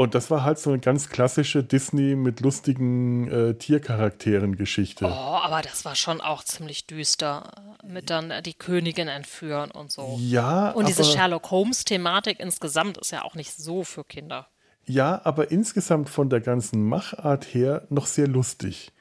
Und 0.00 0.14
das 0.14 0.30
war 0.30 0.44
halt 0.44 0.58
so 0.58 0.70
eine 0.70 0.78
ganz 0.78 1.10
klassische 1.10 1.62
Disney 1.62 2.16
mit 2.16 2.40
lustigen 2.40 3.30
äh, 3.30 3.52
Tiercharakteren 3.52 4.56
Geschichte. 4.56 5.04
Oh, 5.04 5.08
aber 5.10 5.60
das 5.60 5.84
war 5.84 5.94
schon 5.94 6.22
auch 6.22 6.42
ziemlich 6.42 6.86
düster. 6.86 7.52
Mit 7.86 8.08
dann 8.08 8.30
äh, 8.30 8.40
die 8.40 8.54
Königin 8.54 9.08
entführen 9.08 9.70
und 9.70 9.92
so. 9.92 10.16
Ja, 10.18 10.70
Und 10.70 10.88
diese 10.88 11.04
Sherlock 11.04 11.50
Holmes-Thematik 11.50 12.40
insgesamt 12.40 12.96
ist 12.96 13.10
ja 13.10 13.24
auch 13.26 13.34
nicht 13.34 13.52
so 13.52 13.84
für 13.84 14.02
Kinder. 14.04 14.46
ja, 14.86 15.20
aber 15.24 15.50
insgesamt 15.50 16.08
von 16.08 16.30
der 16.30 16.40
ganzen 16.40 16.82
Machart 16.88 17.44
her 17.52 17.86
noch 17.90 18.06
sehr 18.06 18.26
lustig. 18.26 18.92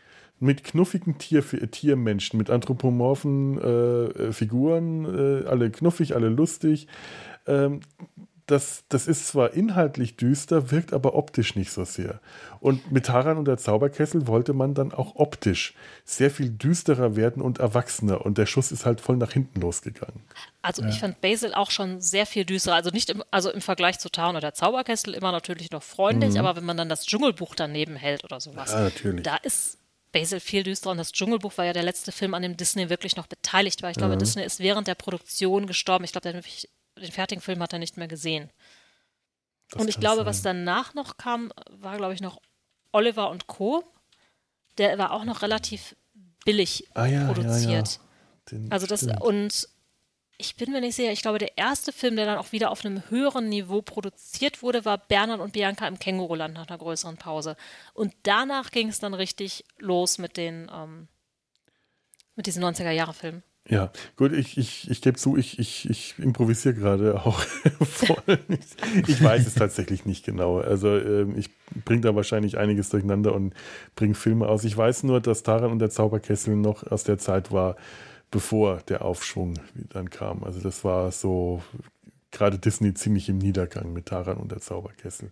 Mit 0.42 0.66
knuffigen 0.66 1.18
Tier, 1.18 1.46
Tiermenschen, 1.72 2.38
mit 2.38 2.50
anthropomorphen 2.50 3.58
äh, 3.62 4.34
Figuren, 4.34 5.06
äh, 5.06 5.48
alle 5.48 5.72
knuffig, 5.72 6.14
alle 6.14 6.28
lustig. 6.28 6.88
Ähm, 7.48 7.80
das, 8.52 8.84
das 8.90 9.08
ist 9.08 9.28
zwar 9.28 9.54
inhaltlich 9.54 10.18
düster, 10.18 10.72
wirkt 10.72 10.94
aber 10.94 11.16
optisch 11.16 11.56
nicht 11.56 11.72
so 11.72 11.84
sehr. 11.86 12.20
Und 12.60 12.92
mit 12.92 13.06
Taran 13.06 13.38
und 13.38 13.46
der 13.46 13.58
Zauberkessel 13.58 14.28
wollte 14.28 14.54
man 14.54 14.74
dann 14.74 14.92
auch 14.92 15.16
optisch 15.16 15.74
sehr 16.04 16.32
viel 16.32 16.50
düsterer 16.50 17.16
werden 17.16 17.42
und 17.42 17.60
erwachsener. 17.60 18.26
Und 18.26 18.38
der 18.38 18.46
Schuss 18.46 18.72
ist 18.72 18.86
halt 18.86 19.02
voll 19.02 19.18
nach 19.18 19.32
hinten 19.32 19.62
losgegangen. 19.62 20.24
Also 20.62 20.84
ich 20.84 21.00
fand 21.00 21.22
Basil 21.22 21.54
auch 21.54 21.72
schon 21.72 22.02
sehr 22.02 22.26
viel 22.26 22.46
düsterer. 22.46 22.76
Also 22.76 22.90
nicht 22.90 23.10
im, 23.10 23.24
also 23.32 23.52
im 23.52 23.62
Vergleich 23.62 24.00
zu 24.00 24.10
Taran 24.10 24.32
oder 24.32 24.42
der 24.42 24.54
Zauberkessel 24.54 25.14
immer 25.14 25.32
natürlich 25.32 25.72
noch 25.72 25.84
freundlich, 25.84 26.38
aber 26.40 26.56
wenn 26.56 26.66
man 26.66 26.78
dann 26.78 26.90
das 26.90 27.06
Dschungelbuch 27.06 27.56
daneben 27.56 27.96
hält 27.96 28.24
oder 28.24 28.40
sowas, 28.40 28.72
Mhm. 28.72 28.78
Ja, 28.78 28.84
natürlich. 28.84 29.24
da 29.24 29.36
ist 29.38 29.78
Basil 30.12 30.40
viel 30.40 30.64
düsterer. 30.64 30.92
Und 30.92 30.98
das 30.98 31.12
Dschungelbuch 31.12 31.58
war 31.58 31.66
ja 31.66 31.74
der 31.74 31.84
letzte 31.84 32.12
Film, 32.12 32.34
an 32.34 32.42
dem 32.42 32.58
Disney 32.58 32.90
wirklich 32.90 33.16
noch 33.16 33.28
beteiligt 33.28 33.84
war. 33.84 33.92
Ich 33.92 33.98
glaube, 33.98 34.18
Disney 34.18 34.44
ist 34.44 34.60
während 34.60 34.88
der 34.88 34.96
Produktion 34.96 35.68
gestorben. 35.68 36.04
Ich 36.04 36.12
glaube, 36.12 36.32
der 36.32 36.34
hat 36.34 36.46
den 37.00 37.12
fertigen 37.12 37.42
Film 37.42 37.62
hat 37.62 37.74
er 37.74 37.80
nicht 37.80 37.98
mehr 37.98 38.08
gesehen. 38.08 38.52
Das 39.72 39.82
und 39.82 39.88
ich 39.88 40.00
glaube, 40.00 40.18
sein. 40.18 40.26
was 40.26 40.42
danach 40.42 40.94
noch 40.94 41.18
kam, 41.18 41.52
war, 41.70 41.98
glaube 41.98 42.14
ich, 42.14 42.22
noch 42.22 42.40
Oliver 42.92 43.30
und 43.30 43.48
Co. 43.48 43.84
Der 44.78 44.98
war 44.98 45.12
auch 45.12 45.26
noch 45.26 45.42
relativ 45.42 45.96
billig 46.46 46.88
Ah, 46.96 47.06
ja, 47.06 47.22
ja, 47.22 47.26
produziert. 47.28 47.88
ja. 47.96 48.02
Den- 48.52 48.72
Also 48.72 48.88
das 48.88 49.02
stimmt. 49.02 49.22
und 49.22 49.68
ich 50.42 50.56
bin 50.56 50.72
mir 50.72 50.80
nicht 50.80 50.96
sicher, 50.96 51.12
ich 51.12 51.22
glaube, 51.22 51.38
der 51.38 51.58
erste 51.58 51.92
Film, 51.92 52.16
der 52.16 52.26
dann 52.26 52.38
auch 52.38 52.54
wieder 52.54 52.72
auf 52.72 52.86
einem 52.86 53.08
höheren 53.10 53.50
Niveau 53.50 53.82
produziert 53.82 54.62
wurde, 54.64 54.86
war 54.86 54.98
Bernhard 54.98 55.42
und 55.42 55.52
Bianca 55.52 55.86
im 55.86 56.00
Känguruland 56.00 56.54
nach 56.54 56.68
einer 56.68 56.78
größeren 56.78 57.18
Pause. 57.18 57.58
Und 57.94 58.16
danach 58.24 58.72
ging 58.72 58.88
es 58.88 59.00
dann 59.00 59.14
richtig 59.14 59.66
los 59.80 60.18
mit 60.18 60.38
den 60.38 60.72
ähm, 60.74 61.10
mit 62.36 62.46
diesen 62.48 62.64
90er-Jahre-Filmen. 62.64 63.44
Ja, 63.70 63.91
gut, 64.16 64.34
ich, 64.34 64.58
ich, 64.58 64.90
ich 64.90 65.02
gebe 65.02 65.18
zu, 65.18 65.38
ich, 65.38 65.60
ich, 65.60 65.88
ich 65.90 66.16
improvisiere 66.18 66.74
gerade 66.74 67.24
auch 67.24 67.40
voll. 67.82 68.40
Ich 69.08 69.24
weiß 69.24 69.46
es 69.46 69.54
tatsächlich 69.54 70.06
nicht 70.06 70.26
genau. 70.26 70.58
Also 70.60 70.98
ähm, 70.98 71.38
ich 71.38 71.52
bringe 71.86 72.02
da 72.02 72.16
wahrscheinlich 72.16 72.58
einiges 72.58 72.90
durcheinander 72.90 73.34
und 73.36 73.54
bringe 73.96 74.16
Filme 74.16 74.48
aus. 74.48 74.64
Ich 74.64 74.76
weiß 74.76 75.04
nur, 75.04 75.22
dass 75.22 75.44
Taran 75.44 75.72
und 75.72 75.80
der 75.80 75.91
Zauberkessel 75.91 76.56
noch 76.56 76.90
aus 76.91 77.04
der 77.04 77.20
Zeit 77.20 77.52
war, 77.52 77.76
bevor 78.32 78.78
der 78.88 79.06
Aufschwung 79.06 79.60
dann 79.76 80.10
kam. 80.10 80.44
Also 80.44 80.60
das 80.62 80.84
war 80.84 81.12
so 81.12 81.62
gerade 82.32 82.58
Disney 82.58 82.96
ziemlich 82.96 83.30
im 83.30 83.38
Niedergang 83.38 83.94
mit 83.94 84.08
Taran 84.08 84.38
und 84.38 84.52
der 84.52 84.62
Zauberkessel. 84.62 85.32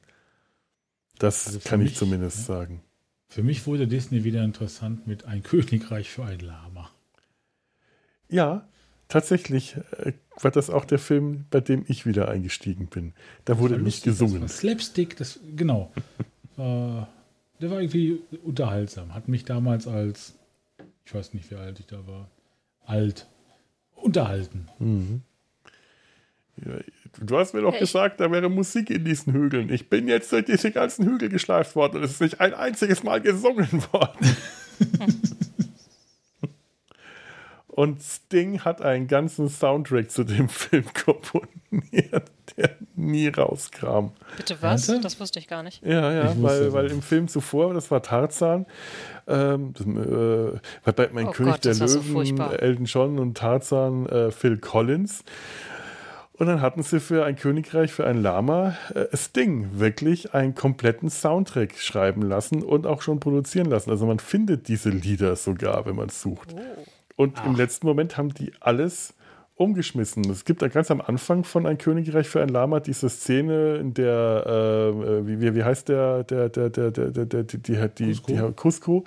Das 1.18 1.48
Also 1.48 1.60
kann 1.60 1.82
ich 1.82 1.90
mich, 1.92 1.98
zumindest 1.98 2.38
ja. 2.40 2.56
sagen. 2.56 2.84
Für 3.30 3.42
mich 3.42 3.66
wurde 3.66 3.88
Disney 3.88 4.24
wieder 4.24 4.44
interessant 4.44 5.08
mit 5.08 5.26
Ein 5.26 5.42
Königreich 5.42 6.10
für 6.10 6.24
ein 6.24 6.40
Lama. 6.40 6.90
Ja, 8.30 8.68
tatsächlich 9.08 9.78
äh, 10.04 10.14
war 10.42 10.52
das 10.52 10.70
auch 10.70 10.86
der 10.86 11.00
Film, 11.00 11.46
bei 11.50 11.62
dem 11.62 11.86
ich 11.88 12.06
wieder 12.06 12.28
eingestiegen 12.30 12.88
bin. 12.88 13.14
Da 13.46 13.58
wurde 13.60 13.78
nicht 13.80 14.04
gesungen. 14.04 14.42
Das 14.42 14.52
war 14.54 14.60
Slapstick, 14.60 15.16
das, 15.18 15.40
genau. 15.56 15.92
äh, 16.58 17.02
der 17.60 17.72
war 17.72 17.80
irgendwie 17.82 18.20
unterhaltsam. 18.44 19.14
Hat 19.14 19.28
mich 19.28 19.46
damals 19.46 19.88
als, 19.88 20.36
ich 21.06 21.14
weiß 21.16 21.34
nicht, 21.34 21.50
wie 21.52 21.56
alt 21.56 21.80
ich 21.80 21.88
da 21.88 22.06
war, 22.06 22.30
alt 22.86 23.28
unterhalten. 23.96 24.68
Ja, 26.64 26.74
du 27.20 27.38
hast 27.38 27.54
mir 27.54 27.62
doch 27.62 27.74
Ich- 27.74 27.80
gesagt, 27.80 28.20
da 28.20 28.32
wäre 28.32 28.50
Musik 28.50 28.90
in 28.90 29.06
diesen 29.06 29.34
Hügeln. 29.34 29.72
Ich 29.72 29.90
bin 29.90 30.08
jetzt 30.08 30.32
durch 30.32 30.46
diese 30.46 30.72
ganzen 30.72 31.06
Hügel 31.06 31.30
geschleift 31.30 31.76
worden 31.76 31.98
und 31.98 32.04
es 32.04 32.12
ist 32.12 32.22
nicht 32.22 32.40
ein 32.42 32.54
einziges 32.54 33.04
Mal 33.04 33.22
gesungen 33.22 33.70
worden. 33.92 34.36
und 37.78 38.02
Sting 38.02 38.62
hat 38.62 38.82
einen 38.82 39.06
ganzen 39.08 39.50
Soundtrack 39.50 40.10
zu 40.10 40.24
dem 40.24 40.50
Film 40.50 40.86
komponiert, 41.06 42.32
der 42.58 42.72
nie 42.96 43.28
rauskam. 43.28 44.14
Bitte 44.36 44.56
was? 44.62 44.90
Ernsthaft? 44.90 45.06
Das 45.06 45.20
wusste 45.20 45.38
ich 45.38 45.48
gar 45.48 45.62
nicht. 45.62 45.86
Ja, 45.86 46.12
ja, 46.12 46.32
Ich 46.32 46.42
weil, 46.42 46.62
es 46.64 46.74
weil 46.74 46.88
im 46.88 47.04
Film 47.04 47.28
zuvor, 47.28 47.76
das 47.76 47.92
war 47.92 48.02
Tarzan, 48.02 48.66
ähm, 49.28 49.76
das, 49.78 49.86
äh, 49.86 50.92
bei 50.92 51.10
Mein 51.14 51.28
Oh 51.28 51.32
König 51.32 51.54
Gott, 51.54 51.66
der 51.66 51.76
so 51.76 51.86
Löwen, 51.86 52.12
furchtbar. 52.14 52.60
Elton 52.60 52.86
John 52.86 53.20
und 53.20 53.38
Tarzan, 53.38 54.08
äh, 54.08 54.32
Phil 54.32 54.58
Collins. 54.58 55.24
Und 56.34 56.48
dann 56.48 56.62
hatten 56.62 56.82
sie 56.82 57.00
für 57.00 57.26
ein 57.26 57.36
Königreich, 57.36 57.92
für 57.94 58.08
ein 58.08 58.24
Lama, 58.24 58.76
äh, 58.96 59.16
Sting 59.16 59.70
wirklich 59.74 60.34
einen 60.34 60.56
kompletten 60.56 61.12
Soundtrack 61.12 61.78
schreiben 61.78 62.24
lassen 62.24 62.64
und 62.64 62.88
auch 62.88 63.04
schon 63.04 63.20
produzieren 63.20 63.68
lassen. 63.68 63.92
Also 63.92 64.08
man 64.08 64.18
findet 64.18 64.68
diese 64.68 64.90
Lieder 64.90 65.36
sogar, 65.36 65.86
wenn 65.86 65.96
man 65.96 66.10
sucht. 66.10 66.56
Und 67.18 67.44
im 67.46 67.56
letzten 67.56 67.88
Moment 67.88 68.16
haben 68.16 68.34
die 68.34 68.54
alles 68.60 69.16
umgeschmissen. 69.56 70.30
Es 70.30 70.46
gibt 70.46 70.62
da 70.62 70.68
ganz 70.68 70.92
am 70.92 71.02
Anfang 71.02 71.44
von 71.44 71.66
Ein 71.66 71.80
Königreich 71.80 72.30
für 72.30 72.42
ein 72.42 72.50
Lama 72.50 72.80
diese 72.80 73.10
Szene, 73.10 73.78
in 73.78 73.96
der, 73.96 74.46
äh, 74.46 75.28
wie, 75.28 75.42
wie, 75.42 75.56
wie 75.56 75.64
heißt 75.64 75.90
der, 75.90 76.24
der, 76.24 76.50
der, 76.50 76.70
der, 76.70 76.92
der, 76.92 77.12
der, 77.12 77.26
der 77.26 77.44
die, 77.44 77.58
die, 77.58 77.90
die, 77.98 78.12
Cusco. 78.14 78.32
die 78.32 78.54
Cusco 78.54 79.04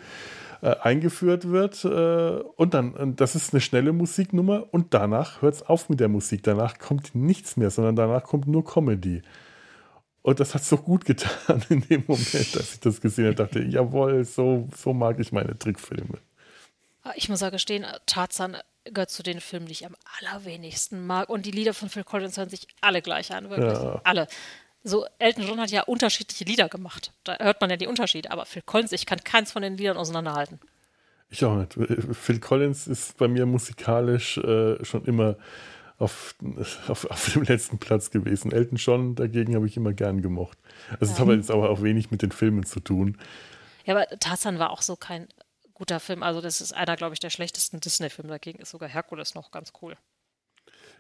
äh, 0.61 0.75
eingeführt 0.83 1.51
wird. 1.51 1.85
Äh, 1.85 2.43
und 2.57 2.75
dann, 2.75 2.95
und 2.95 3.21
das 3.21 3.37
ist 3.37 3.55
eine 3.55 3.61
schnelle 3.61 3.93
Musiknummer 3.93 4.67
und 4.73 4.93
danach 4.93 5.41
hört 5.41 5.55
es 5.55 5.63
auf 5.63 5.89
mit 5.89 6.01
der 6.01 6.09
Musik. 6.09 6.43
Danach 6.43 6.79
kommt 6.79 7.15
nichts 7.15 7.57
mehr, 7.57 7.71
sondern 7.71 7.95
danach 7.95 8.25
kommt 8.25 8.49
nur 8.49 8.65
Comedy. 8.65 9.23
Und 10.23 10.41
das 10.41 10.55
hat 10.55 10.65
so 10.65 10.77
gut 10.77 11.05
getan 11.05 11.63
in 11.69 11.83
dem 11.83 12.03
Moment, 12.09 12.57
dass 12.57 12.75
ich 12.75 12.81
das 12.81 13.01
gesehen 13.01 13.27
habe. 13.27 13.37
dachte, 13.37 13.63
jawohl, 13.63 14.25
so, 14.25 14.69
so 14.77 14.93
mag 14.93 15.21
ich 15.21 15.31
meine 15.31 15.57
Trickfilme. 15.57 16.19
Ah, 17.11 17.15
Ich 17.17 17.29
muss 17.29 17.41
ja 17.41 17.51
gestehen, 17.51 17.87
Tarzan 18.07 18.57
gehört 18.85 19.11
zu 19.11 19.23
den 19.23 19.41
Filmen, 19.41 19.67
die 19.67 19.73
ich 19.73 19.87
am 19.87 19.95
allerwenigsten 20.21 21.07
mag. 21.07 21.29
Und 21.29 21.47
die 21.47 21.51
Lieder 21.51 21.75
von 21.75 21.89
Phil 21.89 22.05
Collins 22.05 22.37
hören 22.37 22.49
sich 22.49 22.67
alle 22.81 23.03
gleich 23.03 23.33
an, 23.33 23.51
wirklich. 23.51 23.73
Ja. 23.73 24.01
Alle. 24.05 24.27
So, 24.83 25.07
Elton 25.19 25.47
John 25.47 25.61
hat 25.61 25.71
ja 25.71 25.83
unterschiedliche 25.83 26.45
Lieder 26.45 26.69
gemacht. 26.69 27.13
Da 27.25 27.37
hört 27.39 27.61
man 27.61 27.69
ja 27.69 27.77
die 27.77 27.87
Unterschiede. 27.87 28.31
Aber 28.31 28.47
Phil 28.47 28.63
Collins, 28.63 28.93
ich 28.93 29.05
kann 29.05 29.23
keins 29.23 29.53
von 29.53 29.63
den 29.63 29.77
Liedern 29.77 29.99
auseinanderhalten. 29.99 30.59
Ich 31.29 31.45
auch 31.45 31.55
nicht. 31.57 31.77
Phil 32.17 32.41
Collins 32.41 32.87
ist 32.87 33.19
bei 33.19 33.29
mir 33.29 33.45
musikalisch 33.47 34.39
äh, 34.39 34.83
schon 34.85 35.05
immer 35.05 35.37
auf, 35.99 36.35
auf, 36.89 37.05
auf 37.11 37.33
dem 37.35 37.43
letzten 37.43 37.79
Platz 37.79 38.11
gewesen. 38.11 38.53
Elton 38.53 38.79
John 38.79 39.15
dagegen 39.15 39.55
habe 39.55 39.67
ich 39.67 39.77
immer 39.77 39.93
gern 39.93 40.23
gemocht. 40.23 40.59
Also, 40.93 41.01
das 41.01 41.13
hat 41.13 41.21
aber 41.21 41.35
jetzt 41.35 41.51
aber 41.51 41.69
auch 41.71 41.83
wenig 41.83 42.11
mit 42.11 42.23
den 42.23 42.33
Filmen 42.33 42.65
zu 42.65 42.81
tun. 42.81 43.19
Ja, 43.85 43.95
aber 43.95 44.07
Tarzan 44.19 44.59
war 44.59 44.71
auch 44.71 44.83
so 44.83 44.97
kein 44.97 45.29
guter 45.81 45.99
Film. 45.99 46.23
Also, 46.23 46.43
das 46.43 46.61
ist 46.61 46.73
einer, 46.73 46.95
glaube 46.97 47.15
ich, 47.15 47.21
der 47.21 47.31
schlechtesten 47.31 47.81
Disney-Filme. 47.81 48.29
Dagegen 48.29 48.59
ist 48.59 48.71
sogar 48.71 48.89
Herkules 48.89 49.35
noch 49.35 49.51
ganz 49.51 49.73
cool. 49.81 49.97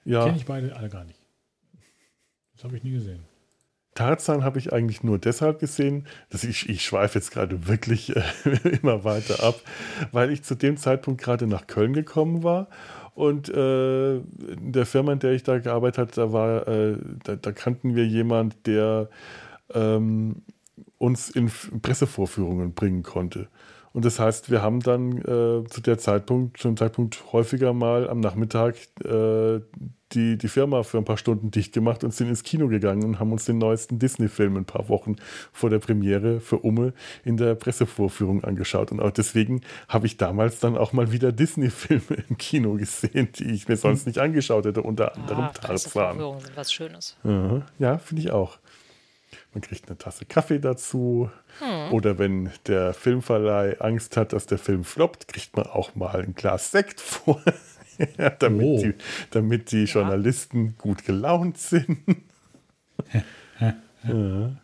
Ja, 0.04 0.24
Kenne 0.24 0.38
ich 0.38 0.46
beide 0.46 0.74
alle 0.74 0.88
gar 0.88 1.04
nicht. 1.04 1.20
Das 2.54 2.64
habe 2.64 2.76
ich 2.76 2.82
nie 2.82 2.92
gesehen. 2.92 3.22
Tarzan 3.94 4.42
habe 4.42 4.58
ich 4.58 4.72
eigentlich 4.72 5.02
nur 5.02 5.18
deshalb 5.18 5.58
gesehen, 5.58 6.06
dass 6.30 6.44
ich, 6.44 6.68
ich 6.68 6.82
schweife 6.82 7.18
jetzt 7.18 7.30
gerade 7.30 7.66
wirklich 7.66 8.16
äh, 8.16 8.22
immer 8.82 9.04
weiter 9.04 9.42
ab, 9.42 9.60
weil 10.12 10.30
ich 10.30 10.42
zu 10.44 10.54
dem 10.54 10.78
Zeitpunkt 10.78 11.20
gerade 11.20 11.46
nach 11.46 11.66
Köln 11.66 11.92
gekommen 11.92 12.42
war 12.42 12.68
und 13.14 13.50
äh, 13.50 14.16
in 14.16 14.72
der 14.72 14.86
Firma, 14.86 15.12
in 15.12 15.18
der 15.18 15.32
ich 15.32 15.42
da 15.42 15.58
gearbeitet 15.58 15.98
habe, 15.98 16.12
da 16.12 16.32
war, 16.32 16.68
äh, 16.68 16.96
da, 17.24 17.36
da 17.36 17.52
kannten 17.52 17.94
wir 17.94 18.06
jemand, 18.06 18.66
der 18.66 19.10
ähm, 19.74 20.42
uns 20.96 21.28
in 21.28 21.50
Pressevorführungen 21.82 22.72
bringen 22.72 23.02
konnte. 23.02 23.48
Und 23.92 24.04
das 24.04 24.20
heißt, 24.20 24.50
wir 24.50 24.62
haben 24.62 24.80
dann 24.80 25.18
äh, 25.18 25.64
zu 25.68 25.80
der 25.84 25.98
Zeitpunkt, 25.98 26.58
zu 26.58 26.68
dem 26.68 26.76
Zeitpunkt 26.76 27.32
häufiger 27.32 27.72
mal 27.72 28.08
am 28.08 28.20
Nachmittag 28.20 28.76
äh, 29.04 29.60
die, 30.12 30.38
die 30.38 30.48
Firma 30.48 30.82
für 30.82 30.98
ein 30.98 31.04
paar 31.04 31.16
Stunden 31.16 31.50
dicht 31.50 31.72
gemacht 31.72 32.02
und 32.04 32.12
sind 32.12 32.28
ins 32.28 32.42
Kino 32.42 32.68
gegangen 32.68 33.04
und 33.04 33.20
haben 33.20 33.32
uns 33.32 33.44
den 33.44 33.58
neuesten 33.58 33.98
Disney-Film 33.98 34.56
ein 34.56 34.64
paar 34.64 34.88
Wochen 34.88 35.16
vor 35.52 35.70
der 35.70 35.78
Premiere 35.78 36.40
für 36.40 36.58
Umme 36.58 36.92
in 37.24 37.36
der 37.36 37.54
Pressevorführung 37.54 38.44
angeschaut. 38.44 38.92
Und 38.92 39.00
auch 39.00 39.10
deswegen 39.10 39.62
habe 39.88 40.06
ich 40.06 40.16
damals 40.16 40.60
dann 40.60 40.76
auch 40.76 40.92
mal 40.92 41.12
wieder 41.12 41.32
Disney-Filme 41.32 42.24
im 42.28 42.38
Kino 42.38 42.74
gesehen, 42.74 43.28
die 43.38 43.50
ich 43.50 43.68
mir 43.68 43.76
sonst 43.76 44.06
nicht 44.06 44.18
angeschaut 44.18 44.66
hätte, 44.66 44.82
unter 44.82 45.16
anderem 45.16 45.44
ah, 45.44 45.52
Tarzan. 45.52 46.18
sind 46.40 46.56
was 46.56 46.72
Schönes. 46.72 47.16
Ja, 47.78 47.98
finde 47.98 48.22
ich 48.22 48.30
auch. 48.30 48.59
Man 49.52 49.62
kriegt 49.62 49.88
eine 49.88 49.98
Tasse 49.98 50.24
Kaffee 50.26 50.60
dazu. 50.60 51.30
Hm. 51.58 51.92
Oder 51.92 52.18
wenn 52.18 52.50
der 52.66 52.94
Filmverleih 52.94 53.80
Angst 53.80 54.16
hat, 54.16 54.32
dass 54.32 54.46
der 54.46 54.58
Film 54.58 54.84
floppt, 54.84 55.28
kriegt 55.28 55.56
man 55.56 55.66
auch 55.66 55.94
mal 55.94 56.20
ein 56.20 56.34
Glas 56.34 56.70
Sekt 56.70 57.00
vor. 57.00 57.42
damit, 58.38 58.66
oh. 58.66 58.82
die, 58.82 58.94
damit 59.30 59.72
die 59.72 59.84
Journalisten 59.84 60.76
gut 60.78 61.04
gelaunt 61.04 61.58
sind. 61.58 61.98
ja. 63.60 64.56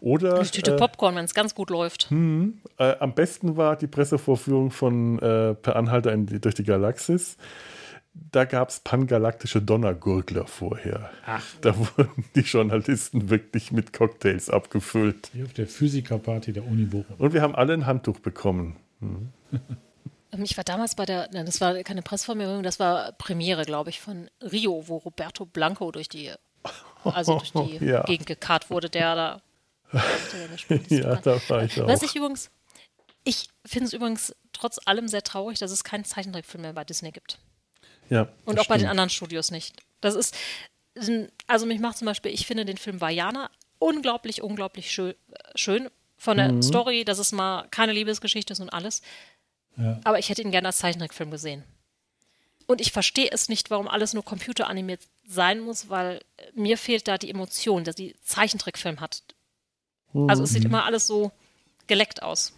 Oder. 0.00 0.34
Eine 0.36 0.44
Tüte 0.46 0.74
äh, 0.74 0.76
Popcorn, 0.76 1.16
wenn 1.16 1.24
es 1.24 1.34
ganz 1.34 1.54
gut 1.54 1.70
läuft. 1.70 2.10
Hm, 2.10 2.60
äh, 2.78 2.94
am 2.98 3.14
besten 3.14 3.56
war 3.56 3.76
die 3.76 3.86
Pressevorführung 3.86 4.70
von 4.70 5.18
äh, 5.18 5.54
Per 5.54 5.76
Anhalter 5.76 6.12
in, 6.12 6.26
durch 6.26 6.54
die 6.54 6.64
Galaxis 6.64 7.36
da 8.32 8.44
gab 8.44 8.70
es 8.70 8.80
pangalaktische 8.80 9.60
Donnergurgler 9.62 10.46
vorher. 10.46 11.10
Ach. 11.26 11.42
Da 11.60 11.76
wurden 11.76 12.24
die 12.34 12.40
Journalisten 12.40 13.30
wirklich 13.30 13.72
mit 13.72 13.92
Cocktails 13.92 14.50
abgefüllt. 14.50 15.30
Wie 15.32 15.44
auf 15.44 15.52
der 15.52 15.66
Physikerparty 15.66 16.52
der 16.52 16.66
Uni 16.66 16.84
Bochum. 16.84 17.16
Und 17.18 17.32
wir 17.32 17.42
haben 17.42 17.54
alle 17.54 17.74
ein 17.74 17.86
Handtuch 17.86 18.20
bekommen. 18.20 18.76
Mhm. 19.00 19.32
Ich 20.42 20.56
war 20.58 20.64
damals 20.64 20.94
bei 20.94 21.06
der, 21.06 21.30
nein, 21.32 21.46
das 21.46 21.62
war 21.62 21.74
keine 21.82 22.02
Pressvorführung, 22.02 22.62
das 22.62 22.78
war 22.78 23.12
Premiere, 23.12 23.64
glaube 23.64 23.88
ich, 23.88 24.00
von 24.02 24.28
Rio, 24.42 24.86
wo 24.86 24.98
Roberto 24.98 25.46
Blanco 25.46 25.90
durch 25.90 26.10
die, 26.10 26.30
also 27.04 27.38
durch 27.38 27.52
die 27.52 27.76
ja. 27.86 28.02
Gegend 28.02 28.26
gekarrt 28.26 28.68
wurde, 28.68 28.90
der 28.90 29.14
da. 29.14 29.42
ja, 30.90 31.16
da 31.16 31.40
war 31.48 31.62
ich 31.62 31.80
auch. 31.80 31.86
Was 31.86 32.02
ich 32.02 32.14
übrigens, 32.16 32.50
ich 33.24 33.48
finde 33.64 33.86
es 33.86 33.92
übrigens 33.94 34.34
trotz 34.52 34.78
allem 34.84 35.08
sehr 35.08 35.22
traurig, 35.22 35.58
dass 35.58 35.70
es 35.70 35.84
keinen 35.84 36.04
Zeichentrickfilm 36.04 36.62
mehr 36.62 36.74
bei 36.74 36.84
Disney 36.84 37.12
gibt. 37.12 37.38
Ja. 38.10 38.28
Und 38.44 38.58
auch 38.58 38.64
stimmt. 38.64 38.68
bei 38.68 38.78
den 38.78 38.88
anderen 38.88 39.10
Studios 39.10 39.50
nicht. 39.50 39.76
Das 40.00 40.14
ist, 40.14 40.36
also 41.46 41.66
mich 41.66 41.80
macht 41.80 41.98
zum 41.98 42.06
Beispiel, 42.06 42.32
ich 42.32 42.46
finde 42.46 42.64
den 42.64 42.76
Film 42.76 43.00
Vajana 43.00 43.50
unglaublich, 43.78 44.42
unglaublich 44.42 44.90
schön, 44.90 45.14
schön 45.54 45.88
von 46.16 46.36
der 46.36 46.52
mhm. 46.52 46.62
Story, 46.62 47.04
dass 47.04 47.18
es 47.18 47.32
mal 47.32 47.66
keine 47.70 47.92
Liebesgeschichte 47.92 48.52
ist 48.52 48.60
und 48.60 48.70
alles. 48.70 49.02
Ja. 49.76 50.00
Aber 50.04 50.18
ich 50.18 50.28
hätte 50.28 50.42
ihn 50.42 50.50
gerne 50.50 50.68
als 50.68 50.78
Zeichentrickfilm 50.78 51.30
gesehen. 51.30 51.64
Und 52.66 52.80
ich 52.80 52.90
verstehe 52.90 53.28
es 53.30 53.48
nicht, 53.48 53.70
warum 53.70 53.86
alles 53.86 54.12
nur 54.12 54.24
computeranimiert 54.24 55.00
sein 55.26 55.60
muss, 55.60 55.88
weil 55.88 56.20
mir 56.54 56.78
fehlt 56.78 57.06
da 57.06 57.18
die 57.18 57.30
Emotion, 57.30 57.84
dass 57.84 57.94
die 57.94 58.16
Zeichentrickfilm 58.22 59.00
hat. 59.00 59.22
Mhm. 60.12 60.28
Also 60.28 60.42
es 60.42 60.50
sieht 60.50 60.64
mhm. 60.64 60.70
immer 60.70 60.84
alles 60.84 61.06
so 61.06 61.30
geleckt 61.86 62.22
aus. 62.22 62.52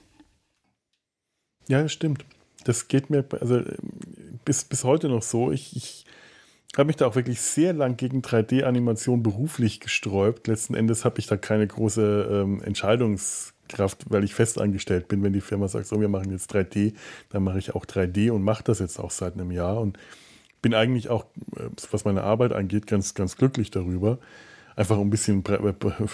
Ja, 1.69 1.83
das 1.83 1.93
stimmt. 1.93 2.25
Das 2.65 2.89
geht 2.89 3.11
mir, 3.11 3.25
also 3.41 3.63
bis, 4.49 4.65
bis 4.65 4.83
heute 4.83 5.11
noch 5.11 5.21
so. 5.21 5.53
Ich, 5.53 5.77
ich 5.77 6.07
habe 6.75 6.87
mich 6.87 6.97
da 6.97 7.07
auch 7.07 7.17
wirklich 7.17 7.39
sehr 7.39 7.75
lang 7.75 7.99
gegen 7.99 8.23
3D-Animation 8.23 9.23
beruflich 9.23 9.79
gesträubt. 9.79 10.47
Letzten 10.47 10.73
Endes 10.73 11.05
habe 11.05 11.19
ich 11.19 11.27
da 11.27 11.37
keine 11.37 11.67
große 11.67 12.29
ähm, 12.31 12.63
Entscheidungskraft, 12.63 14.07
weil 14.09 14.25
ich 14.25 14.33
fest 14.33 14.59
angestellt 14.59 15.07
bin. 15.07 15.23
Wenn 15.23 15.35
die 15.35 15.43
Firma 15.43 15.69
sagt, 15.69 15.87
so, 15.87 16.01
wir 16.01 16.09
machen 16.09 16.31
jetzt 16.31 16.51
3D, 16.55 16.95
dann 17.29 17.45
mache 17.45 17.59
ich 17.59 17.75
auch 17.75 17.85
3D 17.85 18.31
und 18.31 18.43
mache 18.43 18.65
das 18.65 18.79
jetzt 18.79 18.99
auch 18.99 19.11
seit 19.11 19.35
einem 19.35 19.51
Jahr. 19.51 19.83
Und 19.83 19.99
bin 20.63 20.73
eigentlich 20.73 21.11
auch, 21.11 21.27
äh, 21.57 21.69
was 21.91 22.07
meine 22.07 22.23
Arbeit 22.23 22.55
angeht, 22.55 22.87
ganz, 22.87 23.13
ganz 23.13 23.37
glücklich 23.37 23.71
darüber. 23.71 24.19
Einfach 24.77 24.97
um 24.97 25.09
ein 25.09 25.11
bisschen 25.11 25.45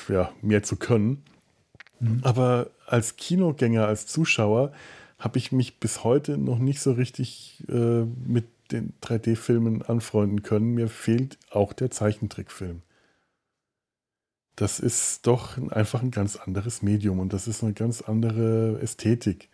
ja, 0.09 0.33
mehr 0.43 0.65
zu 0.65 0.75
können. 0.75 1.23
Mhm. 2.01 2.19
Aber 2.25 2.71
als 2.87 3.15
Kinogänger, 3.15 3.87
als 3.87 4.09
Zuschauer, 4.09 4.73
habe 5.19 5.39
ich 5.39 5.53
mich 5.53 5.81
bis 5.81 6.05
heute 6.05 6.39
noch 6.39 6.59
nicht 6.59 6.81
so 6.81 6.93
richtig 6.93 7.65
äh, 7.69 8.05
mit 8.05 8.47
den 8.73 8.95
3D-Filmen 9.03 9.83
anfreunden 9.83 10.43
können. 10.43 10.75
Mir 10.75 10.89
fehlt 10.89 11.39
auch 11.51 11.73
der 11.73 11.91
Zeichentrickfilm. 11.91 12.83
Das 14.57 14.79
ist 14.79 15.27
doch 15.27 15.59
einfach 15.71 16.03
ein 16.03 16.11
ganz 16.11 16.37
anderes 16.37 16.83
Medium 16.83 17.19
und 17.19 17.33
das 17.33 17.49
ist 17.49 17.63
eine 17.63 17.73
ganz 17.73 18.03
andere 18.03 18.79
Ästhetik. 18.81 19.49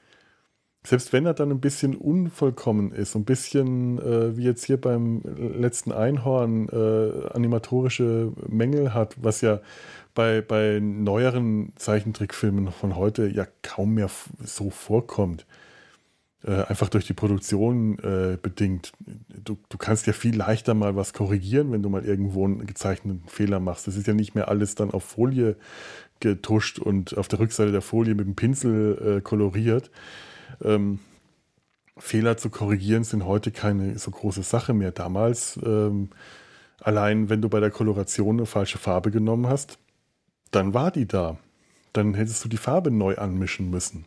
Selbst 0.83 1.13
wenn 1.13 1.27
er 1.27 1.35
dann 1.35 1.51
ein 1.51 1.61
bisschen 1.61 1.95
unvollkommen 1.95 2.93
ist, 2.93 3.15
ein 3.15 3.27
bisschen 3.27 3.99
äh, 3.99 4.37
wie 4.37 4.45
jetzt 4.45 4.65
hier 4.65 4.81
beim 4.81 5.23
letzten 5.25 5.93
Einhorn 5.93 6.69
äh, 6.71 7.29
animatorische 7.35 8.33
Mängel 8.49 8.95
hat, 8.95 9.15
was 9.21 9.43
ja 9.43 9.61
bei, 10.15 10.41
bei 10.41 10.81
neueren 10.81 11.73
Zeichentrickfilmen 11.77 12.73
von 12.73 12.97
heute 12.97 13.29
ja 13.29 13.47
kaum 13.63 13.95
mehr 13.95 14.11
so 14.43 14.71
vorkommt. 14.71 15.45
Äh, 16.43 16.63
einfach 16.65 16.89
durch 16.89 17.07
die 17.07 17.13
Produktion 17.13 17.99
äh, 17.99 18.39
bedingt. 18.41 18.93
Du, 19.45 19.59
du 19.69 19.77
kannst 19.77 20.07
ja 20.07 20.15
viel 20.15 20.35
leichter 20.35 20.73
mal 20.73 20.97
was 20.97 21.13
korrigieren, 21.13 21.71
wenn 21.71 21.83
du 21.83 21.91
mal 21.91 22.07
irgendwo 22.07 22.47
einen 22.47 22.67
gezeichneten 22.67 23.29
Fehler 23.29 23.61
machst. 23.61 23.87
Das 23.87 23.97
ist 23.97 24.07
ja 24.07 24.15
nicht 24.15 24.35
mehr 24.35 24.49
alles 24.49 24.75
dann 24.75 24.91
auf 24.91 25.05
Folie 25.05 25.57
getuscht 26.21 26.79
und 26.79 27.19
auf 27.19 27.29
der 27.29 27.41
Rückseite 27.41 27.73
der 27.73 27.83
Folie 27.83 28.15
mit 28.15 28.27
dem 28.27 28.37
Pinsel 28.37 29.19
äh, 29.19 29.21
koloriert. 29.21 29.91
Ähm, 30.63 31.01
Fehler 31.97 32.37
zu 32.37 32.51
korrigieren 32.51 33.05
sind 33.05 33.25
heute 33.25 33.51
keine 33.51 33.99
so 33.99 34.11
große 34.11 34.43
Sache 34.43 34.73
mehr. 34.73 34.93
Damals, 34.93 35.59
ähm, 35.65 36.11
allein 36.81 37.29
wenn 37.29 37.43
du 37.43 37.49
bei 37.49 37.61
der 37.61 37.71
Koloration 37.71 38.39
eine 38.39 38.47
falsche 38.47 38.79
Farbe 38.79 39.11
genommen 39.11 39.47
hast, 39.47 39.79
dann 40.51 40.75
war 40.75 40.91
die 40.91 41.07
da. 41.07 41.39
Dann 41.93 42.15
hättest 42.15 42.45
du 42.45 42.49
die 42.49 42.57
Farbe 42.57 42.91
neu 42.91 43.17
anmischen 43.17 43.71
müssen. 43.71 44.05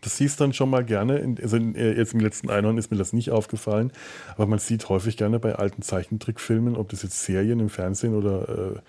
Das 0.00 0.16
hieß 0.16 0.36
dann 0.36 0.52
schon 0.52 0.70
mal 0.70 0.84
gerne, 0.84 1.18
in, 1.18 1.38
also 1.40 1.56
in, 1.56 1.74
äh, 1.74 1.92
jetzt 1.92 2.14
im 2.14 2.20
letzten 2.20 2.48
Einhorn 2.50 2.78
ist 2.78 2.90
mir 2.90 2.96
das 2.96 3.12
nicht 3.12 3.30
aufgefallen, 3.30 3.92
aber 4.34 4.46
man 4.46 4.58
sieht 4.58 4.88
häufig 4.88 5.16
gerne 5.16 5.38
bei 5.38 5.56
alten 5.56 5.82
Zeichentrickfilmen, 5.82 6.76
ob 6.76 6.88
das 6.88 7.02
jetzt 7.02 7.22
Serien 7.22 7.60
im 7.60 7.68
Fernsehen 7.68 8.14
oder 8.14 8.48
äh, 8.48 8.80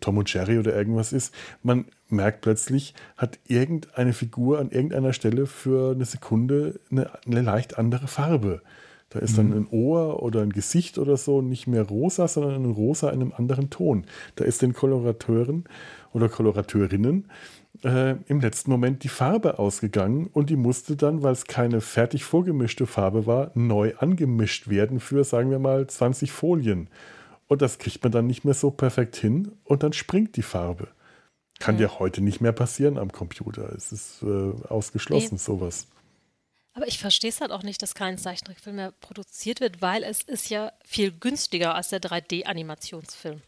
Tom 0.00 0.18
und 0.18 0.32
Jerry 0.32 0.58
oder 0.58 0.74
irgendwas 0.74 1.12
ist, 1.12 1.34
man 1.62 1.86
merkt 2.08 2.42
plötzlich, 2.42 2.94
hat 3.16 3.38
irgendeine 3.46 4.12
Figur 4.12 4.58
an 4.58 4.70
irgendeiner 4.70 5.12
Stelle 5.12 5.46
für 5.46 5.92
eine 5.92 6.04
Sekunde 6.04 6.80
eine, 6.90 7.10
eine 7.26 7.40
leicht 7.40 7.78
andere 7.78 8.06
Farbe. 8.06 8.60
Da 9.10 9.20
ist 9.20 9.38
dann 9.38 9.50
mhm. 9.50 9.56
ein 9.56 9.66
Ohr 9.70 10.22
oder 10.22 10.42
ein 10.42 10.52
Gesicht 10.52 10.98
oder 10.98 11.16
so 11.16 11.40
nicht 11.40 11.68
mehr 11.68 11.84
rosa, 11.84 12.26
sondern 12.26 12.64
ein 12.64 12.72
rosa 12.72 13.10
in 13.10 13.20
einem 13.20 13.32
anderen 13.32 13.70
Ton. 13.70 14.06
Da 14.34 14.44
ist 14.44 14.60
den 14.60 14.72
Kolorateuren 14.72 15.64
oder 16.12 16.28
Kolorateurinnen 16.28 17.28
äh, 17.84 18.16
im 18.26 18.40
letzten 18.40 18.72
Moment 18.72 19.04
die 19.04 19.08
Farbe 19.08 19.58
ausgegangen 19.60 20.28
und 20.32 20.50
die 20.50 20.56
musste 20.56 20.96
dann, 20.96 21.22
weil 21.22 21.32
es 21.32 21.44
keine 21.44 21.80
fertig 21.80 22.24
vorgemischte 22.24 22.86
Farbe 22.86 23.24
war, 23.26 23.52
neu 23.54 23.94
angemischt 23.98 24.68
werden 24.68 24.98
für, 24.98 25.22
sagen 25.22 25.50
wir 25.50 25.60
mal, 25.60 25.86
20 25.86 26.32
Folien. 26.32 26.88
Und 27.46 27.62
das 27.62 27.78
kriegt 27.78 28.02
man 28.02 28.12
dann 28.12 28.26
nicht 28.26 28.44
mehr 28.44 28.54
so 28.54 28.70
perfekt 28.70 29.16
hin 29.16 29.52
und 29.64 29.82
dann 29.82 29.92
springt 29.92 30.36
die 30.36 30.42
Farbe. 30.42 30.88
Kann 31.58 31.76
mhm. 31.76 31.82
ja 31.82 31.98
heute 31.98 32.20
nicht 32.20 32.40
mehr 32.40 32.52
passieren 32.52 32.98
am 32.98 33.12
Computer. 33.12 33.72
Es 33.74 33.92
ist 33.92 34.22
äh, 34.22 34.52
ausgeschlossen, 34.68 35.34
nee. 35.34 35.40
sowas. 35.40 35.86
Aber 36.72 36.88
ich 36.88 36.98
verstehe 36.98 37.30
es 37.30 37.40
halt 37.40 37.52
auch 37.52 37.62
nicht, 37.62 37.80
dass 37.82 37.94
kein 37.94 38.18
Zeichentrickfilm 38.18 38.76
mehr 38.76 38.92
produziert 39.00 39.60
wird, 39.60 39.80
weil 39.80 40.02
es 40.02 40.22
ist 40.22 40.50
ja 40.50 40.72
viel 40.84 41.12
günstiger 41.12 41.74
als 41.74 41.90
der 41.90 42.00
3D-Animationsfilm. 42.00 43.40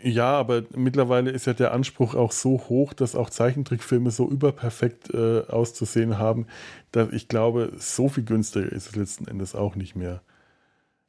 Ja, 0.00 0.38
aber 0.38 0.62
mittlerweile 0.76 1.30
ist 1.32 1.46
ja 1.46 1.54
der 1.54 1.72
Anspruch 1.72 2.14
auch 2.14 2.30
so 2.30 2.68
hoch, 2.68 2.92
dass 2.92 3.16
auch 3.16 3.30
Zeichentrickfilme 3.30 4.12
so 4.12 4.30
überperfekt 4.30 5.12
äh, 5.12 5.42
auszusehen 5.48 6.18
haben, 6.18 6.46
dass 6.92 7.10
ich 7.10 7.26
glaube, 7.26 7.72
so 7.76 8.08
viel 8.08 8.22
günstiger 8.22 8.70
ist 8.70 8.86
es 8.86 8.96
letzten 8.96 9.26
Endes 9.26 9.56
auch 9.56 9.74
nicht 9.74 9.96
mehr. 9.96 10.22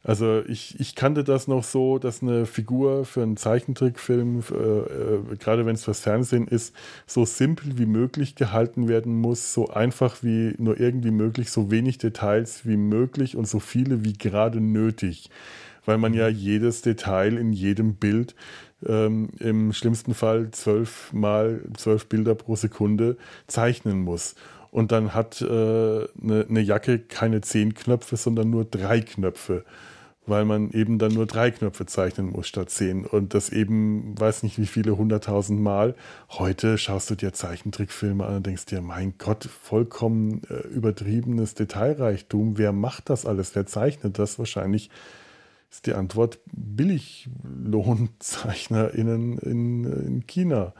Also 0.01 0.43
ich, 0.47 0.79
ich 0.79 0.95
kannte 0.95 1.25
das 1.25 1.49
noch 1.49 1.63
so, 1.63 1.99
dass 1.99 2.21
eine 2.21 2.45
Figur 2.45 3.03
für 3.03 3.21
einen 3.21 3.35
Zeichentrickfilm, 3.35 4.43
äh, 4.49 4.55
äh, 4.55 5.35
gerade 5.37 5.65
wenn 5.65 5.75
es 5.75 5.83
fürs 5.83 5.99
Fernsehen 5.99 6.47
ist, 6.47 6.73
so 7.05 7.25
simpel 7.25 7.77
wie 7.77 7.85
möglich 7.85 8.35
gehalten 8.35 8.87
werden 8.87 9.19
muss, 9.19 9.53
so 9.53 9.67
einfach 9.69 10.23
wie 10.23 10.55
nur 10.57 10.79
irgendwie 10.79 11.11
möglich, 11.11 11.51
so 11.51 11.69
wenig 11.69 11.97
Details 11.97 12.65
wie 12.65 12.77
möglich 12.77 13.35
und 13.35 13.45
so 13.45 13.59
viele 13.59 14.05
wie 14.05 14.13
gerade 14.13 14.61
nötig. 14.61 15.29
Weil 15.85 15.97
man 15.97 16.13
ja 16.13 16.29
jedes 16.29 16.81
Detail 16.81 17.37
in 17.37 17.51
jedem 17.51 17.95
Bild 17.95 18.35
ähm, 18.87 19.29
im 19.39 19.73
schlimmsten 19.73 20.13
Fall 20.13 20.51
zwölf 20.51 21.11
mal 21.11 21.61
zwölf 21.75 22.05
Bilder 22.07 22.35
pro 22.35 22.55
Sekunde 22.55 23.17
zeichnen 23.47 24.01
muss. 24.01 24.35
Und 24.71 24.91
dann 24.91 25.13
hat 25.13 25.41
eine 25.41 26.09
äh, 26.15 26.25
ne, 26.25 26.45
ne 26.47 26.61
Jacke 26.61 26.99
keine 26.99 27.41
zehn 27.41 27.73
Knöpfe, 27.73 28.17
sondern 28.17 28.49
nur 28.49 28.65
drei 28.65 29.01
Knöpfe. 29.01 29.65
weil 30.29 30.45
man 30.45 30.71
eben 30.71 30.97
dann 30.99 31.13
nur 31.13 31.25
drei 31.25 31.51
Knöpfe 31.51 31.85
zeichnen 31.85 32.29
muss 32.29 32.47
statt 32.47 32.69
zehn 32.69 33.05
und 33.05 33.33
das 33.33 33.49
eben, 33.49 34.17
weiß 34.19 34.43
nicht 34.43 34.59
wie 34.59 34.67
viele 34.67 34.97
hunderttausend 34.97 35.59
Mal. 35.59 35.95
Heute 36.29 36.77
schaust 36.77 37.09
du 37.09 37.15
dir 37.15 37.33
Zeichentrickfilme 37.33 38.25
an 38.25 38.37
und 38.37 38.45
denkst 38.45 38.67
dir, 38.67 38.79
mein 38.81 39.15
Gott, 39.17 39.43
vollkommen 39.45 40.43
äh, 40.49 40.67
übertriebenes 40.67 41.55
Detailreichtum. 41.55 42.57
Wer 42.57 42.71
macht 42.71 43.09
das 43.09 43.25
alles? 43.25 43.53
Wer 43.55 43.65
zeichnet 43.65 44.17
das? 44.19 44.39
Wahrscheinlich 44.39 44.89
ist 45.71 45.87
die 45.87 45.93
Antwort 45.93 46.39
BilliglohnzeichnerInnen 46.53 49.37
in, 49.39 49.83
in 49.83 50.25
China. 50.27 50.73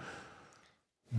Ja. 1.11 1.17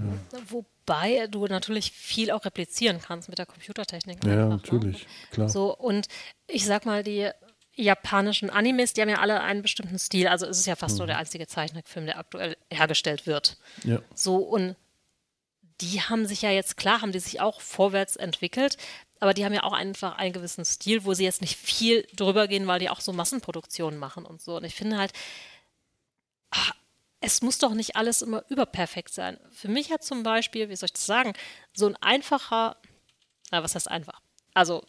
Wobei 0.91 1.29
du 1.29 1.47
natürlich 1.47 1.93
viel 1.93 2.33
auch 2.33 2.45
replizieren 2.45 3.01
kannst 3.01 3.29
mit 3.29 3.39
der 3.39 3.47
Computertechnik. 3.47 4.25
Ja, 4.25 4.33
einfach, 4.33 4.45
ne? 4.45 4.57
natürlich, 4.57 5.03
ne? 5.03 5.09
klar. 5.31 5.49
So, 5.49 5.77
und 5.77 6.09
ich 6.49 6.67
sag 6.67 6.85
mal, 6.85 7.05
die 7.05 7.31
japanischen 7.77 8.51
Animes, 8.51 8.93
die 8.93 9.01
haben 9.01 9.09
ja 9.09 9.21
alle 9.21 9.41
einen 9.41 9.63
bestimmten 9.63 10.01
Stil. 10.01 10.27
Also 10.27 10.47
es 10.47 10.59
ist 10.59 10.67
ja 10.67 10.75
fast 10.75 10.97
mhm. 10.97 10.99
so 10.99 11.07
der 11.07 11.19
einzige 11.19 11.47
Zeichentrickfilm, 11.47 12.07
der 12.07 12.19
aktuell 12.19 12.57
hergestellt 12.73 13.29
wird. 13.29 13.57
Ja. 13.85 14.03
So, 14.17 14.39
und 14.39 14.75
die 15.81 16.03
haben 16.03 16.27
sich 16.27 16.43
ja 16.43 16.51
jetzt, 16.51 16.77
klar, 16.77 17.03
haben 17.03 17.13
die 17.13 17.21
sich 17.21 17.41
auch 17.41 17.61
vorwärts 17.61 18.17
entwickelt, 18.17 18.77
aber 19.21 19.33
die 19.33 19.45
haben 19.45 19.55
ja 19.55 19.63
auch 19.63 19.73
einfach 19.73 20.19
einen 20.19 20.33
gewissen 20.33 20.65
Stil, 20.65 21.05
wo 21.05 21.15
sie 21.15 21.25
jetzt 21.25 21.41
nicht 21.41 21.57
viel 21.57 22.05
drüber 22.17 22.49
gehen, 22.49 22.67
weil 22.67 22.81
die 22.81 22.91
auch 22.91 23.01
so 23.01 23.13
Massenproduktionen 23.13 23.99
machen 23.99 24.27
und 24.27 24.43
so. 24.43 24.57
Und 24.57 24.65
ich 24.65 24.75
finde 24.75 24.99
halt, 24.99 25.13
ach, 26.51 26.73
es 27.21 27.43
muss 27.43 27.59
doch 27.59 27.75
nicht 27.75 27.97
alles 27.97 28.23
immer 28.23 28.45
überperfekt 28.49 29.13
sein. 29.13 29.39
Für 29.51 29.69
mich 29.69 29.93
hat 29.93 30.03
zum 30.03 30.23
Beispiel, 30.23 30.69
wie 30.69 30.77
soll 30.77 30.87
ich 30.87 30.95
das 30.95 31.07
sagen, 31.07 31.35
so 31.75 31.87
ein 31.87 31.97
einfacher, 31.97 32.77
na, 33.51 33.63
was 33.63 33.75
heißt 33.75 33.91
einfach? 33.91 34.21
Also, 34.55 34.85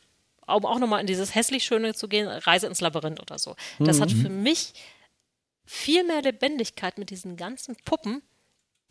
um 0.48 0.66
auch 0.66 0.80
nochmal 0.80 1.02
in 1.02 1.08
dieses 1.08 1.36
hässlich 1.36 1.64
Schöne 1.64 1.94
zu 1.94 2.08
gehen, 2.08 2.28
Reise 2.28 2.68
ins 2.68 2.82
Labyrinth 2.82 3.20
oder 3.20 3.38
so. 3.38 3.56
Das 3.80 3.98
mhm. 3.98 4.02
hat 4.02 4.12
für 4.12 4.30
mich 4.30 4.74
viel 5.66 6.04
mehr 6.04 6.22
Lebendigkeit 6.22 6.98
mit 6.98 7.10
diesen 7.10 7.38
ganzen 7.38 7.76
Puppen 7.86 8.22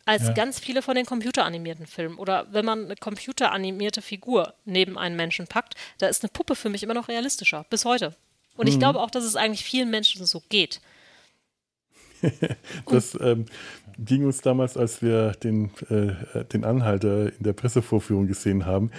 als 0.05 0.23
ja. 0.23 0.33
ganz 0.33 0.59
viele 0.59 0.81
von 0.81 0.95
den 0.95 1.05
computeranimierten 1.05 1.85
Filmen. 1.85 2.17
Oder 2.17 2.51
wenn 2.51 2.65
man 2.65 2.85
eine 2.85 2.95
computeranimierte 2.95 4.01
Figur 4.01 4.55
neben 4.65 4.97
einen 4.97 5.15
Menschen 5.15 5.47
packt, 5.47 5.75
da 5.99 6.07
ist 6.07 6.23
eine 6.23 6.29
Puppe 6.29 6.55
für 6.55 6.69
mich 6.69 6.83
immer 6.83 6.93
noch 6.93 7.07
realistischer, 7.07 7.65
bis 7.69 7.85
heute. 7.85 8.15
Und 8.55 8.67
mhm. 8.67 8.73
ich 8.73 8.79
glaube 8.79 8.99
auch, 8.99 9.11
dass 9.11 9.23
es 9.23 9.35
eigentlich 9.35 9.63
vielen 9.63 9.89
Menschen 9.89 10.25
so 10.25 10.41
geht. 10.49 10.81
das 12.87 13.17
ähm, 13.19 13.45
ging 13.97 14.25
uns 14.25 14.41
damals, 14.41 14.77
als 14.77 15.01
wir 15.01 15.31
den, 15.31 15.71
äh, 15.89 16.45
den 16.45 16.63
Anhalter 16.63 17.27
in 17.27 17.43
der 17.43 17.53
Pressevorführung 17.53 18.27
gesehen 18.27 18.65
haben. 18.65 18.91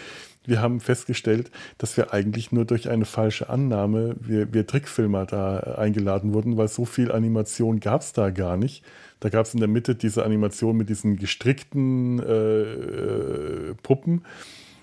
Wir 0.45 0.61
haben 0.61 0.81
festgestellt, 0.81 1.53
dass 1.79 1.97
wir 1.97 2.13
eigentlich 2.13 2.51
nur 2.51 2.65
durch 2.65 2.89
eine 2.89 3.05
falsche 3.05 3.49
Annahme, 3.49 4.17
wir, 4.19 4.53
wir 4.53 4.67
Trickfilmer 4.67 5.25
da 5.25 5.59
eingeladen 5.59 6.35
wurden, 6.35 6.57
weil 6.57 6.67
so 6.67 6.85
viel 6.85 7.13
Animation 7.13 7.79
gab 7.79 8.01
es 8.01 8.13
da 8.13 8.31
gar 8.31 8.57
nicht. 8.57 8.83
Da 9.21 9.29
gab 9.29 9.47
es 9.47 9.55
in 9.55 9.61
der 9.61 9.69
Mitte 9.69 9.95
diese 9.95 10.25
Animation 10.25 10.77
mit 10.77 10.89
diesen 10.89 11.17
gestrickten 11.17 12.19
äh, 12.19 12.63
äh, 12.63 13.75
Puppen. 13.85 14.25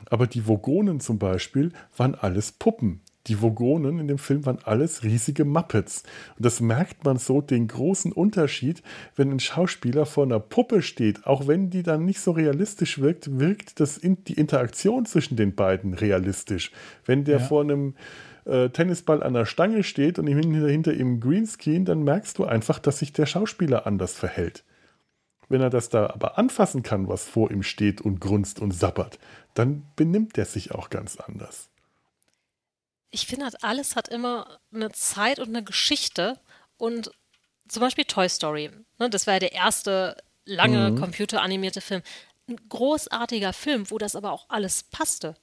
Aber 0.10 0.28
die 0.28 0.48
Vogonen 0.48 1.02
zum 1.02 1.20
Beispiel 1.20 1.74
waren 1.98 2.16
alles 2.16 2.54
Puppen 2.54 3.02
die 3.30 3.42
Vogonen 3.42 4.00
in 4.00 4.08
dem 4.08 4.18
Film 4.18 4.46
waren 4.46 4.60
alles 4.64 5.04
riesige 5.04 5.46
Muppets. 5.46 6.04
Und 6.36 6.46
das 6.46 6.60
merkt 6.60 7.06
man 7.06 7.18
so 7.18 7.42
den 7.42 7.68
großen 7.68 8.12
Unterschied, 8.12 8.82
wenn 9.16 9.32
ein 9.32 9.40
Schauspieler 9.40 10.06
vor 10.06 10.26
einer 10.26 10.40
Puppe 10.40 10.82
steht. 10.82 11.26
Auch 11.28 11.48
wenn 11.48 11.70
die 11.70 11.84
dann 11.84 12.06
nicht 12.06 12.20
so 12.20 12.32
realistisch 12.32 13.00
wirkt, 13.00 13.40
wirkt 13.40 13.80
das 13.80 13.98
in, 13.98 14.24
die 14.24 14.34
Interaktion 14.34 15.06
zwischen 15.06 15.38
den 15.38 15.56
beiden 15.56 15.94
realistisch. 15.94 16.72
Wenn 17.06 17.24
der 17.24 17.40
ja. 17.40 17.46
vor 17.46 17.62
einem 17.62 17.94
äh, 18.46 18.70
Tennisball 18.70 19.22
an 19.22 19.34
der 19.34 19.46
Stange 19.46 19.84
steht 19.84 20.18
und 20.18 20.28
hinter, 20.28 20.68
hinter 20.68 20.94
ihm 20.94 21.20
Greenscreen, 21.20 21.86
dann 21.86 22.04
merkst 22.04 22.40
du 22.40 22.46
einfach, 22.46 22.80
dass 22.80 23.00
sich 23.00 23.14
der 23.14 23.28
Schauspieler 23.28 23.86
anders 23.86 24.14
verhält. 24.14 24.64
Wenn 25.50 25.62
er 25.62 25.70
das 25.70 25.90
da 25.90 26.08
aber 26.08 26.38
anfassen 26.38 26.84
kann, 26.84 27.08
was 27.08 27.26
vor 27.26 27.52
ihm 27.52 27.64
steht 27.64 28.02
und 28.02 28.22
grunzt 28.22 28.60
und 28.60 28.72
sappert, 28.72 29.20
dann 29.54 29.84
benimmt 29.96 30.38
er 30.38 30.46
sich 30.46 30.72
auch 30.74 30.90
ganz 30.90 31.18
anders 31.18 31.69
ich 33.12 33.28
finde 33.28 33.46
halt, 33.46 33.64
alles 33.64 33.96
hat 33.96 34.08
immer 34.08 34.60
eine 34.74 34.92
Zeit 34.92 35.40
und 35.40 35.50
eine 35.50 35.64
Geschichte. 35.64 36.40
Und 36.78 37.12
zum 37.68 37.82
Beispiel 37.82 38.06
Toy 38.06 38.28
Story. 38.30 38.72
Ne, 38.98 39.10
das 39.10 39.28
war 39.28 39.36
ja 39.36 39.40
der 39.40 39.54
erste 39.54 40.18
lange 40.46 40.92
mhm. 40.92 41.00
computeranimierte 41.00 41.82
Film. 41.82 42.02
Ein 42.48 42.58
großartiger 42.70 43.54
Film, 43.54 43.90
wo 43.92 43.98
das 43.98 44.16
aber 44.16 44.32
auch 44.32 44.46
alles 44.50 44.84
passte. 44.84 45.36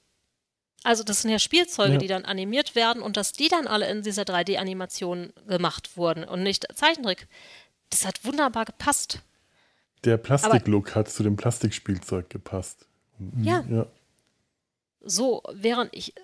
Also 0.82 1.02
das 1.02 1.22
sind 1.22 1.30
ja 1.30 1.38
Spielzeuge, 1.38 1.94
ja. 1.94 1.98
die 1.98 2.06
dann 2.06 2.24
animiert 2.24 2.74
werden 2.74 3.02
und 3.02 3.16
dass 3.16 3.32
die 3.32 3.48
dann 3.48 3.66
alle 3.66 3.88
in 3.90 4.02
dieser 4.02 4.22
3D-Animation 4.22 5.32
gemacht 5.46 5.96
wurden 5.96 6.24
und 6.24 6.42
nicht 6.42 6.66
Zeichentrick. 6.76 7.28
Das 7.90 8.04
hat 8.04 8.24
wunderbar 8.24 8.64
gepasst. 8.64 9.20
Der 10.04 10.16
Plastiklook 10.16 10.94
hat 10.94 11.08
zu 11.08 11.22
dem 11.22 11.36
Plastikspielzeug 11.36 12.30
gepasst. 12.30 12.86
Ja. 13.42 13.64
ja. 13.68 13.86
So, 15.00 15.42
während 15.52 15.94
ich, 15.94 16.14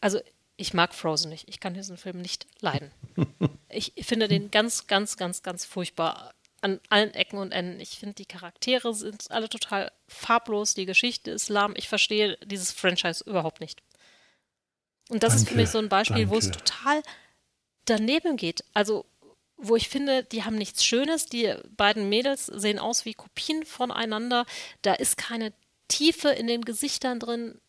also 0.00 0.20
ich 0.58 0.74
mag 0.74 0.92
Frozen 0.92 1.30
nicht. 1.30 1.48
Ich 1.48 1.60
kann 1.60 1.72
diesen 1.72 1.96
Film 1.96 2.20
nicht 2.20 2.46
leiden. 2.60 2.90
Ich 3.70 3.92
finde 4.00 4.28
den 4.28 4.50
ganz, 4.50 4.86
ganz, 4.86 5.18
ganz, 5.18 5.42
ganz 5.42 5.66
furchtbar 5.66 6.32
an 6.62 6.80
allen 6.88 7.12
Ecken 7.12 7.38
und 7.38 7.52
Enden. 7.52 7.80
Ich 7.80 7.98
finde, 7.98 8.14
die 8.14 8.24
Charaktere 8.24 8.94
sind 8.94 9.30
alle 9.30 9.50
total 9.50 9.92
farblos. 10.08 10.72
Die 10.72 10.86
Geschichte 10.86 11.30
ist 11.30 11.50
lahm. 11.50 11.74
Ich 11.76 11.86
verstehe 11.86 12.38
dieses 12.46 12.72
Franchise 12.72 13.22
überhaupt 13.24 13.60
nicht. 13.60 13.82
Und 15.10 15.22
das 15.22 15.34
danke, 15.34 15.42
ist 15.42 15.48
für 15.50 15.56
mich 15.56 15.68
so 15.68 15.78
ein 15.78 15.90
Beispiel, 15.90 16.24
danke. 16.24 16.30
wo 16.30 16.38
es 16.38 16.50
total 16.50 17.02
daneben 17.84 18.38
geht. 18.38 18.64
Also, 18.72 19.04
wo 19.58 19.76
ich 19.76 19.90
finde, 19.90 20.24
die 20.24 20.44
haben 20.44 20.56
nichts 20.56 20.82
Schönes. 20.82 21.26
Die 21.26 21.54
beiden 21.76 22.08
Mädels 22.08 22.46
sehen 22.46 22.78
aus 22.78 23.04
wie 23.04 23.12
Kopien 23.12 23.66
voneinander. 23.66 24.46
Da 24.80 24.94
ist 24.94 25.18
keine 25.18 25.52
Tiefe 25.88 26.30
in 26.30 26.46
den 26.46 26.64
Gesichtern 26.64 27.20
drin. 27.20 27.60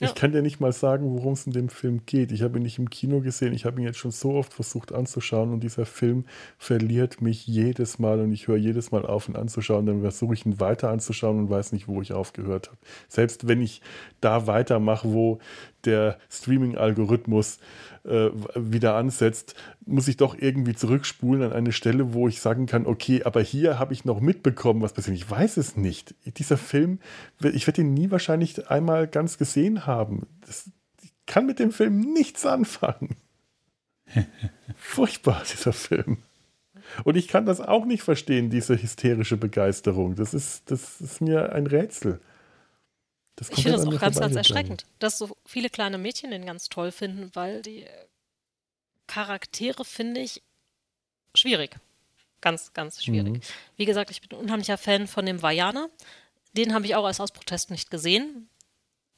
Ja. 0.00 0.08
Ich 0.08 0.16
kann 0.16 0.32
dir 0.32 0.42
nicht 0.42 0.58
mal 0.58 0.72
sagen, 0.72 1.14
worum 1.14 1.34
es 1.34 1.46
in 1.46 1.52
dem 1.52 1.68
Film 1.68 2.00
geht. 2.04 2.32
Ich 2.32 2.42
habe 2.42 2.58
ihn 2.58 2.64
nicht 2.64 2.78
im 2.78 2.90
Kino 2.90 3.20
gesehen. 3.20 3.52
Ich 3.54 3.64
habe 3.64 3.80
ihn 3.80 3.86
jetzt 3.86 3.98
schon 3.98 4.10
so 4.10 4.32
oft 4.34 4.52
versucht 4.52 4.92
anzuschauen 4.92 5.52
und 5.52 5.62
dieser 5.62 5.86
Film 5.86 6.24
verliert 6.58 7.20
mich 7.20 7.46
jedes 7.46 8.00
Mal 8.00 8.20
und 8.20 8.32
ich 8.32 8.48
höre 8.48 8.56
jedes 8.56 8.90
Mal 8.90 9.06
auf, 9.06 9.28
ihn 9.28 9.36
anzuschauen. 9.36 9.86
Dann 9.86 10.00
versuche 10.00 10.34
ich 10.34 10.44
ihn 10.46 10.58
weiter 10.58 10.90
anzuschauen 10.90 11.38
und 11.38 11.50
weiß 11.50 11.70
nicht, 11.70 11.86
wo 11.86 12.02
ich 12.02 12.12
aufgehört 12.12 12.68
habe. 12.68 12.78
Selbst 13.08 13.46
wenn 13.46 13.62
ich 13.62 13.82
da 14.20 14.48
weitermache, 14.48 15.12
wo 15.12 15.38
der 15.86 16.18
Streaming-Algorithmus 16.30 17.58
äh, 18.04 18.30
wieder 18.54 18.96
ansetzt, 18.96 19.54
muss 19.86 20.08
ich 20.08 20.16
doch 20.16 20.36
irgendwie 20.38 20.74
zurückspulen 20.74 21.42
an 21.42 21.52
eine 21.52 21.72
Stelle, 21.72 22.12
wo 22.12 22.28
ich 22.28 22.40
sagen 22.40 22.66
kann, 22.66 22.86
okay, 22.86 23.22
aber 23.24 23.40
hier 23.40 23.78
habe 23.78 23.92
ich 23.92 24.04
noch 24.04 24.20
mitbekommen, 24.20 24.82
was 24.82 24.92
passiert. 24.92 25.16
Ich 25.16 25.30
weiß 25.30 25.56
es 25.56 25.76
nicht. 25.76 26.14
Dieser 26.38 26.56
Film, 26.56 26.98
ich 27.40 27.66
werde 27.66 27.82
ihn 27.82 27.94
nie 27.94 28.10
wahrscheinlich 28.10 28.70
einmal 28.70 29.06
ganz 29.06 29.38
gesehen 29.38 29.86
haben. 29.86 30.26
Das, 30.46 30.70
ich 31.02 31.12
kann 31.26 31.46
mit 31.46 31.58
dem 31.58 31.72
Film 31.72 32.00
nichts 32.00 32.44
anfangen. 32.44 33.16
Furchtbar, 34.76 35.42
dieser 35.50 35.72
Film. 35.72 36.18
Und 37.04 37.16
ich 37.16 37.28
kann 37.28 37.46
das 37.46 37.60
auch 37.60 37.86
nicht 37.86 38.02
verstehen, 38.02 38.50
diese 38.50 38.80
hysterische 38.80 39.36
Begeisterung. 39.36 40.14
Das 40.14 40.34
ist, 40.34 40.70
das 40.70 41.00
ist 41.00 41.20
mir 41.20 41.52
ein 41.52 41.66
Rätsel 41.66 42.20
ich 43.40 43.62
finde 43.62 43.72
das 43.72 43.86
auch 43.86 43.98
ganz, 43.98 44.20
ganz 44.20 44.36
erschreckend, 44.36 44.86
dass 44.98 45.18
so 45.18 45.36
viele 45.44 45.68
kleine 45.68 45.98
Mädchen 45.98 46.30
den 46.30 46.46
ganz 46.46 46.68
toll 46.68 46.92
finden, 46.92 47.30
weil 47.34 47.62
die 47.62 47.86
Charaktere 49.06 49.84
finde 49.84 50.20
ich 50.20 50.42
schwierig. 51.34 51.76
Ganz, 52.40 52.72
ganz 52.72 53.02
schwierig. 53.02 53.34
Mhm. 53.34 53.40
Wie 53.76 53.84
gesagt, 53.86 54.10
ich 54.10 54.20
bin 54.20 54.38
ein 54.38 54.44
unheimlicher 54.44 54.78
Fan 54.78 55.06
von 55.06 55.26
dem 55.26 55.42
Vajana. 55.42 55.88
Den 56.52 56.74
habe 56.74 56.86
ich 56.86 56.94
auch 56.94 57.06
erst 57.06 57.20
aus 57.20 57.32
Protest 57.32 57.70
nicht 57.70 57.90
gesehen, 57.90 58.48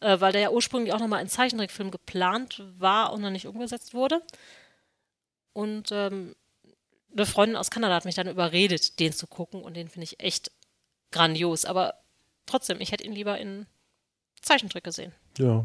äh, 0.01 0.21
weil 0.21 0.33
der 0.33 0.41
ja 0.41 0.51
ursprünglich 0.51 0.95
auch 0.95 1.01
nochmal 1.01 1.21
in 1.21 1.29
Zeichentrickfilm 1.29 1.91
geplant 1.91 2.63
war 2.79 3.13
und 3.13 3.21
noch 3.21 3.31
nicht 3.31 3.47
umgesetzt 3.47 3.95
wurde. 3.95 4.23
Und 5.53 5.91
ähm, 5.93 6.35
eine 7.13 7.27
Freundin 7.27 7.57
aus 7.57 7.71
Kanada 7.71 7.95
hat 7.95 8.05
mich 8.05 8.15
dann 8.15 8.29
überredet, 8.29 8.99
den 9.01 9.13
zu 9.13 9.27
gucken 9.27 9.63
und 9.63 9.75
den 9.75 9.89
finde 9.89 10.05
ich 10.05 10.21
echt 10.21 10.51
grandios. 11.11 11.65
Aber 11.65 11.95
trotzdem, 12.47 12.81
ich 12.81 12.93
hätte 12.93 13.05
ihn 13.05 13.13
lieber 13.13 13.39
in 13.39 13.67
Zeichentrick 14.47 14.85
gesehen. 14.85 15.13
Ja. 15.39 15.65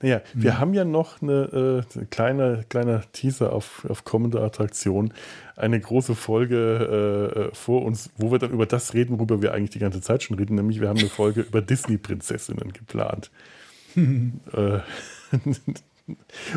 Naja, 0.00 0.20
mhm. 0.34 0.42
wir 0.42 0.58
haben 0.58 0.74
ja 0.74 0.84
noch 0.84 1.20
eine 1.20 1.84
äh, 1.84 2.04
kleine, 2.06 2.64
kleiner 2.68 3.02
Teaser 3.12 3.52
auf, 3.52 3.84
auf 3.88 4.04
kommende 4.04 4.40
Attraktion. 4.40 5.12
Eine 5.56 5.80
große 5.80 6.14
Folge 6.14 7.32
äh, 7.36 7.40
äh, 7.40 7.54
vor 7.54 7.82
uns, 7.82 8.10
wo 8.16 8.30
wir 8.30 8.38
dann 8.38 8.50
über 8.50 8.66
das 8.66 8.94
reden, 8.94 9.18
worüber 9.18 9.42
wir 9.42 9.52
eigentlich 9.52 9.70
die 9.70 9.78
ganze 9.78 10.00
Zeit 10.00 10.22
schon 10.22 10.36
reden, 10.36 10.54
nämlich 10.54 10.80
wir 10.80 10.88
haben 10.88 10.98
eine 10.98 11.08
Folge 11.08 11.40
über 11.48 11.60
Disney-Prinzessinnen 11.60 12.72
geplant. 12.72 13.30
äh, 13.96 14.80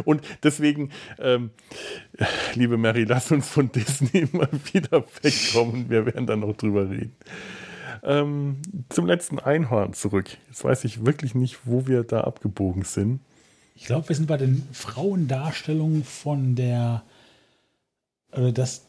und 0.03 0.21
deswegen, 0.43 0.91
ähm, 1.19 1.51
liebe 2.55 2.77
Mary, 2.77 3.05
lass 3.05 3.31
uns 3.31 3.47
von 3.47 3.71
Disney 3.71 4.27
mal 4.31 4.49
wieder 4.73 5.05
wegkommen. 5.21 5.89
Wir 5.89 6.05
werden 6.05 6.27
dann 6.27 6.41
noch 6.41 6.55
drüber 6.55 6.89
reden. 6.89 7.15
Ähm, 8.07 8.61
zum 8.87 9.05
letzten 9.05 9.37
Einhorn 9.37 9.91
zurück. 9.91 10.37
Jetzt 10.47 10.63
weiß 10.63 10.85
ich 10.85 11.05
wirklich 11.05 11.35
nicht, 11.35 11.59
wo 11.65 11.87
wir 11.87 12.03
da 12.03 12.21
abgebogen 12.21 12.83
sind. 12.83 13.19
Ich 13.75 13.85
glaube, 13.85 14.07
wir 14.07 14.15
sind 14.15 14.27
bei 14.27 14.37
den 14.37 14.65
Frauendarstellungen 14.71 16.05
von 16.05 16.55
der, 16.55 17.03
oder 18.31 18.53
dass 18.53 18.85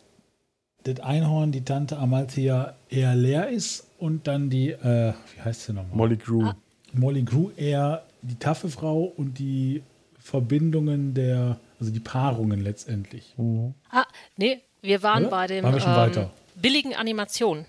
das 0.84 1.00
Einhorn, 1.00 1.50
die 1.50 1.64
Tante 1.64 1.98
Amalthea 1.98 2.76
eher 2.88 3.16
leer 3.16 3.48
ist 3.48 3.88
und 3.98 4.28
dann 4.28 4.50
die, 4.50 4.70
äh, 4.70 5.12
wie 5.34 5.40
heißt 5.42 5.64
sie 5.64 5.72
nochmal? 5.72 5.96
Molly 5.96 6.16
Grew. 6.16 6.44
Ah. 6.44 6.56
Molly 6.92 7.22
Grew 7.22 7.50
eher 7.56 8.04
die 8.22 8.36
taffe 8.36 8.68
Frau 8.68 9.02
und 9.02 9.40
die 9.40 9.82
Verbindungen 10.20 11.12
der, 11.14 11.58
also 11.80 11.92
die 11.92 12.00
Paarungen 12.00 12.60
letztendlich. 12.60 13.34
Mhm. 13.36 13.74
Ah, 13.90 14.06
nee, 14.36 14.62
wir 14.80 15.02
waren 15.02 15.24
Oder? 15.24 15.30
bei 15.30 15.46
dem 15.48 15.64
waren 15.64 16.12
ähm, 16.16 16.26
billigen 16.54 16.94
Animationen. 16.94 17.66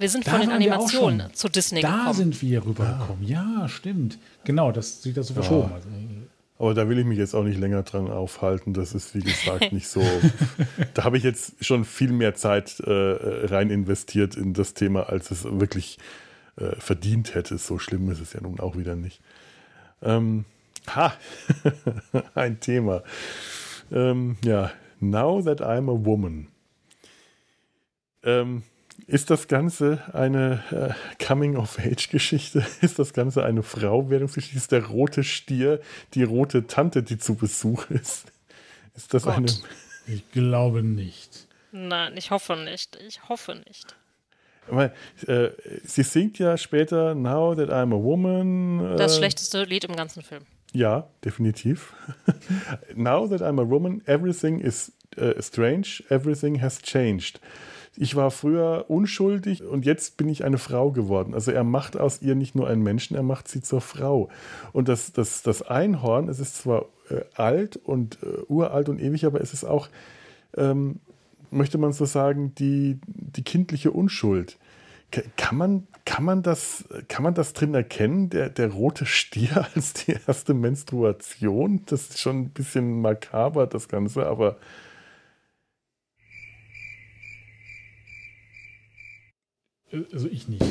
Wir 0.00 0.08
sind 0.08 0.26
da 0.26 0.30
von 0.30 0.40
den 0.40 0.50
Animationen 0.50 1.32
zu 1.34 1.50
Disney 1.50 1.82
da 1.82 1.88
gekommen. 1.88 2.06
Da 2.06 2.14
sind 2.14 2.42
wir 2.42 2.64
rübergekommen. 2.64 3.22
Ja. 3.22 3.60
ja, 3.60 3.68
stimmt. 3.68 4.18
Genau, 4.44 4.72
das 4.72 5.02
sieht 5.02 5.18
das 5.18 5.28
so 5.28 5.34
verschoben. 5.34 5.70
Ja. 5.70 5.78
Aber 6.58 6.72
da 6.72 6.88
will 6.88 6.98
ich 6.98 7.04
mich 7.04 7.18
jetzt 7.18 7.34
auch 7.34 7.44
nicht 7.44 7.58
länger 7.58 7.82
dran 7.82 8.08
aufhalten. 8.08 8.72
Das 8.72 8.94
ist, 8.94 9.14
wie 9.14 9.20
gesagt, 9.20 9.72
nicht 9.72 9.88
so. 9.88 10.02
da 10.94 11.04
habe 11.04 11.18
ich 11.18 11.22
jetzt 11.22 11.62
schon 11.62 11.84
viel 11.84 12.12
mehr 12.12 12.34
Zeit 12.34 12.80
äh, 12.80 12.90
rein 13.46 13.68
investiert 13.68 14.36
in 14.36 14.54
das 14.54 14.72
Thema, 14.72 15.10
als 15.10 15.30
es 15.30 15.44
wirklich 15.44 15.98
äh, 16.56 16.76
verdient 16.76 17.34
hätte. 17.34 17.58
So 17.58 17.78
schlimm 17.78 18.10
ist 18.10 18.20
es 18.20 18.32
ja 18.32 18.40
nun 18.40 18.58
auch 18.58 18.78
wieder 18.78 18.96
nicht. 18.96 19.20
Ähm, 20.00 20.46
ha, 20.94 21.12
ein 22.34 22.58
Thema. 22.60 23.02
Ähm, 23.92 24.38
ja, 24.46 24.70
Now 24.98 25.42
That 25.42 25.60
I'm 25.60 25.90
a 25.90 26.06
Woman. 26.06 26.46
Ähm, 28.22 28.62
ist 29.10 29.30
das 29.30 29.48
Ganze 29.48 30.02
eine 30.12 30.62
äh, 30.70 31.24
Coming-of-Age-Geschichte? 31.24 32.64
Ist 32.80 32.98
das 32.98 33.12
Ganze 33.12 33.44
eine 33.44 33.62
Frau-Werdungsgeschichte? 33.62 34.56
Ist 34.56 34.72
der 34.72 34.86
rote 34.86 35.24
Stier 35.24 35.80
die 36.14 36.22
rote 36.22 36.68
Tante, 36.68 37.02
die 37.02 37.18
zu 37.18 37.34
Besuch 37.34 37.90
ist? 37.90 38.30
Ist 38.94 39.12
das 39.12 39.24
Gott. 39.24 39.36
eine. 39.36 39.46
Ich 40.06 40.30
glaube 40.30 40.82
nicht. 40.82 41.48
Nein, 41.72 42.16
ich 42.16 42.30
hoffe 42.30 42.56
nicht. 42.56 42.98
Ich 43.06 43.28
hoffe 43.28 43.56
nicht. 43.66 43.96
Aber, 44.68 44.92
äh, 45.26 45.50
sie 45.84 46.04
singt 46.04 46.38
ja 46.38 46.56
später 46.56 47.14
Now 47.16 47.56
That 47.56 47.70
I'm 47.70 47.92
a 47.92 48.02
Woman. 48.02 48.94
Äh, 48.94 48.96
das 48.96 49.16
schlechteste 49.16 49.64
Lied 49.64 49.84
im 49.84 49.96
ganzen 49.96 50.22
Film. 50.22 50.44
Ja, 50.72 51.08
definitiv. 51.24 51.94
Now 52.94 53.26
that 53.26 53.42
I'm 53.42 53.60
a 53.60 53.68
woman, 53.68 54.02
everything 54.06 54.60
is 54.60 54.92
uh, 55.18 55.32
strange, 55.40 56.04
everything 56.10 56.60
has 56.62 56.80
changed 56.80 57.40
ich 57.96 58.14
war 58.14 58.30
früher 58.30 58.86
unschuldig 58.88 59.64
und 59.64 59.84
jetzt 59.84 60.16
bin 60.16 60.28
ich 60.28 60.44
eine 60.44 60.58
Frau 60.58 60.92
geworden. 60.92 61.34
Also 61.34 61.50
er 61.50 61.64
macht 61.64 61.98
aus 61.98 62.22
ihr 62.22 62.34
nicht 62.34 62.54
nur 62.54 62.68
einen 62.68 62.82
Menschen, 62.82 63.16
er 63.16 63.22
macht 63.22 63.48
sie 63.48 63.62
zur 63.62 63.80
Frau. 63.80 64.28
Und 64.72 64.88
das, 64.88 65.12
das, 65.12 65.42
das 65.42 65.62
Einhorn, 65.62 66.28
es 66.28 66.38
ist 66.38 66.56
zwar 66.56 66.86
äh, 67.10 67.22
alt 67.34 67.76
und 67.76 68.18
äh, 68.22 68.42
uralt 68.48 68.88
und 68.88 69.00
ewig, 69.00 69.26
aber 69.26 69.40
es 69.40 69.52
ist 69.52 69.64
auch, 69.64 69.88
ähm, 70.56 71.00
möchte 71.50 71.78
man 71.78 71.92
so 71.92 72.04
sagen, 72.04 72.54
die, 72.54 73.00
die 73.06 73.42
kindliche 73.42 73.90
Unschuld. 73.90 74.56
Kann 75.36 75.58
man, 75.58 75.88
kann, 76.04 76.24
man 76.24 76.44
das, 76.44 76.84
kann 77.08 77.24
man 77.24 77.34
das 77.34 77.52
drin 77.52 77.74
erkennen, 77.74 78.30
der, 78.30 78.48
der 78.48 78.68
rote 78.68 79.06
Stier 79.06 79.66
als 79.74 79.94
die 79.94 80.14
erste 80.26 80.54
Menstruation? 80.54 81.82
Das 81.86 82.10
ist 82.10 82.20
schon 82.20 82.42
ein 82.42 82.50
bisschen 82.50 83.00
makaber, 83.00 83.66
das 83.66 83.88
Ganze, 83.88 84.26
aber 84.26 84.58
Also 90.12 90.28
ich 90.28 90.48
nicht. 90.48 90.64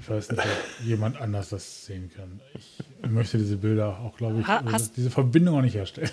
Ich 0.00 0.10
weiß 0.10 0.30
nicht, 0.30 0.40
ob 0.40 0.86
jemand 0.86 1.20
anders 1.20 1.48
das 1.48 1.86
sehen 1.86 2.10
kann. 2.14 2.40
Ich 2.54 2.78
möchte 3.08 3.38
diese 3.38 3.56
Bilder 3.56 4.00
auch, 4.00 4.16
glaube 4.16 4.40
ich, 4.40 4.46
hast, 4.46 4.96
diese 4.96 5.10
Verbindung 5.10 5.56
auch 5.56 5.62
nicht 5.62 5.74
herstellen. 5.74 6.10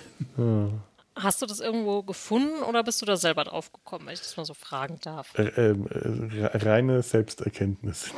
Hast 1.14 1.42
du 1.42 1.46
das 1.46 1.60
irgendwo 1.60 2.02
gefunden 2.02 2.62
oder 2.62 2.82
bist 2.82 3.02
du 3.02 3.06
da 3.06 3.18
selber 3.18 3.44
drauf 3.44 3.70
gekommen, 3.70 4.06
wenn 4.06 4.14
ich 4.14 4.20
das 4.20 4.34
mal 4.38 4.46
so 4.46 4.54
fragen 4.54 4.98
darf? 5.02 5.38
Äh, 5.38 5.42
äh, 5.42 5.76
reine 6.56 7.02
Selbsterkenntnis. 7.02 8.12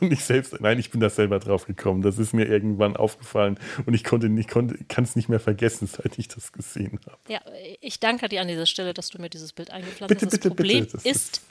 nicht 0.00 0.24
selbst, 0.24 0.58
nein, 0.58 0.78
ich 0.78 0.90
bin 0.90 1.00
da 1.00 1.10
selber 1.10 1.38
drauf 1.38 1.66
gekommen. 1.66 2.00
Das 2.00 2.18
ist 2.18 2.32
mir 2.32 2.46
irgendwann 2.46 2.96
aufgefallen 2.96 3.58
und 3.84 3.92
ich 3.92 4.04
konnte 4.04 4.30
nicht, 4.30 4.48
konnte, 4.48 4.82
kann 4.88 5.04
es 5.04 5.16
nicht 5.16 5.28
mehr 5.28 5.40
vergessen, 5.40 5.86
seit 5.92 6.18
ich 6.18 6.28
das 6.28 6.52
gesehen 6.52 6.98
habe. 7.06 7.18
Ja, 7.28 7.40
ich 7.82 8.00
danke 8.00 8.30
dir 8.30 8.40
an 8.40 8.48
dieser 8.48 8.66
Stelle, 8.66 8.94
dass 8.94 9.10
du 9.10 9.20
mir 9.20 9.28
dieses 9.28 9.52
Bild 9.52 9.70
eingepflanzt 9.70 10.14
hast. 10.14 10.20
Bitte, 10.20 10.24
das 10.24 10.32
bitte, 10.32 10.48
Problem 10.48 10.84
bitte. 10.84 10.96
Das 10.96 11.04
ist, 11.04 11.42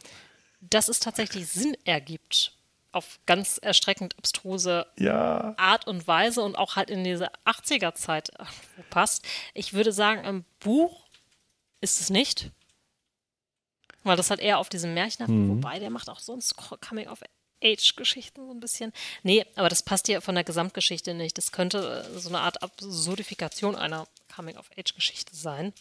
dass 0.61 0.89
es 0.89 0.99
tatsächlich 0.99 1.47
Sinn 1.47 1.75
ergibt 1.85 2.53
auf 2.91 3.19
ganz 3.25 3.59
erstreckend 3.61 4.17
abstruse 4.17 4.87
ja. 4.97 5.53
Art 5.57 5.87
und 5.87 6.07
Weise 6.07 6.41
und 6.41 6.57
auch 6.57 6.75
halt 6.75 6.89
in 6.89 7.03
diese 7.03 7.31
80er-Zeit 7.45 8.31
passt. 8.89 9.25
Ich 9.53 9.73
würde 9.73 9.91
sagen, 9.91 10.23
im 10.25 10.45
Buch 10.59 11.05
ist 11.81 12.01
es 12.01 12.09
nicht. 12.09 12.51
Weil 14.03 14.17
das 14.17 14.29
halt 14.29 14.39
eher 14.39 14.59
auf 14.59 14.69
diesem 14.69 14.93
Märchen 14.93 15.25
mhm. 15.27 15.49
wobei 15.49 15.77
der 15.77 15.89
macht 15.89 16.09
auch 16.09 16.19
sonst 16.19 16.55
Coming-of-Age-Geschichten 16.55 18.45
so 18.45 18.51
ein 18.53 18.59
bisschen. 18.59 18.93
Nee, 19.23 19.45
aber 19.55 19.69
das 19.69 19.83
passt 19.83 20.07
ja 20.07 20.21
von 20.21 20.35
der 20.35 20.45
Gesamtgeschichte 20.45 21.13
nicht. 21.13 21.37
Das 21.37 21.51
könnte 21.51 22.07
äh, 22.09 22.19
so 22.19 22.29
eine 22.29 22.39
Art 22.39 22.63
Absurdifikation 22.63 23.75
einer 23.75 24.07
Coming-of-Age-Geschichte 24.33 25.35
sein. 25.35 25.73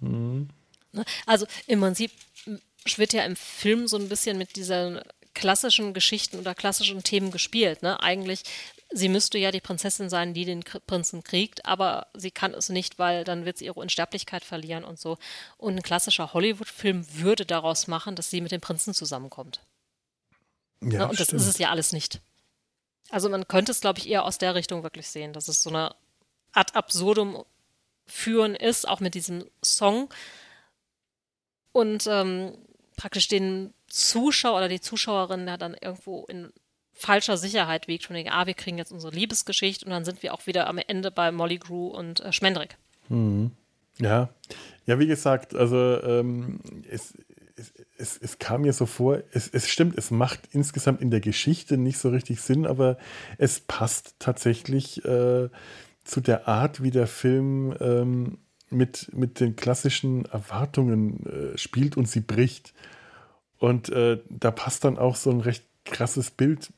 Mhm. 0.00 0.50
Ne? 0.92 1.04
Also 1.26 1.46
im 1.66 1.80
Prinzip 1.80 2.10
wird 2.96 3.12
ja 3.12 3.24
im 3.24 3.36
Film 3.36 3.88
so 3.88 3.96
ein 3.96 4.08
bisschen 4.08 4.38
mit 4.38 4.56
diesen 4.56 5.00
klassischen 5.34 5.94
Geschichten 5.94 6.38
oder 6.38 6.54
klassischen 6.54 7.02
Themen 7.02 7.30
gespielt. 7.30 7.82
Ne? 7.82 8.00
Eigentlich, 8.02 8.42
sie 8.90 9.08
müsste 9.08 9.38
ja 9.38 9.50
die 9.50 9.60
Prinzessin 9.60 10.08
sein, 10.08 10.34
die 10.34 10.44
den 10.44 10.64
Prinzen 10.86 11.22
kriegt, 11.22 11.64
aber 11.64 12.08
sie 12.14 12.30
kann 12.30 12.54
es 12.54 12.68
nicht, 12.68 12.98
weil 12.98 13.24
dann 13.24 13.44
wird 13.44 13.58
sie 13.58 13.66
ihre 13.66 13.78
Unsterblichkeit 13.78 14.44
verlieren 14.44 14.84
und 14.84 14.98
so. 14.98 15.18
Und 15.56 15.76
ein 15.76 15.82
klassischer 15.82 16.32
Hollywood-Film 16.32 17.06
würde 17.14 17.46
daraus 17.46 17.86
machen, 17.86 18.16
dass 18.16 18.30
sie 18.30 18.40
mit 18.40 18.52
dem 18.52 18.60
Prinzen 18.60 18.94
zusammenkommt. 18.94 19.60
Ja, 20.80 20.88
ne? 20.88 21.08
Und 21.08 21.20
das 21.20 21.32
ist 21.32 21.46
es 21.46 21.58
ja 21.58 21.70
alles 21.70 21.92
nicht. 21.92 22.20
Also 23.10 23.28
man 23.28 23.48
könnte 23.48 23.72
es, 23.72 23.80
glaube 23.80 23.98
ich, 23.98 24.08
eher 24.08 24.24
aus 24.24 24.38
der 24.38 24.54
Richtung 24.54 24.82
wirklich 24.82 25.08
sehen, 25.08 25.32
dass 25.32 25.48
es 25.48 25.62
so 25.62 25.70
eine 25.70 25.94
Art 26.52 26.74
absurdum 26.74 27.44
führen 28.06 28.54
ist, 28.54 28.88
auch 28.88 29.00
mit 29.00 29.14
diesem 29.14 29.48
Song. 29.62 30.08
Und 31.78 32.08
ähm, 32.10 32.54
praktisch 32.96 33.28
den 33.28 33.72
Zuschauer 33.86 34.56
oder 34.56 34.68
die 34.68 34.80
Zuschauerin 34.80 35.46
da 35.46 35.56
dann 35.56 35.76
irgendwo 35.80 36.24
in 36.24 36.48
falscher 36.92 37.36
Sicherheit 37.36 37.86
wiegt, 37.86 38.04
von 38.04 38.16
wegen, 38.16 38.30
ah, 38.30 38.48
wir 38.48 38.54
kriegen 38.54 38.78
jetzt 38.78 38.90
unsere 38.90 39.14
Liebesgeschichte 39.14 39.84
und 39.84 39.92
dann 39.92 40.04
sind 40.04 40.24
wir 40.24 40.34
auch 40.34 40.48
wieder 40.48 40.66
am 40.66 40.78
Ende 40.78 41.12
bei 41.12 41.30
Molly 41.30 41.58
Grew 41.58 41.86
und 41.86 42.18
äh, 42.18 42.32
Schmendrick. 42.32 42.78
Mhm. 43.08 43.52
Ja, 44.00 44.30
ja, 44.86 44.98
wie 44.98 45.06
gesagt, 45.06 45.54
also 45.54 46.02
ähm, 46.02 46.58
es, 46.90 47.14
es, 47.54 47.72
es, 47.96 48.18
es, 48.18 48.38
kam 48.40 48.62
mir 48.62 48.72
so 48.72 48.86
vor, 48.86 49.22
es, 49.30 49.46
es 49.46 49.68
stimmt, 49.68 49.96
es 49.96 50.10
macht 50.10 50.48
insgesamt 50.50 51.00
in 51.00 51.12
der 51.12 51.20
Geschichte 51.20 51.78
nicht 51.78 51.98
so 51.98 52.08
richtig 52.08 52.40
Sinn, 52.40 52.66
aber 52.66 52.98
es 53.38 53.60
passt 53.60 54.16
tatsächlich 54.18 55.04
äh, 55.04 55.48
zu 56.02 56.20
der 56.20 56.48
Art, 56.48 56.82
wie 56.82 56.90
der 56.90 57.06
Film 57.06 57.72
ähm, 57.78 58.38
mit, 58.70 59.10
mit 59.14 59.40
den 59.40 59.56
klassischen 59.56 60.24
Erwartungen 60.26 61.26
äh, 61.26 61.58
spielt 61.58 61.96
und 61.96 62.08
sie 62.08 62.20
bricht. 62.20 62.74
Und 63.58 63.88
äh, 63.88 64.20
da 64.28 64.50
passt 64.50 64.84
dann 64.84 64.98
auch 64.98 65.16
so 65.16 65.30
ein 65.30 65.40
recht 65.40 65.64
krasses 65.84 66.30
Bild 66.30 66.70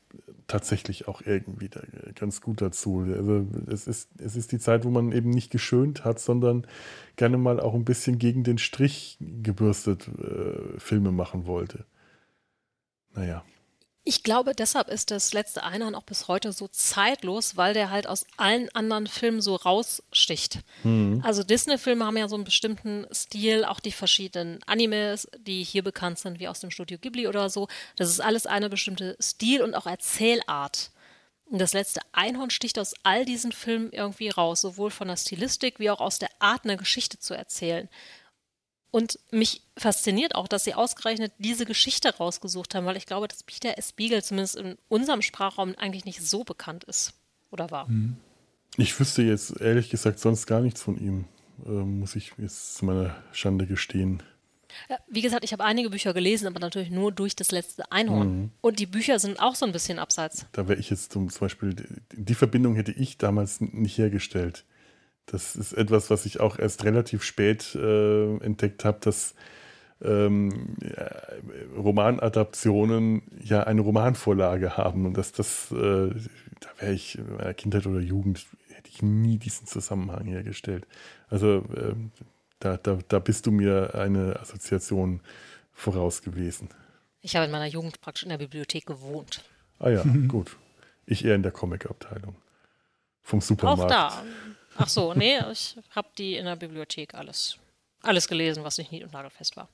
tatsächlich 0.47 1.07
auch 1.07 1.21
irgendwie 1.21 1.69
da, 1.69 1.81
ganz 2.15 2.41
gut 2.41 2.61
dazu. 2.61 3.05
Also 3.07 3.47
es 3.67 3.87
ist, 3.87 4.09
es 4.17 4.35
ist 4.35 4.51
die 4.51 4.59
Zeit, 4.59 4.83
wo 4.83 4.89
man 4.89 5.11
eben 5.11 5.29
nicht 5.29 5.51
geschönt 5.51 6.03
hat, 6.03 6.19
sondern 6.19 6.67
gerne 7.15 7.37
mal 7.37 7.59
auch 7.59 7.73
ein 7.73 7.85
bisschen 7.85 8.19
gegen 8.19 8.43
den 8.43 8.57
Strich 8.57 9.17
gebürstet 9.19 10.07
äh, 10.07 10.79
Filme 10.79 11.11
machen 11.11 11.45
wollte. 11.45 11.85
Naja. 13.13 13.43
Ich 14.03 14.23
glaube, 14.23 14.55
deshalb 14.55 14.87
ist 14.87 15.11
das 15.11 15.31
letzte 15.31 15.63
Einhorn 15.63 15.93
auch 15.93 16.03
bis 16.03 16.27
heute 16.27 16.51
so 16.53 16.67
zeitlos, 16.67 17.55
weil 17.55 17.75
der 17.75 17.91
halt 17.91 18.07
aus 18.07 18.25
allen 18.35 18.67
anderen 18.73 19.05
Filmen 19.05 19.41
so 19.41 19.55
raussticht. 19.55 20.59
Mhm. 20.83 21.21
Also 21.23 21.43
Disney-Filme 21.43 22.03
haben 22.03 22.17
ja 22.17 22.27
so 22.27 22.35
einen 22.35 22.43
bestimmten 22.43 23.05
Stil, 23.13 23.63
auch 23.63 23.79
die 23.79 23.91
verschiedenen 23.91 24.59
Animes, 24.65 25.27
die 25.37 25.63
hier 25.63 25.83
bekannt 25.83 26.17
sind, 26.17 26.39
wie 26.39 26.47
aus 26.47 26.61
dem 26.61 26.71
Studio 26.71 26.97
Ghibli 26.97 27.27
oder 27.27 27.49
so. 27.51 27.67
Das 27.95 28.09
ist 28.09 28.21
alles 28.21 28.47
eine 28.47 28.69
bestimmte 28.69 29.15
Stil 29.21 29.61
und 29.61 29.75
auch 29.75 29.85
Erzählart. 29.85 30.89
Und 31.45 31.59
das 31.59 31.73
letzte 31.73 31.99
Einhorn 32.13 32.49
sticht 32.49 32.79
aus 32.79 32.95
all 33.03 33.25
diesen 33.25 33.51
Filmen 33.51 33.91
irgendwie 33.91 34.29
raus, 34.29 34.61
sowohl 34.61 34.89
von 34.89 35.09
der 35.09 35.17
Stilistik 35.17 35.79
wie 35.79 35.91
auch 35.91 35.99
aus 35.99 36.17
der 36.17 36.29
Art, 36.39 36.63
eine 36.63 36.77
Geschichte 36.77 37.19
zu 37.19 37.35
erzählen. 37.35 37.89
Und 38.91 39.19
mich 39.31 39.61
fasziniert 39.77 40.35
auch, 40.35 40.49
dass 40.49 40.65
sie 40.65 40.73
ausgerechnet 40.73 41.31
diese 41.37 41.65
Geschichte 41.65 42.13
rausgesucht 42.13 42.75
haben, 42.75 42.85
weil 42.85 42.97
ich 42.97 43.05
glaube, 43.05 43.29
dass 43.29 43.43
Peter 43.43 43.77
S. 43.77 43.93
Beagle 43.93 44.21
zumindest 44.21 44.57
in 44.57 44.77
unserem 44.89 45.21
Sprachraum 45.21 45.75
eigentlich 45.77 46.03
nicht 46.03 46.21
so 46.21 46.43
bekannt 46.43 46.83
ist 46.83 47.13
oder 47.51 47.71
war. 47.71 47.87
Mhm. 47.87 48.17
Ich 48.77 48.97
wüsste 48.99 49.21
jetzt 49.21 49.59
ehrlich 49.61 49.89
gesagt 49.89 50.19
sonst 50.19 50.45
gar 50.45 50.61
nichts 50.61 50.81
von 50.81 50.97
ihm, 50.97 51.25
äh, 51.65 51.69
muss 51.69 52.15
ich 52.15 52.33
jetzt 52.37 52.75
zu 52.75 52.85
meiner 52.85 53.15
Schande 53.31 53.65
gestehen. 53.65 54.23
Ja, 54.89 54.97
wie 55.09 55.21
gesagt, 55.21 55.43
ich 55.43 55.53
habe 55.53 55.63
einige 55.63 55.89
Bücher 55.89 56.13
gelesen, 56.13 56.47
aber 56.47 56.59
natürlich 56.59 56.91
nur 56.91 57.11
durch 57.11 57.35
das 57.35 57.51
letzte 57.51 57.91
Einhorn. 57.91 58.41
Mhm. 58.41 58.51
Und 58.61 58.79
die 58.79 58.85
Bücher 58.85 59.19
sind 59.19 59.39
auch 59.39 59.55
so 59.55 59.65
ein 59.65 59.71
bisschen 59.71 59.99
abseits. 59.99 60.45
Da 60.53 60.67
wäre 60.67 60.79
ich 60.79 60.89
jetzt 60.89 61.11
zum 61.11 61.27
Beispiel, 61.27 61.75
die 62.13 62.35
Verbindung 62.35 62.75
hätte 62.75 62.91
ich 62.91 63.17
damals 63.17 63.61
nicht 63.61 63.97
hergestellt 63.97 64.65
Das 65.25 65.55
ist 65.55 65.73
etwas, 65.73 66.09
was 66.09 66.25
ich 66.25 66.39
auch 66.39 66.59
erst 66.59 66.83
relativ 66.83 67.23
spät 67.23 67.75
äh, 67.75 68.37
entdeckt 68.37 68.83
habe, 68.85 68.99
dass 69.01 69.33
ähm, 70.03 70.75
ja, 70.81 71.09
Romanadaptionen 71.77 73.21
ja 73.43 73.63
eine 73.63 73.81
Romanvorlage 73.81 74.77
haben 74.77 75.05
und 75.05 75.17
dass 75.17 75.31
das, 75.31 75.71
äh, 75.71 75.75
da 75.75 76.69
wäre 76.79 76.93
ich 76.93 77.17
in 77.17 77.35
meiner 77.35 77.53
Kindheit 77.53 77.85
oder 77.85 77.99
Jugend, 77.99 78.45
hätte 78.73 78.89
ich 78.89 79.01
nie 79.01 79.37
diesen 79.37 79.67
Zusammenhang 79.67 80.25
hergestellt. 80.25 80.87
Also 81.29 81.57
äh, 81.75 81.93
da, 82.59 82.77
da, 82.77 82.99
da 83.07 83.19
bist 83.19 83.45
du 83.45 83.51
mir 83.51 83.95
eine 83.95 84.39
Assoziation 84.39 85.21
voraus 85.71 86.21
gewesen. 86.21 86.69
Ich 87.21 87.35
habe 87.35 87.45
in 87.45 87.51
meiner 87.51 87.67
Jugend 87.67 88.01
praktisch 88.01 88.23
in 88.23 88.29
der 88.29 88.37
Bibliothek 88.37 88.85
gewohnt. 88.85 89.43
Ah 89.79 89.89
ja, 89.89 90.03
gut. 90.27 90.57
Ich 91.05 91.25
eher 91.25 91.35
in 91.35 91.43
der 91.43 91.51
Comic-Abteilung. 91.51 92.35
Vom 93.21 93.41
Supermarkt. 93.41 93.83
Auch 93.83 93.87
da. 93.87 94.23
Ach 94.77 94.87
so, 94.87 95.13
nee, 95.13 95.37
ich 95.51 95.77
habe 95.91 96.07
die 96.17 96.35
in 96.35 96.45
der 96.45 96.55
Bibliothek 96.55 97.13
alles, 97.13 97.57
alles 98.01 98.27
gelesen, 98.27 98.63
was 98.63 98.77
nicht 98.77 98.91
nied- 98.91 99.03
und 99.03 99.13
nagelfest 99.13 99.57
war. 99.57 99.69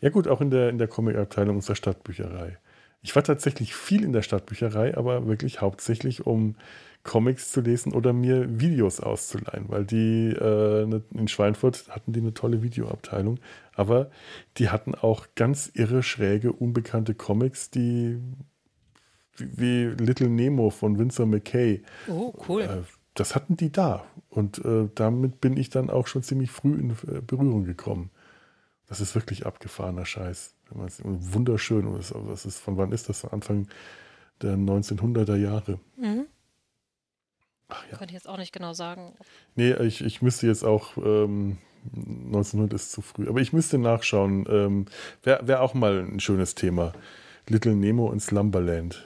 Ja 0.00 0.10
gut, 0.10 0.28
auch 0.28 0.40
in 0.40 0.50
der, 0.50 0.68
in 0.68 0.78
der 0.78 0.88
Comic-Abteilung 0.88 1.56
unserer 1.56 1.76
Stadtbücherei. 1.76 2.58
Ich 3.02 3.14
war 3.14 3.22
tatsächlich 3.22 3.74
viel 3.74 4.02
in 4.04 4.12
der 4.12 4.22
Stadtbücherei, 4.22 4.96
aber 4.96 5.26
wirklich 5.26 5.60
hauptsächlich, 5.60 6.26
um 6.26 6.56
Comics 7.04 7.52
zu 7.52 7.60
lesen 7.60 7.92
oder 7.92 8.12
mir 8.12 8.60
Videos 8.60 9.00
auszuleihen, 9.00 9.66
weil 9.68 9.84
die 9.84 10.30
äh, 10.30 10.86
ne, 10.86 11.02
in 11.14 11.28
Schweinfurt 11.28 11.84
hatten 11.88 12.12
die 12.12 12.20
eine 12.20 12.34
tolle 12.34 12.62
Videoabteilung, 12.62 13.38
aber 13.74 14.10
die 14.58 14.70
hatten 14.70 14.94
auch 14.94 15.28
ganz 15.36 15.70
irre, 15.72 16.02
schräge, 16.02 16.52
unbekannte 16.52 17.14
Comics, 17.14 17.70
die 17.70 18.18
wie 19.38 19.84
Little 19.84 20.28
Nemo 20.28 20.70
von 20.70 20.98
Winsor 20.98 21.26
McKay. 21.26 21.82
Oh, 22.08 22.34
cool. 22.48 22.84
Das 23.16 23.34
hatten 23.34 23.56
die 23.56 23.72
da. 23.72 24.04
Und 24.28 24.64
äh, 24.64 24.88
damit 24.94 25.40
bin 25.40 25.56
ich 25.56 25.70
dann 25.70 25.90
auch 25.90 26.06
schon 26.06 26.22
ziemlich 26.22 26.50
früh 26.50 26.74
in 26.74 26.90
äh, 26.90 27.20
Berührung 27.26 27.64
gekommen. 27.64 28.10
Das 28.86 29.00
ist 29.00 29.14
wirklich 29.14 29.46
abgefahrener 29.46 30.06
Scheiß. 30.06 30.54
Wunderschön. 30.70 31.86
Und 31.86 31.98
das, 31.98 32.46
ist, 32.46 32.58
von 32.58 32.76
wann 32.76 32.92
ist 32.92 33.08
das? 33.08 33.20
Von 33.20 33.30
Anfang 33.30 33.68
der 34.42 34.56
1900er 34.56 35.36
Jahre. 35.36 35.80
Mhm. 35.96 36.26
Ach 37.68 37.84
ja. 37.90 37.96
Könnte 37.96 38.12
ich 38.12 38.14
jetzt 38.14 38.28
auch 38.28 38.38
nicht 38.38 38.52
genau 38.52 38.74
sagen. 38.74 39.14
Nee, 39.56 39.72
ich, 39.74 40.04
ich 40.04 40.22
müsste 40.22 40.46
jetzt 40.46 40.64
auch, 40.64 40.96
ähm, 40.98 41.58
1900 41.94 42.74
ist 42.74 42.92
zu 42.92 43.00
früh, 43.00 43.28
aber 43.28 43.40
ich 43.40 43.52
müsste 43.52 43.78
nachschauen. 43.78 44.46
Ähm, 44.48 44.86
Wäre 45.22 45.46
wär 45.48 45.62
auch 45.62 45.74
mal 45.74 46.00
ein 46.00 46.20
schönes 46.20 46.54
Thema. 46.54 46.92
Little 47.48 47.74
Nemo 47.74 48.12
in 48.12 48.20
Slumberland. 48.20 49.04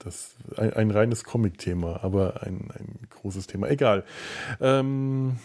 Das 0.00 0.36
ein, 0.56 0.72
ein 0.72 0.90
reines 0.90 1.24
Comic-Thema, 1.24 2.02
aber 2.02 2.42
ein, 2.42 2.70
ein 2.72 2.98
großes 3.10 3.46
Thema. 3.46 3.68
Egal. 3.68 4.04
Ähm, 4.60 5.38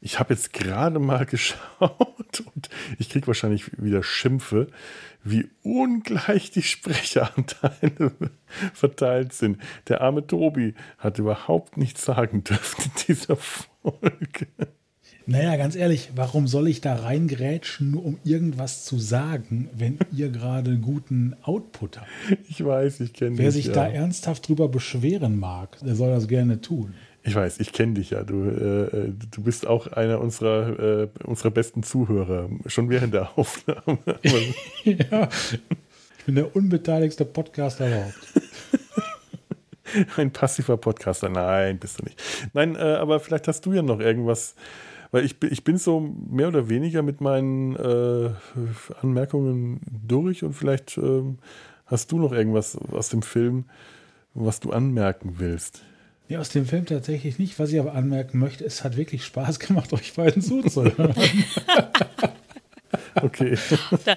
ich 0.00 0.20
habe 0.20 0.34
jetzt 0.34 0.52
gerade 0.52 0.98
mal 0.98 1.26
geschaut 1.26 2.44
und 2.54 2.68
ich 2.98 3.10
kriege 3.10 3.26
wahrscheinlich 3.26 3.82
wieder 3.82 4.02
Schimpfe, 4.02 4.68
wie 5.24 5.50
ungleich 5.62 6.50
die 6.52 6.62
Sprecheranteile 6.62 8.12
verteilt 8.72 9.32
sind. 9.32 9.60
Der 9.88 10.02
arme 10.02 10.26
Tobi 10.26 10.74
hat 10.98 11.18
überhaupt 11.18 11.76
nichts 11.76 12.04
sagen 12.04 12.44
dürfen 12.44 12.84
in 12.84 13.14
dieser 13.16 13.36
Folge. 13.82 14.46
Naja, 15.28 15.56
ganz 15.56 15.74
ehrlich, 15.74 16.10
warum 16.14 16.46
soll 16.46 16.68
ich 16.68 16.80
da 16.80 16.94
reingrätschen, 16.94 17.90
nur 17.90 18.04
um 18.04 18.18
irgendwas 18.22 18.84
zu 18.84 18.96
sagen, 18.98 19.68
wenn 19.76 19.98
ihr 20.12 20.28
gerade 20.30 20.78
guten 20.78 21.34
Output 21.42 21.98
habt? 21.98 22.08
Ich 22.48 22.64
weiß, 22.64 23.00
ich 23.00 23.12
kenne 23.12 23.36
Wer 23.36 23.50
sich 23.50 23.66
ja. 23.66 23.72
da 23.72 23.88
ernsthaft 23.88 24.46
drüber 24.46 24.68
beschweren 24.68 25.38
mag, 25.38 25.78
der 25.84 25.96
soll 25.96 26.10
das 26.10 26.28
gerne 26.28 26.60
tun. 26.60 26.94
Ich 27.24 27.34
weiß, 27.34 27.58
ich 27.58 27.72
kenne 27.72 27.94
dich 27.94 28.10
ja. 28.10 28.22
Du, 28.22 28.44
äh, 28.44 29.12
du 29.32 29.42
bist 29.42 29.66
auch 29.66 29.88
einer 29.88 30.20
unserer, 30.20 31.02
äh, 31.02 31.08
unserer 31.24 31.50
besten 31.50 31.82
Zuhörer, 31.82 32.48
schon 32.66 32.88
während 32.88 33.12
der 33.12 33.30
Aufnahme. 33.36 33.98
ja, 34.84 35.28
ich 36.18 36.24
bin 36.24 36.36
der 36.36 36.54
unbeteiligste 36.54 37.24
Podcaster 37.24 37.88
überhaupt. 37.88 38.14
Ein 40.16 40.30
passiver 40.30 40.76
Podcaster. 40.76 41.28
Nein, 41.28 41.78
bist 41.78 41.98
du 41.98 42.04
nicht. 42.04 42.22
Nein, 42.52 42.76
äh, 42.76 42.78
aber 42.78 43.18
vielleicht 43.18 43.48
hast 43.48 43.66
du 43.66 43.72
ja 43.72 43.82
noch 43.82 43.98
irgendwas, 43.98 44.54
weil 45.16 45.24
ich, 45.24 45.36
ich 45.50 45.64
bin 45.64 45.78
so 45.78 45.98
mehr 46.28 46.48
oder 46.48 46.68
weniger 46.68 47.00
mit 47.00 47.22
meinen 47.22 47.74
äh, 47.74 48.32
Anmerkungen 49.00 49.80
durch 50.06 50.44
und 50.44 50.52
vielleicht 50.52 50.98
ähm, 50.98 51.38
hast 51.86 52.12
du 52.12 52.18
noch 52.18 52.32
irgendwas 52.32 52.76
aus 52.76 53.08
dem 53.08 53.22
Film, 53.22 53.64
was 54.34 54.60
du 54.60 54.72
anmerken 54.72 55.36
willst. 55.38 55.80
Nee, 56.28 56.36
aus 56.36 56.50
dem 56.50 56.66
Film 56.66 56.84
tatsächlich 56.84 57.38
nicht. 57.38 57.58
Was 57.58 57.72
ich 57.72 57.80
aber 57.80 57.94
anmerken 57.94 58.38
möchte, 58.38 58.62
es 58.66 58.84
hat 58.84 58.98
wirklich 58.98 59.24
Spaß 59.24 59.58
gemacht, 59.58 59.90
euch 59.94 60.12
beiden 60.12 60.42
zuzuhören. 60.42 61.14
okay. 63.22 63.56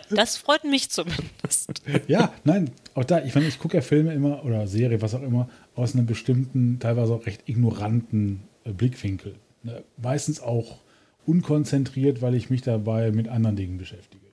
Das 0.09 0.35
freut 0.35 0.65
mich 0.65 0.89
zumindest. 0.89 1.81
Ja, 2.07 2.33
nein, 2.43 2.71
auch 2.93 3.05
da, 3.05 3.23
ich 3.23 3.33
meine, 3.35 3.47
ich 3.47 3.57
gucke 3.57 3.77
ja 3.77 3.81
Filme 3.81 4.13
immer 4.13 4.43
oder 4.43 4.67
Serie, 4.67 5.01
was 5.01 5.15
auch 5.15 5.23
immer, 5.23 5.47
aus 5.75 5.95
einem 5.95 6.07
bestimmten, 6.07 6.79
teilweise 6.81 7.13
auch 7.13 7.25
recht 7.25 7.47
ignoranten 7.47 8.41
äh, 8.65 8.73
Blickwinkel. 8.73 9.35
Ne? 9.63 9.81
Meistens 9.95 10.41
auch 10.41 10.79
unkonzentriert, 11.29 12.21
weil 12.21 12.33
ich 12.33 12.49
mich 12.49 12.63
dabei 12.63 13.11
mit 13.11 13.27
anderen 13.27 13.55
Dingen 13.55 13.77
beschäftige. 13.77 14.25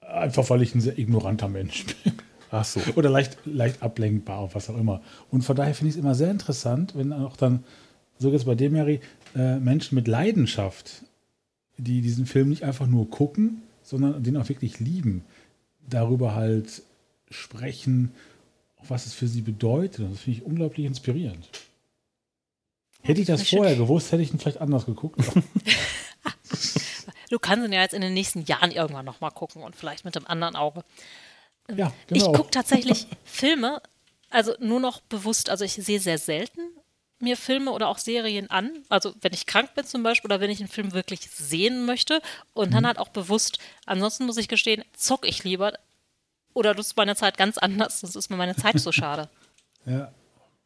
Einfach 0.00 0.48
weil 0.50 0.62
ich 0.62 0.74
ein 0.74 0.80
sehr 0.80 0.98
ignoranter 0.98 1.48
Mensch 1.48 1.84
bin. 1.84 2.14
Ach 2.50 2.64
so. 2.64 2.80
Oder 2.96 3.10
leicht, 3.10 3.38
leicht 3.44 3.82
ablenkbar, 3.82 4.54
was 4.54 4.68
auch 4.70 4.78
immer. 4.78 5.02
Und 5.30 5.42
von 5.42 5.56
daher 5.56 5.74
finde 5.74 5.90
ich 5.90 5.96
es 5.96 6.00
immer 6.00 6.14
sehr 6.14 6.30
interessant, 6.30 6.94
wenn 6.96 7.12
auch 7.12 7.36
dann, 7.36 7.64
so 8.18 8.30
jetzt 8.30 8.46
bei 8.46 8.54
dem, 8.54 8.72
Mary, 8.72 9.00
äh, 9.34 9.58
Menschen 9.58 9.94
mit 9.94 10.08
Leidenschaft, 10.08 11.02
die 11.76 12.00
diesen 12.00 12.26
Film 12.26 12.48
nicht 12.48 12.64
einfach 12.64 12.86
nur 12.86 13.10
gucken, 13.10 13.62
sondern 13.82 14.22
den 14.22 14.36
auch 14.36 14.48
wirklich 14.48 14.80
lieben, 14.80 15.24
darüber 15.88 16.34
halt 16.34 16.82
sprechen, 17.30 18.12
was 18.86 19.06
es 19.06 19.14
für 19.14 19.28
sie 19.28 19.42
bedeutet. 19.42 20.10
Das 20.10 20.20
finde 20.20 20.38
ich 20.38 20.46
unglaublich 20.46 20.86
inspirierend. 20.86 21.48
Hätte 23.02 23.20
ich 23.20 23.26
das 23.26 23.48
vorher 23.48 23.76
gewusst, 23.76 24.12
hätte 24.12 24.22
ich 24.22 24.32
ihn 24.32 24.38
vielleicht 24.38 24.60
anders 24.60 24.86
geguckt. 24.86 25.20
du 27.30 27.38
kannst 27.38 27.66
ihn 27.66 27.72
ja 27.72 27.82
jetzt 27.82 27.94
in 27.94 28.02
den 28.02 28.14
nächsten 28.14 28.44
Jahren 28.44 28.70
irgendwann 28.70 29.04
nochmal 29.04 29.30
gucken 29.30 29.62
und 29.62 29.76
vielleicht 29.76 30.04
mit 30.04 30.14
dem 30.14 30.26
anderen 30.26 30.56
Auge. 30.56 30.84
Ja, 31.68 31.92
genau. 32.06 32.18
Ich 32.18 32.24
gucke 32.24 32.50
tatsächlich 32.50 33.06
Filme, 33.24 33.80
also 34.30 34.54
nur 34.58 34.80
noch 34.80 35.00
bewusst, 35.00 35.50
also 35.50 35.64
ich 35.64 35.74
sehe 35.74 36.00
sehr 36.00 36.18
selten 36.18 36.60
mir 37.22 37.36
Filme 37.36 37.70
oder 37.70 37.88
auch 37.88 37.98
Serien 37.98 38.50
an. 38.50 38.84
Also 38.88 39.14
wenn 39.20 39.32
ich 39.32 39.46
krank 39.46 39.74
bin 39.74 39.86
zum 39.86 40.02
Beispiel 40.02 40.28
oder 40.28 40.40
wenn 40.40 40.50
ich 40.50 40.58
einen 40.58 40.68
Film 40.68 40.92
wirklich 40.92 41.30
sehen 41.30 41.86
möchte 41.86 42.20
und 42.52 42.70
mhm. 42.70 42.74
dann 42.74 42.86
halt 42.86 42.98
auch 42.98 43.08
bewusst, 43.08 43.58
ansonsten 43.86 44.26
muss 44.26 44.36
ich 44.36 44.48
gestehen, 44.48 44.84
zock 44.92 45.26
ich 45.26 45.44
lieber 45.44 45.72
oder 46.52 46.74
nutze 46.74 46.94
meine 46.96 47.16
Zeit 47.16 47.38
ganz 47.38 47.56
anders, 47.56 48.00
sonst 48.00 48.16
ist 48.16 48.28
mir 48.28 48.36
meine 48.36 48.56
Zeit 48.56 48.78
so 48.78 48.92
schade. 48.92 49.30
Ja. 49.84 50.12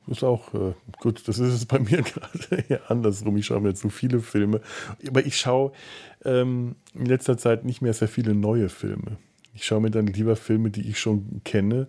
Ist 0.08 0.22
auch 0.22 0.54
äh, 0.54 0.74
gut, 1.00 1.26
das 1.26 1.38
ist 1.38 1.52
es 1.52 1.66
bei 1.66 1.78
mir 1.78 2.02
gerade 2.02 2.64
eher 2.68 2.90
andersrum. 2.90 3.36
Ich 3.36 3.46
schaue 3.46 3.60
mir 3.60 3.74
zu 3.74 3.90
viele 3.90 4.20
Filme. 4.20 4.60
Aber 5.06 5.26
ich 5.26 5.38
schaue 5.38 5.72
ähm, 6.24 6.76
in 6.94 7.06
letzter 7.06 7.36
Zeit 7.36 7.64
nicht 7.64 7.82
mehr 7.82 7.92
sehr 7.92 8.08
viele 8.08 8.34
neue 8.34 8.68
Filme. 8.68 9.18
Ich 9.54 9.64
schaue 9.64 9.80
mir 9.80 9.90
dann 9.90 10.06
lieber 10.06 10.36
Filme, 10.36 10.70
die 10.70 10.88
ich 10.88 11.00
schon 11.00 11.40
kenne, 11.44 11.86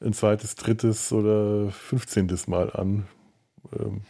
ein 0.00 0.12
zweites, 0.12 0.56
drittes 0.56 1.12
oder 1.12 1.70
fünfzehntes 1.70 2.48
Mal 2.48 2.70
an. 2.70 3.06
Ähm. 3.78 4.02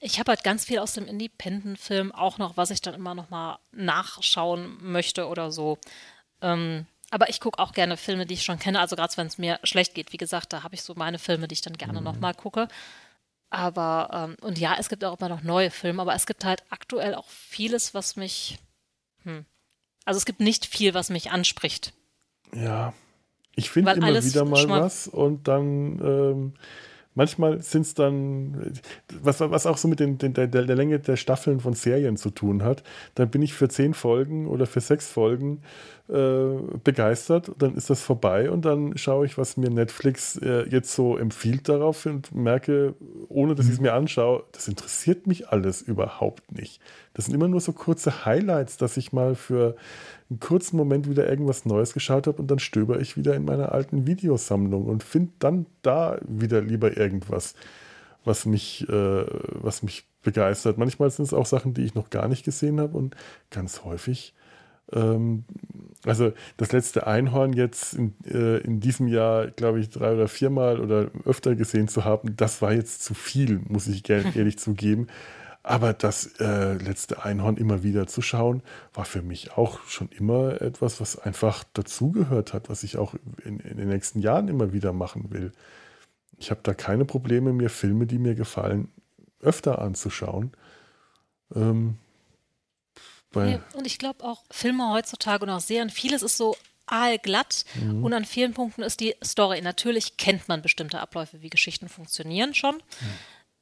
Ich 0.00 0.18
habe 0.18 0.30
halt 0.30 0.44
ganz 0.44 0.64
viel 0.64 0.78
aus 0.78 0.94
dem 0.94 1.06
Independent-Film 1.06 2.12
auch 2.12 2.38
noch, 2.38 2.56
was 2.56 2.70
ich 2.70 2.80
dann 2.80 2.94
immer 2.94 3.14
noch 3.14 3.30
mal 3.30 3.58
nachschauen 3.72 4.78
möchte 4.82 5.26
oder 5.26 5.50
so. 5.50 5.78
Ähm, 6.40 6.86
aber 7.12 7.28
ich 7.28 7.40
gucke 7.40 7.58
auch 7.58 7.72
gerne 7.72 7.96
Filme, 7.96 8.26
die 8.26 8.34
ich 8.34 8.42
schon 8.42 8.58
kenne. 8.58 8.80
Also 8.80 8.96
gerade 8.96 9.16
wenn 9.16 9.26
es 9.26 9.38
mir 9.38 9.60
schlecht 9.62 9.94
geht, 9.94 10.12
wie 10.12 10.18
gesagt, 10.18 10.52
da 10.52 10.62
habe 10.62 10.74
ich 10.74 10.82
so 10.82 10.94
meine 10.96 11.18
Filme, 11.18 11.46
die 11.46 11.54
ich 11.54 11.62
dann 11.62 11.76
gerne 11.76 12.00
mhm. 12.00 12.04
noch 12.04 12.18
mal 12.18 12.34
gucke. 12.34 12.68
Aber 13.50 14.08
ähm, 14.12 14.36
und 14.40 14.58
ja, 14.58 14.76
es 14.78 14.88
gibt 14.88 15.04
auch 15.04 15.20
immer 15.20 15.28
noch 15.28 15.42
neue 15.42 15.70
Filme, 15.70 16.02
aber 16.02 16.14
es 16.14 16.26
gibt 16.26 16.44
halt 16.44 16.64
aktuell 16.70 17.14
auch 17.14 17.28
vieles, 17.28 17.94
was 17.94 18.16
mich 18.16 18.58
hm, 19.24 19.44
also 20.04 20.18
es 20.18 20.24
gibt 20.24 20.40
nicht 20.40 20.66
viel, 20.66 20.94
was 20.94 21.10
mich 21.10 21.30
anspricht. 21.30 21.92
Ja, 22.54 22.92
ich 23.54 23.70
finde 23.70 23.92
immer 23.92 24.22
wieder 24.24 24.44
mal 24.44 24.68
was 24.68 25.06
und 25.06 25.46
dann 25.48 26.00
ähm, 26.02 26.52
manchmal 27.14 27.62
sind 27.62 27.82
es 27.82 27.94
dann, 27.94 28.72
was, 29.22 29.40
was 29.40 29.66
auch 29.66 29.76
so 29.76 29.88
mit 29.88 30.00
den, 30.00 30.18
den, 30.18 30.34
der, 30.34 30.48
der 30.48 30.64
Länge 30.64 30.98
der 30.98 31.16
Staffeln 31.16 31.60
von 31.60 31.74
Serien 31.74 32.16
zu 32.16 32.30
tun 32.30 32.62
hat, 32.62 32.82
dann 33.14 33.30
bin 33.30 33.42
ich 33.42 33.52
für 33.52 33.68
zehn 33.68 33.94
Folgen 33.94 34.46
oder 34.48 34.66
für 34.66 34.80
sechs 34.80 35.08
Folgen 35.08 35.62
äh, 36.08 36.56
begeistert, 36.82 37.52
dann 37.58 37.76
ist 37.76 37.88
das 37.88 38.02
vorbei 38.02 38.50
und 38.50 38.64
dann 38.64 38.96
schaue 38.98 39.24
ich, 39.24 39.38
was 39.38 39.56
mir 39.56 39.70
Netflix 39.70 40.36
äh, 40.36 40.68
jetzt 40.68 40.94
so 40.94 41.16
empfiehlt 41.16 41.68
darauf 41.68 42.06
und 42.06 42.34
merke, 42.34 42.94
ohne 43.28 43.54
dass 43.54 43.66
ich 43.66 43.72
es 43.72 43.78
mhm. 43.78 43.84
mir 43.84 43.94
anschaue, 43.94 44.44
das 44.52 44.68
interessiert 44.68 45.26
mich 45.26 45.48
alles 45.48 45.80
überhaupt 45.80 46.52
nicht. 46.52 46.80
Das 47.14 47.26
sind 47.26 47.34
immer 47.34 47.48
nur 47.48 47.60
so 47.60 47.72
kurze 47.72 48.24
Highlights, 48.24 48.76
dass 48.76 48.96
ich 48.96 49.12
mal 49.12 49.34
für 49.34 49.76
einen 50.28 50.40
kurzen 50.40 50.76
Moment 50.76 51.08
wieder 51.08 51.28
irgendwas 51.28 51.66
Neues 51.66 51.94
geschaut 51.94 52.26
habe 52.26 52.42
und 52.42 52.50
dann 52.50 52.58
stöber 52.58 53.00
ich 53.00 53.16
wieder 53.16 53.34
in 53.34 53.44
meiner 53.44 53.72
alten 53.72 54.06
Videosammlung 54.06 54.86
und 54.86 55.02
finde 55.02 55.32
dann 55.38 55.66
da 55.82 56.18
wieder 56.26 56.60
lieber 56.60 56.96
irgendwas. 56.96 57.54
was 58.24 58.46
mich, 58.46 58.88
äh, 58.88 59.24
was 59.62 59.82
mich 59.82 60.04
begeistert. 60.22 60.78
Manchmal 60.78 61.10
sind 61.10 61.24
es 61.24 61.34
auch 61.34 61.46
Sachen, 61.46 61.74
die 61.74 61.82
ich 61.82 61.94
noch 61.94 62.10
gar 62.10 62.28
nicht 62.28 62.44
gesehen 62.44 62.80
habe 62.80 62.96
und 62.96 63.16
ganz 63.50 63.84
häufig. 63.84 64.34
Ähm, 64.92 65.44
also 66.04 66.32
das 66.56 66.72
letzte 66.72 67.06
Einhorn 67.06 67.52
jetzt 67.52 67.94
in, 67.94 68.14
äh, 68.24 68.58
in 68.58 68.80
diesem 68.80 69.06
Jahr, 69.06 69.48
glaube 69.48 69.80
ich, 69.80 69.90
drei 69.90 70.14
oder 70.14 70.28
viermal 70.28 70.80
oder 70.80 71.10
öfter 71.24 71.54
gesehen 71.54 71.88
zu 71.88 72.04
haben, 72.04 72.36
das 72.36 72.60
war 72.60 72.72
jetzt 72.72 73.04
zu 73.04 73.14
viel, 73.14 73.60
muss 73.68 73.86
ich 73.86 74.08
ehrlich 74.10 74.58
zugeben. 74.58 75.06
Aber 75.64 75.92
das 75.92 76.40
äh, 76.40 76.74
letzte 76.74 77.24
Einhorn 77.24 77.56
immer 77.56 77.84
wieder 77.84 78.08
zu 78.08 78.20
schauen, 78.20 78.62
war 78.94 79.04
für 79.04 79.22
mich 79.22 79.52
auch 79.56 79.78
schon 79.86 80.08
immer 80.08 80.60
etwas, 80.60 81.00
was 81.00 81.16
einfach 81.18 81.62
dazugehört 81.72 82.52
hat, 82.52 82.68
was 82.68 82.82
ich 82.82 82.96
auch 82.96 83.14
in, 83.44 83.60
in, 83.60 83.76
den 83.76 83.88
nächsten 83.88 84.18
Jahren 84.18 84.48
immer 84.48 84.72
wieder 84.72 84.92
machen 84.92 85.30
will. 85.30 85.52
Ich 86.36 86.50
habe 86.50 86.60
da 86.64 86.74
keine 86.74 87.04
Probleme, 87.04 87.52
mir 87.52 87.70
Filme, 87.70 88.06
die 88.06 88.18
mir 88.18 88.34
gefallen, 88.34 88.88
öfter 89.40 89.80
anzuschauen. 89.80 90.50
Ähm, 91.54 91.96
ja, 93.34 93.60
und 93.74 93.86
ich 93.86 93.98
glaube 93.98 94.24
auch 94.24 94.44
Filme 94.50 94.90
heutzutage 94.90 95.44
und 95.44 95.50
auch 95.50 95.60
Serien, 95.60 95.90
vieles 95.90 96.22
ist 96.22 96.36
so 96.36 96.56
aalglatt 96.86 97.64
mhm. 97.74 98.04
und 98.04 98.12
an 98.12 98.24
vielen 98.24 98.54
Punkten 98.54 98.82
ist 98.82 99.00
die 99.00 99.14
Story. 99.24 99.62
Natürlich 99.62 100.16
kennt 100.16 100.48
man 100.48 100.62
bestimmte 100.62 101.00
Abläufe, 101.00 101.42
wie 101.42 101.50
Geschichten 101.50 101.88
funktionieren 101.88 102.54
schon. 102.54 102.76
Mhm. 102.76 102.82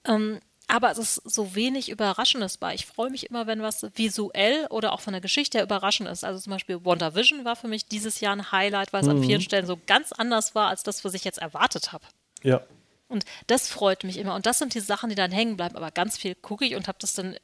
Ähm, 0.05 0.41
aber 0.71 0.91
es 0.93 0.99
ist 0.99 1.15
so 1.25 1.57
wenig 1.57 1.89
Überraschendes 1.89 2.57
bei. 2.57 2.75
Ich 2.75 2.87
freue 2.87 3.11
mich 3.11 3.29
immer, 3.29 3.49
wenn 3.49 3.61
was 3.61 3.85
visuell 3.95 4.67
oder 4.71 4.93
auch 4.93 5.01
von 5.01 5.13
der 5.13 5.21
Geschichte 5.21 5.59
her 5.59 5.65
überraschend 5.65 6.09
ist. 6.09 6.25
Also 6.25 6.39
zum 6.39 6.53
Beispiel 6.53 6.85
Wonder 6.85 7.15
Vision 7.17 7.45
war 7.45 7.57
für 7.57 7.67
mich 7.67 7.87
dieses 7.87 8.21
Jahr 8.21 8.37
ein 8.37 8.53
Highlight, 8.53 8.93
weil 8.93 9.01
es 9.01 9.09
mhm. 9.09 9.17
an 9.17 9.25
vielen 9.25 9.41
Stellen 9.41 9.67
so 9.67 9.79
ganz 9.87 10.13
anders 10.13 10.55
war 10.55 10.69
als 10.69 10.85
das, 10.85 11.05
was 11.05 11.15
ich 11.15 11.25
jetzt 11.25 11.39
erwartet 11.39 11.93
habe. 11.93 12.05
Ja. 12.43 12.63
Und 13.09 13.25
das 13.49 13.69
freut 13.69 14.05
mich 14.05 14.17
immer. 14.17 14.37
Und 14.37 14.47
das 14.47 14.59
sind 14.59 14.75
die 14.75 14.81
Sachen, 14.81 15.11
die 15.11 15.17
dann 15.17 15.33
hängen 15.33 15.57
bleiben. 15.57 15.77
Aber 15.77 15.91
ganz 15.91 16.17
viel 16.17 16.37
gucke 16.37 16.65
ich 16.65 16.77
und 16.77 16.87
habe 16.87 16.99
das 17.01 17.15
dann 17.15 17.37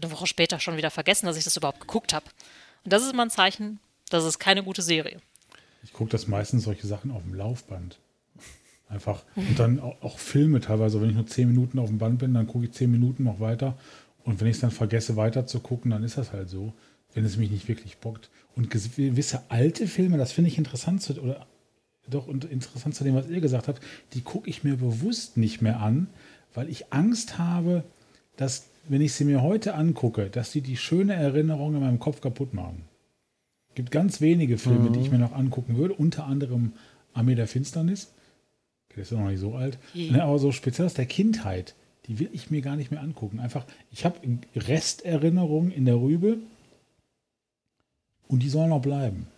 eine 0.00 0.12
Woche 0.12 0.26
später 0.26 0.60
schon 0.60 0.76
wieder 0.76 0.90
vergessen, 0.90 1.26
dass 1.26 1.36
ich 1.36 1.44
das 1.44 1.56
überhaupt 1.56 1.80
geguckt 1.80 2.12
habe. 2.12 2.26
Und 2.84 2.92
das 2.92 3.02
ist 3.02 3.12
immer 3.12 3.24
ein 3.24 3.30
Zeichen, 3.30 3.80
das 4.10 4.24
ist 4.24 4.38
keine 4.38 4.62
gute 4.62 4.82
Serie. 4.82 5.18
Ich 5.82 5.92
gucke 5.92 6.10
das 6.10 6.26
meistens 6.26 6.64
solche 6.64 6.86
Sachen 6.86 7.10
auf 7.10 7.22
dem 7.22 7.34
Laufband. 7.34 7.98
Einfach. 8.88 9.24
Und 9.36 9.58
dann 9.58 9.80
auch, 9.80 10.00
auch, 10.02 10.18
Filme 10.18 10.60
teilweise. 10.60 11.00
Wenn 11.00 11.10
ich 11.10 11.16
nur 11.16 11.26
zehn 11.26 11.48
Minuten 11.48 11.78
auf 11.78 11.88
dem 11.88 11.98
Band 11.98 12.18
bin, 12.18 12.32
dann 12.32 12.46
gucke 12.46 12.64
ich 12.64 12.72
zehn 12.72 12.90
Minuten 12.90 13.24
noch 13.24 13.38
weiter. 13.38 13.76
Und 14.24 14.40
wenn 14.40 14.46
ich 14.48 14.56
es 14.56 14.60
dann 14.60 14.70
vergesse, 14.70 15.16
weiter 15.16 15.46
zu 15.46 15.60
gucken, 15.60 15.90
dann 15.90 16.04
ist 16.04 16.16
das 16.16 16.32
halt 16.32 16.48
so, 16.48 16.72
wenn 17.12 17.24
es 17.24 17.36
mich 17.36 17.50
nicht 17.50 17.68
wirklich 17.68 17.98
bockt. 17.98 18.30
Und 18.56 18.70
gewisse 18.70 19.42
alte 19.50 19.86
Filme, 19.86 20.16
das 20.16 20.32
finde 20.32 20.48
ich 20.48 20.58
interessant 20.58 21.02
zu, 21.02 21.20
oder 21.20 21.46
doch 22.08 22.26
und 22.26 22.44
interessant 22.46 22.94
zu 22.94 23.04
dem, 23.04 23.14
was 23.14 23.28
ihr 23.28 23.40
gesagt 23.40 23.68
habt, 23.68 23.82
die 24.14 24.22
gucke 24.22 24.48
ich 24.48 24.64
mir 24.64 24.76
bewusst 24.76 25.36
nicht 25.36 25.60
mehr 25.60 25.80
an, 25.80 26.08
weil 26.54 26.68
ich 26.68 26.92
Angst 26.92 27.38
habe, 27.38 27.84
dass, 28.36 28.66
wenn 28.88 29.00
ich 29.00 29.12
sie 29.12 29.24
mir 29.24 29.42
heute 29.42 29.74
angucke, 29.74 30.30
dass 30.30 30.52
die 30.52 30.60
die 30.60 30.76
schöne 30.76 31.14
Erinnerung 31.14 31.74
in 31.74 31.80
meinem 31.80 31.98
Kopf 31.98 32.20
kaputt 32.20 32.54
machen. 32.54 32.84
Es 33.70 33.74
gibt 33.74 33.90
ganz 33.90 34.20
wenige 34.20 34.58
Filme, 34.58 34.88
mhm. 34.88 34.92
die 34.92 35.00
ich 35.00 35.10
mir 35.10 35.18
noch 35.18 35.34
angucken 35.34 35.76
würde, 35.76 35.94
unter 35.94 36.26
anderem 36.26 36.72
Armee 37.14 37.34
der 37.34 37.46
Finsternis 37.46 38.08
der 38.98 39.04
ist 39.04 39.12
ja 39.12 39.18
noch 39.18 39.28
nicht 39.28 39.40
so 39.40 39.54
alt. 39.54 39.78
Mhm. 39.94 40.18
Aber 40.18 40.38
so 40.40 40.50
speziell 40.50 40.86
aus 40.86 40.94
der 40.94 41.06
Kindheit, 41.06 41.76
die 42.06 42.18
will 42.18 42.28
ich 42.32 42.50
mir 42.50 42.62
gar 42.62 42.74
nicht 42.74 42.90
mehr 42.90 43.00
angucken. 43.00 43.38
Einfach, 43.38 43.64
ich 43.92 44.04
habe 44.04 44.18
Resterinnerungen 44.56 45.70
in 45.70 45.84
der 45.84 45.96
Rübe 45.96 46.38
und 48.26 48.42
die 48.42 48.48
sollen 48.48 48.70
noch 48.70 48.82
bleiben. 48.82 49.28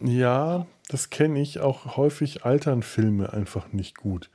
Ja, 0.00 0.66
das 0.88 1.10
kenne 1.10 1.40
ich. 1.40 1.58
Auch 1.58 1.96
häufig 1.96 2.44
altern 2.44 2.82
Filme 2.82 3.32
einfach 3.32 3.72
nicht 3.72 3.96
gut. 3.96 4.30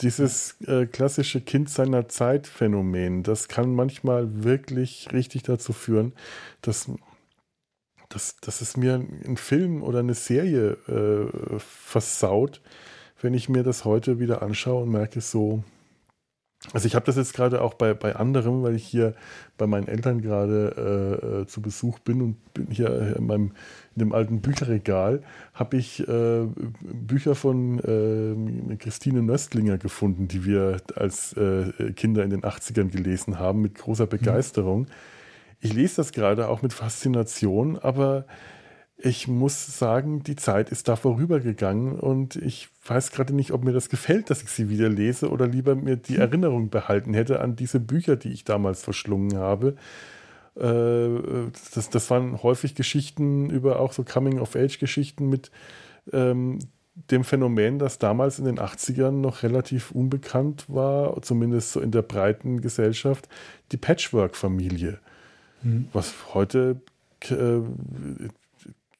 Dieses 0.00 0.60
äh, 0.60 0.86
klassische 0.86 1.40
Kind 1.40 1.68
seiner 1.70 2.08
Zeit 2.08 2.46
Phänomen, 2.46 3.24
das 3.24 3.48
kann 3.48 3.74
manchmal 3.74 4.44
wirklich 4.44 5.08
richtig 5.12 5.42
dazu 5.42 5.72
führen, 5.72 6.12
dass 6.62 6.88
dass, 8.08 8.36
dass 8.36 8.62
es 8.62 8.76
mir 8.76 8.94
ein 8.94 9.36
Film 9.36 9.82
oder 9.82 9.98
eine 9.98 10.14
Serie 10.14 10.78
äh, 10.88 11.58
versaut, 11.58 12.62
wenn 13.20 13.34
ich 13.34 13.48
mir 13.48 13.62
das 13.62 13.84
heute 13.84 14.18
wieder 14.18 14.40
anschaue 14.40 14.84
und 14.84 14.90
merke 14.90 15.20
so, 15.20 15.62
also 16.72 16.86
ich 16.86 16.94
habe 16.94 17.06
das 17.06 17.16
jetzt 17.16 17.34
gerade 17.34 17.62
auch 17.62 17.74
bei, 17.74 17.94
bei 17.94 18.16
anderem, 18.16 18.62
weil 18.62 18.74
ich 18.74 18.84
hier 18.84 19.14
bei 19.56 19.66
meinen 19.66 19.86
Eltern 19.86 20.20
gerade 20.20 20.74
äh, 21.22 21.42
äh 21.42 21.46
zu 21.46 21.62
Besuch 21.62 21.98
bin 22.00 22.20
und 22.20 22.54
bin 22.54 22.66
hier 22.68 23.16
in, 23.16 23.26
meinem, 23.26 23.52
in 23.94 24.00
dem 24.00 24.12
alten 24.12 24.40
Bücherregal, 24.40 25.22
habe 25.54 25.76
ich 25.76 26.06
äh, 26.08 26.46
Bücher 26.80 27.34
von 27.34 27.78
äh, 27.78 28.76
Christine 28.76 29.22
Nöstlinger 29.22 29.78
gefunden, 29.78 30.26
die 30.26 30.44
wir 30.44 30.78
als 30.96 31.32
äh, 31.34 31.92
Kinder 31.94 32.24
in 32.24 32.30
den 32.30 32.42
80ern 32.42 32.90
gelesen 32.90 33.38
haben, 33.38 33.62
mit 33.62 33.76
großer 33.76 34.04
mhm. 34.04 34.10
Begeisterung. 34.10 34.80
Mhm 34.80 34.86
ich 35.60 35.72
lese 35.72 35.96
das 35.96 36.12
gerade 36.12 36.48
auch 36.48 36.62
mit 36.62 36.72
Faszination, 36.72 37.78
aber 37.78 38.26
ich 39.00 39.28
muss 39.28 39.78
sagen, 39.78 40.24
die 40.24 40.34
Zeit 40.34 40.70
ist 40.70 40.88
da 40.88 40.96
vorübergegangen 40.96 41.92
und 41.92 42.34
ich 42.34 42.68
weiß 42.84 43.12
gerade 43.12 43.32
nicht, 43.34 43.52
ob 43.52 43.64
mir 43.64 43.72
das 43.72 43.88
gefällt, 43.88 44.28
dass 44.28 44.42
ich 44.42 44.50
sie 44.50 44.68
wieder 44.68 44.88
lese 44.88 45.30
oder 45.30 45.46
lieber 45.46 45.76
mir 45.76 45.96
die 45.96 46.14
hm. 46.14 46.20
Erinnerung 46.20 46.68
behalten 46.68 47.14
hätte 47.14 47.40
an 47.40 47.54
diese 47.54 47.78
Bücher, 47.78 48.16
die 48.16 48.30
ich 48.30 48.44
damals 48.44 48.82
verschlungen 48.82 49.38
habe. 49.38 49.76
Äh, 50.56 51.50
das, 51.74 51.90
das 51.90 52.10
waren 52.10 52.42
häufig 52.42 52.74
Geschichten 52.74 53.50
über 53.50 53.78
auch 53.78 53.92
so 53.92 54.02
Coming-of-Age-Geschichten 54.02 55.28
mit 55.28 55.52
ähm, 56.12 56.58
dem 57.12 57.22
Phänomen, 57.22 57.78
das 57.78 58.00
damals 58.00 58.40
in 58.40 58.46
den 58.46 58.58
80ern 58.58 59.12
noch 59.12 59.44
relativ 59.44 59.92
unbekannt 59.92 60.64
war, 60.66 61.22
zumindest 61.22 61.70
so 61.70 61.80
in 61.80 61.92
der 61.92 62.02
breiten 62.02 62.60
Gesellschaft, 62.60 63.28
die 63.70 63.76
Patchwork-Familie. 63.76 64.98
Mhm. 65.62 65.86
Was 65.92 66.34
heute 66.34 66.80
äh, 67.30 67.60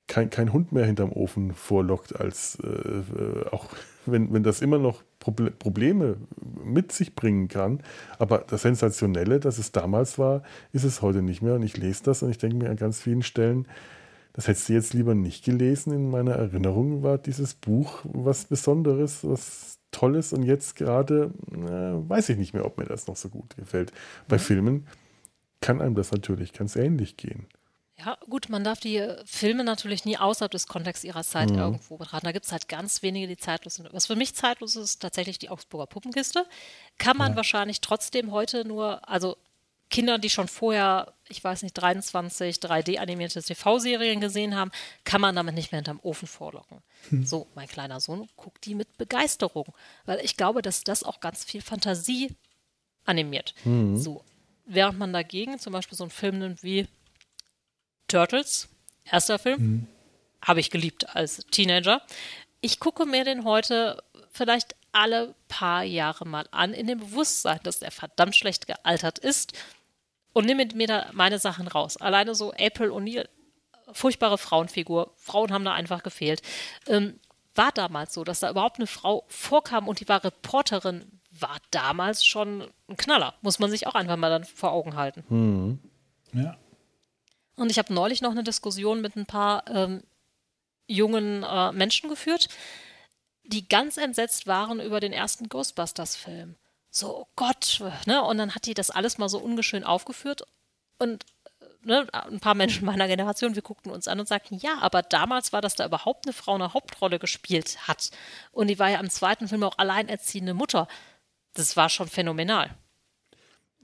kein, 0.09 0.31
kein 0.31 0.53
Hund 0.53 0.73
mehr 0.73 0.87
hinterm 0.87 1.13
Ofen 1.13 1.53
vorlockt, 1.53 2.19
als 2.19 2.59
äh, 2.65 3.49
auch 3.51 3.67
wenn, 4.07 4.33
wenn 4.33 4.43
das 4.43 4.61
immer 4.61 4.79
noch 4.79 5.03
Proble 5.21 5.51
Probleme 5.51 6.17
mit 6.65 6.93
sich 6.93 7.15
bringen 7.15 7.49
kann. 7.49 7.81
Aber 8.19 8.39
das 8.39 8.63
Sensationelle, 8.63 9.39
dass 9.39 9.59
es 9.59 9.71
damals 9.71 10.19
war, 10.19 10.43
ist 10.73 10.85
es 10.85 11.03
heute 11.03 11.23
nicht 11.23 11.43
mehr. 11.43 11.55
Und 11.55 11.63
ich 11.63 11.77
lese 11.77 12.05
das 12.05 12.23
und 12.23 12.31
ich 12.31 12.39
denke 12.39 12.57
mir 12.57 12.71
an 12.71 12.77
ganz 12.77 13.01
vielen 13.01 13.23
Stellen, 13.23 13.69
das 14.33 14.49
hättest 14.49 14.69
du 14.69 14.73
jetzt 14.73 14.95
lieber 14.95 15.15
nicht 15.15 15.45
gelesen. 15.45 15.93
In 15.93 16.11
meiner 16.11 16.33
Erinnerung 16.33 17.03
war 17.03 17.19
dieses 17.19 17.55
Buch 17.55 18.01
was 18.05 18.45
Besonderes, 18.45 19.21
was 19.23 19.79
Tolles. 19.91 20.33
Und 20.33 20.45
jetzt 20.45 20.77
gerade 20.77 21.33
äh, 21.53 22.09
weiß 22.09 22.31
ich 22.31 22.39
nicht 22.39 22.55
mehr, 22.55 22.65
ob 22.65 22.79
mir 22.79 22.85
das 22.85 23.07
noch 23.09 23.17
so 23.17 23.29
gut 23.29 23.57
gefällt. 23.57 23.93
Bei 24.29 24.37
mhm. 24.37 24.41
Filmen 24.41 24.87
kann 25.61 25.81
einem 25.81 25.97
das 25.97 26.13
natürlich 26.13 26.53
ganz 26.53 26.77
ähnlich 26.77 27.17
gehen. 27.17 27.47
Ja, 27.99 28.17
gut, 28.29 28.49
man 28.49 28.63
darf 28.63 28.79
die 28.79 29.05
Filme 29.25 29.65
natürlich 29.65 30.05
nie 30.05 30.17
außerhalb 30.17 30.53
des 30.53 30.69
Kontexts 30.69 31.05
ihrer 31.05 31.25
Zeit 31.25 31.51
mhm. 31.51 31.59
irgendwo 31.59 31.97
betrachten. 31.97 32.27
Da 32.27 32.33
gibt 32.33 32.47
es 32.47 32.53
halt 32.53 32.69
ganz 32.69 33.03
wenige, 33.03 33.27
die 33.27 33.37
zeitlos 33.37 33.75
sind. 33.75 33.93
Was 33.93 34.07
für 34.07 34.15
mich 34.15 34.35
zeitlos 34.35 34.77
ist, 34.77 34.85
ist 34.85 35.03
tatsächlich 35.03 35.39
die 35.39 35.51
Augsburger 35.51 35.87
Puppenkiste. 35.87 36.47
Kann 36.99 37.17
man 37.17 37.33
ja. 37.33 37.37
wahrscheinlich 37.37 37.81
trotzdem 37.81 38.31
heute 38.31 38.65
nur, 38.65 39.09
also 39.09 39.37
Kinder, 39.91 40.19
die 40.19 40.31
schon 40.31 40.49
vorher, 40.49 41.15
ich 41.29 41.43
weiß 41.43 41.63
nicht, 41.63 41.73
23 41.75 42.57
3D-animierte 42.57 43.43
TV-Serien 43.43 44.21
gesehen 44.21 44.55
haben, 44.55 44.71
kann 45.05 45.21
man 45.21 45.35
damit 45.35 45.55
nicht 45.55 45.73
mehr 45.73 45.79
hinterm 45.79 46.01
Ofen 46.03 46.29
vorlocken. 46.29 46.83
Hm. 47.09 47.25
So, 47.25 47.49
mein 47.55 47.69
kleiner 47.69 47.99
Sohn 47.99 48.29
guckt 48.37 48.65
die 48.67 48.75
mit 48.75 48.97
Begeisterung, 48.99 49.75
weil 50.05 50.21
ich 50.21 50.37
glaube, 50.37 50.63
dass 50.63 50.85
das 50.85 51.03
auch 51.03 51.21
ganz 51.21 51.43
viel 51.43 51.63
Fantasie 51.63 52.37
animiert. 53.07 53.55
Mhm. 53.65 53.97
So, 53.97 54.23
während 54.67 54.99
man 54.99 55.13
dagegen 55.13 55.59
zum 55.59 55.73
Beispiel 55.73 55.97
so 55.97 56.05
einen 56.05 56.11
Film 56.11 56.39
nimmt 56.39 56.63
wie 56.63 56.87
Turtles, 58.09 58.69
erster 59.05 59.39
Film, 59.39 59.61
mhm. 59.61 59.87
habe 60.43 60.61
ich 60.61 60.71
geliebt 60.71 61.15
als 61.15 61.47
Teenager. 61.51 62.03
Ich 62.61 62.81
gucke 62.81 63.07
mir 63.07 63.25
den 63.25 63.45
heute 63.45 64.03
vielleicht 64.33 64.75
alle 64.93 65.35
paar 65.49 65.83
Jahre 65.85 66.27
mal 66.27 66.47
an, 66.51 66.73
in 66.73 66.87
dem 66.87 66.99
Bewusstsein, 66.99 67.61
dass 67.63 67.81
der 67.81 67.91
verdammt 67.91 68.35
schlecht 68.35 68.67
gealtert 68.67 69.19
ist 69.19 69.53
und 70.33 70.47
nehme 70.47 70.67
mir 70.75 70.87
da 70.87 71.07
meine 71.13 71.39
Sachen 71.39 71.69
raus. 71.69 71.97
Alleine 71.97 72.35
so 72.35 72.53
April 72.53 72.91
O'Neil, 72.91 73.29
furchtbare 73.93 74.39
Frauenfigur, 74.39 75.13
Frauen 75.17 75.53
haben 75.53 75.65
da 75.65 75.75
einfach 75.75 76.03
gefehlt. 76.03 76.43
Ähm, 76.87 77.21
war 77.55 77.73
damals 77.73 78.15
so, 78.15 78.25
dass 78.25 78.41
da 78.41 78.51
überhaupt 78.51 78.79
eine 78.79 78.87
Frau 78.87 79.25
vorkam 79.27 79.89
und 79.89 80.01
die 80.01 80.09
war 80.09 80.23
Reporterin, 80.23 81.21
war 81.31 81.59
damals 81.71 82.25
schon 82.25 82.69
ein 82.89 82.97
Knaller. 82.97 83.35
Muss 83.43 83.59
man 83.59 83.71
sich 83.71 83.87
auch 83.87 83.95
einfach 83.95 84.17
mal 84.17 84.31
dann 84.31 84.45
vor 84.45 84.73
Augen 84.73 84.97
halten. 84.97 85.25
Mhm. 85.29 85.79
Ja. 86.33 86.57
Und 87.59 87.71
ich 87.71 87.79
habe 87.79 87.93
neulich 87.93 88.23
noch 88.23 88.31
eine 88.31 88.45
Diskussion 88.45 89.01
mit 89.01 89.17
ein 89.17 89.27
paar 89.27 89.67
ähm, 89.69 90.05
jungen 90.87 91.43
äh, 91.43 91.73
Menschen 91.73 92.09
geführt, 92.09 92.49
die 93.43 93.69
ganz 93.69 93.97
entsetzt 93.97 94.47
waren 94.47 94.81
über 94.81 95.01
den 95.01 95.13
ersten 95.13 95.49
Ghostbusters-Film. 95.49 96.55
So, 96.91 97.23
oh 97.23 97.27
Gott, 97.35 97.81
ne? 98.07 98.23
Und 98.23 98.39
dann 98.39 98.55
hat 98.55 98.67
die 98.67 98.75
das 98.75 98.91
alles 98.91 99.19
mal 99.19 99.29
so 99.29 99.39
ungeschön 99.39 99.83
aufgeführt. 99.83 100.43
Und 100.99 101.27
ne, 101.83 102.07
ein 102.13 102.39
paar 102.39 102.55
Menschen 102.55 102.87
meiner 102.87 103.09
Generation, 103.09 103.57
wir 103.57 103.63
guckten 103.63 103.91
uns 103.91 104.07
an 104.07 104.21
und 104.21 104.29
sagten, 104.29 104.57
ja, 104.59 104.79
aber 104.81 105.03
damals 105.03 105.53
war, 105.53 105.61
dass 105.61 105.75
da 105.75 105.85
überhaupt 105.85 106.27
eine 106.27 106.33
Frau 106.33 106.55
eine 106.55 106.75
Hauptrolle 106.75 107.19
gespielt 107.19 107.89
hat. 107.89 108.11
Und 108.53 108.69
die 108.69 108.79
war 108.79 108.89
ja 108.89 109.01
im 109.01 109.11
zweiten 109.11 109.49
Film 109.49 109.65
auch 109.65 109.79
alleinerziehende 109.79 110.55
Mutter. 110.55 110.87
Das 111.55 111.77
war 111.77 111.89
schon 111.89 112.09
phänomenal. 112.09 112.71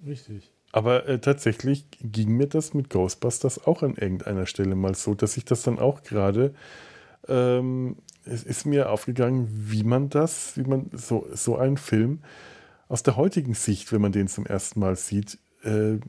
Richtig. 0.07 0.54
Aber 0.75 1.09
äh, 1.09 1.21
tatsächlich 1.21 1.87
ging 2.01 2.37
mir 2.37 2.49
das 2.49 2.75
mit 2.75 2.91
Ghostbusters 2.91 3.65
auch 3.65 3.85
an 3.85 3.95
irgendeiner 3.95 4.45
Stelle 4.45 4.75
mal 4.75 4.97
so, 4.97 5.15
dass 5.15 5.37
ich 5.37 5.45
das 5.45 5.63
dann 5.63 5.79
auch 5.79 6.03
gerade, 6.03 6.53
ähm, 7.29 7.99
es 8.25 8.43
ist 8.43 8.67
mir 8.67 8.91
aufgegangen, 8.91 9.47
wie 9.71 9.85
man 9.85 10.09
das, 10.09 10.57
wie 10.57 10.65
man 10.65 10.91
so, 10.93 11.29
so 11.33 11.57
einen 11.57 11.77
Film 11.77 12.23
aus 12.89 13.05
der 13.05 13.15
heutigen 13.15 13.55
Sicht, 13.55 13.93
wenn 13.93 14.01
man 14.01 14.11
den 14.11 14.27
zum 14.27 14.47
ersten 14.47 14.81
Mal 14.81 14.97
sieht, 14.97 15.39
äh, 15.63 16.01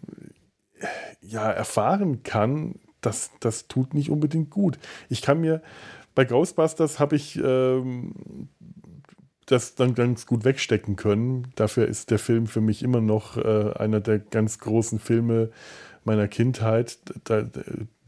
ja, 1.22 1.52
erfahren 1.52 2.24
kann, 2.24 2.80
das, 3.02 3.30
das 3.42 3.68
tut 3.68 3.94
nicht 3.94 4.10
unbedingt 4.10 4.50
gut. 4.50 4.80
Ich 5.10 5.22
kann 5.22 5.42
mir, 5.42 5.62
bei 6.16 6.26
Ghostbusters 6.26 7.00
habe 7.00 7.18
ich 7.18 7.36
ähm, 7.38 8.50
das 9.46 9.76
dann 9.76 9.94
ganz 9.96 10.26
gut 10.26 10.44
wegstecken 10.44 10.96
können. 10.96 11.48
Dafür 11.56 11.88
ist 11.88 12.12
der 12.12 12.20
Film 12.20 12.48
für 12.48 12.62
mich 12.62 12.84
immer 12.84 13.02
noch 13.02 13.38
äh, 13.38 13.74
einer 13.74 14.00
der 14.00 14.20
ganz 14.20 14.60
großen 14.60 15.00
Filme 15.00 15.50
meiner 16.04 16.28
Kindheit. 16.28 16.98
Da, 17.26 17.46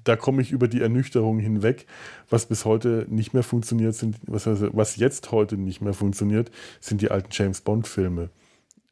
da 0.04 0.16
komme 0.16 0.42
ich 0.42 0.52
über 0.52 0.68
die 0.68 0.82
Ernüchterung 0.82 1.40
hinweg. 1.40 1.86
Was 2.30 2.46
bis 2.48 2.66
heute 2.66 3.06
nicht 3.10 3.34
mehr 3.34 3.44
funktioniert, 3.44 3.96
sind, 3.96 4.18
was, 4.26 4.48
also, 4.48 4.70
was 4.74 4.96
jetzt 4.96 5.32
heute 5.32 5.58
nicht 5.58 5.82
mehr 5.82 5.94
funktioniert, 5.94 6.52
sind 6.80 7.02
die 7.02 7.12
alten 7.12 7.30
James 7.32 7.62
Bond-Filme. 7.62 8.30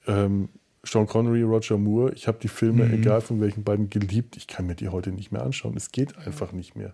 Ähm, 0.08 0.50
Sean 0.84 1.08
Connery, 1.08 1.42
Roger 1.42 1.80
Moore, 1.80 2.14
ich 2.14 2.28
habe 2.28 2.38
die 2.40 2.48
Filme, 2.48 2.86
mhm. 2.86 2.94
egal 2.94 3.22
von 3.22 3.42
welchen 3.42 3.64
beiden, 3.64 3.90
geliebt. 3.90 4.38
Ich 4.38 4.46
kann 4.46 4.68
mir 4.68 4.76
die 4.76 4.90
heute 4.90 5.12
nicht 5.12 5.32
mehr 5.32 5.42
anschauen. 5.42 5.76
Es 5.76 5.92
geht 5.92 6.18
einfach 6.20 6.52
nicht 6.52 6.76
mehr. 6.76 6.94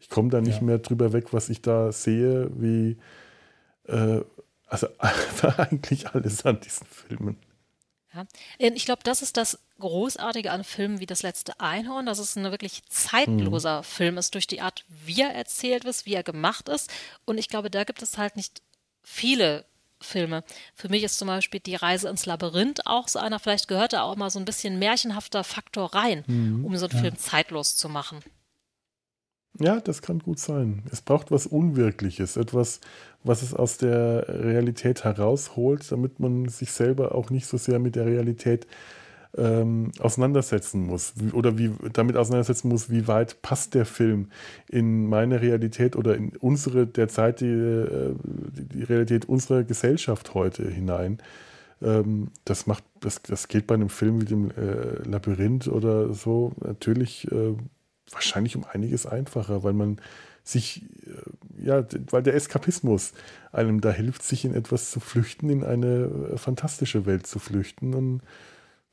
Ich 0.00 0.10
komme 0.10 0.28
da 0.28 0.40
nicht 0.40 0.60
ja. 0.60 0.64
mehr 0.64 0.78
drüber 0.78 1.12
weg, 1.12 1.32
was 1.32 1.48
ich 1.48 1.62
da 1.62 1.92
sehe, 1.92 2.50
wie 2.54 2.98
äh, 3.84 4.20
also 4.72 4.88
eigentlich 5.58 6.08
alles 6.08 6.46
an 6.46 6.60
diesen 6.60 6.86
Filmen. 6.86 7.36
Ja. 8.14 8.24
Ähm, 8.58 8.72
ich 8.74 8.86
glaube, 8.86 9.02
das 9.04 9.20
ist 9.20 9.36
das 9.36 9.58
Großartige 9.78 10.50
an 10.50 10.64
Filmen 10.64 11.00
wie 11.00 11.06
Das 11.06 11.22
letzte 11.22 11.60
Einhorn, 11.60 12.06
dass 12.06 12.18
es 12.18 12.36
ein 12.36 12.44
wirklich 12.44 12.82
zeitloser 12.88 13.78
mhm. 13.78 13.84
Film 13.84 14.18
ist, 14.18 14.34
durch 14.34 14.46
die 14.46 14.60
Art, 14.60 14.84
wie 14.88 15.20
er 15.20 15.34
erzählt 15.34 15.84
ist, 15.84 16.06
wie 16.06 16.14
er 16.14 16.22
gemacht 16.22 16.68
ist. 16.68 16.90
Und 17.26 17.38
ich 17.38 17.48
glaube, 17.48 17.70
da 17.70 17.84
gibt 17.84 18.00
es 18.00 18.16
halt 18.16 18.36
nicht 18.36 18.62
viele 19.02 19.64
Filme. 20.00 20.42
Für 20.74 20.88
mich 20.88 21.02
ist 21.02 21.18
zum 21.18 21.28
Beispiel 21.28 21.60
Die 21.60 21.76
Reise 21.76 22.08
ins 22.08 22.26
Labyrinth 22.26 22.86
auch 22.86 23.08
so 23.08 23.18
einer. 23.18 23.40
Vielleicht 23.40 23.68
gehört 23.68 23.92
da 23.92 24.02
auch 24.02 24.16
mal 24.16 24.30
so 24.30 24.38
ein 24.38 24.44
bisschen 24.44 24.78
märchenhafter 24.78 25.44
Faktor 25.44 25.94
rein, 25.94 26.24
mhm, 26.26 26.64
um 26.64 26.76
so 26.76 26.86
einen 26.86 26.94
ja. 26.94 27.00
Film 27.02 27.18
zeitlos 27.18 27.76
zu 27.76 27.88
machen. 27.88 28.20
Ja, 29.58 29.80
das 29.80 30.00
kann 30.00 30.18
gut 30.18 30.38
sein. 30.38 30.82
Es 30.90 31.02
braucht 31.02 31.30
was 31.30 31.46
Unwirkliches, 31.46 32.36
etwas, 32.36 32.80
was 33.24 33.42
es 33.42 33.54
aus 33.54 33.78
der 33.78 34.26
Realität 34.28 35.04
herausholt, 35.04 35.90
damit 35.90 36.20
man 36.20 36.48
sich 36.48 36.72
selber 36.72 37.14
auch 37.14 37.30
nicht 37.30 37.46
so 37.46 37.56
sehr 37.56 37.78
mit 37.78 37.96
der 37.96 38.06
Realität 38.06 38.66
ähm, 39.36 39.92
auseinandersetzen 39.98 40.86
muss 40.86 41.14
oder 41.32 41.56
wie 41.56 41.70
damit 41.92 42.16
auseinandersetzen 42.16 42.68
muss, 42.68 42.90
wie 42.90 43.08
weit 43.08 43.40
passt 43.42 43.74
der 43.74 43.86
Film 43.86 44.28
in 44.68 45.06
meine 45.06 45.40
Realität 45.40 45.96
oder 45.96 46.16
in 46.16 46.36
unsere 46.36 46.86
derzeitige 46.86 48.16
äh, 48.16 48.64
die 48.74 48.82
Realität 48.82 49.28
unserer 49.28 49.64
Gesellschaft 49.64 50.34
heute 50.34 50.68
hinein. 50.68 51.18
Ähm, 51.80 52.28
das 52.44 52.66
macht 52.66 52.84
das, 53.00 53.22
das 53.22 53.48
geht 53.48 53.66
bei 53.66 53.74
einem 53.74 53.88
Film 53.88 54.20
wie 54.20 54.26
dem 54.26 54.50
äh, 54.50 55.08
Labyrinth 55.08 55.68
oder 55.68 56.12
so 56.12 56.52
natürlich 56.60 57.30
äh, 57.32 57.54
wahrscheinlich 58.10 58.56
um 58.56 58.64
einiges 58.64 59.06
einfacher, 59.06 59.62
weil 59.62 59.72
man 59.72 60.00
sich, 60.44 60.82
äh, 61.06 61.64
ja, 61.64 61.84
weil 62.10 62.22
der 62.22 62.34
Eskapismus 62.34 63.12
einem 63.52 63.80
da 63.80 63.90
hilft, 63.90 64.22
sich 64.22 64.44
in 64.44 64.54
etwas 64.54 64.90
zu 64.90 65.00
flüchten, 65.00 65.50
in 65.50 65.64
eine 65.64 66.32
äh, 66.32 66.38
fantastische 66.38 67.06
Welt 67.06 67.26
zu 67.26 67.38
flüchten 67.38 67.94
und 67.94 68.22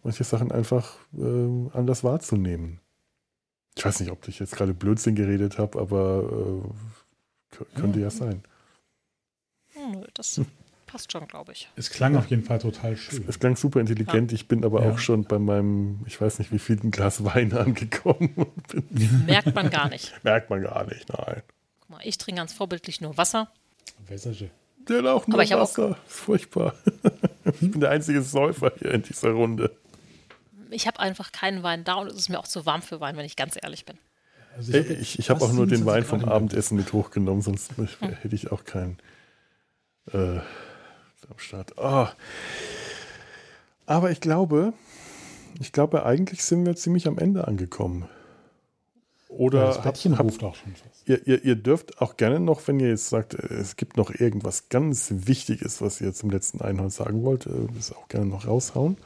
manche 0.03 0.23
Sachen 0.23 0.51
einfach 0.51 0.97
äh, 1.17 1.69
anders 1.73 2.03
wahrzunehmen. 2.03 2.79
Ich 3.75 3.85
weiß 3.85 3.99
nicht, 4.01 4.11
ob 4.11 4.27
ich 4.27 4.39
jetzt 4.39 4.55
gerade 4.55 4.73
Blödsinn 4.73 5.15
geredet 5.15 5.57
habe, 5.57 5.79
aber 5.79 6.63
äh, 7.51 7.79
könnte 7.79 7.99
ja, 7.99 8.05
ja 8.05 8.11
sein. 8.11 8.43
Hm, 9.73 10.05
das 10.13 10.41
passt 10.89 11.11
schon, 11.11 11.27
glaube 11.27 11.51
ich. 11.51 11.69
Es 11.75 11.91
klang 11.91 12.15
auf 12.15 12.27
jeden 12.27 12.43
Fall 12.43 12.57
total 12.57 12.97
schön. 12.97 13.21
Es, 13.21 13.29
es 13.35 13.39
klang 13.39 13.55
super 13.55 13.79
intelligent. 13.79 14.31
Ja. 14.31 14.35
Ich 14.35 14.47
bin 14.47 14.65
aber 14.65 14.83
ja. 14.83 14.91
auch 14.91 14.97
schon 14.97 15.23
bei 15.23 15.37
meinem, 15.37 15.99
ich 16.07 16.19
weiß 16.19 16.39
nicht, 16.39 16.51
wie 16.51 16.59
viel 16.59 16.77
Glas 16.77 17.23
Wein 17.23 17.53
angekommen. 17.53 18.47
Merkt 19.25 19.53
man 19.53 19.69
gar 19.69 19.89
nicht. 19.89 20.13
Merkt 20.23 20.49
man 20.49 20.63
gar 20.63 20.85
nicht, 20.85 21.07
nein. 21.09 21.43
Guck 21.81 21.89
mal, 21.89 21.99
ich 22.03 22.17
trinke 22.17 22.39
ganz 22.39 22.53
vorbildlich 22.53 23.01
nur 23.01 23.17
Wasser. 23.17 23.51
Wässerche. 24.07 24.49
Der 24.87 25.05
auch 25.13 25.27
nur 25.27 25.39
aber 25.39 25.61
Wasser. 25.61 25.91
Auch 25.91 25.97
Furchtbar. 26.07 26.73
ich 27.45 27.71
bin 27.71 27.79
der 27.79 27.91
einzige 27.91 28.23
Säufer 28.23 28.71
hier 28.79 28.91
in 28.91 29.03
dieser 29.03 29.29
Runde. 29.29 29.75
Ich 30.71 30.87
habe 30.87 30.99
einfach 30.99 31.31
keinen 31.31 31.61
Wein 31.61 31.83
da 31.83 31.95
und 31.95 32.07
es 32.07 32.15
ist 32.15 32.29
mir 32.29 32.39
auch 32.39 32.47
zu 32.47 32.65
warm 32.65 32.81
für 32.81 32.99
Wein, 32.99 33.15
wenn 33.15 33.25
ich 33.25 33.35
ganz 33.35 33.57
ehrlich 33.61 33.85
bin. 33.85 33.97
Also 34.57 34.73
ich 34.73 34.79
habe 34.79 34.93
ich, 34.93 35.19
ich 35.19 35.29
hab 35.29 35.41
auch 35.41 35.53
nur 35.53 35.67
den 35.67 35.85
Wein 35.85 36.03
vom 36.03 36.25
Abendessen 36.25 36.77
mit 36.77 36.93
hochgenommen, 36.93 37.41
sonst 37.43 37.77
hm. 37.77 37.87
hätte 38.21 38.35
ich 38.35 38.51
auch 38.51 38.65
keinen. 38.65 38.97
Äh, 40.11 40.39
am 41.29 41.39
Start. 41.39 41.73
Oh. 41.77 42.07
Aber 43.85 44.11
ich 44.11 44.21
glaube, 44.21 44.73
ich 45.59 45.71
glaube, 45.71 46.05
eigentlich 46.05 46.43
sind 46.43 46.65
wir 46.65 46.75
ziemlich 46.75 47.07
am 47.07 47.17
Ende 47.17 47.47
angekommen. 47.47 48.07
Oder 49.29 49.67
das 49.67 49.81
Bettchen 49.81 50.17
habt, 50.17 50.25
ruft 50.31 50.43
auch 50.43 50.55
schon 50.55 50.75
fast. 50.75 51.07
Ihr, 51.07 51.25
ihr, 51.27 51.43
ihr, 51.45 51.55
dürft 51.55 52.01
auch 52.01 52.17
gerne 52.17 52.39
noch, 52.39 52.67
wenn 52.67 52.79
ihr 52.79 52.89
jetzt 52.89 53.09
sagt, 53.09 53.35
es 53.35 53.75
gibt 53.75 53.95
noch 53.95 54.09
irgendwas 54.09 54.69
ganz 54.69 55.13
Wichtiges, 55.15 55.81
was 55.81 56.01
ihr 56.01 56.13
zum 56.13 56.31
letzten 56.31 56.61
Einhorn 56.61 56.89
sagen 56.89 57.23
wollt, 57.23 57.45
äh, 57.45 57.67
das 57.75 57.91
auch 57.91 58.07
gerne 58.07 58.25
noch 58.25 58.47
raushauen. 58.47 58.97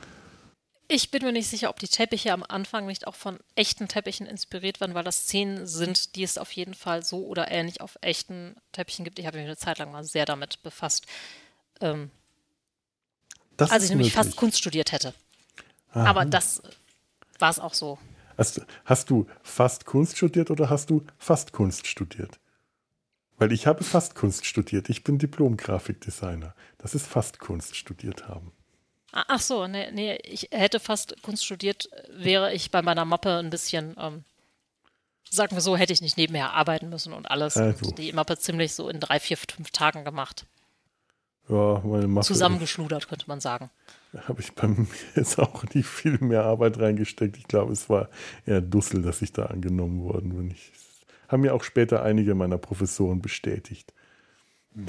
Ich 0.88 1.12
bin 1.12 1.24
mir 1.24 1.32
nicht 1.32 1.48
sicher, 1.48 1.70
ob 1.70 1.80
die 1.80 1.88
Teppiche 1.88 2.32
am 2.32 2.44
Anfang 2.48 2.86
nicht 2.86 3.08
auch 3.08 3.16
von 3.16 3.40
echten 3.56 3.88
Teppichen 3.88 4.28
inspiriert 4.28 4.80
waren, 4.80 4.94
weil 4.94 5.04
das 5.04 5.24
Szenen 5.24 5.66
sind, 5.66 6.16
die 6.16 6.24
es 6.24 6.38
auf 6.38 6.52
jeden 6.52 6.74
Fall 6.74 7.04
so 7.04 7.26
oder 7.26 7.50
ähnlich 7.50 7.82
auf 7.82 7.98
echten 8.02 8.56
Teppichen 8.74 9.04
gibt. 9.04 9.20
Ich 9.20 9.26
habe 9.26 9.38
mich 9.38 9.46
eine 9.46 9.58
Zeit 9.58 9.80
lang 9.80 9.92
mal 9.92 10.04
sehr 10.04 10.26
damit 10.26 10.62
befasst. 10.62 11.06
Ähm, 11.84 12.12
als 13.58 13.84
ich 13.84 13.90
nämlich 13.90 14.08
möglich. 14.08 14.14
fast 14.14 14.36
Kunst 14.36 14.58
studiert 14.58 14.92
hätte. 14.92 15.14
Aha. 15.92 16.06
Aber 16.06 16.26
das 16.26 16.62
war 17.40 17.50
es 17.50 17.60
auch 17.60 17.74
so. 17.74 18.00
Hast, 18.38 18.62
hast 18.86 19.10
du 19.10 19.28
fast 19.44 19.86
Kunst 19.86 20.18
studiert 20.18 20.50
oder 20.50 20.70
hast 20.70 20.90
du 20.90 21.06
fast 21.18 21.52
Kunst 21.54 21.88
studiert? 21.88 22.40
Weil 23.38 23.52
ich 23.52 23.68
habe 23.68 23.84
fast 23.84 24.16
Kunst 24.16 24.46
studiert. 24.46 24.90
Ich 24.90 25.04
bin 25.04 25.20
Diplom-Grafikdesigner. 25.20 26.56
Das 26.78 26.96
ist 26.96 27.06
fast 27.06 27.40
Kunst 27.40 27.76
studiert 27.76 28.28
haben. 28.28 28.52
Ah, 29.12 29.26
ach 29.28 29.42
so, 29.42 29.68
nee, 29.68 29.92
nee, 29.92 30.18
ich 30.24 30.48
hätte 30.52 30.80
fast 30.80 31.22
Kunst 31.22 31.46
studiert, 31.46 31.88
wäre 32.10 32.52
ich 32.54 32.72
bei 32.72 32.82
meiner 32.82 33.06
Mappe 33.06 33.38
ein 33.38 33.52
bisschen, 33.52 33.96
ähm, 34.00 34.24
sagen 35.30 35.56
wir 35.56 35.62
so, 35.62 35.78
hätte 35.78 35.94
ich 35.94 36.02
nicht 36.02 36.18
nebenher 36.18 36.54
arbeiten 36.54 36.90
müssen 36.90 37.14
und 37.14 37.30
alles. 37.30 37.56
Also. 37.58 37.90
Und 37.90 38.00
die 38.00 38.12
Mappe 38.14 38.38
ziemlich 38.40 38.74
so 38.74 38.90
in 38.90 39.00
drei, 39.00 39.20
vier, 39.20 39.38
fünf 39.38 39.70
Tagen 39.70 40.04
gemacht. 40.04 40.48
Ja, 41.50 41.82
meine 41.84 42.08
Mappe. 42.08 42.26
Zusammengeschludert, 42.26 43.10
könnte 43.10 43.26
man 43.28 43.40
sagen. 43.40 43.70
Habe 44.28 44.42
ich 44.42 44.54
bei 44.54 44.68
mir 44.68 44.88
jetzt 45.16 45.40
auch 45.40 45.64
nicht 45.74 45.88
viel 45.88 46.18
mehr 46.20 46.44
Arbeit 46.44 46.80
reingesteckt. 46.80 47.38
Ich 47.38 47.48
glaube, 47.48 47.74
es 47.74 47.90
war 47.90 48.10
eher 48.46 48.62
Dussel, 48.62 49.02
dass 49.02 49.22
ich 49.22 49.34
da 49.34 49.48
angenommen 49.48 50.04
worden 50.04 50.36
bin. 50.36 50.52
Ich, 50.52 50.72
haben 51.28 51.42
mir 51.42 51.54
auch 51.54 51.64
später 51.64 52.04
einige 52.04 52.36
meiner 52.36 52.58
Professoren 52.58 53.22
bestätigt. 53.22 53.94
Mhm. 54.74 54.88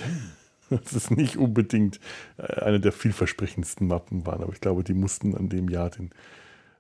Dass 0.71 0.93
es 0.93 1.11
nicht 1.11 1.37
unbedingt 1.37 2.01
äh, 2.39 2.61
eine 2.63 2.81
der 2.81 2.93
vielversprechendsten 2.93 3.87
Mappen 3.87 4.25
waren, 4.25 4.43
aber 4.43 4.53
ich 4.53 4.63
glaube, 4.63 4.83
die 4.83 4.95
mussten 4.95 5.37
an 5.37 5.51
dem 5.51 5.69
Jahr 5.69 5.91
den. 5.91 6.11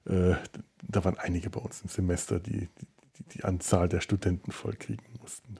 Äh, 0.06 0.36
da 0.82 1.04
waren 1.04 1.18
einige 1.18 1.50
bei 1.50 1.60
uns 1.60 1.82
im 1.82 1.88
Semester, 1.88 2.40
die 2.40 2.68
die, 3.18 3.24
die 3.34 3.44
Anzahl 3.44 3.88
der 3.88 4.00
Studenten 4.00 4.52
vollkriegen 4.52 5.04
mussten. 5.20 5.58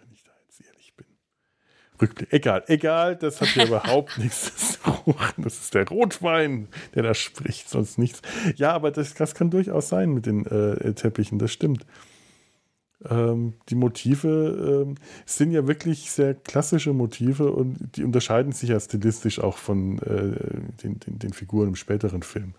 Rückblick. 2.01 2.33
Egal, 2.33 2.65
egal, 2.67 3.17
das 3.17 3.41
hat 3.41 3.49
hier 3.49 3.67
überhaupt 3.69 4.19
nichts 4.19 4.57
zu 4.57 4.79
suchen. 4.85 5.45
Das 5.45 5.59
ist 5.59 5.75
der 5.75 5.89
Rotwein, 5.89 6.69
der 6.95 7.03
da 7.03 7.15
spricht, 7.15 7.69
sonst 7.69 7.99
nichts. 7.99 8.23
Ja, 8.57 8.73
aber 8.73 8.91
das, 8.91 9.15
das 9.15 9.35
kann 9.35 9.51
durchaus 9.51 9.89
sein 9.89 10.13
mit 10.13 10.27
den 10.27 10.47
äh, 10.47 10.95
Teppichen, 10.95 11.39
das 11.39 11.53
stimmt. 11.53 11.87
Ähm, 13.09 13.55
die 13.69 13.75
Motive 13.75 14.85
ähm, 14.87 14.95
sind 15.27 15.51
ja 15.51 15.67
wirklich 15.67 16.11
sehr 16.11 16.35
klassische 16.35 16.93
Motive 16.93 17.53
und 17.53 17.97
die 17.97 18.05
unterscheiden 18.05 18.53
sich 18.53 18.71
ja 18.71 18.81
stilistisch 18.81 19.41
auch 19.41 19.59
von 19.59 19.99
äh, 19.99 20.39
den, 20.83 21.01
den, 21.01 21.19
den, 21.19 21.33
Figuren 21.33 21.69
im 21.69 21.77
späteren 21.77 22.23
Film. 22.23 22.55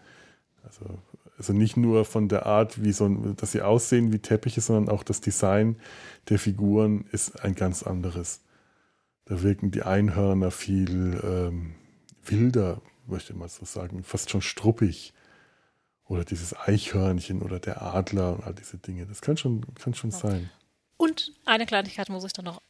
Also, 0.63 0.99
also 1.37 1.53
nicht 1.53 1.77
nur 1.77 2.05
von 2.05 2.27
der 2.27 2.45
Art, 2.45 2.83
wie 2.83 2.91
so, 2.91 3.09
dass 3.09 3.53
sie 3.53 3.61
aussehen 3.61 4.13
wie 4.13 4.19
Teppiche, 4.19 4.61
sondern 4.61 4.93
auch 4.93 5.03
das 5.03 5.19
Design 5.19 5.77
der 6.29 6.37
Figuren 6.37 7.05
ist 7.11 7.43
ein 7.43 7.55
ganz 7.55 7.81
anderes. 7.81 8.41
Da 9.25 9.41
wirken 9.41 9.71
die 9.71 9.83
Einhörner 9.83 10.51
viel 10.51 11.19
ähm, 11.23 11.75
wilder, 12.23 12.81
möchte 13.07 13.33
ich 13.33 13.39
mal 13.39 13.49
so 13.49 13.65
sagen, 13.65 14.03
fast 14.03 14.29
schon 14.29 14.41
struppig. 14.41 15.13
Oder 16.07 16.23
dieses 16.23 16.55
Eichhörnchen 16.55 17.41
oder 17.41 17.59
der 17.59 17.81
Adler 17.81 18.33
und 18.33 18.43
all 18.43 18.53
diese 18.53 18.77
Dinge. 18.77 19.07
Das 19.07 19.21
kann 19.21 19.37
schon, 19.37 19.65
kann 19.73 19.95
schon 19.95 20.11
ja. 20.11 20.17
sein. 20.17 20.51
Und 20.97 21.33
eine 21.45 21.65
Kleinigkeit 21.65 22.09
muss 22.09 22.23
ich 22.23 22.33
dann 22.33 22.45
noch 22.45 22.61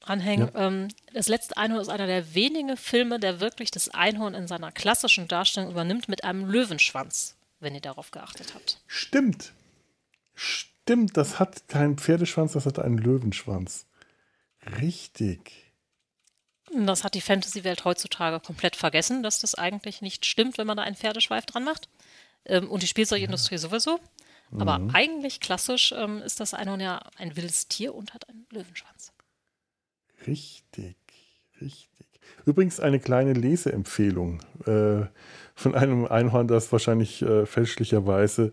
dranhängen. 0.00 0.50
Ja. 0.54 0.66
Ähm, 0.66 0.88
das 1.14 1.28
letzte 1.28 1.56
Einhorn 1.56 1.80
ist 1.80 1.88
einer 1.88 2.06
der 2.06 2.34
wenigen 2.34 2.76
Filme, 2.76 3.18
der 3.18 3.40
wirklich 3.40 3.70
das 3.70 3.88
Einhorn 3.88 4.34
in 4.34 4.46
seiner 4.46 4.70
klassischen 4.70 5.28
Darstellung 5.28 5.70
übernimmt 5.70 6.08
mit 6.08 6.24
einem 6.24 6.44
Löwenschwanz, 6.44 7.36
wenn 7.60 7.74
ihr 7.74 7.80
darauf 7.80 8.10
geachtet 8.10 8.54
habt. 8.54 8.82
Stimmt. 8.86 9.52
Stimmt, 10.34 11.16
das 11.16 11.38
hat 11.38 11.68
keinen 11.68 11.96
Pferdeschwanz, 11.96 12.52
das 12.52 12.66
hat 12.66 12.78
einen 12.78 12.98
Löwenschwanz. 12.98 13.86
Richtig. 14.80 15.67
Das 16.74 17.04
hat 17.04 17.14
die 17.14 17.20
Fantasy-Welt 17.20 17.84
heutzutage 17.84 18.40
komplett 18.40 18.76
vergessen, 18.76 19.22
dass 19.22 19.40
das 19.40 19.54
eigentlich 19.54 20.02
nicht 20.02 20.26
stimmt, 20.26 20.58
wenn 20.58 20.66
man 20.66 20.76
da 20.76 20.82
einen 20.82 20.96
Pferdeschweif 20.96 21.46
dran 21.46 21.64
macht. 21.64 21.88
Ähm, 22.44 22.70
und 22.70 22.82
die 22.82 22.86
Spielzeugindustrie 22.86 23.56
ja. 23.56 23.58
sowieso. 23.58 24.00
Aber 24.58 24.78
mhm. 24.78 24.90
eigentlich 24.94 25.40
klassisch 25.40 25.92
ähm, 25.96 26.22
ist 26.22 26.40
das 26.40 26.54
Einhorn 26.54 26.80
ja 26.80 27.00
ein 27.16 27.36
wildes 27.36 27.68
Tier 27.68 27.94
und 27.94 28.14
hat 28.14 28.28
einen 28.28 28.46
Löwenschwanz. 28.50 29.12
Richtig, 30.26 30.96
richtig. 31.60 31.88
Übrigens 32.46 32.80
eine 32.80 32.98
kleine 32.98 33.34
Leseempfehlung 33.34 34.40
äh, 34.64 35.06
von 35.54 35.74
einem 35.74 36.06
Einhorn, 36.06 36.48
das 36.48 36.72
wahrscheinlich 36.72 37.20
äh, 37.22 37.46
fälschlicherweise 37.46 38.52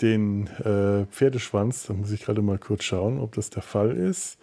den 0.00 0.46
äh, 0.58 1.06
Pferdeschwanz, 1.06 1.86
da 1.86 1.94
muss 1.94 2.10
ich 2.10 2.22
gerade 2.22 2.42
mal 2.42 2.58
kurz 2.58 2.84
schauen, 2.84 3.18
ob 3.18 3.34
das 3.34 3.50
der 3.50 3.62
Fall 3.62 3.96
ist. 3.96 4.38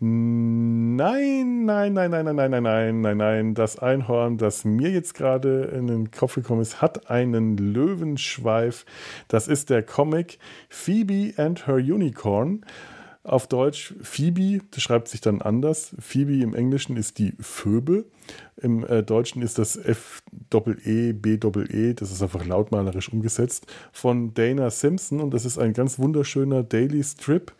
Nein, 0.00 1.64
nein, 1.64 1.92
nein, 1.92 2.10
nein, 2.12 2.24
nein, 2.24 2.36
nein, 2.36 2.50
nein, 2.50 2.62
nein, 2.62 3.00
nein, 3.00 3.16
nein. 3.16 3.54
Das 3.54 3.80
Einhorn, 3.80 4.38
das 4.38 4.64
mir 4.64 4.90
jetzt 4.90 5.14
gerade 5.14 5.72
in 5.76 5.88
den 5.88 6.12
Kopf 6.12 6.36
gekommen 6.36 6.62
ist, 6.62 6.80
hat 6.80 7.10
einen 7.10 7.56
Löwenschweif. 7.56 8.86
Das 9.26 9.48
ist 9.48 9.70
der 9.70 9.82
Comic 9.82 10.38
Phoebe 10.68 11.32
and 11.36 11.66
Her 11.66 11.76
Unicorn. 11.76 12.64
Auf 13.24 13.48
Deutsch 13.48 13.92
Phoebe, 14.00 14.60
das 14.70 14.84
schreibt 14.84 15.08
sich 15.08 15.20
dann 15.20 15.42
anders. 15.42 15.96
Phoebe 15.98 16.40
im 16.42 16.54
Englischen 16.54 16.96
ist 16.96 17.18
die 17.18 17.34
Phoebe. 17.40 18.04
Im 18.56 18.86
äh, 18.86 19.02
Deutschen 19.02 19.42
ist 19.42 19.58
das 19.58 19.76
F-E-E, 19.76 21.12
B-E, 21.12 21.94
das 21.94 22.12
ist 22.12 22.22
einfach 22.22 22.46
lautmalerisch 22.46 23.12
umgesetzt, 23.12 23.66
von 23.92 24.32
Dana 24.32 24.70
Simpson 24.70 25.20
und 25.20 25.34
das 25.34 25.44
ist 25.44 25.58
ein 25.58 25.72
ganz 25.72 25.98
wunderschöner 25.98 26.62
Daily 26.62 27.02
Strip 27.02 27.52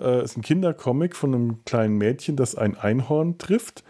äh, 0.00 0.24
ist 0.24 0.36
ein 0.36 0.42
Kindercomic 0.42 1.14
von 1.14 1.34
einem 1.34 1.64
kleinen 1.64 1.96
Mädchen, 1.96 2.36
das 2.36 2.54
ein 2.54 2.76
Einhorn 2.76 3.38
trifft 3.38 3.84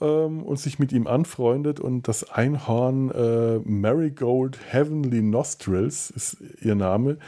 ähm, 0.00 0.42
und 0.42 0.58
sich 0.58 0.78
mit 0.78 0.92
ihm 0.92 1.06
anfreundet. 1.06 1.80
Und 1.80 2.08
das 2.08 2.30
Einhorn 2.30 3.10
äh, 3.10 3.58
Marigold 3.64 4.58
Heavenly 4.70 5.22
Nostrils 5.22 6.10
ist 6.10 6.38
ihr 6.60 6.74
Name, 6.74 7.18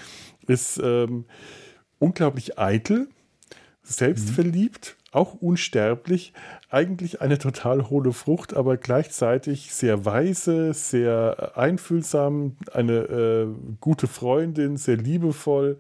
ist 0.47 0.81
ähm, 0.83 1.25
unglaublich 1.99 2.59
eitel, 2.59 3.09
selbstverliebt, 3.83 4.97
mhm. 4.99 5.19
auch 5.19 5.35
unsterblich, 5.35 6.33
eigentlich 6.71 7.21
eine 7.21 7.39
total 7.39 7.91
hohle 7.91 8.13
Frucht, 8.13 8.55
aber 8.55 8.77
gleichzeitig 8.77 9.73
sehr 9.73 10.05
weise, 10.05 10.73
sehr 10.75 11.53
einfühlsam, 11.57 12.57
eine 12.73 12.93
äh, 12.93 13.47
gute 13.81 14.07
Freundin, 14.07 14.77
sehr 14.77 14.97
liebevoll 14.97 15.79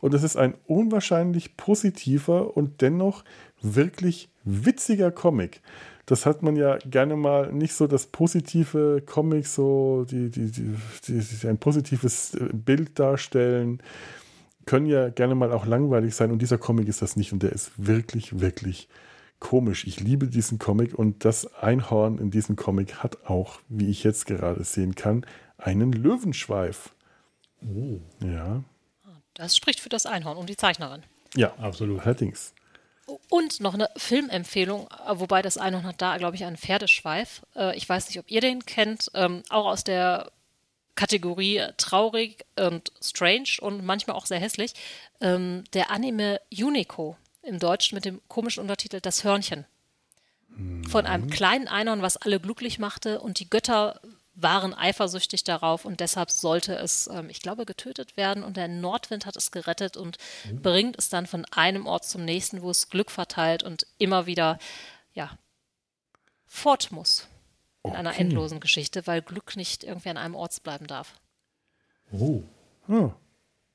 und 0.00 0.14
es 0.14 0.22
ist 0.22 0.36
ein 0.36 0.54
unwahrscheinlich 0.66 1.56
positiver 1.56 2.56
und 2.56 2.80
dennoch 2.80 3.24
wirklich 3.60 4.30
witziger 4.44 5.10
Comic. 5.10 5.60
Das 6.06 6.24
hat 6.24 6.42
man 6.42 6.56
ja 6.56 6.78
gerne 6.78 7.16
mal 7.16 7.52
nicht 7.52 7.74
so 7.74 7.86
das 7.86 8.06
positive 8.06 9.02
Comic, 9.04 9.46
so 9.46 10.06
die, 10.10 10.30
die, 10.30 10.50
die, 10.50 11.20
die 11.20 11.46
ein 11.46 11.58
positives 11.58 12.34
äh, 12.34 12.48
Bild 12.52 12.98
darstellen, 12.98 13.82
können 14.64 14.86
ja 14.86 15.10
gerne 15.10 15.34
mal 15.34 15.52
auch 15.52 15.66
langweilig 15.66 16.14
sein. 16.14 16.30
Und 16.30 16.40
dieser 16.40 16.56
Comic 16.56 16.88
ist 16.88 17.02
das 17.02 17.16
nicht. 17.16 17.32
Und 17.32 17.42
der 17.42 17.52
ist 17.52 17.72
wirklich, 17.76 18.40
wirklich 18.40 18.88
komisch. 19.38 19.86
Ich 19.86 20.00
liebe 20.00 20.28
diesen 20.28 20.58
Comic 20.58 20.94
und 20.94 21.24
das 21.24 21.54
Einhorn 21.54 22.18
in 22.18 22.30
diesem 22.30 22.56
Comic 22.56 23.02
hat 23.02 23.26
auch, 23.26 23.60
wie 23.68 23.88
ich 23.88 24.02
jetzt 24.02 24.26
gerade 24.26 24.64
sehen 24.64 24.94
kann, 24.94 25.26
einen 25.58 25.92
Löwenschweif. 25.92 26.94
Oh. 27.62 28.00
Ja. 28.24 28.64
Das 29.38 29.56
spricht 29.56 29.80
für 29.80 29.88
das 29.88 30.04
Einhorn 30.04 30.36
und 30.36 30.50
die 30.50 30.56
Zeichnerin. 30.56 31.04
Ja, 31.34 31.54
absolut. 31.54 32.00
Allerdings. 32.02 32.52
Und 33.30 33.60
noch 33.60 33.72
eine 33.72 33.88
Filmempfehlung, 33.96 34.88
wobei 35.12 35.40
das 35.40 35.56
Einhorn 35.56 35.86
hat 35.86 36.02
da, 36.02 36.18
glaube 36.18 36.36
ich, 36.36 36.44
einen 36.44 36.58
Pferdeschweif. 36.58 37.42
Äh, 37.56 37.74
ich 37.76 37.88
weiß 37.88 38.08
nicht, 38.08 38.18
ob 38.18 38.30
ihr 38.30 38.42
den 38.42 38.66
kennt, 38.66 39.10
ähm, 39.14 39.42
auch 39.48 39.66
aus 39.66 39.84
der 39.84 40.30
Kategorie 40.94 41.62
traurig 41.76 42.44
und 42.58 42.92
strange 43.00 43.60
und 43.60 43.84
manchmal 43.84 44.16
auch 44.16 44.26
sehr 44.26 44.40
hässlich. 44.40 44.74
Ähm, 45.20 45.64
der 45.72 45.90
Anime 45.90 46.40
Unico 46.52 47.16
im 47.42 47.60
Deutschen 47.60 47.94
mit 47.94 48.04
dem 48.04 48.20
komischen 48.28 48.60
Untertitel 48.60 49.00
Das 49.00 49.24
Hörnchen. 49.24 49.64
Von 50.88 51.06
einem 51.06 51.26
mhm. 51.26 51.30
kleinen 51.30 51.68
Einhorn, 51.68 52.02
was 52.02 52.16
alle 52.16 52.40
glücklich 52.40 52.80
machte 52.80 53.20
und 53.20 53.38
die 53.38 53.48
Götter 53.48 54.00
waren 54.40 54.72
eifersüchtig 54.72 55.42
darauf 55.44 55.84
und 55.84 56.00
deshalb 56.00 56.30
sollte 56.30 56.76
es, 56.76 57.08
ähm, 57.12 57.28
ich 57.28 57.42
glaube, 57.42 57.66
getötet 57.66 58.16
werden. 58.16 58.44
Und 58.44 58.56
der 58.56 58.68
Nordwind 58.68 59.26
hat 59.26 59.36
es 59.36 59.50
gerettet 59.50 59.96
und 59.96 60.16
mhm. 60.50 60.62
bringt 60.62 60.98
es 60.98 61.08
dann 61.08 61.26
von 61.26 61.44
einem 61.50 61.86
Ort 61.86 62.04
zum 62.04 62.24
nächsten, 62.24 62.62
wo 62.62 62.70
es 62.70 62.88
Glück 62.88 63.10
verteilt 63.10 63.62
und 63.62 63.86
immer 63.98 64.26
wieder, 64.26 64.58
ja, 65.12 65.36
fort 66.46 66.92
muss 66.92 67.26
in 67.82 67.90
okay. 67.90 67.98
einer 67.98 68.18
endlosen 68.18 68.60
Geschichte, 68.60 69.06
weil 69.06 69.22
Glück 69.22 69.56
nicht 69.56 69.84
irgendwie 69.84 70.10
an 70.10 70.16
einem 70.16 70.34
Ort 70.34 70.62
bleiben 70.62 70.86
darf. 70.86 71.20
Oh. 72.12 72.42
Ah. 72.88 73.10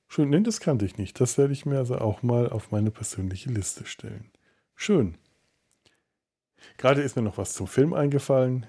Schön, 0.08 0.30
nein, 0.30 0.44
das 0.44 0.60
kannte 0.60 0.86
ich 0.86 0.98
nicht. 0.98 1.20
Das 1.20 1.38
werde 1.38 1.54
ich 1.54 1.66
mir 1.66 1.78
also 1.78 1.98
auch 1.98 2.24
mal 2.24 2.50
auf 2.50 2.72
meine 2.72 2.92
persönliche 2.92 3.50
Liste 3.50 3.86
stellen. 3.86 4.32
Schön. 4.76 5.18
Gerade 6.78 7.02
ist 7.02 7.16
mir 7.16 7.22
noch 7.22 7.38
was 7.38 7.54
zum 7.54 7.68
Film 7.68 7.94
eingefallen 7.94 8.68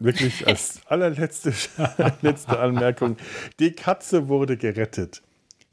wirklich 0.00 0.46
als 0.48 0.80
allerletzte 0.86 1.52
letzte 2.22 2.58
Anmerkung. 2.58 3.16
Die 3.60 3.72
Katze 3.72 4.28
wurde 4.28 4.56
gerettet. 4.56 5.22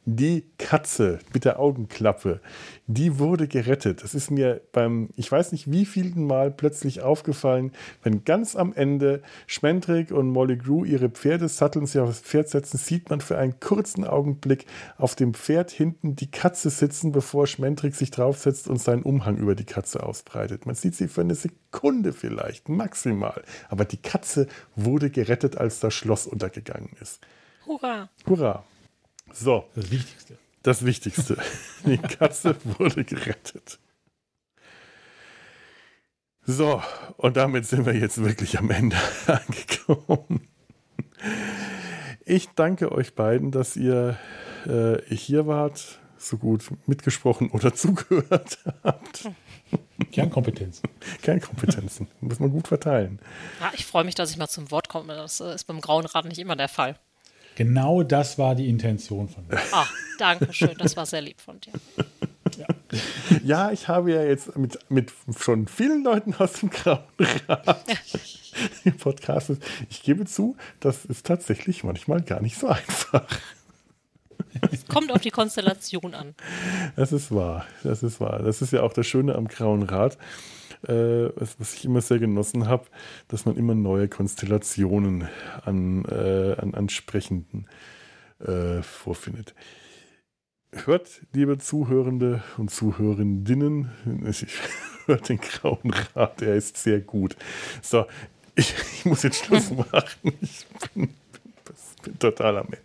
Die 0.09 0.45
Katze 0.57 1.19
mit 1.33 1.43
der 1.43 1.59
Augenklappe, 1.59 2.39
die 2.85 3.19
wurde 3.19 3.49
gerettet. 3.49 4.05
Das 4.05 4.15
ist 4.15 4.31
mir 4.31 4.61
beim, 4.71 5.09
ich 5.17 5.29
weiß 5.29 5.51
nicht 5.51 5.69
wie 5.69 5.85
vielen 5.85 6.25
Mal 6.25 6.49
plötzlich 6.49 7.01
aufgefallen, 7.01 7.73
wenn 8.03 8.23
ganz 8.23 8.55
am 8.55 8.71
Ende 8.71 9.21
Schmendrick 9.47 10.11
und 10.11 10.29
Molly 10.29 10.55
Grew 10.55 10.85
ihre 10.85 11.09
Pferde 11.09 11.49
satteln, 11.49 11.87
sie 11.87 11.99
auf 11.99 12.07
das 12.07 12.21
Pferd 12.21 12.47
setzen, 12.47 12.77
sieht 12.77 13.09
man 13.09 13.19
für 13.19 13.37
einen 13.37 13.59
kurzen 13.59 14.05
Augenblick 14.05 14.65
auf 14.97 15.13
dem 15.13 15.33
Pferd 15.33 15.71
hinten 15.71 16.15
die 16.15 16.31
Katze 16.31 16.69
sitzen, 16.69 17.11
bevor 17.11 17.45
Schmendrick 17.45 17.93
sich 17.93 18.09
draufsetzt 18.09 18.69
und 18.69 18.81
seinen 18.81 19.03
Umhang 19.03 19.35
über 19.35 19.55
die 19.55 19.65
Katze 19.65 20.03
ausbreitet. 20.03 20.65
Man 20.65 20.75
sieht 20.75 20.95
sie 20.95 21.09
für 21.09 21.19
eine 21.19 21.35
Sekunde 21.35 22.13
vielleicht, 22.13 22.69
maximal. 22.69 23.43
Aber 23.67 23.83
die 23.83 24.01
Katze 24.01 24.47
wurde 24.77 25.09
gerettet, 25.09 25.57
als 25.57 25.81
das 25.81 25.93
Schloss 25.93 26.27
untergegangen 26.27 26.91
ist. 27.01 27.19
Hurra! 27.65 28.07
Hurra! 28.25 28.63
So. 29.33 29.65
Das 29.75 29.91
Wichtigste. 29.91 30.37
Das 30.63 30.85
Wichtigste. 30.85 31.37
Die 31.85 31.97
Katze 31.97 32.55
wurde 32.63 33.03
gerettet. 33.03 33.79
So, 36.49 36.81
und 37.17 37.35
damit 37.35 37.65
sind 37.65 37.85
wir 37.85 37.93
jetzt 37.93 38.23
wirklich 38.23 38.57
am 38.57 38.69
Ende 38.71 38.95
angekommen. 39.27 40.47
Ich 42.25 42.49
danke 42.55 42.91
euch 42.91 43.15
beiden, 43.15 43.51
dass 43.51 43.75
ihr 43.75 44.17
äh, 44.65 44.97
hier 45.13 45.45
wart, 45.47 45.99
so 46.17 46.37
gut 46.37 46.69
mitgesprochen 46.85 47.51
oder 47.51 47.73
zugehört 47.75 48.59
habt. 48.83 49.29
Kernkompetenzen. 50.11 50.89
Kernkompetenzen. 51.21 52.07
Muss 52.21 52.39
man 52.39 52.51
gut 52.51 52.67
verteilen. 52.67 53.19
Ja, 53.59 53.71
ich 53.73 53.85
freue 53.85 54.03
mich, 54.03 54.15
dass 54.15 54.31
ich 54.31 54.37
mal 54.37 54.47
zum 54.47 54.71
Wort 54.71 54.89
komme. 54.89 55.15
Das 55.15 55.39
ist 55.39 55.65
beim 55.65 55.81
Grauen 55.81 56.05
Rad 56.05 56.25
nicht 56.25 56.39
immer 56.39 56.55
der 56.55 56.69
Fall. 56.69 56.97
Genau 57.57 58.03
das 58.03 58.37
war 58.37 58.53
die 58.53 58.69
Intention 58.69 59.27
von 59.27 59.47
mir. 59.47 59.57
Ach, 59.71 59.91
danke 60.19 60.53
schön. 60.53 60.75
Das 60.77 60.95
war 60.95 61.07
sehr 61.07 61.21
lieb 61.21 61.41
von 61.41 61.59
dir. 61.59 61.73
Ja. 62.55 62.67
ja, 63.43 63.71
ich 63.71 63.87
habe 63.87 64.11
ja 64.11 64.21
jetzt 64.21 64.55
mit, 64.55 64.77
mit 64.89 65.11
schon 65.35 65.67
vielen 65.67 66.03
Leuten 66.03 66.35
aus 66.35 66.53
dem 66.53 66.69
Grauen 66.69 66.99
Rat 67.47 67.83
ja. 68.85 68.91
Podcast. 68.99 69.53
Ich 69.89 70.03
gebe 70.03 70.25
zu, 70.25 70.55
das 70.81 71.05
ist 71.05 71.25
tatsächlich 71.25 71.83
manchmal 71.83 72.21
gar 72.21 72.43
nicht 72.43 72.59
so 72.59 72.67
einfach. 72.67 73.25
Es 74.71 74.85
kommt 74.85 75.11
auf 75.11 75.21
die 75.21 75.31
Konstellation 75.31 76.13
an. 76.13 76.35
Das 76.95 77.11
ist 77.11 77.33
wahr. 77.33 77.65
Das 77.83 78.03
ist 78.03 78.19
wahr. 78.19 78.43
Das 78.43 78.61
ist 78.61 78.71
ja 78.71 78.83
auch 78.83 78.93
das 78.93 79.07
Schöne 79.07 79.33
am 79.33 79.47
Grauen 79.47 79.81
Rat 79.81 80.19
äh, 80.87 81.31
was 81.57 81.73
ich 81.73 81.85
immer 81.85 82.01
sehr 82.01 82.19
genossen 82.19 82.67
habe, 82.67 82.85
dass 83.27 83.45
man 83.45 83.57
immer 83.57 83.75
neue 83.75 84.07
Konstellationen 84.07 85.27
an, 85.63 86.05
äh, 86.05 86.55
an 86.57 86.73
Ansprechenden 86.73 87.67
äh, 88.39 88.81
vorfindet. 88.81 89.53
Hört, 90.71 91.21
liebe 91.33 91.57
Zuhörende 91.57 92.43
und 92.57 92.69
Zuhörendinnen, 92.69 93.89
ich 94.27 94.45
hört 95.05 95.29
den 95.29 95.39
Grauen 95.39 95.93
Rat, 96.15 96.41
er 96.41 96.55
ist 96.55 96.77
sehr 96.77 96.99
gut. 96.99 97.35
So, 97.81 98.05
ich, 98.55 98.73
ich 98.93 99.05
muss 99.05 99.23
jetzt 99.23 99.45
Schluss 99.45 99.71
machen. 99.91 100.33
Ich 100.41 100.65
bin, 100.93 101.09
bin 102.03 102.19
total 102.19 102.57
am 102.57 102.65
Ende. 102.65 102.81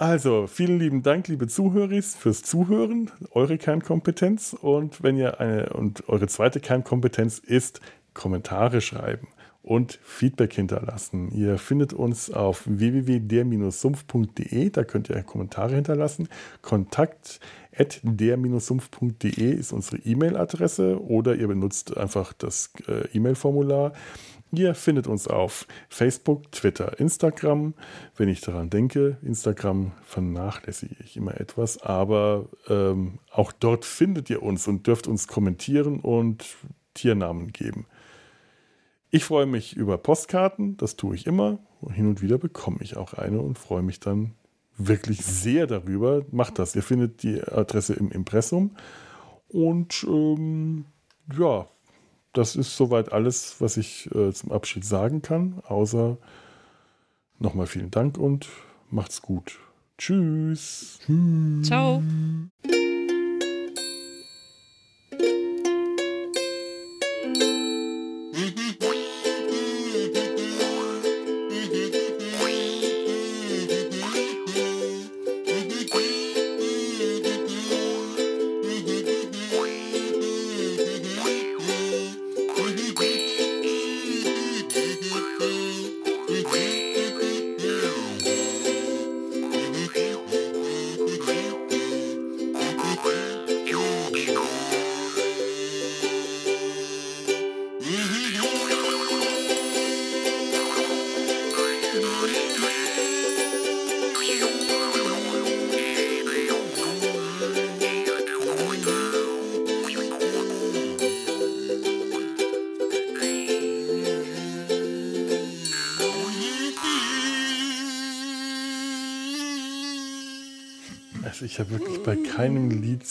Also, 0.00 0.46
vielen 0.46 0.78
lieben 0.78 1.02
Dank, 1.02 1.28
liebe 1.28 1.46
Zuhörer, 1.46 2.00
fürs 2.00 2.42
Zuhören, 2.42 3.10
eure 3.32 3.58
Kernkompetenz. 3.58 4.56
Und 4.58 5.02
wenn 5.02 5.18
ihr 5.18 5.40
eine, 5.40 5.74
und 5.74 6.08
eure 6.08 6.26
zweite 6.26 6.58
Kernkompetenz 6.58 7.38
ist, 7.38 7.82
Kommentare 8.14 8.80
schreiben 8.80 9.28
und 9.62 9.98
Feedback 10.02 10.54
hinterlassen. 10.54 11.30
Ihr 11.32 11.58
findet 11.58 11.92
uns 11.92 12.30
auf 12.30 12.62
www.der-sumpf.de, 12.64 14.70
da 14.70 14.84
könnt 14.84 15.10
ihr 15.10 15.22
Kommentare 15.22 15.74
hinterlassen. 15.74 16.30
Kontakt 16.62 17.38
der-sumpf.de 17.78 19.52
ist 19.52 19.74
unsere 19.74 19.98
E-Mail-Adresse 19.98 20.98
oder 21.02 21.34
ihr 21.34 21.48
benutzt 21.48 21.94
einfach 21.94 22.32
das 22.32 22.72
äh, 22.88 23.06
E-Mail-Formular. 23.12 23.92
Ihr 24.52 24.74
findet 24.74 25.06
uns 25.06 25.28
auf 25.28 25.66
Facebook, 25.88 26.50
Twitter, 26.50 26.98
Instagram. 26.98 27.74
Wenn 28.16 28.28
ich 28.28 28.40
daran 28.40 28.68
denke, 28.68 29.16
Instagram 29.22 29.92
vernachlässige 30.02 30.96
ich 31.04 31.16
immer 31.16 31.40
etwas, 31.40 31.80
aber 31.82 32.48
ähm, 32.68 33.20
auch 33.30 33.52
dort 33.52 33.84
findet 33.84 34.28
ihr 34.28 34.42
uns 34.42 34.66
und 34.66 34.86
dürft 34.86 35.06
uns 35.06 35.28
kommentieren 35.28 36.00
und 36.00 36.44
Tiernamen 36.94 37.52
geben. 37.52 37.86
Ich 39.10 39.24
freue 39.24 39.46
mich 39.46 39.76
über 39.76 39.98
Postkarten, 39.98 40.76
das 40.76 40.96
tue 40.96 41.14
ich 41.14 41.26
immer. 41.26 41.58
Hin 41.92 42.08
und 42.08 42.20
wieder 42.20 42.38
bekomme 42.38 42.78
ich 42.80 42.96
auch 42.96 43.14
eine 43.14 43.40
und 43.40 43.58
freue 43.58 43.82
mich 43.82 44.00
dann 44.00 44.34
wirklich 44.76 45.24
sehr 45.24 45.66
darüber. 45.66 46.24
Macht 46.30 46.58
das. 46.58 46.74
Ihr 46.74 46.82
findet 46.82 47.22
die 47.22 47.42
Adresse 47.42 47.94
im 47.94 48.10
Impressum. 48.10 48.72
Und 49.48 50.04
ähm, 50.08 50.84
ja, 51.36 51.66
das 52.32 52.56
ist 52.56 52.76
soweit 52.76 53.12
alles, 53.12 53.56
was 53.60 53.76
ich 53.76 54.08
äh, 54.14 54.32
zum 54.32 54.52
Abschied 54.52 54.84
sagen 54.84 55.22
kann. 55.22 55.60
Außer 55.66 56.18
nochmal 57.38 57.66
vielen 57.66 57.90
Dank 57.90 58.18
und 58.18 58.48
macht's 58.90 59.22
gut. 59.22 59.58
Tschüss. 59.98 60.98
Ciao. 61.62 62.02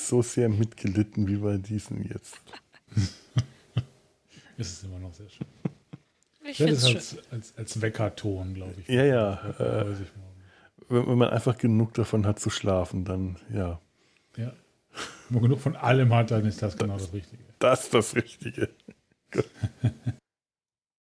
So 0.10 0.22
sehr 0.22 0.50
mitgelitten 0.50 1.28
wie 1.28 1.38
bei 1.38 1.58
diesem 1.58 2.04
jetzt. 2.04 2.40
Es 4.58 4.74
ist 4.74 4.84
immer 4.84 5.00
noch 5.00 5.14
sehr 5.14 5.30
schön. 5.30 5.48
Ich 6.44 6.58
find's 6.58 6.84
es 6.84 6.88
schön. 6.90 6.98
als, 6.98 7.18
als, 7.32 7.58
als 7.58 7.82
Weckerton, 7.82 8.54
glaube 8.54 8.76
ich. 8.82 8.90
Ja, 8.90 9.06
ja. 9.06 9.56
Äh, 9.58 9.94
ich 9.94 10.00
wenn, 10.90 11.08
wenn 11.08 11.18
man 11.18 11.30
einfach 11.30 11.58
genug 11.58 11.94
davon 11.94 12.26
hat 12.26 12.40
zu 12.40 12.50
schlafen, 12.50 13.06
dann 13.06 13.38
ja, 13.54 13.80
Ja. 14.36 14.52
Wenn 15.30 15.36
man 15.36 15.44
genug 15.44 15.62
von 15.62 15.78
allem 15.78 16.14
hat, 16.14 16.32
dann 16.32 16.46
ist 16.46 16.62
das 16.62 16.76
genau 16.76 16.98
das 16.98 17.14
Richtige. 17.14 17.44
das 17.60 17.84
ist 17.84 17.94
das 17.94 18.16
Richtige. 18.16 18.70